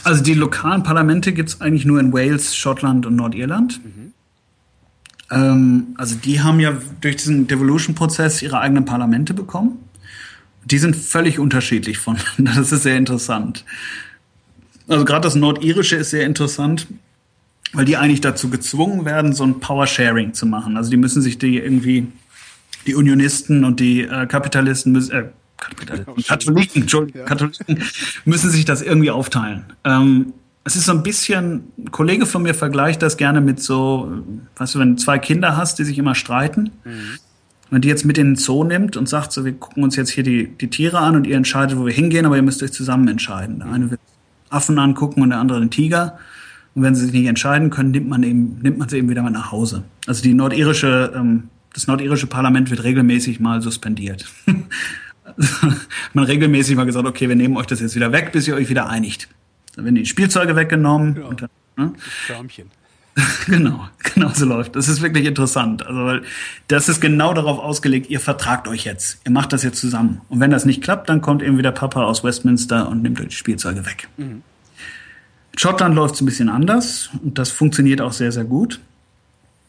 Also 0.04 0.22
die 0.22 0.34
lokalen 0.34 0.82
Parlamente 0.82 1.32
gibt 1.32 1.48
es 1.48 1.60
eigentlich 1.60 1.86
nur 1.86 1.98
in 2.00 2.12
Wales, 2.12 2.54
Schottland 2.54 3.06
und 3.06 3.16
Nordirland. 3.16 3.80
Mhm. 3.84 4.12
Ähm, 5.30 5.86
also 5.96 6.16
die 6.16 6.42
haben 6.42 6.60
ja 6.60 6.74
durch 7.00 7.16
diesen 7.16 7.46
Devolution-Prozess 7.46 8.42
ihre 8.42 8.60
eigenen 8.60 8.84
Parlamente 8.84 9.32
bekommen. 9.34 9.78
Die 10.66 10.78
sind 10.78 10.96
völlig 10.96 11.38
unterschiedlich 11.38 11.98
von. 11.98 12.16
Das 12.38 12.72
ist 12.72 12.82
sehr 12.82 12.96
interessant. 12.96 13.64
Also 14.88 15.04
gerade 15.04 15.22
das 15.22 15.34
Nordirische 15.34 15.96
ist 15.96 16.10
sehr 16.10 16.26
interessant. 16.26 16.86
weil 17.74 17.84
die 17.84 17.96
eigentlich 17.96 18.20
dazu 18.20 18.48
gezwungen 18.50 19.04
werden, 19.04 19.32
so 19.32 19.44
ein 19.44 19.60
Power-Sharing 19.60 20.32
zu 20.32 20.46
machen. 20.46 20.76
Also 20.76 20.90
die 20.90 20.96
müssen 20.96 21.20
sich 21.20 21.38
die 21.38 21.58
irgendwie, 21.58 22.06
die 22.86 22.94
Unionisten 22.94 23.64
und 23.64 23.80
die 23.80 24.02
äh, 24.02 24.26
Kapitalisten 24.26 24.92
müssen, 24.92 25.12
äh, 25.12 25.24
Kapitalisten, 25.56 26.24
Katholiken, 26.24 26.82
Entschuldigung, 26.82 27.20
ja. 27.22 27.26
Katholiken 27.26 27.82
müssen 28.24 28.50
sich 28.50 28.64
das 28.64 28.82
irgendwie 28.82 29.10
aufteilen. 29.10 29.64
Ähm, 29.84 30.32
es 30.64 30.76
ist 30.76 30.86
so 30.86 30.92
ein 30.92 31.02
bisschen, 31.02 31.64
ein 31.78 31.90
Kollege 31.90 32.26
von 32.26 32.42
mir 32.42 32.54
vergleicht 32.54 33.02
das 33.02 33.16
gerne 33.16 33.40
mit 33.40 33.60
so, 33.60 34.22
weißt 34.56 34.74
du, 34.74 34.78
wenn 34.78 34.96
du 34.96 35.02
zwei 35.02 35.18
Kinder 35.18 35.56
hast, 35.56 35.78
die 35.78 35.84
sich 35.84 35.98
immer 35.98 36.14
streiten, 36.14 36.70
mhm. 36.84 37.18
Wenn 37.74 37.82
die 37.82 37.88
jetzt 37.88 38.04
mit 38.04 38.18
in 38.18 38.28
den 38.28 38.36
Zoo 38.36 38.62
nimmt 38.62 38.96
und 38.96 39.08
sagt, 39.08 39.32
so, 39.32 39.44
wir 39.44 39.52
gucken 39.52 39.82
uns 39.82 39.96
jetzt 39.96 40.10
hier 40.10 40.22
die, 40.22 40.46
die 40.46 40.70
Tiere 40.70 40.98
an 40.98 41.16
und 41.16 41.26
ihr 41.26 41.36
entscheidet, 41.36 41.76
wo 41.76 41.84
wir 41.84 41.92
hingehen, 41.92 42.24
aber 42.24 42.36
ihr 42.36 42.42
müsst 42.42 42.62
euch 42.62 42.72
zusammen 42.72 43.08
entscheiden. 43.08 43.58
Der 43.58 43.68
eine 43.68 43.90
wird 43.90 44.00
Affen 44.48 44.78
angucken 44.78 45.22
und 45.22 45.30
der 45.30 45.40
andere 45.40 45.58
den 45.58 45.70
Tiger. 45.70 46.18
Und 46.74 46.82
wenn 46.82 46.94
sie 46.94 47.04
sich 47.04 47.12
nicht 47.12 47.26
entscheiden 47.26 47.70
können, 47.70 47.90
nimmt 47.90 48.08
man 48.08 48.22
eben, 48.22 48.60
nimmt 48.62 48.78
man 48.78 48.88
sie 48.88 48.98
eben 48.98 49.08
wieder 49.08 49.22
mal 49.22 49.30
nach 49.30 49.50
Hause. 49.50 49.82
Also 50.06 50.22
die 50.22 50.34
nordirische, 50.34 51.12
ähm, 51.16 51.48
das 51.72 51.88
nordirische 51.88 52.28
Parlament 52.28 52.70
wird 52.70 52.84
regelmäßig 52.84 53.40
mal 53.40 53.60
suspendiert. 53.60 54.26
man 56.12 56.24
regelmäßig 56.24 56.76
mal 56.76 56.86
gesagt, 56.86 57.06
okay, 57.06 57.28
wir 57.28 57.36
nehmen 57.36 57.56
euch 57.56 57.66
das 57.66 57.80
jetzt 57.80 57.96
wieder 57.96 58.12
weg, 58.12 58.30
bis 58.30 58.46
ihr 58.46 58.54
euch 58.54 58.68
wieder 58.68 58.88
einigt. 58.88 59.28
Dann 59.74 59.84
werden 59.84 59.96
die 59.96 60.06
Spielzeuge 60.06 60.54
weggenommen. 60.54 61.16
Ja. 61.16 61.26
Und 61.26 61.42
dann, 61.42 61.50
ne? 61.76 61.92
Förmchen. 62.26 62.70
genau, 63.46 63.88
genau 64.02 64.30
so 64.34 64.44
läuft. 64.44 64.74
Das 64.76 64.88
ist 64.88 65.00
wirklich 65.00 65.26
interessant. 65.26 65.86
Also, 65.86 66.04
weil 66.04 66.22
das 66.68 66.88
ist 66.88 67.00
genau 67.00 67.32
darauf 67.32 67.58
ausgelegt, 67.58 68.10
ihr 68.10 68.20
vertragt 68.20 68.66
euch 68.66 68.84
jetzt. 68.84 69.18
Ihr 69.24 69.30
macht 69.30 69.52
das 69.52 69.62
jetzt 69.62 69.80
zusammen. 69.80 70.20
Und 70.28 70.40
wenn 70.40 70.50
das 70.50 70.64
nicht 70.64 70.82
klappt, 70.82 71.08
dann 71.08 71.20
kommt 71.20 71.42
eben 71.42 71.56
wieder 71.58 71.72
Papa 71.72 72.04
aus 72.04 72.24
Westminster 72.24 72.88
und 72.88 73.02
nimmt 73.02 73.20
euch 73.20 73.28
die 73.28 73.36
Spielzeuge 73.36 73.86
weg. 73.86 74.08
Mhm. 74.16 74.42
In 75.52 75.58
Schottland 75.58 75.94
läuft 75.94 76.16
es 76.16 76.20
ein 76.20 76.26
bisschen 76.26 76.48
anders 76.48 77.10
und 77.22 77.38
das 77.38 77.50
funktioniert 77.50 78.00
auch 78.00 78.12
sehr, 78.12 78.32
sehr 78.32 78.44
gut. 78.44 78.80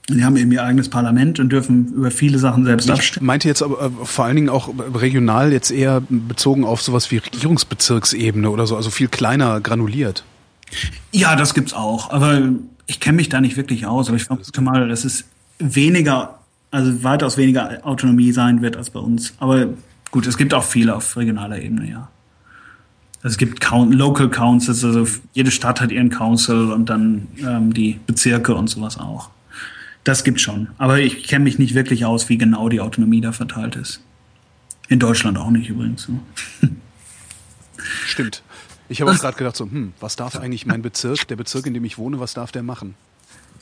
Die 0.09 0.23
haben 0.23 0.37
eben 0.37 0.51
ihr 0.51 0.63
eigenes 0.63 0.89
Parlament 0.89 1.39
und 1.39 1.49
dürfen 1.49 1.93
über 1.93 2.11
viele 2.11 2.37
Sachen 2.37 2.63
selbst 2.65 2.85
ich 2.85 2.91
abstimmen. 2.91 3.25
meinte 3.25 3.47
jetzt 3.47 3.63
aber 3.63 3.85
äh, 3.85 3.89
vor 4.03 4.25
allen 4.25 4.35
Dingen 4.35 4.49
auch 4.49 4.69
regional 4.93 5.51
jetzt 5.51 5.71
eher 5.71 6.01
bezogen 6.09 6.63
auf 6.63 6.81
sowas 6.81 7.09
wie 7.09 7.17
Regierungsbezirksebene 7.17 8.49
oder 8.49 8.67
so, 8.67 8.75
also 8.75 8.91
viel 8.91 9.07
kleiner 9.07 9.61
granuliert. 9.61 10.23
Ja, 11.11 11.35
das 11.35 11.53
gibt's 11.53 11.73
auch, 11.73 12.11
aber 12.11 12.41
ich 12.87 12.99
kenne 12.99 13.17
mich 13.17 13.29
da 13.29 13.41
nicht 13.41 13.57
wirklich 13.57 13.85
aus, 13.85 14.07
aber 14.07 14.17
ich 14.17 14.23
vermute 14.23 14.61
mal, 14.61 14.87
dass 14.87 15.05
es 15.05 15.25
weniger, 15.59 16.39
also 16.71 17.03
weitaus 17.03 17.37
weniger 17.37 17.85
Autonomie 17.85 18.31
sein 18.31 18.61
wird 18.61 18.77
als 18.77 18.89
bei 18.89 18.99
uns. 18.99 19.33
Aber 19.39 19.67
gut, 20.11 20.27
es 20.27 20.37
gibt 20.37 20.53
auch 20.53 20.63
viele 20.63 20.95
auf 20.95 21.17
regionaler 21.17 21.61
Ebene, 21.61 21.89
ja. 21.89 22.09
Also 23.23 23.33
es 23.33 23.37
gibt 23.37 23.67
Local 23.71 24.29
Councils, 24.29 24.85
also 24.85 25.07
jede 25.33 25.49
Stadt 25.49 25.81
hat 25.81 25.91
ihren 25.91 26.09
Council 26.09 26.71
und 26.71 26.91
dann 26.91 27.27
ähm, 27.39 27.73
die 27.73 27.99
Bezirke 28.05 28.53
und 28.53 28.69
sowas 28.69 28.99
auch. 28.99 29.31
Das 30.03 30.23
gibt 30.23 30.39
schon. 30.39 30.67
Aber 30.77 30.99
ich 30.99 31.23
kenne 31.23 31.45
mich 31.45 31.57
nicht 31.57 31.73
wirklich 31.73 32.05
aus, 32.05 32.29
wie 32.29 32.37
genau 32.37 32.69
die 32.69 32.81
Autonomie 32.81 33.21
da 33.21 33.31
verteilt 33.31 33.75
ist. 33.75 34.01
In 34.87 34.99
Deutschland 34.99 35.39
auch 35.39 35.49
nicht 35.49 35.67
übrigens. 35.69 36.07
Stimmt. 38.05 38.43
Ich 38.89 39.01
habe 39.01 39.11
auch 39.11 39.15
gerade 39.19 39.37
gedacht, 39.37 39.55
so, 39.55 39.65
hm, 39.65 39.93
was 39.99 40.15
darf 40.15 40.35
eigentlich 40.37 40.65
mein 40.65 40.81
Bezirk, 40.81 41.27
der 41.27 41.35
Bezirk, 41.35 41.65
in 41.65 41.73
dem 41.73 41.85
ich 41.85 41.97
wohne, 41.97 42.19
was 42.19 42.33
darf 42.33 42.51
der 42.51 42.63
machen? 42.63 42.95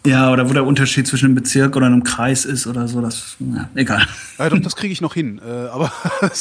Ja, 0.06 0.32
oder 0.32 0.50
wo 0.50 0.54
der 0.54 0.66
Unterschied 0.66 1.08
zwischen 1.08 1.28
einem 1.28 1.36
Bezirk 1.36 1.78
oder 1.78 1.86
einem 1.86 2.04
Kreis 2.04 2.44
ist 2.44 2.68
oder 2.68 2.90
so, 2.90 3.00
das, 3.00 3.38
ja, 3.40 3.70
egal. 3.74 4.06
Ja, 4.38 4.50
doch, 4.50 4.60
das 4.60 4.76
kriege 4.78 4.92
ich 4.92 5.00
noch 5.00 5.14
hin. 5.14 5.40
Äh, 5.46 5.68
aber 5.68 5.92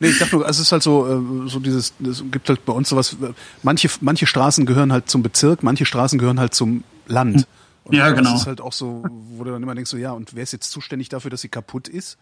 Nee, 0.00 0.08
ich 0.08 0.18
dachte 0.18 0.36
nur, 0.36 0.46
also 0.46 0.60
es 0.60 0.66
ist 0.66 0.72
halt 0.72 0.82
so, 0.82 1.06
äh, 1.06 1.48
so 1.48 1.60
dieses, 1.60 1.94
es 2.04 2.24
gibt 2.30 2.48
halt 2.48 2.64
bei 2.64 2.72
uns 2.72 2.88
sowas, 2.88 3.16
manche, 3.62 3.88
manche 4.00 4.26
Straßen 4.26 4.66
gehören 4.66 4.92
halt 4.92 5.08
zum 5.08 5.22
Bezirk, 5.22 5.62
manche 5.62 5.86
Straßen 5.86 6.18
gehören 6.18 6.40
halt 6.40 6.54
zum 6.54 6.82
Land. 7.06 7.46
Und 7.84 7.94
ja, 7.94 8.10
genau. 8.10 8.32
Das 8.32 8.42
ist 8.42 8.46
halt 8.46 8.60
auch 8.60 8.72
so, 8.72 9.04
wo 9.36 9.44
du 9.44 9.52
dann 9.52 9.62
immer 9.62 9.74
denkst, 9.74 9.90
so, 9.90 9.96
ja, 9.96 10.12
und 10.12 10.34
wer 10.34 10.42
ist 10.42 10.52
jetzt 10.52 10.70
zuständig 10.70 11.10
dafür, 11.10 11.30
dass 11.30 11.42
sie 11.42 11.48
kaputt 11.48 11.86
ist? 11.88 12.18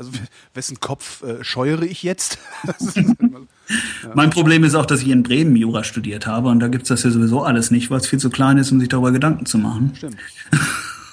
Also 0.00 0.12
wessen 0.54 0.80
Kopf 0.80 1.22
äh, 1.22 1.44
scheuere 1.44 1.82
ich 1.82 2.02
jetzt? 2.02 2.38
ja. 2.96 3.04
Mein 4.14 4.30
Problem 4.30 4.64
ist 4.64 4.74
auch, 4.74 4.86
dass 4.86 5.02
ich 5.02 5.08
in 5.08 5.22
Bremen 5.22 5.54
Jura 5.54 5.84
studiert 5.84 6.26
habe 6.26 6.48
und 6.48 6.60
da 6.60 6.68
gibt's 6.68 6.88
das 6.88 7.02
ja 7.02 7.10
sowieso 7.10 7.42
alles 7.42 7.70
nicht, 7.70 7.90
weil 7.90 7.98
es 7.98 8.06
viel 8.06 8.18
zu 8.18 8.30
klein 8.30 8.56
ist, 8.56 8.72
um 8.72 8.80
sich 8.80 8.88
darüber 8.88 9.12
Gedanken 9.12 9.44
zu 9.44 9.58
machen. 9.58 9.92
Stimmt. 9.94 10.16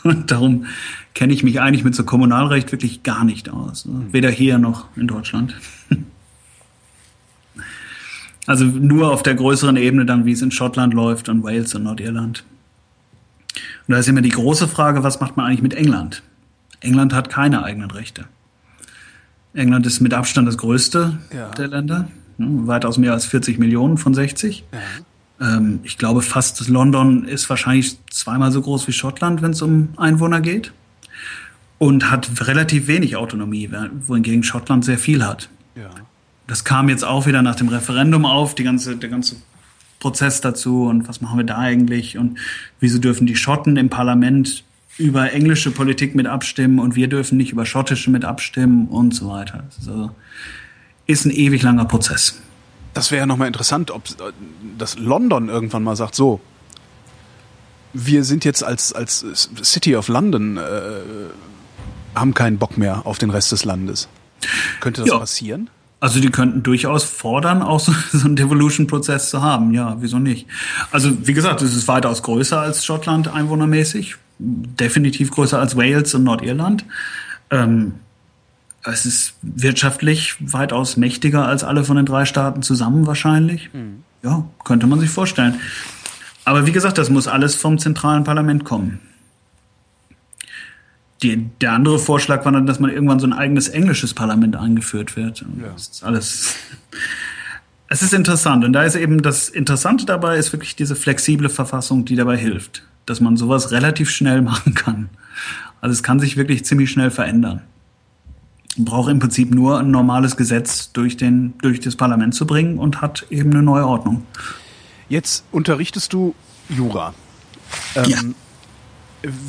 Und 0.04 0.32
darum 0.32 0.68
kenne 1.16 1.34
ich 1.34 1.44
mich 1.44 1.60
eigentlich 1.60 1.84
mit 1.84 1.94
so 1.94 2.06
Kommunalrecht 2.06 2.72
wirklich 2.72 3.04
gar 3.04 3.26
nicht 3.26 3.50
aus. 3.50 3.84
Mhm. 3.84 4.14
Weder 4.14 4.30
hier 4.30 4.58
noch 4.58 4.88
in 4.96 5.08
Deutschland. 5.08 5.54
Also 8.46 8.64
nur 8.64 9.12
auf 9.12 9.24
der 9.24 9.36
größeren 9.36 9.76
Ebene 9.76 10.06
dann, 10.06 10.24
wie 10.24 10.32
es 10.32 10.42
in 10.42 10.52
Schottland 10.52 10.94
läuft 10.94 11.28
und 11.28 11.44
Wales 11.44 11.76
und 11.76 11.84
Nordirland. 11.84 12.46
Und 13.88 13.94
da 13.94 13.98
ist 13.98 14.08
immer 14.08 14.22
die 14.22 14.30
große 14.30 14.70
Frage, 14.70 15.04
was 15.04 15.20
macht 15.20 15.36
man 15.36 15.48
eigentlich 15.48 15.64
mit 15.64 15.74
England? 15.74 16.24
England 16.80 17.14
hat 17.14 17.30
keine 17.30 17.64
eigenen 17.64 17.92
Rechte. 17.92 18.28
England 19.58 19.86
ist 19.86 20.00
mit 20.00 20.14
Abstand 20.14 20.48
das 20.48 20.58
größte 20.58 21.18
ja. 21.34 21.50
der 21.52 21.68
Länder, 21.68 22.08
ne, 22.38 22.68
weitaus 22.68 22.98
mehr 22.98 23.14
als 23.14 23.26
40 23.26 23.60
Millionen 23.60 23.98
von 23.98 24.14
60. 24.14 24.64
Ja. 24.72 25.58
Ähm, 25.58 25.80
ich 25.84 25.98
glaube, 25.98 26.22
fast 26.22 26.68
London 26.68 27.26
ist 27.26 27.50
wahrscheinlich 27.50 27.98
zweimal 28.10 28.52
so 28.52 28.62
groß 28.62 28.88
wie 28.88 28.94
Schottland, 28.94 29.42
wenn 29.42 29.52
es 29.52 29.62
um 29.62 29.90
Einwohner 29.98 30.42
geht. 30.42 30.72
Und 31.80 32.10
hat 32.10 32.48
relativ 32.48 32.88
wenig 32.88 33.18
Autonomie, 33.18 33.70
wohingegen 34.08 34.42
Schottland 34.42 34.84
sehr 34.84 34.98
viel 34.98 35.24
hat. 35.24 35.50
Ja. 35.76 35.92
Das 36.48 36.64
kam 36.64 36.90
jetzt 36.90 37.04
auch 37.04 37.28
wieder 37.28 37.44
nach 37.44 37.56
dem 37.56 37.68
Referendum 37.68 38.26
auf, 38.26 38.56
die 38.56 38.64
ganze, 38.64 38.98
der 38.98 39.10
ganze 39.10 39.36
Prozess 40.00 40.42
dazu 40.42 40.86
und 40.86 41.08
was 41.08 41.22
machen 41.22 41.38
wir 41.38 41.46
da 41.46 41.58
eigentlich 41.58 42.18
und 42.18 42.40
wieso 42.80 42.98
dürfen 42.98 43.28
die 43.28 43.36
Schotten 43.36 43.78
im 43.78 43.90
Parlament 43.90 44.64
über 44.98 45.32
englische 45.32 45.72
Politik 45.72 46.16
mit 46.16 46.28
abstimmen 46.28 46.80
und 46.80 46.96
wir 46.96 47.08
dürfen 47.08 47.38
nicht 47.38 47.52
über 47.52 47.66
schottische 47.66 48.10
mit 48.10 48.26
abstimmen 48.26 48.88
und 48.88 49.14
so 49.14 49.30
weiter. 49.30 49.64
Also 49.78 50.12
ist 51.06 51.26
ein 51.26 51.32
ewig 51.32 51.62
langer 51.62 51.86
Prozess. 51.86 52.42
Das 52.94 53.12
wäre 53.12 53.20
ja 53.20 53.26
nochmal 53.26 53.48
interessant, 53.48 53.92
ob 53.92 54.04
das 54.78 54.98
London 54.98 55.50
irgendwann 55.50 55.84
mal 55.84 55.96
sagt, 55.96 56.16
so, 56.16 56.42
wir 57.94 58.24
sind 58.24 58.44
jetzt 58.46 58.64
als, 58.64 58.94
als 58.94 59.26
City 59.64 59.96
of 59.96 60.08
London, 60.08 60.58
äh, 60.58 60.62
haben 62.16 62.34
keinen 62.34 62.58
Bock 62.58 62.78
mehr 62.78 63.06
auf 63.06 63.18
den 63.18 63.30
Rest 63.30 63.52
des 63.52 63.66
Landes. 63.66 64.08
Könnte 64.80 65.02
das 65.02 65.12
ja. 65.12 65.20
passieren? 65.20 65.70
Also 66.00 66.20
die 66.20 66.30
könnten 66.30 66.62
durchaus 66.62 67.04
fordern, 67.04 67.62
auch 67.62 67.80
so, 67.80 67.92
so 68.12 68.26
einen 68.26 68.36
Devolution-Prozess 68.36 69.30
zu 69.30 69.42
haben. 69.42 69.74
Ja, 69.74 69.98
wieso 70.00 70.20
nicht? 70.20 70.48
Also 70.92 71.28
wie 71.28 71.34
gesagt, 71.34 71.62
es 71.62 71.76
ist 71.76 71.88
weitaus 71.88 72.24
größer 72.24 72.60
als 72.60 72.86
Schottland 72.86 73.28
einwohnermäßig, 73.28 74.18
definitiv 74.40 75.32
größer 75.32 75.60
als 75.60 75.76
Wales 75.76 76.14
und 76.14 76.24
Nordirland. 76.24 76.86
Ähm, 77.50 77.94
es 78.84 79.06
ist 79.06 79.36
wirtschaftlich 79.42 80.36
weitaus 80.40 80.98
mächtiger 80.98 81.48
als 81.48 81.64
alle 81.64 81.84
von 81.84 81.98
den 81.98 82.06
drei 82.06 82.26
Staaten 82.26 82.62
zusammen 82.62 83.08
wahrscheinlich. 83.08 83.70
Mhm. 83.74 84.04
Ja, 84.24 84.46
könnte 84.64 84.88
man 84.88 85.00
sich 85.00 85.10
vorstellen. 85.10 85.60
Aber 86.46 86.66
wie 86.66 86.72
gesagt, 86.72 86.98
das 86.98 87.10
muss 87.10 87.28
alles 87.28 87.56
vom 87.56 87.78
zentralen 87.78 88.24
Parlament 88.24 88.64
kommen. 88.64 89.00
Die, 91.24 91.50
der 91.62 91.74
andere 91.74 91.98
Vorschlag 91.98 92.46
war 92.46 92.52
dann, 92.52 92.68
dass 92.68 92.80
man 92.80 92.92
irgendwann 92.92 93.20
so 93.20 93.28
ein 93.28 93.34
eigenes 93.34 93.70
englisches 93.70 94.14
Parlament 94.14 94.56
eingeführt 94.56 95.16
wird. 95.16 95.42
Ja. 95.42 95.72
Das 95.74 95.88
ist 95.88 96.04
alles. 96.04 96.56
Es 97.90 98.02
ist 98.02 98.14
interessant. 98.14 98.64
Und 98.64 98.74
da 98.74 98.84
ist 98.84 98.96
eben 98.96 99.22
das 99.22 99.50
Interessante 99.50 100.06
dabei, 100.06 100.38
ist 100.38 100.54
wirklich 100.54 100.76
diese 100.76 100.96
flexible 100.96 101.50
Verfassung, 101.50 102.06
die 102.06 102.16
dabei 102.16 102.38
hilft. 102.38 102.84
Dass 103.08 103.20
man 103.20 103.36
sowas 103.36 103.72
relativ 103.72 104.12
schnell 104.12 104.42
machen 104.44 104.76
kann. 104.76 105.10
Also 105.82 105.94
es 105.94 106.04
kann 106.04 106.20
sich 106.20 106.38
wirklich 106.38 106.64
ziemlich 106.64 106.92
schnell 106.92 107.10
verändern. 107.10 107.64
Man 108.76 108.86
braucht 108.86 109.10
im 109.10 109.18
Prinzip 109.18 109.50
nur 109.50 109.80
ein 109.80 109.90
normales 109.90 110.38
Gesetz 110.38 110.92
durch, 110.92 111.18
den, 111.18 111.56
durch 111.64 111.80
das 111.80 111.96
Parlament 111.96 112.36
zu 112.36 112.46
bringen 112.46 112.78
und 112.78 113.02
hat 113.02 113.26
eben 113.32 113.52
eine 113.52 113.64
neue 113.64 113.88
Ordnung. 113.88 114.24
Jetzt 115.10 115.46
unterrichtest 115.52 116.14
du 116.14 116.36
Jura. 116.70 117.16
Ähm, 117.96 118.06
ja. 118.10 118.20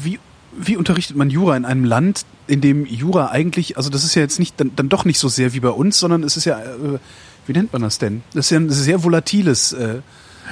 Wie 0.02 0.18
wie 0.59 0.76
unterrichtet 0.76 1.16
man 1.16 1.30
Jura 1.30 1.56
in 1.56 1.64
einem 1.64 1.84
Land, 1.84 2.24
in 2.46 2.61
dem 2.61 2.84
Jura 2.86 3.30
eigentlich, 3.30 3.76
also 3.76 3.90
das 3.90 4.04
ist 4.04 4.14
ja 4.14 4.22
jetzt 4.22 4.38
nicht 4.38 4.59
dann, 4.59 4.72
dann 4.74 4.88
doch 4.88 5.04
nicht 5.04 5.18
so 5.18 5.28
sehr 5.28 5.52
wie 5.52 5.61
bei 5.61 5.70
uns, 5.70 5.98
sondern 5.98 6.22
es 6.22 6.36
ist 6.36 6.44
ja, 6.44 6.59
äh, 6.59 6.98
wie 7.46 7.52
nennt 7.52 7.72
man 7.72 7.82
das 7.82 7.98
denn? 7.98 8.22
Das 8.34 8.46
ist 8.46 8.50
ja 8.50 8.59
ein 8.59 8.70
sehr 8.70 9.04
volatiles 9.04 9.72
äh, 9.72 10.00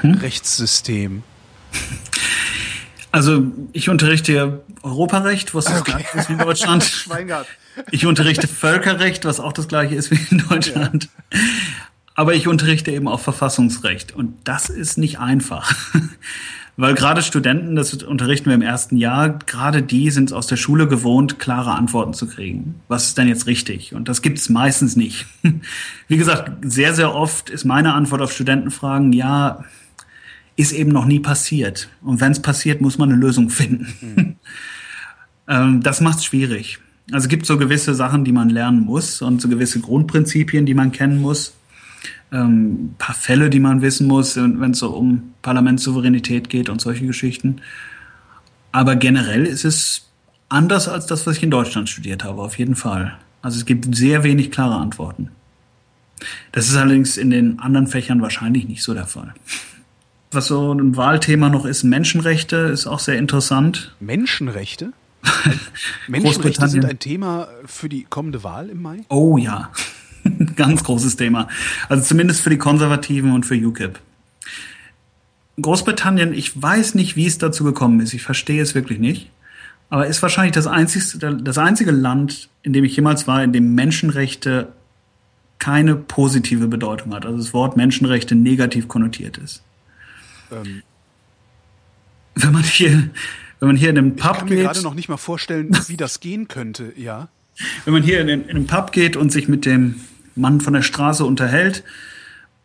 hm? 0.00 0.14
Rechtssystem. 0.14 1.22
Also 3.16 3.50
ich 3.72 3.88
unterrichte 3.88 4.30
ja 4.34 4.58
Europarecht, 4.82 5.54
was 5.54 5.64
das 5.64 5.80
okay. 5.80 5.92
gleiche 5.92 6.18
ist 6.18 6.28
wie 6.28 6.32
in 6.34 6.38
Deutschland. 6.38 7.08
ich 7.90 8.04
unterrichte 8.04 8.46
Völkerrecht, 8.46 9.24
was 9.24 9.40
auch 9.40 9.54
das 9.54 9.68
gleiche 9.68 9.94
ist 9.94 10.10
wie 10.10 10.20
in 10.30 10.44
Deutschland. 10.46 11.08
Ja. 11.32 11.38
Aber 12.14 12.34
ich 12.34 12.46
unterrichte 12.46 12.90
eben 12.90 13.08
auch 13.08 13.20
Verfassungsrecht 13.20 14.14
und 14.14 14.34
das 14.44 14.68
ist 14.68 14.98
nicht 14.98 15.18
einfach. 15.18 15.74
Weil 16.76 16.92
gerade 16.92 17.22
Studenten, 17.22 17.74
das 17.74 17.94
unterrichten 17.94 18.50
wir 18.50 18.54
im 18.54 18.60
ersten 18.60 18.98
Jahr, 18.98 19.30
gerade 19.30 19.82
die 19.82 20.10
sind 20.10 20.34
aus 20.34 20.46
der 20.46 20.56
Schule 20.56 20.86
gewohnt, 20.86 21.38
klare 21.38 21.70
Antworten 21.70 22.12
zu 22.12 22.26
kriegen. 22.26 22.82
Was 22.88 23.06
ist 23.06 23.16
denn 23.16 23.28
jetzt 23.28 23.46
richtig? 23.46 23.94
Und 23.94 24.10
das 24.10 24.20
gibt 24.20 24.36
es 24.36 24.50
meistens 24.50 24.94
nicht. 24.94 25.24
Wie 26.08 26.18
gesagt, 26.18 26.52
sehr, 26.70 26.94
sehr 26.94 27.14
oft 27.14 27.48
ist 27.48 27.64
meine 27.64 27.94
Antwort 27.94 28.20
auf 28.20 28.30
Studentenfragen, 28.30 29.14
ja, 29.14 29.64
ist 30.56 30.72
eben 30.72 30.90
noch 30.90 31.04
nie 31.04 31.20
passiert. 31.20 31.88
Und 32.02 32.20
wenn 32.20 32.32
es 32.32 32.40
passiert, 32.40 32.80
muss 32.80 32.98
man 32.98 33.12
eine 33.12 33.20
Lösung 33.20 33.50
finden. 33.50 33.86
Mhm. 34.00 34.36
ähm, 35.48 35.82
das 35.82 36.00
macht 36.00 36.18
es 36.18 36.24
schwierig. 36.24 36.78
Also 37.12 37.26
es 37.26 37.28
gibt 37.28 37.46
so 37.46 37.56
gewisse 37.56 37.94
Sachen, 37.94 38.24
die 38.24 38.32
man 38.32 38.48
lernen 38.48 38.80
muss 38.80 39.22
und 39.22 39.40
so 39.40 39.48
gewisse 39.48 39.80
Grundprinzipien, 39.80 40.66
die 40.66 40.74
man 40.74 40.90
kennen 40.92 41.20
muss. 41.20 41.54
Ähm, 42.32 42.94
paar 42.98 43.14
Fälle, 43.14 43.50
die 43.50 43.60
man 43.60 43.82
wissen 43.82 44.08
muss, 44.08 44.36
wenn 44.36 44.70
es 44.72 44.78
so 44.80 44.90
um 44.90 45.34
Parlamentssouveränität 45.42 46.48
geht 46.48 46.68
und 46.68 46.80
solche 46.80 47.06
Geschichten. 47.06 47.60
Aber 48.72 48.96
generell 48.96 49.46
ist 49.46 49.64
es 49.64 50.08
anders 50.48 50.88
als 50.88 51.06
das, 51.06 51.26
was 51.26 51.36
ich 51.36 51.42
in 51.42 51.50
Deutschland 51.50 51.88
studiert 51.88 52.24
habe, 52.24 52.42
auf 52.42 52.58
jeden 52.58 52.74
Fall. 52.74 53.16
Also 53.42 53.58
es 53.58 53.66
gibt 53.66 53.94
sehr 53.94 54.24
wenig 54.24 54.50
klare 54.50 54.74
Antworten. 54.74 55.30
Das 56.50 56.68
ist 56.68 56.76
allerdings 56.76 57.16
in 57.16 57.30
den 57.30 57.60
anderen 57.60 57.86
Fächern 57.86 58.22
wahrscheinlich 58.22 58.66
nicht 58.66 58.82
so 58.82 58.94
der 58.94 59.06
Fall. 59.06 59.34
Was 60.32 60.46
so 60.46 60.72
ein 60.72 60.96
Wahlthema 60.96 61.48
noch 61.48 61.64
ist, 61.64 61.84
Menschenrechte, 61.84 62.56
ist 62.56 62.86
auch 62.86 62.98
sehr 62.98 63.16
interessant. 63.16 63.94
Menschenrechte? 64.00 64.92
Menschenrechte 66.08 66.68
sind 66.68 66.84
ein 66.84 66.98
Thema 66.98 67.48
für 67.64 67.88
die 67.88 68.04
kommende 68.08 68.42
Wahl 68.44 68.68
im 68.68 68.82
Mai? 68.82 69.04
Oh 69.08 69.36
ja, 69.38 69.70
ganz 70.56 70.84
großes 70.84 71.16
Thema. 71.16 71.48
Also 71.88 72.04
zumindest 72.04 72.42
für 72.42 72.50
die 72.50 72.58
Konservativen 72.58 73.32
und 73.32 73.46
für 73.46 73.54
UKIP. 73.54 73.98
Großbritannien, 75.60 76.34
ich 76.34 76.60
weiß 76.60 76.94
nicht, 76.94 77.16
wie 77.16 77.26
es 77.26 77.38
dazu 77.38 77.64
gekommen 77.64 78.00
ist. 78.00 78.12
Ich 78.12 78.22
verstehe 78.22 78.62
es 78.62 78.74
wirklich 78.74 78.98
nicht. 78.98 79.30
Aber 79.88 80.06
ist 80.06 80.20
wahrscheinlich 80.22 80.52
das, 80.52 80.66
einzigste, 80.66 81.18
das 81.18 81.58
einzige 81.58 81.92
Land, 81.92 82.48
in 82.62 82.72
dem 82.72 82.84
ich 82.84 82.96
jemals 82.96 83.26
war, 83.26 83.42
in 83.42 83.52
dem 83.52 83.74
Menschenrechte 83.74 84.68
keine 85.58 85.94
positive 85.94 86.66
Bedeutung 86.66 87.14
hat. 87.14 87.24
Also 87.24 87.38
das 87.38 87.54
Wort 87.54 87.76
Menschenrechte 87.76 88.34
negativ 88.34 88.88
konnotiert 88.88 89.38
ist. 89.38 89.62
Ähm. 90.52 90.82
Wenn 92.34 92.52
man 92.52 92.62
hier 92.62 93.10
wenn 93.60 93.68
man 93.68 93.76
hier 93.76 93.88
in 93.90 93.94
den 93.94 94.16
Pub 94.16 94.32
ich 94.32 94.38
kann 94.38 94.48
geht. 94.48 94.58
mir 94.58 94.64
gerade 94.64 94.82
noch 94.82 94.94
nicht 94.94 95.08
mal 95.08 95.16
vorstellen, 95.16 95.70
wie 95.88 95.96
das 95.96 96.20
gehen 96.20 96.48
könnte, 96.48 96.92
ja. 96.96 97.28
Wenn 97.84 97.94
man 97.94 98.02
hier 98.02 98.20
in 98.20 98.26
den, 98.26 98.48
in 98.48 98.56
den 98.56 98.66
Pub 98.66 98.92
geht 98.92 99.16
und 99.16 99.32
sich 99.32 99.48
mit 99.48 99.64
dem 99.64 99.96
Mann 100.34 100.60
von 100.60 100.74
der 100.74 100.82
Straße 100.82 101.24
unterhält 101.24 101.84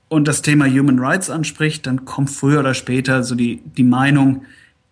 und 0.09 0.27
das 0.27 0.41
Thema 0.41 0.65
Human 0.65 0.99
Rights 0.99 1.29
anspricht, 1.29 1.87
dann 1.87 2.03
kommt 2.03 2.29
früher 2.29 2.59
oder 2.59 2.73
später 2.73 3.23
so 3.23 3.35
die, 3.35 3.61
die 3.77 3.83
Meinung, 3.83 4.45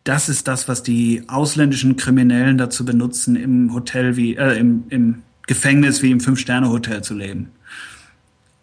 das 0.06 0.30
ist 0.30 0.48
das, 0.48 0.70
was 0.70 0.84
die 0.84 1.24
ausländischen 1.28 1.98
Kriminellen 1.98 2.58
dazu 2.58 2.86
benutzen, 2.86 3.36
im 3.36 3.74
Hotel 3.74 4.16
wie, 4.16 4.38
äh, 4.38 4.58
im, 4.58 4.86
im 4.90 5.22
Gefängnis 5.48 6.02
wie 6.02 6.12
im 6.12 6.22
Fünf-Sterne-Hotel 6.22 7.04
zu 7.04 7.16
leben. 7.16 7.50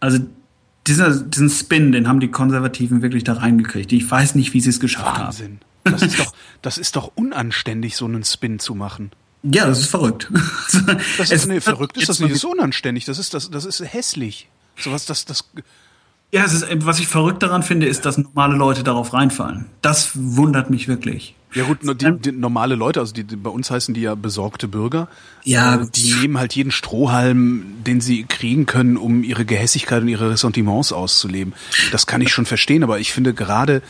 Also 0.01 0.21
dieser, 0.87 1.11
diesen 1.11 1.51
Spin, 1.51 1.93
den 1.93 2.09
haben 2.09 2.21
die 2.21 2.31
Konservativen 2.31 3.03
wirklich 3.03 3.25
da 3.25 3.35
reingekriegt. 3.35 3.93
Ich 3.93 4.11
weiß 4.11 4.35
nicht, 4.35 4.55
wie 4.55 4.61
sie 4.61 4.71
es 4.71 4.81
geschafft 4.81 5.21
Wahnsinn. 5.21 5.61
haben. 5.85 5.93
Das 5.93 6.03
ist 6.03 6.19
doch, 6.19 6.33
das 6.63 6.79
ist 6.79 6.97
doch 6.97 7.13
unanständig, 7.15 7.97
so 7.97 8.07
einen 8.07 8.25
Spin 8.25 8.59
zu 8.59 8.75
machen. 8.75 9.13
Ja, 9.43 9.67
das 9.67 9.81
ist 9.81 9.91
verrückt. 9.91 10.31
das 11.19 11.31
ist, 11.31 11.47
nee, 11.47 11.61
verrückt 11.61 11.97
ist 11.97 12.09
das 12.09 12.19
nicht, 12.21 12.31
das 12.31 12.39
ist 12.39 12.45
unanständig, 12.45 13.05
das 13.05 13.19
ist, 13.19 13.35
das, 13.35 13.51
das 13.51 13.65
ist 13.65 13.81
hässlich. 13.81 14.49
Sowas, 14.77 15.07
das, 15.07 15.25
das. 15.25 15.45
Ja, 16.33 16.45
es 16.45 16.53
ist, 16.53 16.67
was 16.85 16.99
ich 16.99 17.07
verrückt 17.07 17.43
daran 17.43 17.63
finde, 17.63 17.87
ist, 17.87 18.05
dass 18.05 18.19
normale 18.19 18.57
Leute 18.57 18.83
darauf 18.83 19.13
reinfallen. 19.13 19.67
Das 19.83 20.11
wundert 20.15 20.71
mich 20.71 20.89
wirklich. 20.89 21.37
Ja 21.57 21.65
gut, 21.65 21.79
die, 21.83 22.19
die 22.19 22.33
normale 22.33 22.75
Leute, 22.75 23.01
also 23.01 23.15
die, 23.15 23.25
die, 23.25 23.35
bei 23.35 23.49
uns 23.49 23.71
heißen 23.71 23.95
die 23.95 24.03
ja 24.03 24.15
besorgte 24.15 24.69
Bürger. 24.69 25.09
Ja, 25.43 25.77
äh, 25.77 25.87
die 25.95 26.13
nehmen 26.13 26.37
halt 26.37 26.55
jeden 26.55 26.71
Strohhalm, 26.71 27.77
den 27.87 28.03
sie 28.03 28.25
kriegen 28.25 28.67
können, 28.67 28.99
um 28.99 29.25
ihre 29.25 29.47
Gehässigkeit 29.47 30.03
und 30.03 30.09
ihre 30.09 30.31
Ressentiments 30.31 30.93
auszuleben. 30.93 31.55
Das 31.93 32.07
kann 32.07 32.21
ich 32.21 32.31
schon 32.31 32.45
verstehen, 32.45 32.83
aber 32.83 32.99
ich 32.99 33.11
finde 33.11 33.33
gerade 33.33 33.81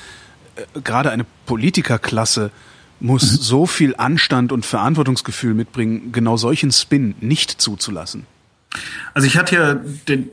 äh, 0.55 0.81
gerade 0.81 1.11
eine 1.11 1.27
Politikerklasse 1.47 2.53
muss 3.01 3.33
mhm. 3.33 3.37
so 3.43 3.67
viel 3.67 3.97
Anstand 3.97 4.53
und 4.53 4.65
Verantwortungsgefühl 4.65 5.53
mitbringen, 5.53 6.13
genau 6.13 6.37
solchen 6.37 6.71
Spin 6.71 7.17
nicht 7.21 7.51
zuzulassen. 7.51 8.27
Also 9.13 9.27
ich 9.27 9.37
hatte 9.37 9.55
ja 9.57 9.77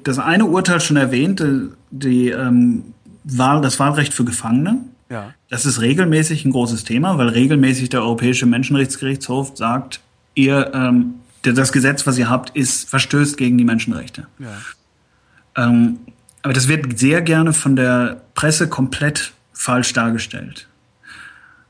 das 0.04 0.20
eine 0.20 0.46
Urteil 0.46 0.82
schon 0.82 0.98
erwähnt, 0.98 1.42
äh, 1.42 1.62
die 1.90 2.30
ähm, 2.30 2.94
Wahl, 3.24 3.62
das 3.62 3.80
Wahlrecht 3.80 4.14
für 4.14 4.24
Gefangene. 4.24 4.82
Ja. 5.14 5.34
Das 5.48 5.68
ist 5.68 5.80
regelmäßig 5.80 6.44
ein 6.44 6.52
großes 6.52 6.86
Thema, 6.86 7.20
weil 7.20 7.30
regelmäßig 7.30 7.90
der 7.90 8.02
Europäische 8.02 8.48
Menschenrechtsgerichtshof 8.48 9.52
sagt, 9.56 10.00
ihr 10.34 10.72
ähm, 10.74 11.14
das 11.44 11.72
Gesetz, 11.72 12.08
was 12.08 12.18
ihr 12.18 12.32
habt, 12.32 12.56
ist 12.56 12.90
verstößt 12.90 13.38
gegen 13.38 13.58
die 13.60 13.64
Menschenrechte. 13.64 14.26
Ja. 14.40 15.68
Ähm, 15.68 16.00
aber 16.42 16.54
das 16.54 16.68
wird 16.68 16.98
sehr 16.98 17.22
gerne 17.22 17.54
von 17.54 17.76
der 17.76 18.22
Presse 18.34 18.68
komplett 18.68 19.34
falsch 19.54 19.94
dargestellt. 19.94 20.68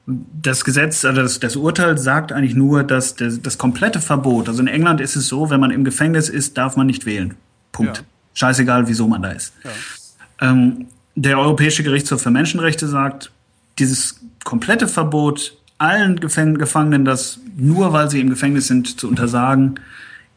Das 0.05 0.63
Gesetz, 0.63 1.03
also 1.03 1.21
das, 1.21 1.39
das 1.41 1.57
Urteil 1.57 1.97
sagt 1.97 2.31
eigentlich 2.31 2.55
nur, 2.55 2.83
dass 2.83 3.15
das, 3.15 3.41
das, 3.41 3.57
komplette 3.57 3.99
Verbot, 3.99 4.47
also 4.47 4.61
in 4.61 4.67
England 4.67 5.01
ist 5.01 5.17
es 5.17 5.27
so, 5.27 5.49
wenn 5.49 5.59
man 5.59 5.71
im 5.71 5.83
Gefängnis 5.83 6.29
ist, 6.29 6.57
darf 6.57 6.77
man 6.77 6.87
nicht 6.87 7.05
wählen. 7.05 7.35
Punkt. 7.73 7.97
Ja. 7.97 8.03
Scheißegal, 8.35 8.87
wieso 8.87 9.07
man 9.07 9.21
da 9.21 9.31
ist. 9.31 9.53
Ja. 9.63 10.49
Ähm, 10.49 10.87
der 11.15 11.37
Europäische 11.37 11.83
Gerichtshof 11.83 12.21
für 12.21 12.31
Menschenrechte 12.31 12.87
sagt, 12.87 13.31
dieses 13.80 14.19
komplette 14.43 14.88
Verbot, 14.88 15.57
allen 15.78 16.19
Gefangenen 16.19 17.05
das 17.05 17.39
nur 17.55 17.93
weil 17.93 18.09
sie 18.09 18.19
im 18.19 18.30
Gefängnis 18.30 18.67
sind 18.67 18.99
zu 18.99 19.07
untersagen, 19.07 19.80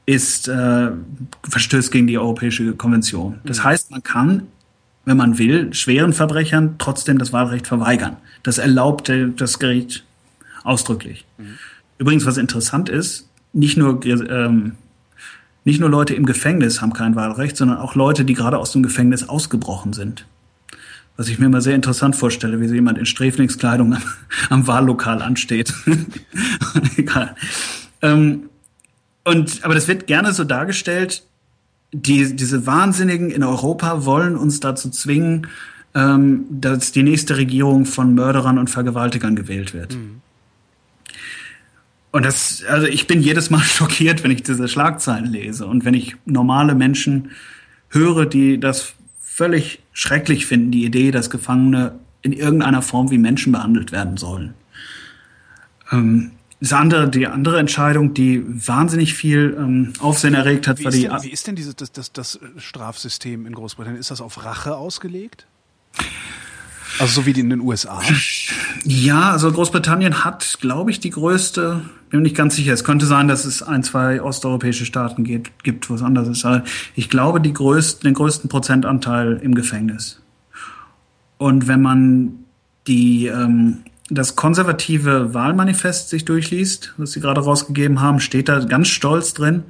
ist 0.07 0.49
äh, 0.49 0.91
verstößt 1.49 1.91
gegen 1.91 2.07
die 2.07 2.19
Europäische 2.19 2.73
Konvention. 2.75 3.41
Das 3.45 3.59
mhm. 3.59 3.65
heißt, 3.65 3.91
man 3.91 4.03
kann 4.03 4.43
wenn 5.07 5.17
man 5.17 5.39
will, 5.39 5.73
schweren 5.73 6.13
Verbrechern 6.13 6.75
trotzdem 6.79 7.17
das 7.19 7.33
Wahlrecht 7.33 7.67
verweigern. 7.67 8.17
Das 8.43 8.59
erlaubt 8.59 9.11
das 9.37 9.59
Gericht 9.59 10.05
ausdrücklich. 10.65 11.25
Mhm. 11.39 11.55
Übrigens, 11.97 12.27
was 12.27 12.37
interessant 12.37 12.89
ist, 12.89 13.29
nicht 13.53 13.79
nur, 13.79 14.05
ähm, 14.05 14.73
nicht 15.65 15.81
nur 15.81 15.89
Leute 15.89 16.15
im 16.15 16.27
Gefängnis 16.27 16.83
haben 16.83 16.93
kein 16.93 17.15
Wahlrecht, 17.15 17.57
sondern 17.57 17.79
auch 17.79 17.95
Leute, 17.95 18.25
die 18.25 18.35
gerade 18.35 18.59
aus 18.59 18.73
dem 18.73 18.83
Gefängnis 18.83 19.29
ausgebrochen 19.29 19.93
sind. 19.93 20.27
Was 21.17 21.29
ich 21.29 21.39
mir 21.39 21.47
immer 21.47 21.63
sehr 21.63 21.75
interessant 21.75 22.15
vorstelle, 22.15 22.61
wie 22.61 22.69
so 22.69 22.75
jemand 22.75 22.99
in 22.99 23.07
Sträflingskleidung 23.07 23.95
am, 23.95 24.03
am 24.51 24.67
Wahllokal 24.67 25.23
ansteht. 25.23 25.73
Egal. 26.97 27.35
Ähm, 28.03 28.51
und, 29.25 29.65
aber 29.65 29.75
das 29.75 29.89
wird 29.89 30.07
gerne 30.07 30.33
so 30.33 30.45
dargestellt, 30.45 31.25
die, 31.93 32.37
diese 32.37 32.67
Wahnsinnigen 32.67 33.31
in 33.31 33.43
Europa 33.43 34.05
wollen 34.05 34.37
uns 34.37 34.61
dazu 34.61 34.91
zwingen, 34.91 35.47
ähm, 35.95 36.45
dass 36.51 36.93
die 36.93 37.03
nächste 37.03 37.37
Regierung 37.37 37.87
von 37.87 38.15
Mörderern 38.15 38.59
und 38.59 38.69
Vergewaltigern 38.69 39.35
gewählt 39.35 39.73
wird. 39.73 39.95
Mhm. 39.95 40.21
Und 42.13 42.25
das, 42.25 42.65
also 42.69 42.87
ich 42.87 43.07
bin 43.07 43.21
jedes 43.21 43.51
Mal 43.51 43.61
schockiert, 43.65 44.23
wenn 44.23 44.31
ich 44.31 44.43
diese 44.43 44.69
Schlagzeilen 44.69 45.27
lese 45.27 45.67
und 45.67 45.85
wenn 45.85 45.95
ich 45.95 46.17
normale 46.25 46.75
Menschen 46.75 47.31
höre, 47.89 48.27
die 48.27 48.59
das 48.61 48.95
völlig 49.37 49.81
schrecklich 49.93 50.47
finden, 50.47 50.71
die 50.71 50.87
Idee, 50.87 51.11
dass 51.11 51.29
Gefangene 51.29 51.99
in 52.23 52.33
irgendeiner 52.33 52.81
Form 52.81 53.11
wie 53.11 53.19
Menschen 53.19 53.53
behandelt 53.53 53.93
werden 53.93 54.17
sollen. 54.17 54.55
Ähm, 55.93 56.31
das 56.59 56.73
andere, 56.73 57.11
die 57.11 57.27
andere 57.27 57.59
Entscheidung, 57.59 58.15
die 58.15 58.43
wahnsinnig 58.47 59.13
viel 59.13 59.55
ähm, 59.59 59.93
Aufsehen 60.01 60.33
erregt 60.33 60.67
hat, 60.67 60.79
wie 60.79 60.85
war 60.85 60.91
die. 60.91 61.03
Denn, 61.03 61.23
wie 61.23 61.29
ist 61.29 61.47
denn 61.47 61.55
dieses, 61.55 61.77
das, 61.77 61.93
das, 61.93 62.13
das 62.13 62.41
Strafsystem 62.57 63.45
in 63.45 63.53
Großbritannien? 63.53 64.01
Ist 64.01 64.11
das 64.11 64.23
auf 64.23 64.43
Rache 64.43 64.75
ausgelegt? 64.75 65.47
Also 66.99 67.21
so 67.21 67.27
wie 67.27 67.33
die 67.33 67.41
in 67.41 67.51
den 67.51 67.61
USA? 67.61 68.01
Ja, 68.85 69.33
also 69.33 69.51
Großbritannien 69.51 70.25
hat, 70.25 70.59
glaube 70.61 70.91
ich, 70.91 71.01
die 71.01 71.11
größte, 71.11 71.83
bin 72.11 72.21
mir 72.21 72.25
nicht 72.25 72.37
ganz 72.37 72.57
sicher. 72.57 72.73
Es 72.73 72.85
könnte 72.85 73.07
sein, 73.07 73.29
dass 73.29 73.45
es 73.45 73.63
ein, 73.63 73.83
zwei 73.83 74.23
osteuropäische 74.23 74.87
Staaten 74.87 75.25
gibt, 75.25 75.65
gibt 75.65 75.91
wo 75.91 75.95
es 75.95 76.03
anders 76.03 76.29
ist. 76.29 76.45
Aber 76.45 76.65
ich 76.95 77.11
glaube, 77.11 77.41
die 77.41 77.53
größten, 77.53 78.09
den 78.09 78.15
größten 78.15 78.49
Prozentanteil 78.49 79.41
im 79.43 79.55
Gefängnis. 79.55 80.23
Und 81.39 81.69
wenn 81.69 81.83
man 81.83 82.45
die 82.87 83.27
ähm, 83.27 83.79
das 84.09 84.37
konservative 84.37 85.35
Wahlmanifest 85.35 86.11
sich 86.11 86.25
durchliest, 86.25 86.95
was 86.97 87.13
Sie 87.13 87.21
gerade 87.21 87.41
rausgegeben 87.41 88.01
haben, 88.01 88.21
steht 88.21 88.49
da 88.49 88.61
ganz 88.61 88.89
stolz 88.89 89.35
drin, 89.35 89.65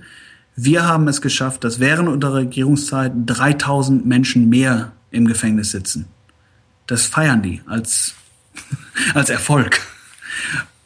wir 0.54 0.86
haben 0.86 1.08
es 1.08 1.20
geschafft, 1.20 1.64
dass 1.64 1.80
während 1.80 2.08
unserer 2.08 2.34
Regierungszeit 2.34 3.12
3000 3.14 4.06
Menschen 4.06 4.48
mehr 4.48 4.92
im 5.10 5.26
Gefängnis 5.26 5.70
sitzen. 5.70 6.06
Das 6.86 7.06
feiern 7.06 7.42
die 7.42 7.62
als, 7.66 8.14
als 9.14 9.30
Erfolg. 9.30 9.80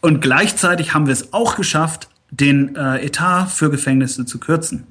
Und 0.01 0.21
gleichzeitig 0.21 0.95
haben 0.95 1.07
wir 1.07 1.13
es 1.13 1.33
auch 1.33 1.57
geschafft, 1.57 2.09
den 2.31 2.77
äh, 2.77 3.05
Etat 3.05 3.47
für 3.47 3.71
Gefängnisse 3.71 4.25
zu 4.25 4.39
kürzen. 4.39 4.87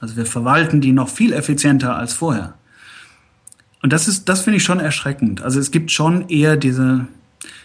Also 0.00 0.16
wir 0.16 0.26
verwalten 0.26 0.80
die 0.80 0.92
noch 0.92 1.08
viel 1.08 1.32
effizienter 1.32 1.96
als 1.96 2.14
vorher. 2.14 2.54
Und 3.82 3.92
das 3.92 4.08
ist, 4.08 4.28
das 4.28 4.42
finde 4.42 4.58
ich 4.58 4.64
schon 4.64 4.80
erschreckend. 4.80 5.42
Also 5.42 5.60
es 5.60 5.70
gibt 5.70 5.90
schon 5.90 6.28
eher 6.28 6.56
diese, 6.56 7.06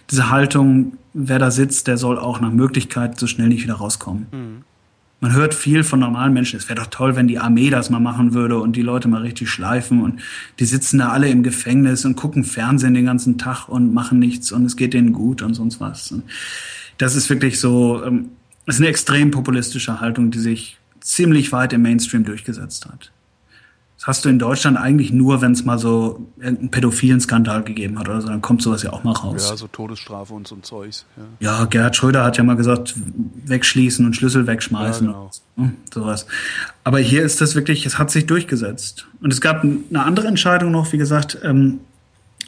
diese 0.09 0.29
Haltung, 0.29 0.97
wer 1.13 1.39
da 1.39 1.51
sitzt, 1.51 1.87
der 1.87 1.97
soll 1.97 2.17
auch 2.17 2.39
nach 2.39 2.51
Möglichkeit 2.51 3.19
so 3.19 3.27
schnell 3.27 3.47
nicht 3.47 3.63
wieder 3.63 3.75
rauskommen. 3.75 4.27
Mhm. 4.31 4.63
Man 5.23 5.31
hört 5.31 5.53
viel 5.53 5.85
von 5.85 6.01
normalen 6.01 6.33
Menschen. 6.33 6.57
Es 6.57 6.67
wäre 6.67 6.81
doch 6.81 6.87
toll, 6.87 7.15
wenn 7.15 7.29
die 7.29 7.39
Armee 7.39 7.69
das 7.69 7.89
mal 7.89 8.01
machen 8.01 8.33
würde 8.33 8.59
und 8.59 8.75
die 8.75 8.81
Leute 8.81 9.07
mal 9.07 9.21
richtig 9.21 9.49
schleifen 9.49 10.01
und 10.01 10.21
die 10.59 10.65
sitzen 10.65 10.99
da 10.99 11.11
alle 11.11 11.29
im 11.29 11.43
Gefängnis 11.43 12.03
und 12.03 12.17
gucken 12.17 12.43
Fernsehen 12.43 12.93
den 12.93 13.05
ganzen 13.05 13.37
Tag 13.37 13.69
und 13.69 13.93
machen 13.93 14.19
nichts 14.19 14.51
und 14.51 14.65
es 14.65 14.75
geht 14.75 14.93
denen 14.93 15.13
gut 15.13 15.41
und 15.41 15.53
sonst 15.53 15.79
was. 15.79 16.11
Und 16.11 16.23
das 16.97 17.15
ist 17.15 17.29
wirklich 17.29 17.57
so, 17.57 18.03
ähm, 18.03 18.31
das 18.65 18.75
ist 18.75 18.81
eine 18.81 18.89
extrem 18.89 19.31
populistische 19.31 20.01
Haltung, 20.01 20.29
die 20.29 20.39
sich 20.39 20.77
ziemlich 20.99 21.53
weit 21.53 21.71
im 21.71 21.83
Mainstream 21.83 22.25
durchgesetzt 22.25 22.85
hat. 22.85 23.12
Das 24.03 24.17
hast 24.17 24.25
du 24.25 24.29
in 24.29 24.37
Deutschland 24.37 24.75
eigentlich 24.75 25.13
nur, 25.13 25.41
wenn 25.41 25.53
es 25.53 25.63
mal 25.63 25.79
so 25.79 26.27
einen 26.41 26.69
pädophilen 26.69 27.21
Skandal 27.21 27.63
gegeben 27.63 27.97
hat 27.97 28.09
oder 28.09 28.19
so, 28.19 28.27
dann 28.27 28.41
kommt 28.41 28.61
sowas 28.61 28.83
ja 28.83 28.91
auch 28.91 29.05
mal 29.05 29.13
raus. 29.13 29.47
Ja, 29.49 29.55
so 29.55 29.67
Todesstrafe 29.67 30.33
und 30.33 30.45
so 30.45 30.55
ein 30.55 30.63
Zeugs. 30.63 31.05
Ja. 31.39 31.59
ja, 31.59 31.65
Gerhard 31.65 31.95
Schröder 31.95 32.25
hat 32.25 32.35
ja 32.35 32.43
mal 32.43 32.57
gesagt, 32.57 32.95
wegschließen 33.45 34.05
und 34.05 34.13
Schlüssel 34.13 34.45
wegschmeißen. 34.45 35.07
Ja, 35.07 35.13
genau. 35.13 35.29
und 35.55 35.63
hm, 35.63 35.77
sowas. 35.93 36.25
Aber 36.83 36.99
hier 36.99 37.23
ist 37.23 37.39
das 37.39 37.55
wirklich, 37.55 37.85
es 37.85 37.97
hat 37.97 38.11
sich 38.11 38.25
durchgesetzt. 38.25 39.07
Und 39.21 39.31
es 39.31 39.39
gab 39.39 39.63
eine 39.63 40.03
andere 40.03 40.27
Entscheidung 40.27 40.71
noch, 40.71 40.91
wie 40.91 40.97
gesagt, 40.97 41.37
ähm, 41.41 41.79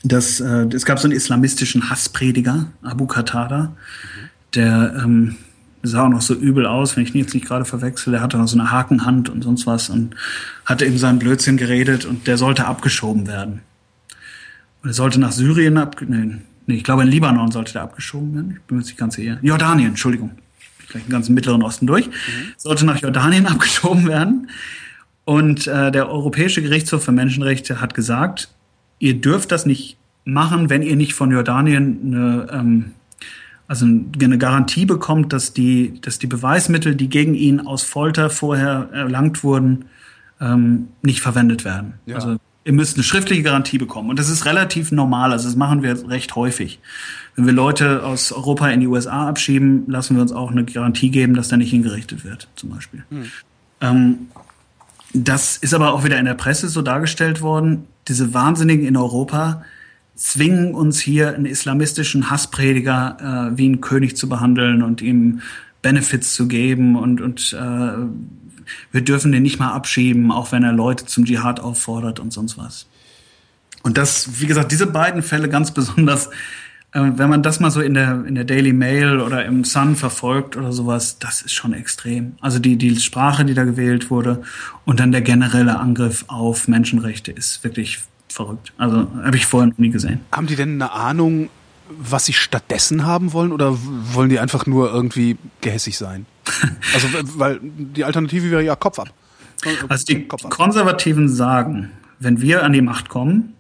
dass, 0.03 0.41
äh, 0.41 0.68
es 0.73 0.84
gab 0.84 0.99
so 0.99 1.07
einen 1.07 1.15
islamistischen 1.15 1.90
Hassprediger, 1.90 2.65
Abu 2.82 3.07
Qatada, 3.07 3.64
mhm. 3.64 4.30
der 4.56 4.94
ähm, 5.06 5.38
sah 5.88 6.06
auch 6.06 6.10
noch 6.10 6.22
so 6.22 6.34
übel 6.34 6.66
aus, 6.66 6.95
wenn 6.95 7.03
ich 7.03 7.14
ihn 7.14 7.22
jetzt 7.22 7.34
nicht 7.34 7.45
gerade 7.45 7.66
verwechsel. 7.66 8.12
Der 8.12 8.22
hatte 8.22 8.38
noch 8.38 8.48
so 8.48 8.57
eine 8.57 8.72
Hakenhand 8.72 9.30
und 9.30 9.44
sonst 9.44 9.68
was 9.68 9.90
und 9.90 10.16
hatte 10.66 10.86
eben 10.86 10.98
seinen 10.98 11.20
Blödsinn 11.20 11.57
geredet 11.57 12.06
und 12.06 12.28
der 12.28 12.38
sollte 12.38 12.66
abgeschoben 12.66 13.28
werden. 13.28 13.62
Und 14.84 14.90
er 14.90 14.94
sollte 14.94 15.20
nach 15.20 15.32
Syrien 15.32 15.78
ab, 15.78 15.98
nee, 16.07 16.38
nee, 16.68 16.76
ich 16.76 16.84
glaube 16.84 17.03
in 17.03 17.10
Libanon 17.10 17.52
sollte 17.52 17.74
der 17.74 17.84
abgeschoben 17.84 18.34
werden. 18.36 18.52
Ich 18.52 18.62
bin 18.64 18.78
mir 18.78 18.82
jetzt 18.82 18.90
nicht 18.90 18.99
ganz 18.99 19.16
sicher. 19.16 19.38
Jordanien, 19.41 19.90
Entschuldigung. 19.90 20.32
Vielleicht 20.88 21.07
den 21.07 21.12
ganzen 21.12 21.34
Mittleren 21.34 21.64
Osten 21.64 21.88
durch. 21.88 22.07
Mhm. 22.07 22.12
Sollte 22.57 22.86
nach 22.86 23.02
Jordanien 23.02 23.45
abgeschoben 23.48 24.07
werden. 24.07 24.49
Und 25.26 25.66
äh, 25.66 25.91
der 25.91 26.10
Europäische 26.10 26.62
Gerichtshof 26.62 27.03
für 27.03 27.12
Menschenrechte 27.12 27.82
hat 27.82 27.95
gesagt, 27.95 28.49
ihr 28.99 29.16
dürft 29.16 29.52
das 29.52 29.66
nicht 29.66 29.98
machen, 30.24 30.70
wenn 30.70 30.82
ihr 30.82 30.95
nicht 30.95 31.14
von 31.14 31.32
Jordanien 31.32 31.99
eine 32.06 32.48
ähm, 32.52 32.91
also 33.67 33.85
eine 33.85 34.37
Garantie 34.37 34.85
bekommt, 34.85 35.33
dass 35.33 35.53
die, 35.53 35.99
dass 36.01 36.19
die 36.19 36.27
Beweismittel, 36.27 36.95
die 36.95 37.09
gegen 37.09 37.33
ihn 37.33 37.61
aus 37.61 37.83
Folter 37.83 38.29
vorher 38.29 38.89
erlangt 38.91 39.43
wurden, 39.43 39.85
ähm, 40.39 40.89
nicht 41.01 41.21
verwendet 41.21 41.65
werden. 41.65 41.95
Ja. 42.05 42.15
Also 42.15 42.37
ihr 42.63 42.73
müsst 42.73 42.97
eine 42.97 43.03
schriftliche 43.03 43.43
Garantie 43.43 43.77
bekommen. 43.77 44.09
Und 44.09 44.19
das 44.19 44.29
ist 44.29 44.45
relativ 44.45 44.91
normal. 44.91 45.31
Also 45.31 45.47
das 45.47 45.55
machen 45.55 45.83
wir 45.83 46.09
recht 46.09 46.35
häufig. 46.35 46.79
Wenn 47.35 47.45
wir 47.45 47.53
Leute 47.53 48.03
aus 48.03 48.31
Europa 48.31 48.67
in 48.69 48.79
die 48.79 48.87
USA 48.87 49.27
abschieben, 49.27 49.85
lassen 49.87 50.15
wir 50.15 50.21
uns 50.21 50.31
auch 50.31 50.51
eine 50.51 50.65
Garantie 50.65 51.09
geben, 51.09 51.35
dass 51.35 51.47
da 51.47 51.57
nicht 51.57 51.69
hingerichtet 51.69 52.23
wird, 52.25 52.47
zum 52.55 52.69
Beispiel. 52.69 53.03
Hm. 53.09 53.25
Ähm, 53.81 54.17
das 55.13 55.57
ist 55.57 55.73
aber 55.73 55.93
auch 55.93 56.03
wieder 56.03 56.17
in 56.19 56.25
der 56.25 56.33
Presse 56.33 56.67
so 56.67 56.81
dargestellt 56.81 57.41
worden. 57.41 57.85
Diese 58.07 58.33
Wahnsinnigen 58.33 58.85
in 58.85 58.97
Europa, 58.97 59.63
zwingen 60.15 60.73
uns 60.73 60.99
hier 60.99 61.35
einen 61.35 61.45
islamistischen 61.45 62.29
Hassprediger 62.29 63.51
äh, 63.53 63.57
wie 63.57 63.65
einen 63.65 63.81
König 63.81 64.15
zu 64.15 64.29
behandeln 64.29 64.81
und 64.81 65.01
ihm 65.01 65.41
Benefits 65.81 66.33
zu 66.33 66.47
geben 66.47 66.95
und, 66.95 67.21
und 67.21 67.53
äh, 67.53 67.97
wir 68.91 69.01
dürfen 69.01 69.31
den 69.31 69.43
nicht 69.43 69.59
mal 69.59 69.71
abschieben, 69.71 70.31
auch 70.31 70.51
wenn 70.51 70.63
er 70.63 70.73
Leute 70.73 71.05
zum 71.05 71.25
Dschihad 71.25 71.59
auffordert 71.59 72.19
und 72.19 72.33
sonst 72.33 72.57
was. 72.57 72.87
Und 73.83 73.97
das, 73.99 74.41
wie 74.41 74.47
gesagt, 74.47 74.71
diese 74.71 74.87
beiden 74.87 75.21
Fälle 75.21 75.47
ganz 75.47 75.71
besonders, 75.71 76.27
äh, 76.93 77.01
wenn 77.01 77.29
man 77.29 77.43
das 77.43 77.59
mal 77.59 77.69
so 77.69 77.81
in 77.81 77.93
der, 77.93 78.25
in 78.25 78.35
der 78.35 78.45
Daily 78.45 78.73
Mail 78.73 79.19
oder 79.19 79.45
im 79.45 79.63
Sun 79.63 79.95
verfolgt 79.95 80.57
oder 80.57 80.71
sowas, 80.71 81.19
das 81.19 81.41
ist 81.41 81.53
schon 81.53 81.73
extrem. 81.73 82.33
Also 82.41 82.57
die, 82.57 82.77
die 82.77 82.95
Sprache, 82.99 83.45
die 83.45 83.53
da 83.53 83.65
gewählt 83.65 84.09
wurde 84.09 84.41
und 84.85 84.99
dann 84.99 85.11
der 85.11 85.21
generelle 85.21 85.77
Angriff 85.77 86.25
auf 86.29 86.67
Menschenrechte 86.67 87.31
ist 87.31 87.63
wirklich 87.63 87.99
verrückt. 88.36 88.74
Also 88.78 89.07
habe 89.24 89.38
ich 89.38 89.45
vorher 89.45 89.70
noch 89.70 89.78
nie 89.78 89.90
gesehen. 89.90 90.20
Haben 90.32 90.48
die 90.48 90.56
denn 90.56 90.82
eine 90.82 90.91
Ahnung, 90.91 91.49
was 91.90 92.26
sie 92.26 92.34
stattdessen 92.34 93.06
haben 93.06 93.34
wollen 93.34 93.52
oder 93.52 93.78
wollen 94.14 94.30
die 94.30 94.40
einfach 94.40 94.66
nur 94.66 94.91
irgendwie 94.91 95.38
gehässig 95.62 95.98
sein? 95.98 96.26
also, 96.94 97.07
weil 97.38 97.60
die 97.62 98.03
Alternative 98.03 98.52
wäre 98.52 98.64
ja 98.64 98.76
Kopf 98.76 98.99
ab. 98.99 99.12
Also 99.88 100.06
die 100.06 100.28
Konservativen 100.28 101.30
sagen, 101.30 101.91
wenn 102.20 102.41
wir 102.41 102.64
an 102.64 102.74
die 102.74 102.82
Macht 102.82 103.10
kommen, 103.10 103.53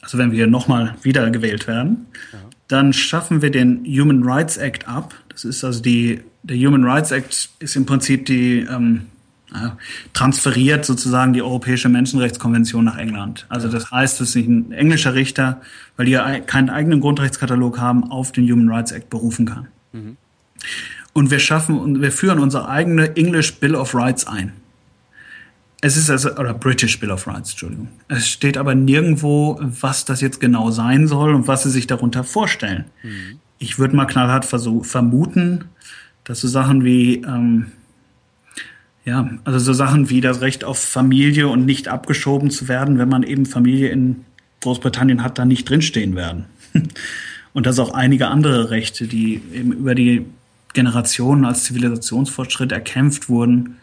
also 0.00 0.18
wenn 0.18 0.32
wir 0.32 0.46
nochmal 0.46 0.96
wieder 1.02 1.30
gewählt 1.30 1.68
werden, 1.68 2.06
ja. 2.32 2.38
dann 2.68 2.92
schaffen 2.92 3.40
wir 3.42 3.50
den 3.50 3.84
Human 3.84 4.22
Rights 4.24 4.56
Act 4.56 4.88
ab. 4.88 5.14
Das 5.28 5.44
ist 5.44 5.62
also 5.62 5.80
die, 5.80 6.22
der 6.42 6.56
Human 6.56 6.84
Rights 6.84 7.12
Act 7.12 7.50
ist 7.60 7.76
im 7.76 7.86
Prinzip 7.86 8.26
die, 8.26 8.60
ähm, 8.60 9.06
transferiert 10.12 10.84
sozusagen 10.84 11.32
die 11.32 11.42
Europäische 11.42 11.88
Menschenrechtskonvention 11.88 12.84
nach 12.84 12.98
England. 12.98 13.46
Also 13.48 13.68
das 13.68 13.90
heißt, 13.90 14.20
dass 14.20 14.32
sich 14.32 14.46
ein 14.46 14.72
englischer 14.72 15.14
Richter, 15.14 15.60
weil 15.96 16.06
die 16.06 16.12
ja 16.12 16.40
keinen 16.40 16.70
eigenen 16.70 17.00
Grundrechtskatalog 17.00 17.78
haben, 17.78 18.10
auf 18.10 18.32
den 18.32 18.50
Human 18.50 18.68
Rights 18.68 18.92
Act 18.92 19.10
berufen 19.10 19.46
kann. 19.46 19.68
Mhm. 19.92 20.16
Und 21.12 21.30
wir 21.30 21.38
schaffen 21.38 21.78
und 21.78 22.00
wir 22.00 22.12
führen 22.12 22.38
unsere 22.38 22.68
eigene 22.68 23.16
English 23.16 23.54
Bill 23.56 23.74
of 23.74 23.94
Rights 23.94 24.26
ein. 24.26 24.52
Es 25.84 25.96
ist 25.96 26.08
also, 26.10 26.36
oder 26.36 26.54
British 26.54 27.00
Bill 27.00 27.10
of 27.10 27.26
Rights, 27.26 27.50
Entschuldigung. 27.50 27.88
Es 28.06 28.28
steht 28.28 28.56
aber 28.56 28.74
nirgendwo, 28.74 29.58
was 29.60 30.04
das 30.04 30.20
jetzt 30.20 30.40
genau 30.40 30.70
sein 30.70 31.08
soll 31.08 31.34
und 31.34 31.48
was 31.48 31.64
sie 31.64 31.70
sich 31.70 31.88
darunter 31.88 32.22
vorstellen. 32.22 32.84
Mhm. 33.02 33.40
Ich 33.58 33.78
würde 33.78 33.96
mal 33.96 34.06
knallhart 34.06 34.44
vermuten, 34.44 35.64
dass 36.24 36.40
so 36.40 36.48
Sachen 36.48 36.84
wie 36.84 37.16
ähm, 37.16 37.72
ja, 39.04 39.28
also 39.44 39.58
so 39.58 39.72
Sachen 39.72 40.10
wie 40.10 40.20
das 40.20 40.40
Recht 40.40 40.64
auf 40.64 40.78
Familie 40.78 41.48
und 41.48 41.64
nicht 41.64 41.88
abgeschoben 41.88 42.50
zu 42.50 42.68
werden, 42.68 42.98
wenn 42.98 43.08
man 43.08 43.22
eben 43.22 43.46
Familie 43.46 43.88
in 43.88 44.24
Großbritannien 44.60 45.22
hat, 45.24 45.38
da 45.38 45.44
nicht 45.44 45.68
drinstehen 45.68 46.14
werden. 46.14 46.44
Und 47.54 47.66
dass 47.66 47.78
auch 47.78 47.92
einige 47.92 48.28
andere 48.28 48.70
Rechte, 48.70 49.06
die 49.06 49.42
eben 49.52 49.72
über 49.72 49.94
die 49.94 50.24
Generationen 50.72 51.44
als 51.44 51.64
Zivilisationsfortschritt 51.64 52.72
erkämpft 52.72 53.28
wurden, 53.28 53.76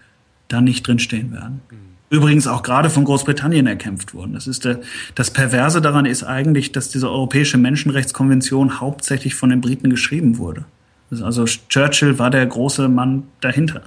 da 0.47 0.59
nicht 0.61 0.87
drinstehen 0.87 1.31
werden. 1.31 1.61
Mhm. 1.69 1.89
Übrigens 2.09 2.47
auch 2.47 2.63
gerade 2.63 2.89
von 2.89 3.03
Großbritannien 3.03 3.67
erkämpft 3.67 4.15
wurden. 4.15 4.33
Das 4.33 4.47
ist 4.47 4.65
der, 4.65 4.79
das 5.13 5.29
Perverse 5.29 5.81
daran 5.81 6.07
ist 6.07 6.23
eigentlich, 6.23 6.71
dass 6.71 6.89
diese 6.89 7.09
Europäische 7.11 7.59
Menschenrechtskonvention 7.59 8.79
hauptsächlich 8.79 9.35
von 9.35 9.51
den 9.51 9.61
Briten 9.61 9.91
geschrieben 9.91 10.39
wurde. 10.39 10.65
Also 11.11 11.45
Churchill 11.45 12.17
war 12.17 12.31
der 12.31 12.45
große 12.45 12.87
Mann 12.87 13.23
dahinter. 13.41 13.83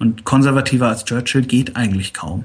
Und 0.00 0.24
konservativer 0.24 0.88
als 0.88 1.04
Churchill 1.04 1.42
geht 1.42 1.76
eigentlich 1.76 2.14
kaum. 2.14 2.44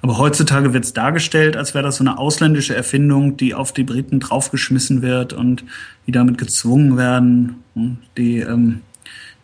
Aber 0.00 0.18
heutzutage 0.18 0.72
wird 0.72 0.84
es 0.84 0.94
dargestellt, 0.94 1.56
als 1.56 1.74
wäre 1.74 1.84
das 1.84 1.98
so 1.98 2.02
eine 2.02 2.18
ausländische 2.18 2.74
Erfindung, 2.74 3.36
die 3.36 3.54
auf 3.54 3.72
die 3.72 3.84
Briten 3.84 4.18
draufgeschmissen 4.18 5.02
wird 5.02 5.32
und 5.32 5.64
die 6.06 6.12
damit 6.12 6.38
gezwungen 6.38 6.96
werden, 6.96 7.62
hm, 7.74 7.98
die, 8.16 8.38
ähm, 8.38 8.80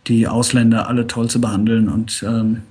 die 0.09 0.27
Ausländer 0.27 0.89
alle 0.89 1.07
toll 1.07 1.31
zu 1.31 1.41
behandeln 1.41 1.89
und 1.89 2.25
ähm, 2.27 2.63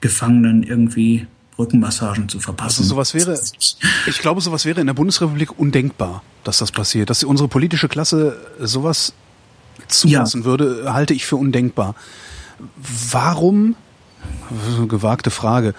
Gefangenen 0.00 0.64
irgendwie 0.64 1.26
Rückenmassagen 1.58 2.28
zu 2.28 2.40
verpassen. 2.40 2.82
Also 2.82 2.94
sowas 2.94 3.14
wäre, 3.14 3.40
ich 4.06 4.18
glaube, 4.18 4.40
sowas 4.40 4.64
wäre 4.64 4.80
in 4.80 4.86
der 4.86 4.94
Bundesrepublik 4.94 5.58
undenkbar, 5.58 6.22
dass 6.44 6.58
das 6.58 6.72
passiert. 6.72 7.10
Dass 7.10 7.24
unsere 7.24 7.48
politische 7.48 7.88
Klasse 7.88 8.36
sowas 8.60 9.14
zulassen 9.86 10.42
ja. 10.42 10.44
würde, 10.44 10.92
halte 10.92 11.14
ich 11.14 11.24
für 11.24 11.36
undenkbar. 11.36 11.94
Warum, 13.10 13.76
gewagte 14.88 15.30
Frage, 15.30 15.74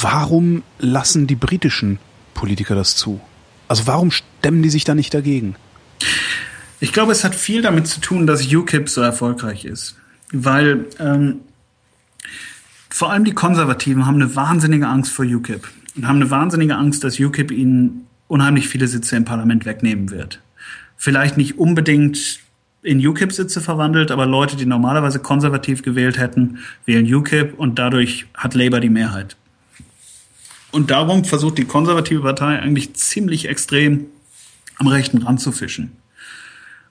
warum 0.00 0.62
lassen 0.78 1.26
die 1.26 1.36
britischen 1.36 1.98
Politiker 2.34 2.74
das 2.74 2.96
zu? 2.96 3.20
Also 3.68 3.86
warum 3.86 4.10
stemmen 4.10 4.62
die 4.62 4.70
sich 4.70 4.84
da 4.84 4.94
nicht 4.94 5.14
dagegen? 5.14 5.56
Ich 6.80 6.92
glaube, 6.92 7.12
es 7.12 7.24
hat 7.24 7.34
viel 7.34 7.62
damit 7.62 7.86
zu 7.86 8.00
tun, 8.00 8.26
dass 8.26 8.52
UKIP 8.52 8.88
so 8.88 9.00
erfolgreich 9.00 9.64
ist. 9.64 9.96
Weil 10.32 10.86
ähm, 10.98 11.40
vor 12.90 13.10
allem 13.10 13.24
die 13.24 13.32
Konservativen 13.32 14.06
haben 14.06 14.16
eine 14.16 14.36
wahnsinnige 14.36 14.86
Angst 14.86 15.12
vor 15.12 15.24
UKIP 15.24 15.68
und 15.96 16.06
haben 16.06 16.16
eine 16.16 16.30
wahnsinnige 16.30 16.76
Angst, 16.76 17.04
dass 17.04 17.18
UKIP 17.18 17.50
ihnen 17.50 18.06
unheimlich 18.28 18.68
viele 18.68 18.88
Sitze 18.88 19.16
im 19.16 19.24
Parlament 19.24 19.64
wegnehmen 19.64 20.10
wird. 20.10 20.40
Vielleicht 20.96 21.36
nicht 21.36 21.58
unbedingt 21.58 22.40
in 22.84 23.04
UKIP-Sitze 23.04 23.60
verwandelt, 23.60 24.10
aber 24.10 24.26
Leute, 24.26 24.56
die 24.56 24.66
normalerweise 24.66 25.18
konservativ 25.18 25.82
gewählt 25.82 26.18
hätten, 26.18 26.58
wählen 26.84 27.12
UKIP 27.12 27.58
und 27.58 27.78
dadurch 27.78 28.26
hat 28.34 28.54
Labour 28.54 28.80
die 28.80 28.90
Mehrheit. 28.90 29.36
Und 30.70 30.90
darum 30.90 31.24
versucht 31.24 31.56
die 31.58 31.64
konservative 31.64 32.20
Partei 32.20 32.58
eigentlich 32.58 32.94
ziemlich 32.94 33.48
extrem 33.48 34.06
am 34.76 34.88
rechten 34.88 35.18
Rand 35.22 35.40
zu 35.40 35.50
fischen. 35.50 35.92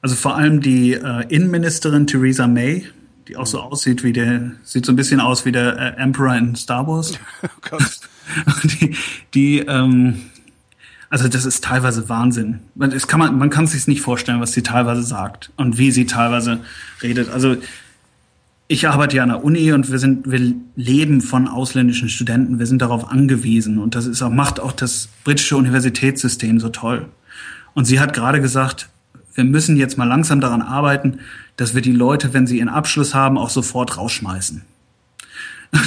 Also 0.01 0.15
vor 0.15 0.35
allem 0.35 0.61
die 0.61 0.93
äh, 0.93 1.25
Innenministerin 1.29 2.07
Theresa 2.07 2.47
May, 2.47 2.87
die 3.27 3.37
auch 3.37 3.45
so 3.45 3.59
aussieht 3.59 4.03
wie 4.03 4.13
der, 4.13 4.51
sieht 4.63 4.85
so 4.85 4.91
ein 4.91 4.95
bisschen 4.95 5.19
aus 5.19 5.45
wie 5.45 5.51
der 5.51 5.77
äh, 5.77 6.01
Emperor 6.01 6.35
in 6.35 6.55
Star 6.55 6.87
Wars. 6.87 7.19
Oh 7.71 8.51
die, 8.63 8.95
die 9.33 9.59
ähm, 9.59 10.21
also 11.13 11.27
das 11.27 11.45
ist 11.45 11.63
teilweise 11.63 12.09
Wahnsinn. 12.09 12.61
Das 12.73 13.07
kann 13.07 13.19
man, 13.19 13.37
man 13.37 13.51
kann 13.51 13.65
es 13.65 13.73
sich 13.73 13.87
nicht 13.87 14.01
vorstellen, 14.01 14.41
was 14.41 14.53
sie 14.53 14.63
teilweise 14.63 15.03
sagt 15.03 15.51
und 15.57 15.77
wie 15.77 15.91
sie 15.91 16.07
teilweise 16.07 16.61
redet. 17.03 17.29
Also 17.29 17.55
ich 18.67 18.87
arbeite 18.87 19.17
ja 19.17 19.21
an 19.21 19.29
der 19.29 19.43
Uni 19.43 19.71
und 19.73 19.91
wir 19.91 19.99
sind, 19.99 20.31
wir 20.31 20.55
leben 20.75 21.21
von 21.21 21.47
ausländischen 21.47 22.09
Studenten. 22.09 22.57
Wir 22.57 22.65
sind 22.65 22.81
darauf 22.81 23.11
angewiesen 23.11 23.77
und 23.77 23.93
das 23.93 24.07
ist 24.07 24.23
auch, 24.23 24.31
macht 24.31 24.59
auch 24.59 24.71
das 24.71 25.07
britische 25.23 25.55
Universitätssystem 25.55 26.59
so 26.59 26.69
toll. 26.69 27.05
Und 27.75 27.85
sie 27.85 27.99
hat 27.99 28.13
gerade 28.13 28.41
gesagt, 28.41 28.89
wir 29.35 29.43
müssen 29.43 29.77
jetzt 29.77 29.99
mal 29.99 30.07
langsam 30.07 30.41
daran 30.41 30.63
arbeiten, 30.63 31.19
dass 31.57 31.75
wir 31.75 31.83
die 31.83 31.91
Leute, 31.91 32.33
wenn 32.33 32.47
sie 32.47 32.57
ihren 32.57 32.69
Abschluss 32.69 33.13
haben, 33.13 33.37
auch 33.37 33.51
sofort 33.51 33.97
rausschmeißen. 33.97 34.63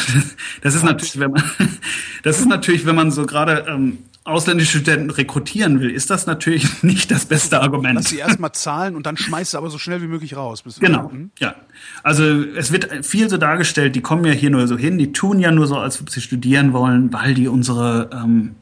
Das 0.63 0.75
ist 0.75 0.85
natürlich, 0.85 1.19
wenn 1.19 1.33
man, 1.33 1.43
das 2.23 2.39
ist 2.39 2.47
natürlich, 2.47 2.87
wenn 2.87 2.95
man 2.95 3.11
so 3.11 3.27
gerade 3.27 3.67
ähm, 3.69 3.99
ausländische 4.27 4.79
Studenten 4.79 5.11
rekrutieren 5.11 5.81
will, 5.81 5.91
ist 5.91 6.11
das 6.11 6.27
natürlich 6.27 6.83
nicht 6.83 7.11
das 7.11 7.27
beste 7.27 7.61
Argument. 7.61 7.95
Lass 7.95 8.07
sie 8.07 8.19
erstmal 8.19 8.53
zahlen 8.53 8.97
und 8.97 9.07
dann 9.07 9.17
schmeißt 9.17 9.53
sie 9.53 9.59
aber 9.59 9.71
so 9.71 9.79
schnell 9.79 10.03
wie 10.03 10.09
möglich 10.09 10.37
raus. 10.37 10.65
Genau, 10.81 11.11
hm? 11.11 11.31
ja. 11.39 11.55
Also 12.03 12.25
es 12.25 12.73
wird 12.73 13.07
viel 13.07 13.31
so 13.31 13.37
dargestellt, 13.37 13.95
die 13.95 14.01
kommen 14.01 14.25
ja 14.25 14.33
hier 14.33 14.51
nur 14.51 14.67
so 14.67 14.77
hin, 14.77 14.99
die 14.99 15.13
tun 15.13 15.39
ja 15.39 15.53
nur 15.53 15.67
so, 15.67 15.77
als 15.77 16.01
ob 16.01 16.11
sie 16.11 16.21
studieren 16.21 16.73
wollen, 16.73 17.13
weil 17.13 17.35
die 17.35 17.49
unsere, 17.49 18.11
ähm, 18.13 18.57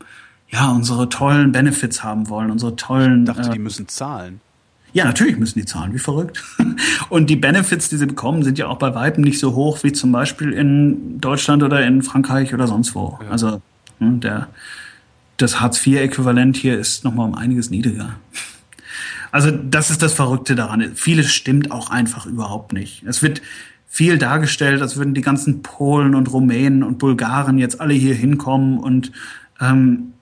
ja, 0.49 0.71
unsere 0.71 1.09
tollen 1.09 1.53
Benefits 1.53 2.05
haben 2.05 2.29
wollen, 2.29 2.51
unsere 2.51 2.77
tollen. 2.77 3.21
Ich 3.23 3.35
dachte, 3.35 3.49
äh, 3.49 3.53
die 3.53 3.59
müssen 3.59 3.89
zahlen. 3.89 4.41
Ja, 4.93 5.05
natürlich 5.05 5.39
müssen 5.39 5.59
die 5.59 5.65
zahlen, 5.65 5.93
wie 5.93 5.99
verrückt. 5.99 6.45
Und 7.09 7.29
die 7.29 7.37
Benefits, 7.37 7.89
die 7.89 7.97
sie 7.97 8.07
bekommen, 8.07 8.45
sind 8.45 8.59
ja 8.59 8.69
auch 8.69 8.79
bei 8.79 8.95
weitem 8.95 9.25
nicht 9.25 9.41
so 9.41 9.55
hoch 9.55 9.83
wie 9.83 9.93
zum 9.93 10.13
Beispiel 10.13 10.53
in 10.53 11.21
Deutschland 11.21 11.65
oder 11.65 11.85
in 11.85 12.03
Frankreich 12.03 12.55
oder 12.55 12.69
sonst 12.69 12.95
wo. 12.95 13.19
Ja. 13.23 13.31
Also 13.31 13.61
hm, 13.99 14.21
der 14.21 14.49
das 15.37 15.61
Hartz-IV-Äquivalent 15.61 16.57
hier 16.57 16.79
ist 16.79 17.05
nochmal 17.05 17.29
um 17.29 17.35
einiges 17.35 17.71
niedriger. 17.71 18.17
Also 19.33 19.51
das 19.51 19.91
ist 19.91 20.03
das 20.03 20.13
Verrückte 20.13 20.55
daran. 20.55 20.95
Vieles 20.95 21.33
stimmt 21.33 21.71
auch 21.71 21.91
einfach 21.91 22.27
überhaupt 22.27 22.73
nicht. 22.73 23.03
Es 23.05 23.23
wird 23.23 23.43
viel 23.89 24.19
dargestellt, 24.19 24.81
als 24.81 24.97
würden 24.97 25.15
die 25.15 25.23
ganzen 25.23 25.63
Polen 25.63 26.15
und 26.15 26.33
Rumänen 26.33 26.83
und 26.83 26.99
Bulgaren 26.99 27.59
jetzt 27.59 27.81
alle 27.81 27.95
hier 27.95 28.15
hinkommen 28.15 28.79
und 28.79 29.13
ähm, 29.61 30.15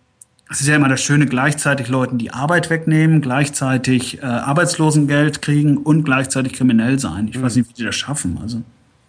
es 0.50 0.60
ist 0.60 0.68
ja 0.68 0.76
immer 0.76 0.90
das 0.90 1.02
Schöne, 1.02 1.24
gleichzeitig 1.24 1.88
Leuten 1.88 2.18
die 2.18 2.30
Arbeit 2.30 2.68
wegnehmen, 2.68 3.22
gleichzeitig 3.22 4.22
äh, 4.22 4.26
Arbeitslosengeld 4.26 5.40
kriegen 5.40 5.78
und 5.78 6.04
gleichzeitig 6.04 6.52
kriminell 6.52 6.98
sein. 6.98 7.28
Ich 7.28 7.38
mhm. 7.38 7.42
weiß 7.42 7.56
nicht, 7.56 7.70
wie 7.70 7.74
die 7.74 7.84
das 7.84 7.96
schaffen. 7.96 8.38
Also 8.42 8.62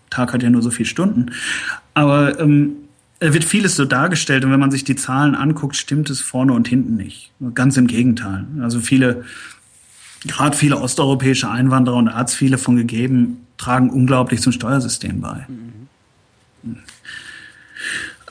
Tag 0.09 0.31
hat 0.31 0.41
ja 0.41 0.49
nur 0.49 0.61
so 0.61 0.71
viele 0.71 0.87
Stunden. 0.87 1.31
Aber 1.93 2.39
ähm, 2.39 2.75
wird 3.19 3.43
vieles 3.43 3.75
so 3.75 3.85
dargestellt 3.85 4.43
und 4.43 4.51
wenn 4.51 4.59
man 4.59 4.71
sich 4.71 4.83
die 4.83 4.95
Zahlen 4.95 5.35
anguckt, 5.35 5.75
stimmt 5.75 6.09
es 6.09 6.21
vorne 6.21 6.53
und 6.53 6.67
hinten 6.67 6.95
nicht. 6.95 7.31
Ganz 7.53 7.77
im 7.77 7.87
Gegenteil. 7.87 8.45
Also 8.61 8.79
viele, 8.79 9.23
gerade 10.25 10.57
viele 10.57 10.77
osteuropäische 10.77 11.49
Einwanderer 11.49 11.95
und 11.95 12.07
es 12.09 12.33
viele 12.33 12.57
von 12.57 12.75
gegeben, 12.75 13.47
tragen 13.57 13.89
unglaublich 13.89 14.41
zum 14.41 14.51
Steuersystem 14.51 15.21
bei. 15.21 15.45
Mhm. 15.47 16.77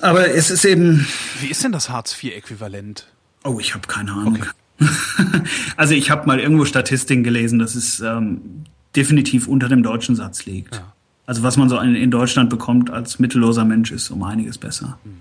Aber 0.01 0.35
es 0.35 0.51
ist 0.51 0.65
eben. 0.65 1.07
Wie 1.41 1.47
ist 1.47 1.63
denn 1.63 1.73
das 1.73 1.89
Hartz-IV-Äquivalent? 1.89 3.07
Oh, 3.45 3.59
ich 3.61 3.75
habe 3.75 3.87
keine 3.87 4.13
Ahnung. 4.13 4.39
Okay. 4.81 4.91
also 5.77 5.95
ich 5.95 6.11
habe 6.11 6.27
mal 6.27 6.41
irgendwo 6.41 6.65
Statistiken 6.65 7.23
gelesen, 7.23 7.59
dass 7.61 7.77
es 7.77 8.01
ähm, 8.01 8.65
definitiv 8.97 9.47
unter 9.47 9.69
dem 9.69 9.83
deutschen 9.83 10.17
Satz 10.17 10.45
liegt. 10.45 10.75
Ja. 10.75 10.93
Also 11.33 11.45
was 11.45 11.57
man 11.57 11.71
so 11.71 11.79
in, 11.79 11.95
in 11.95 12.11
Deutschland 12.11 12.51
bekommt 12.51 12.91
als 12.91 13.19
mittelloser 13.19 13.65
Mensch 13.65 13.91
ist 13.91 14.11
um 14.11 14.23
einiges 14.23 14.59
besser. 14.59 14.99
Mhm. 15.03 15.21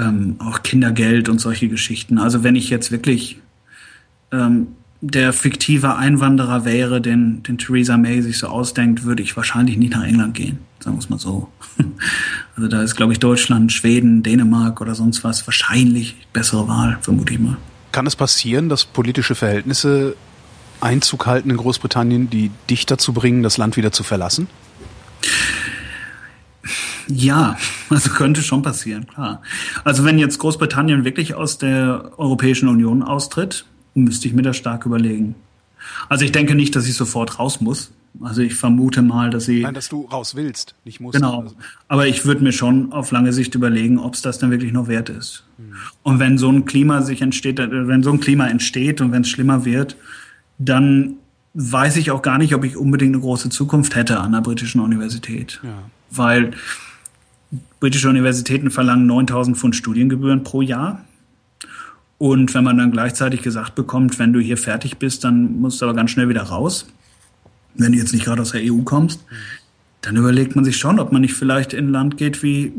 Ähm, 0.00 0.36
auch 0.38 0.62
Kindergeld 0.62 1.28
und 1.28 1.40
solche 1.40 1.66
Geschichten. 1.66 2.18
Also 2.18 2.44
wenn 2.44 2.54
ich 2.54 2.70
jetzt 2.70 2.92
wirklich 2.92 3.40
ähm, 4.30 4.68
der 5.00 5.32
fiktive 5.32 5.96
Einwanderer 5.96 6.64
wäre, 6.64 7.00
den, 7.00 7.42
den 7.42 7.58
Theresa 7.58 7.96
May 7.96 8.22
sich 8.22 8.38
so 8.38 8.46
ausdenkt, 8.46 9.02
würde 9.02 9.24
ich 9.24 9.36
wahrscheinlich 9.36 9.76
nicht 9.76 9.92
nach 9.92 10.04
England 10.04 10.34
gehen, 10.34 10.60
sagen 10.78 10.94
wir 10.94 11.00
es 11.00 11.10
mal 11.10 11.18
so. 11.18 11.48
Also 12.54 12.68
da 12.68 12.82
ist, 12.82 12.94
glaube 12.94 13.12
ich, 13.12 13.18
Deutschland, 13.18 13.72
Schweden, 13.72 14.22
Dänemark 14.22 14.80
oder 14.80 14.94
sonst 14.94 15.24
was 15.24 15.48
wahrscheinlich 15.48 16.14
bessere 16.32 16.68
Wahl, 16.68 16.98
vermute 17.00 17.32
ich 17.32 17.40
mal. 17.40 17.56
Kann 17.90 18.06
es 18.06 18.14
passieren, 18.14 18.68
dass 18.68 18.84
politische 18.84 19.34
Verhältnisse 19.34 20.14
Einzug 20.80 21.26
halten 21.26 21.50
in 21.50 21.56
Großbritannien, 21.56 22.30
die 22.30 22.52
dich 22.70 22.86
dazu 22.86 23.12
bringen, 23.12 23.42
das 23.42 23.58
Land 23.58 23.76
wieder 23.76 23.90
zu 23.90 24.04
verlassen? 24.04 24.46
Ja, 27.08 27.56
also 27.88 28.10
könnte 28.10 28.42
schon 28.42 28.62
passieren, 28.62 29.06
klar. 29.06 29.42
Also 29.84 30.04
wenn 30.04 30.18
jetzt 30.18 30.38
Großbritannien 30.38 31.04
wirklich 31.04 31.34
aus 31.34 31.58
der 31.58 32.12
Europäischen 32.18 32.68
Union 32.68 33.02
austritt, 33.02 33.64
müsste 33.94 34.28
ich 34.28 34.34
mir 34.34 34.42
das 34.42 34.56
stark 34.56 34.84
überlegen. 34.84 35.34
Also 36.08 36.24
ich 36.24 36.32
denke 36.32 36.54
nicht, 36.54 36.76
dass 36.76 36.86
ich 36.86 36.94
sofort 36.94 37.38
raus 37.38 37.60
muss. 37.60 37.92
Also 38.20 38.42
ich 38.42 38.54
vermute 38.54 39.00
mal, 39.00 39.30
dass 39.30 39.44
sie. 39.44 39.62
Nein, 39.62 39.74
dass 39.74 39.88
du 39.88 40.06
raus 40.06 40.34
willst, 40.34 40.74
nicht 40.84 41.00
musst. 41.00 41.14
Genau. 41.16 41.42
Also. 41.42 41.54
Aber 41.86 42.06
ich 42.06 42.24
würde 42.24 42.42
mir 42.42 42.52
schon 42.52 42.92
auf 42.92 43.10
lange 43.10 43.32
Sicht 43.32 43.54
überlegen, 43.54 43.98
ob 43.98 44.14
es 44.14 44.22
das 44.22 44.38
dann 44.38 44.50
wirklich 44.50 44.72
noch 44.72 44.88
wert 44.88 45.08
ist. 45.08 45.44
Hm. 45.56 45.74
Und 46.02 46.18
wenn 46.18 46.36
so 46.36 46.50
ein 46.50 46.64
Klima 46.64 47.02
sich 47.02 47.22
entsteht, 47.22 47.58
wenn 47.58 48.02
so 48.02 48.10
ein 48.10 48.20
Klima 48.20 48.48
entsteht 48.48 49.00
und 49.00 49.12
wenn 49.12 49.22
es 49.22 49.28
schlimmer 49.28 49.64
wird, 49.64 49.96
dann 50.58 51.14
weiß 51.60 51.96
ich 51.96 52.12
auch 52.12 52.22
gar 52.22 52.38
nicht, 52.38 52.54
ob 52.54 52.62
ich 52.64 52.76
unbedingt 52.76 53.14
eine 53.14 53.20
große 53.20 53.50
Zukunft 53.50 53.96
hätte 53.96 54.20
an 54.20 54.30
der 54.30 54.42
britischen 54.42 54.80
Universität. 54.80 55.60
Ja. 55.64 55.82
Weil 56.08 56.52
britische 57.80 58.08
Universitäten 58.08 58.70
verlangen 58.70 59.06
9000 59.06 59.56
Pfund 59.56 59.74
Studiengebühren 59.74 60.44
pro 60.44 60.62
Jahr. 60.62 61.04
Und 62.16 62.54
wenn 62.54 62.62
man 62.62 62.78
dann 62.78 62.92
gleichzeitig 62.92 63.42
gesagt 63.42 63.74
bekommt, 63.74 64.20
wenn 64.20 64.32
du 64.32 64.38
hier 64.38 64.56
fertig 64.56 64.98
bist, 64.98 65.24
dann 65.24 65.60
musst 65.60 65.80
du 65.80 65.86
aber 65.86 65.94
ganz 65.94 66.12
schnell 66.12 66.28
wieder 66.28 66.42
raus, 66.42 66.86
wenn 67.74 67.90
du 67.90 67.98
jetzt 67.98 68.12
nicht 68.12 68.24
gerade 68.24 68.40
aus 68.40 68.52
der 68.52 68.62
EU 68.62 68.82
kommst, 68.82 69.24
dann 70.00 70.14
überlegt 70.14 70.54
man 70.54 70.64
sich 70.64 70.76
schon, 70.76 71.00
ob 71.00 71.10
man 71.10 71.22
nicht 71.22 71.34
vielleicht 71.34 71.72
in 71.72 71.88
ein 71.88 71.92
Land 71.92 72.16
geht 72.18 72.44
wie 72.44 72.72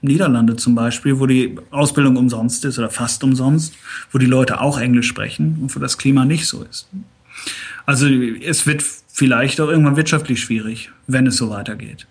Niederlande 0.00 0.56
zum 0.56 0.74
Beispiel, 0.74 1.20
wo 1.20 1.26
die 1.26 1.58
Ausbildung 1.70 2.16
umsonst 2.16 2.64
ist 2.64 2.78
oder 2.78 2.88
fast 2.88 3.22
umsonst, 3.24 3.74
wo 4.10 4.16
die 4.16 4.26
Leute 4.26 4.60
auch 4.62 4.78
Englisch 4.78 5.06
sprechen 5.06 5.58
und 5.60 5.76
wo 5.76 5.80
das 5.80 5.98
Klima 5.98 6.24
nicht 6.24 6.46
so 6.46 6.62
ist. 6.62 6.88
Also 7.86 8.08
es 8.08 8.66
wird 8.66 8.82
vielleicht 8.82 9.60
auch 9.60 9.68
irgendwann 9.68 9.96
wirtschaftlich 9.96 10.40
schwierig, 10.40 10.90
wenn 11.06 11.26
es 11.26 11.36
so 11.36 11.48
weitergeht. 11.48 12.06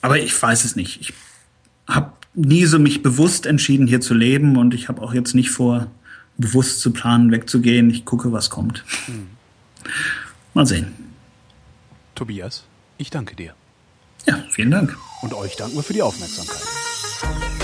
Aber 0.00 0.18
ich 0.18 0.40
weiß 0.40 0.64
es 0.64 0.76
nicht. 0.76 1.00
Ich 1.00 1.12
habe 1.86 2.12
nie 2.34 2.64
so 2.64 2.78
mich 2.78 3.02
bewusst 3.02 3.46
entschieden, 3.46 3.86
hier 3.86 4.00
zu 4.00 4.14
leben 4.14 4.56
und 4.56 4.74
ich 4.74 4.88
habe 4.88 5.02
auch 5.02 5.12
jetzt 5.12 5.34
nicht 5.34 5.50
vor, 5.50 5.90
bewusst 6.38 6.80
zu 6.80 6.92
planen, 6.92 7.30
wegzugehen. 7.30 7.90
Ich 7.90 8.04
gucke, 8.04 8.32
was 8.32 8.48
kommt. 8.48 8.84
Hm. 9.06 9.28
Mal 10.54 10.66
sehen. 10.66 10.94
Tobias, 12.14 12.64
ich 12.96 13.10
danke 13.10 13.36
dir. 13.36 13.54
Ja, 14.26 14.42
vielen 14.50 14.70
Dank. 14.70 14.96
Und 15.22 15.34
euch 15.34 15.56
danken 15.56 15.76
wir 15.76 15.82
für 15.82 15.92
die 15.92 16.02
Aufmerksamkeit. 16.02 17.57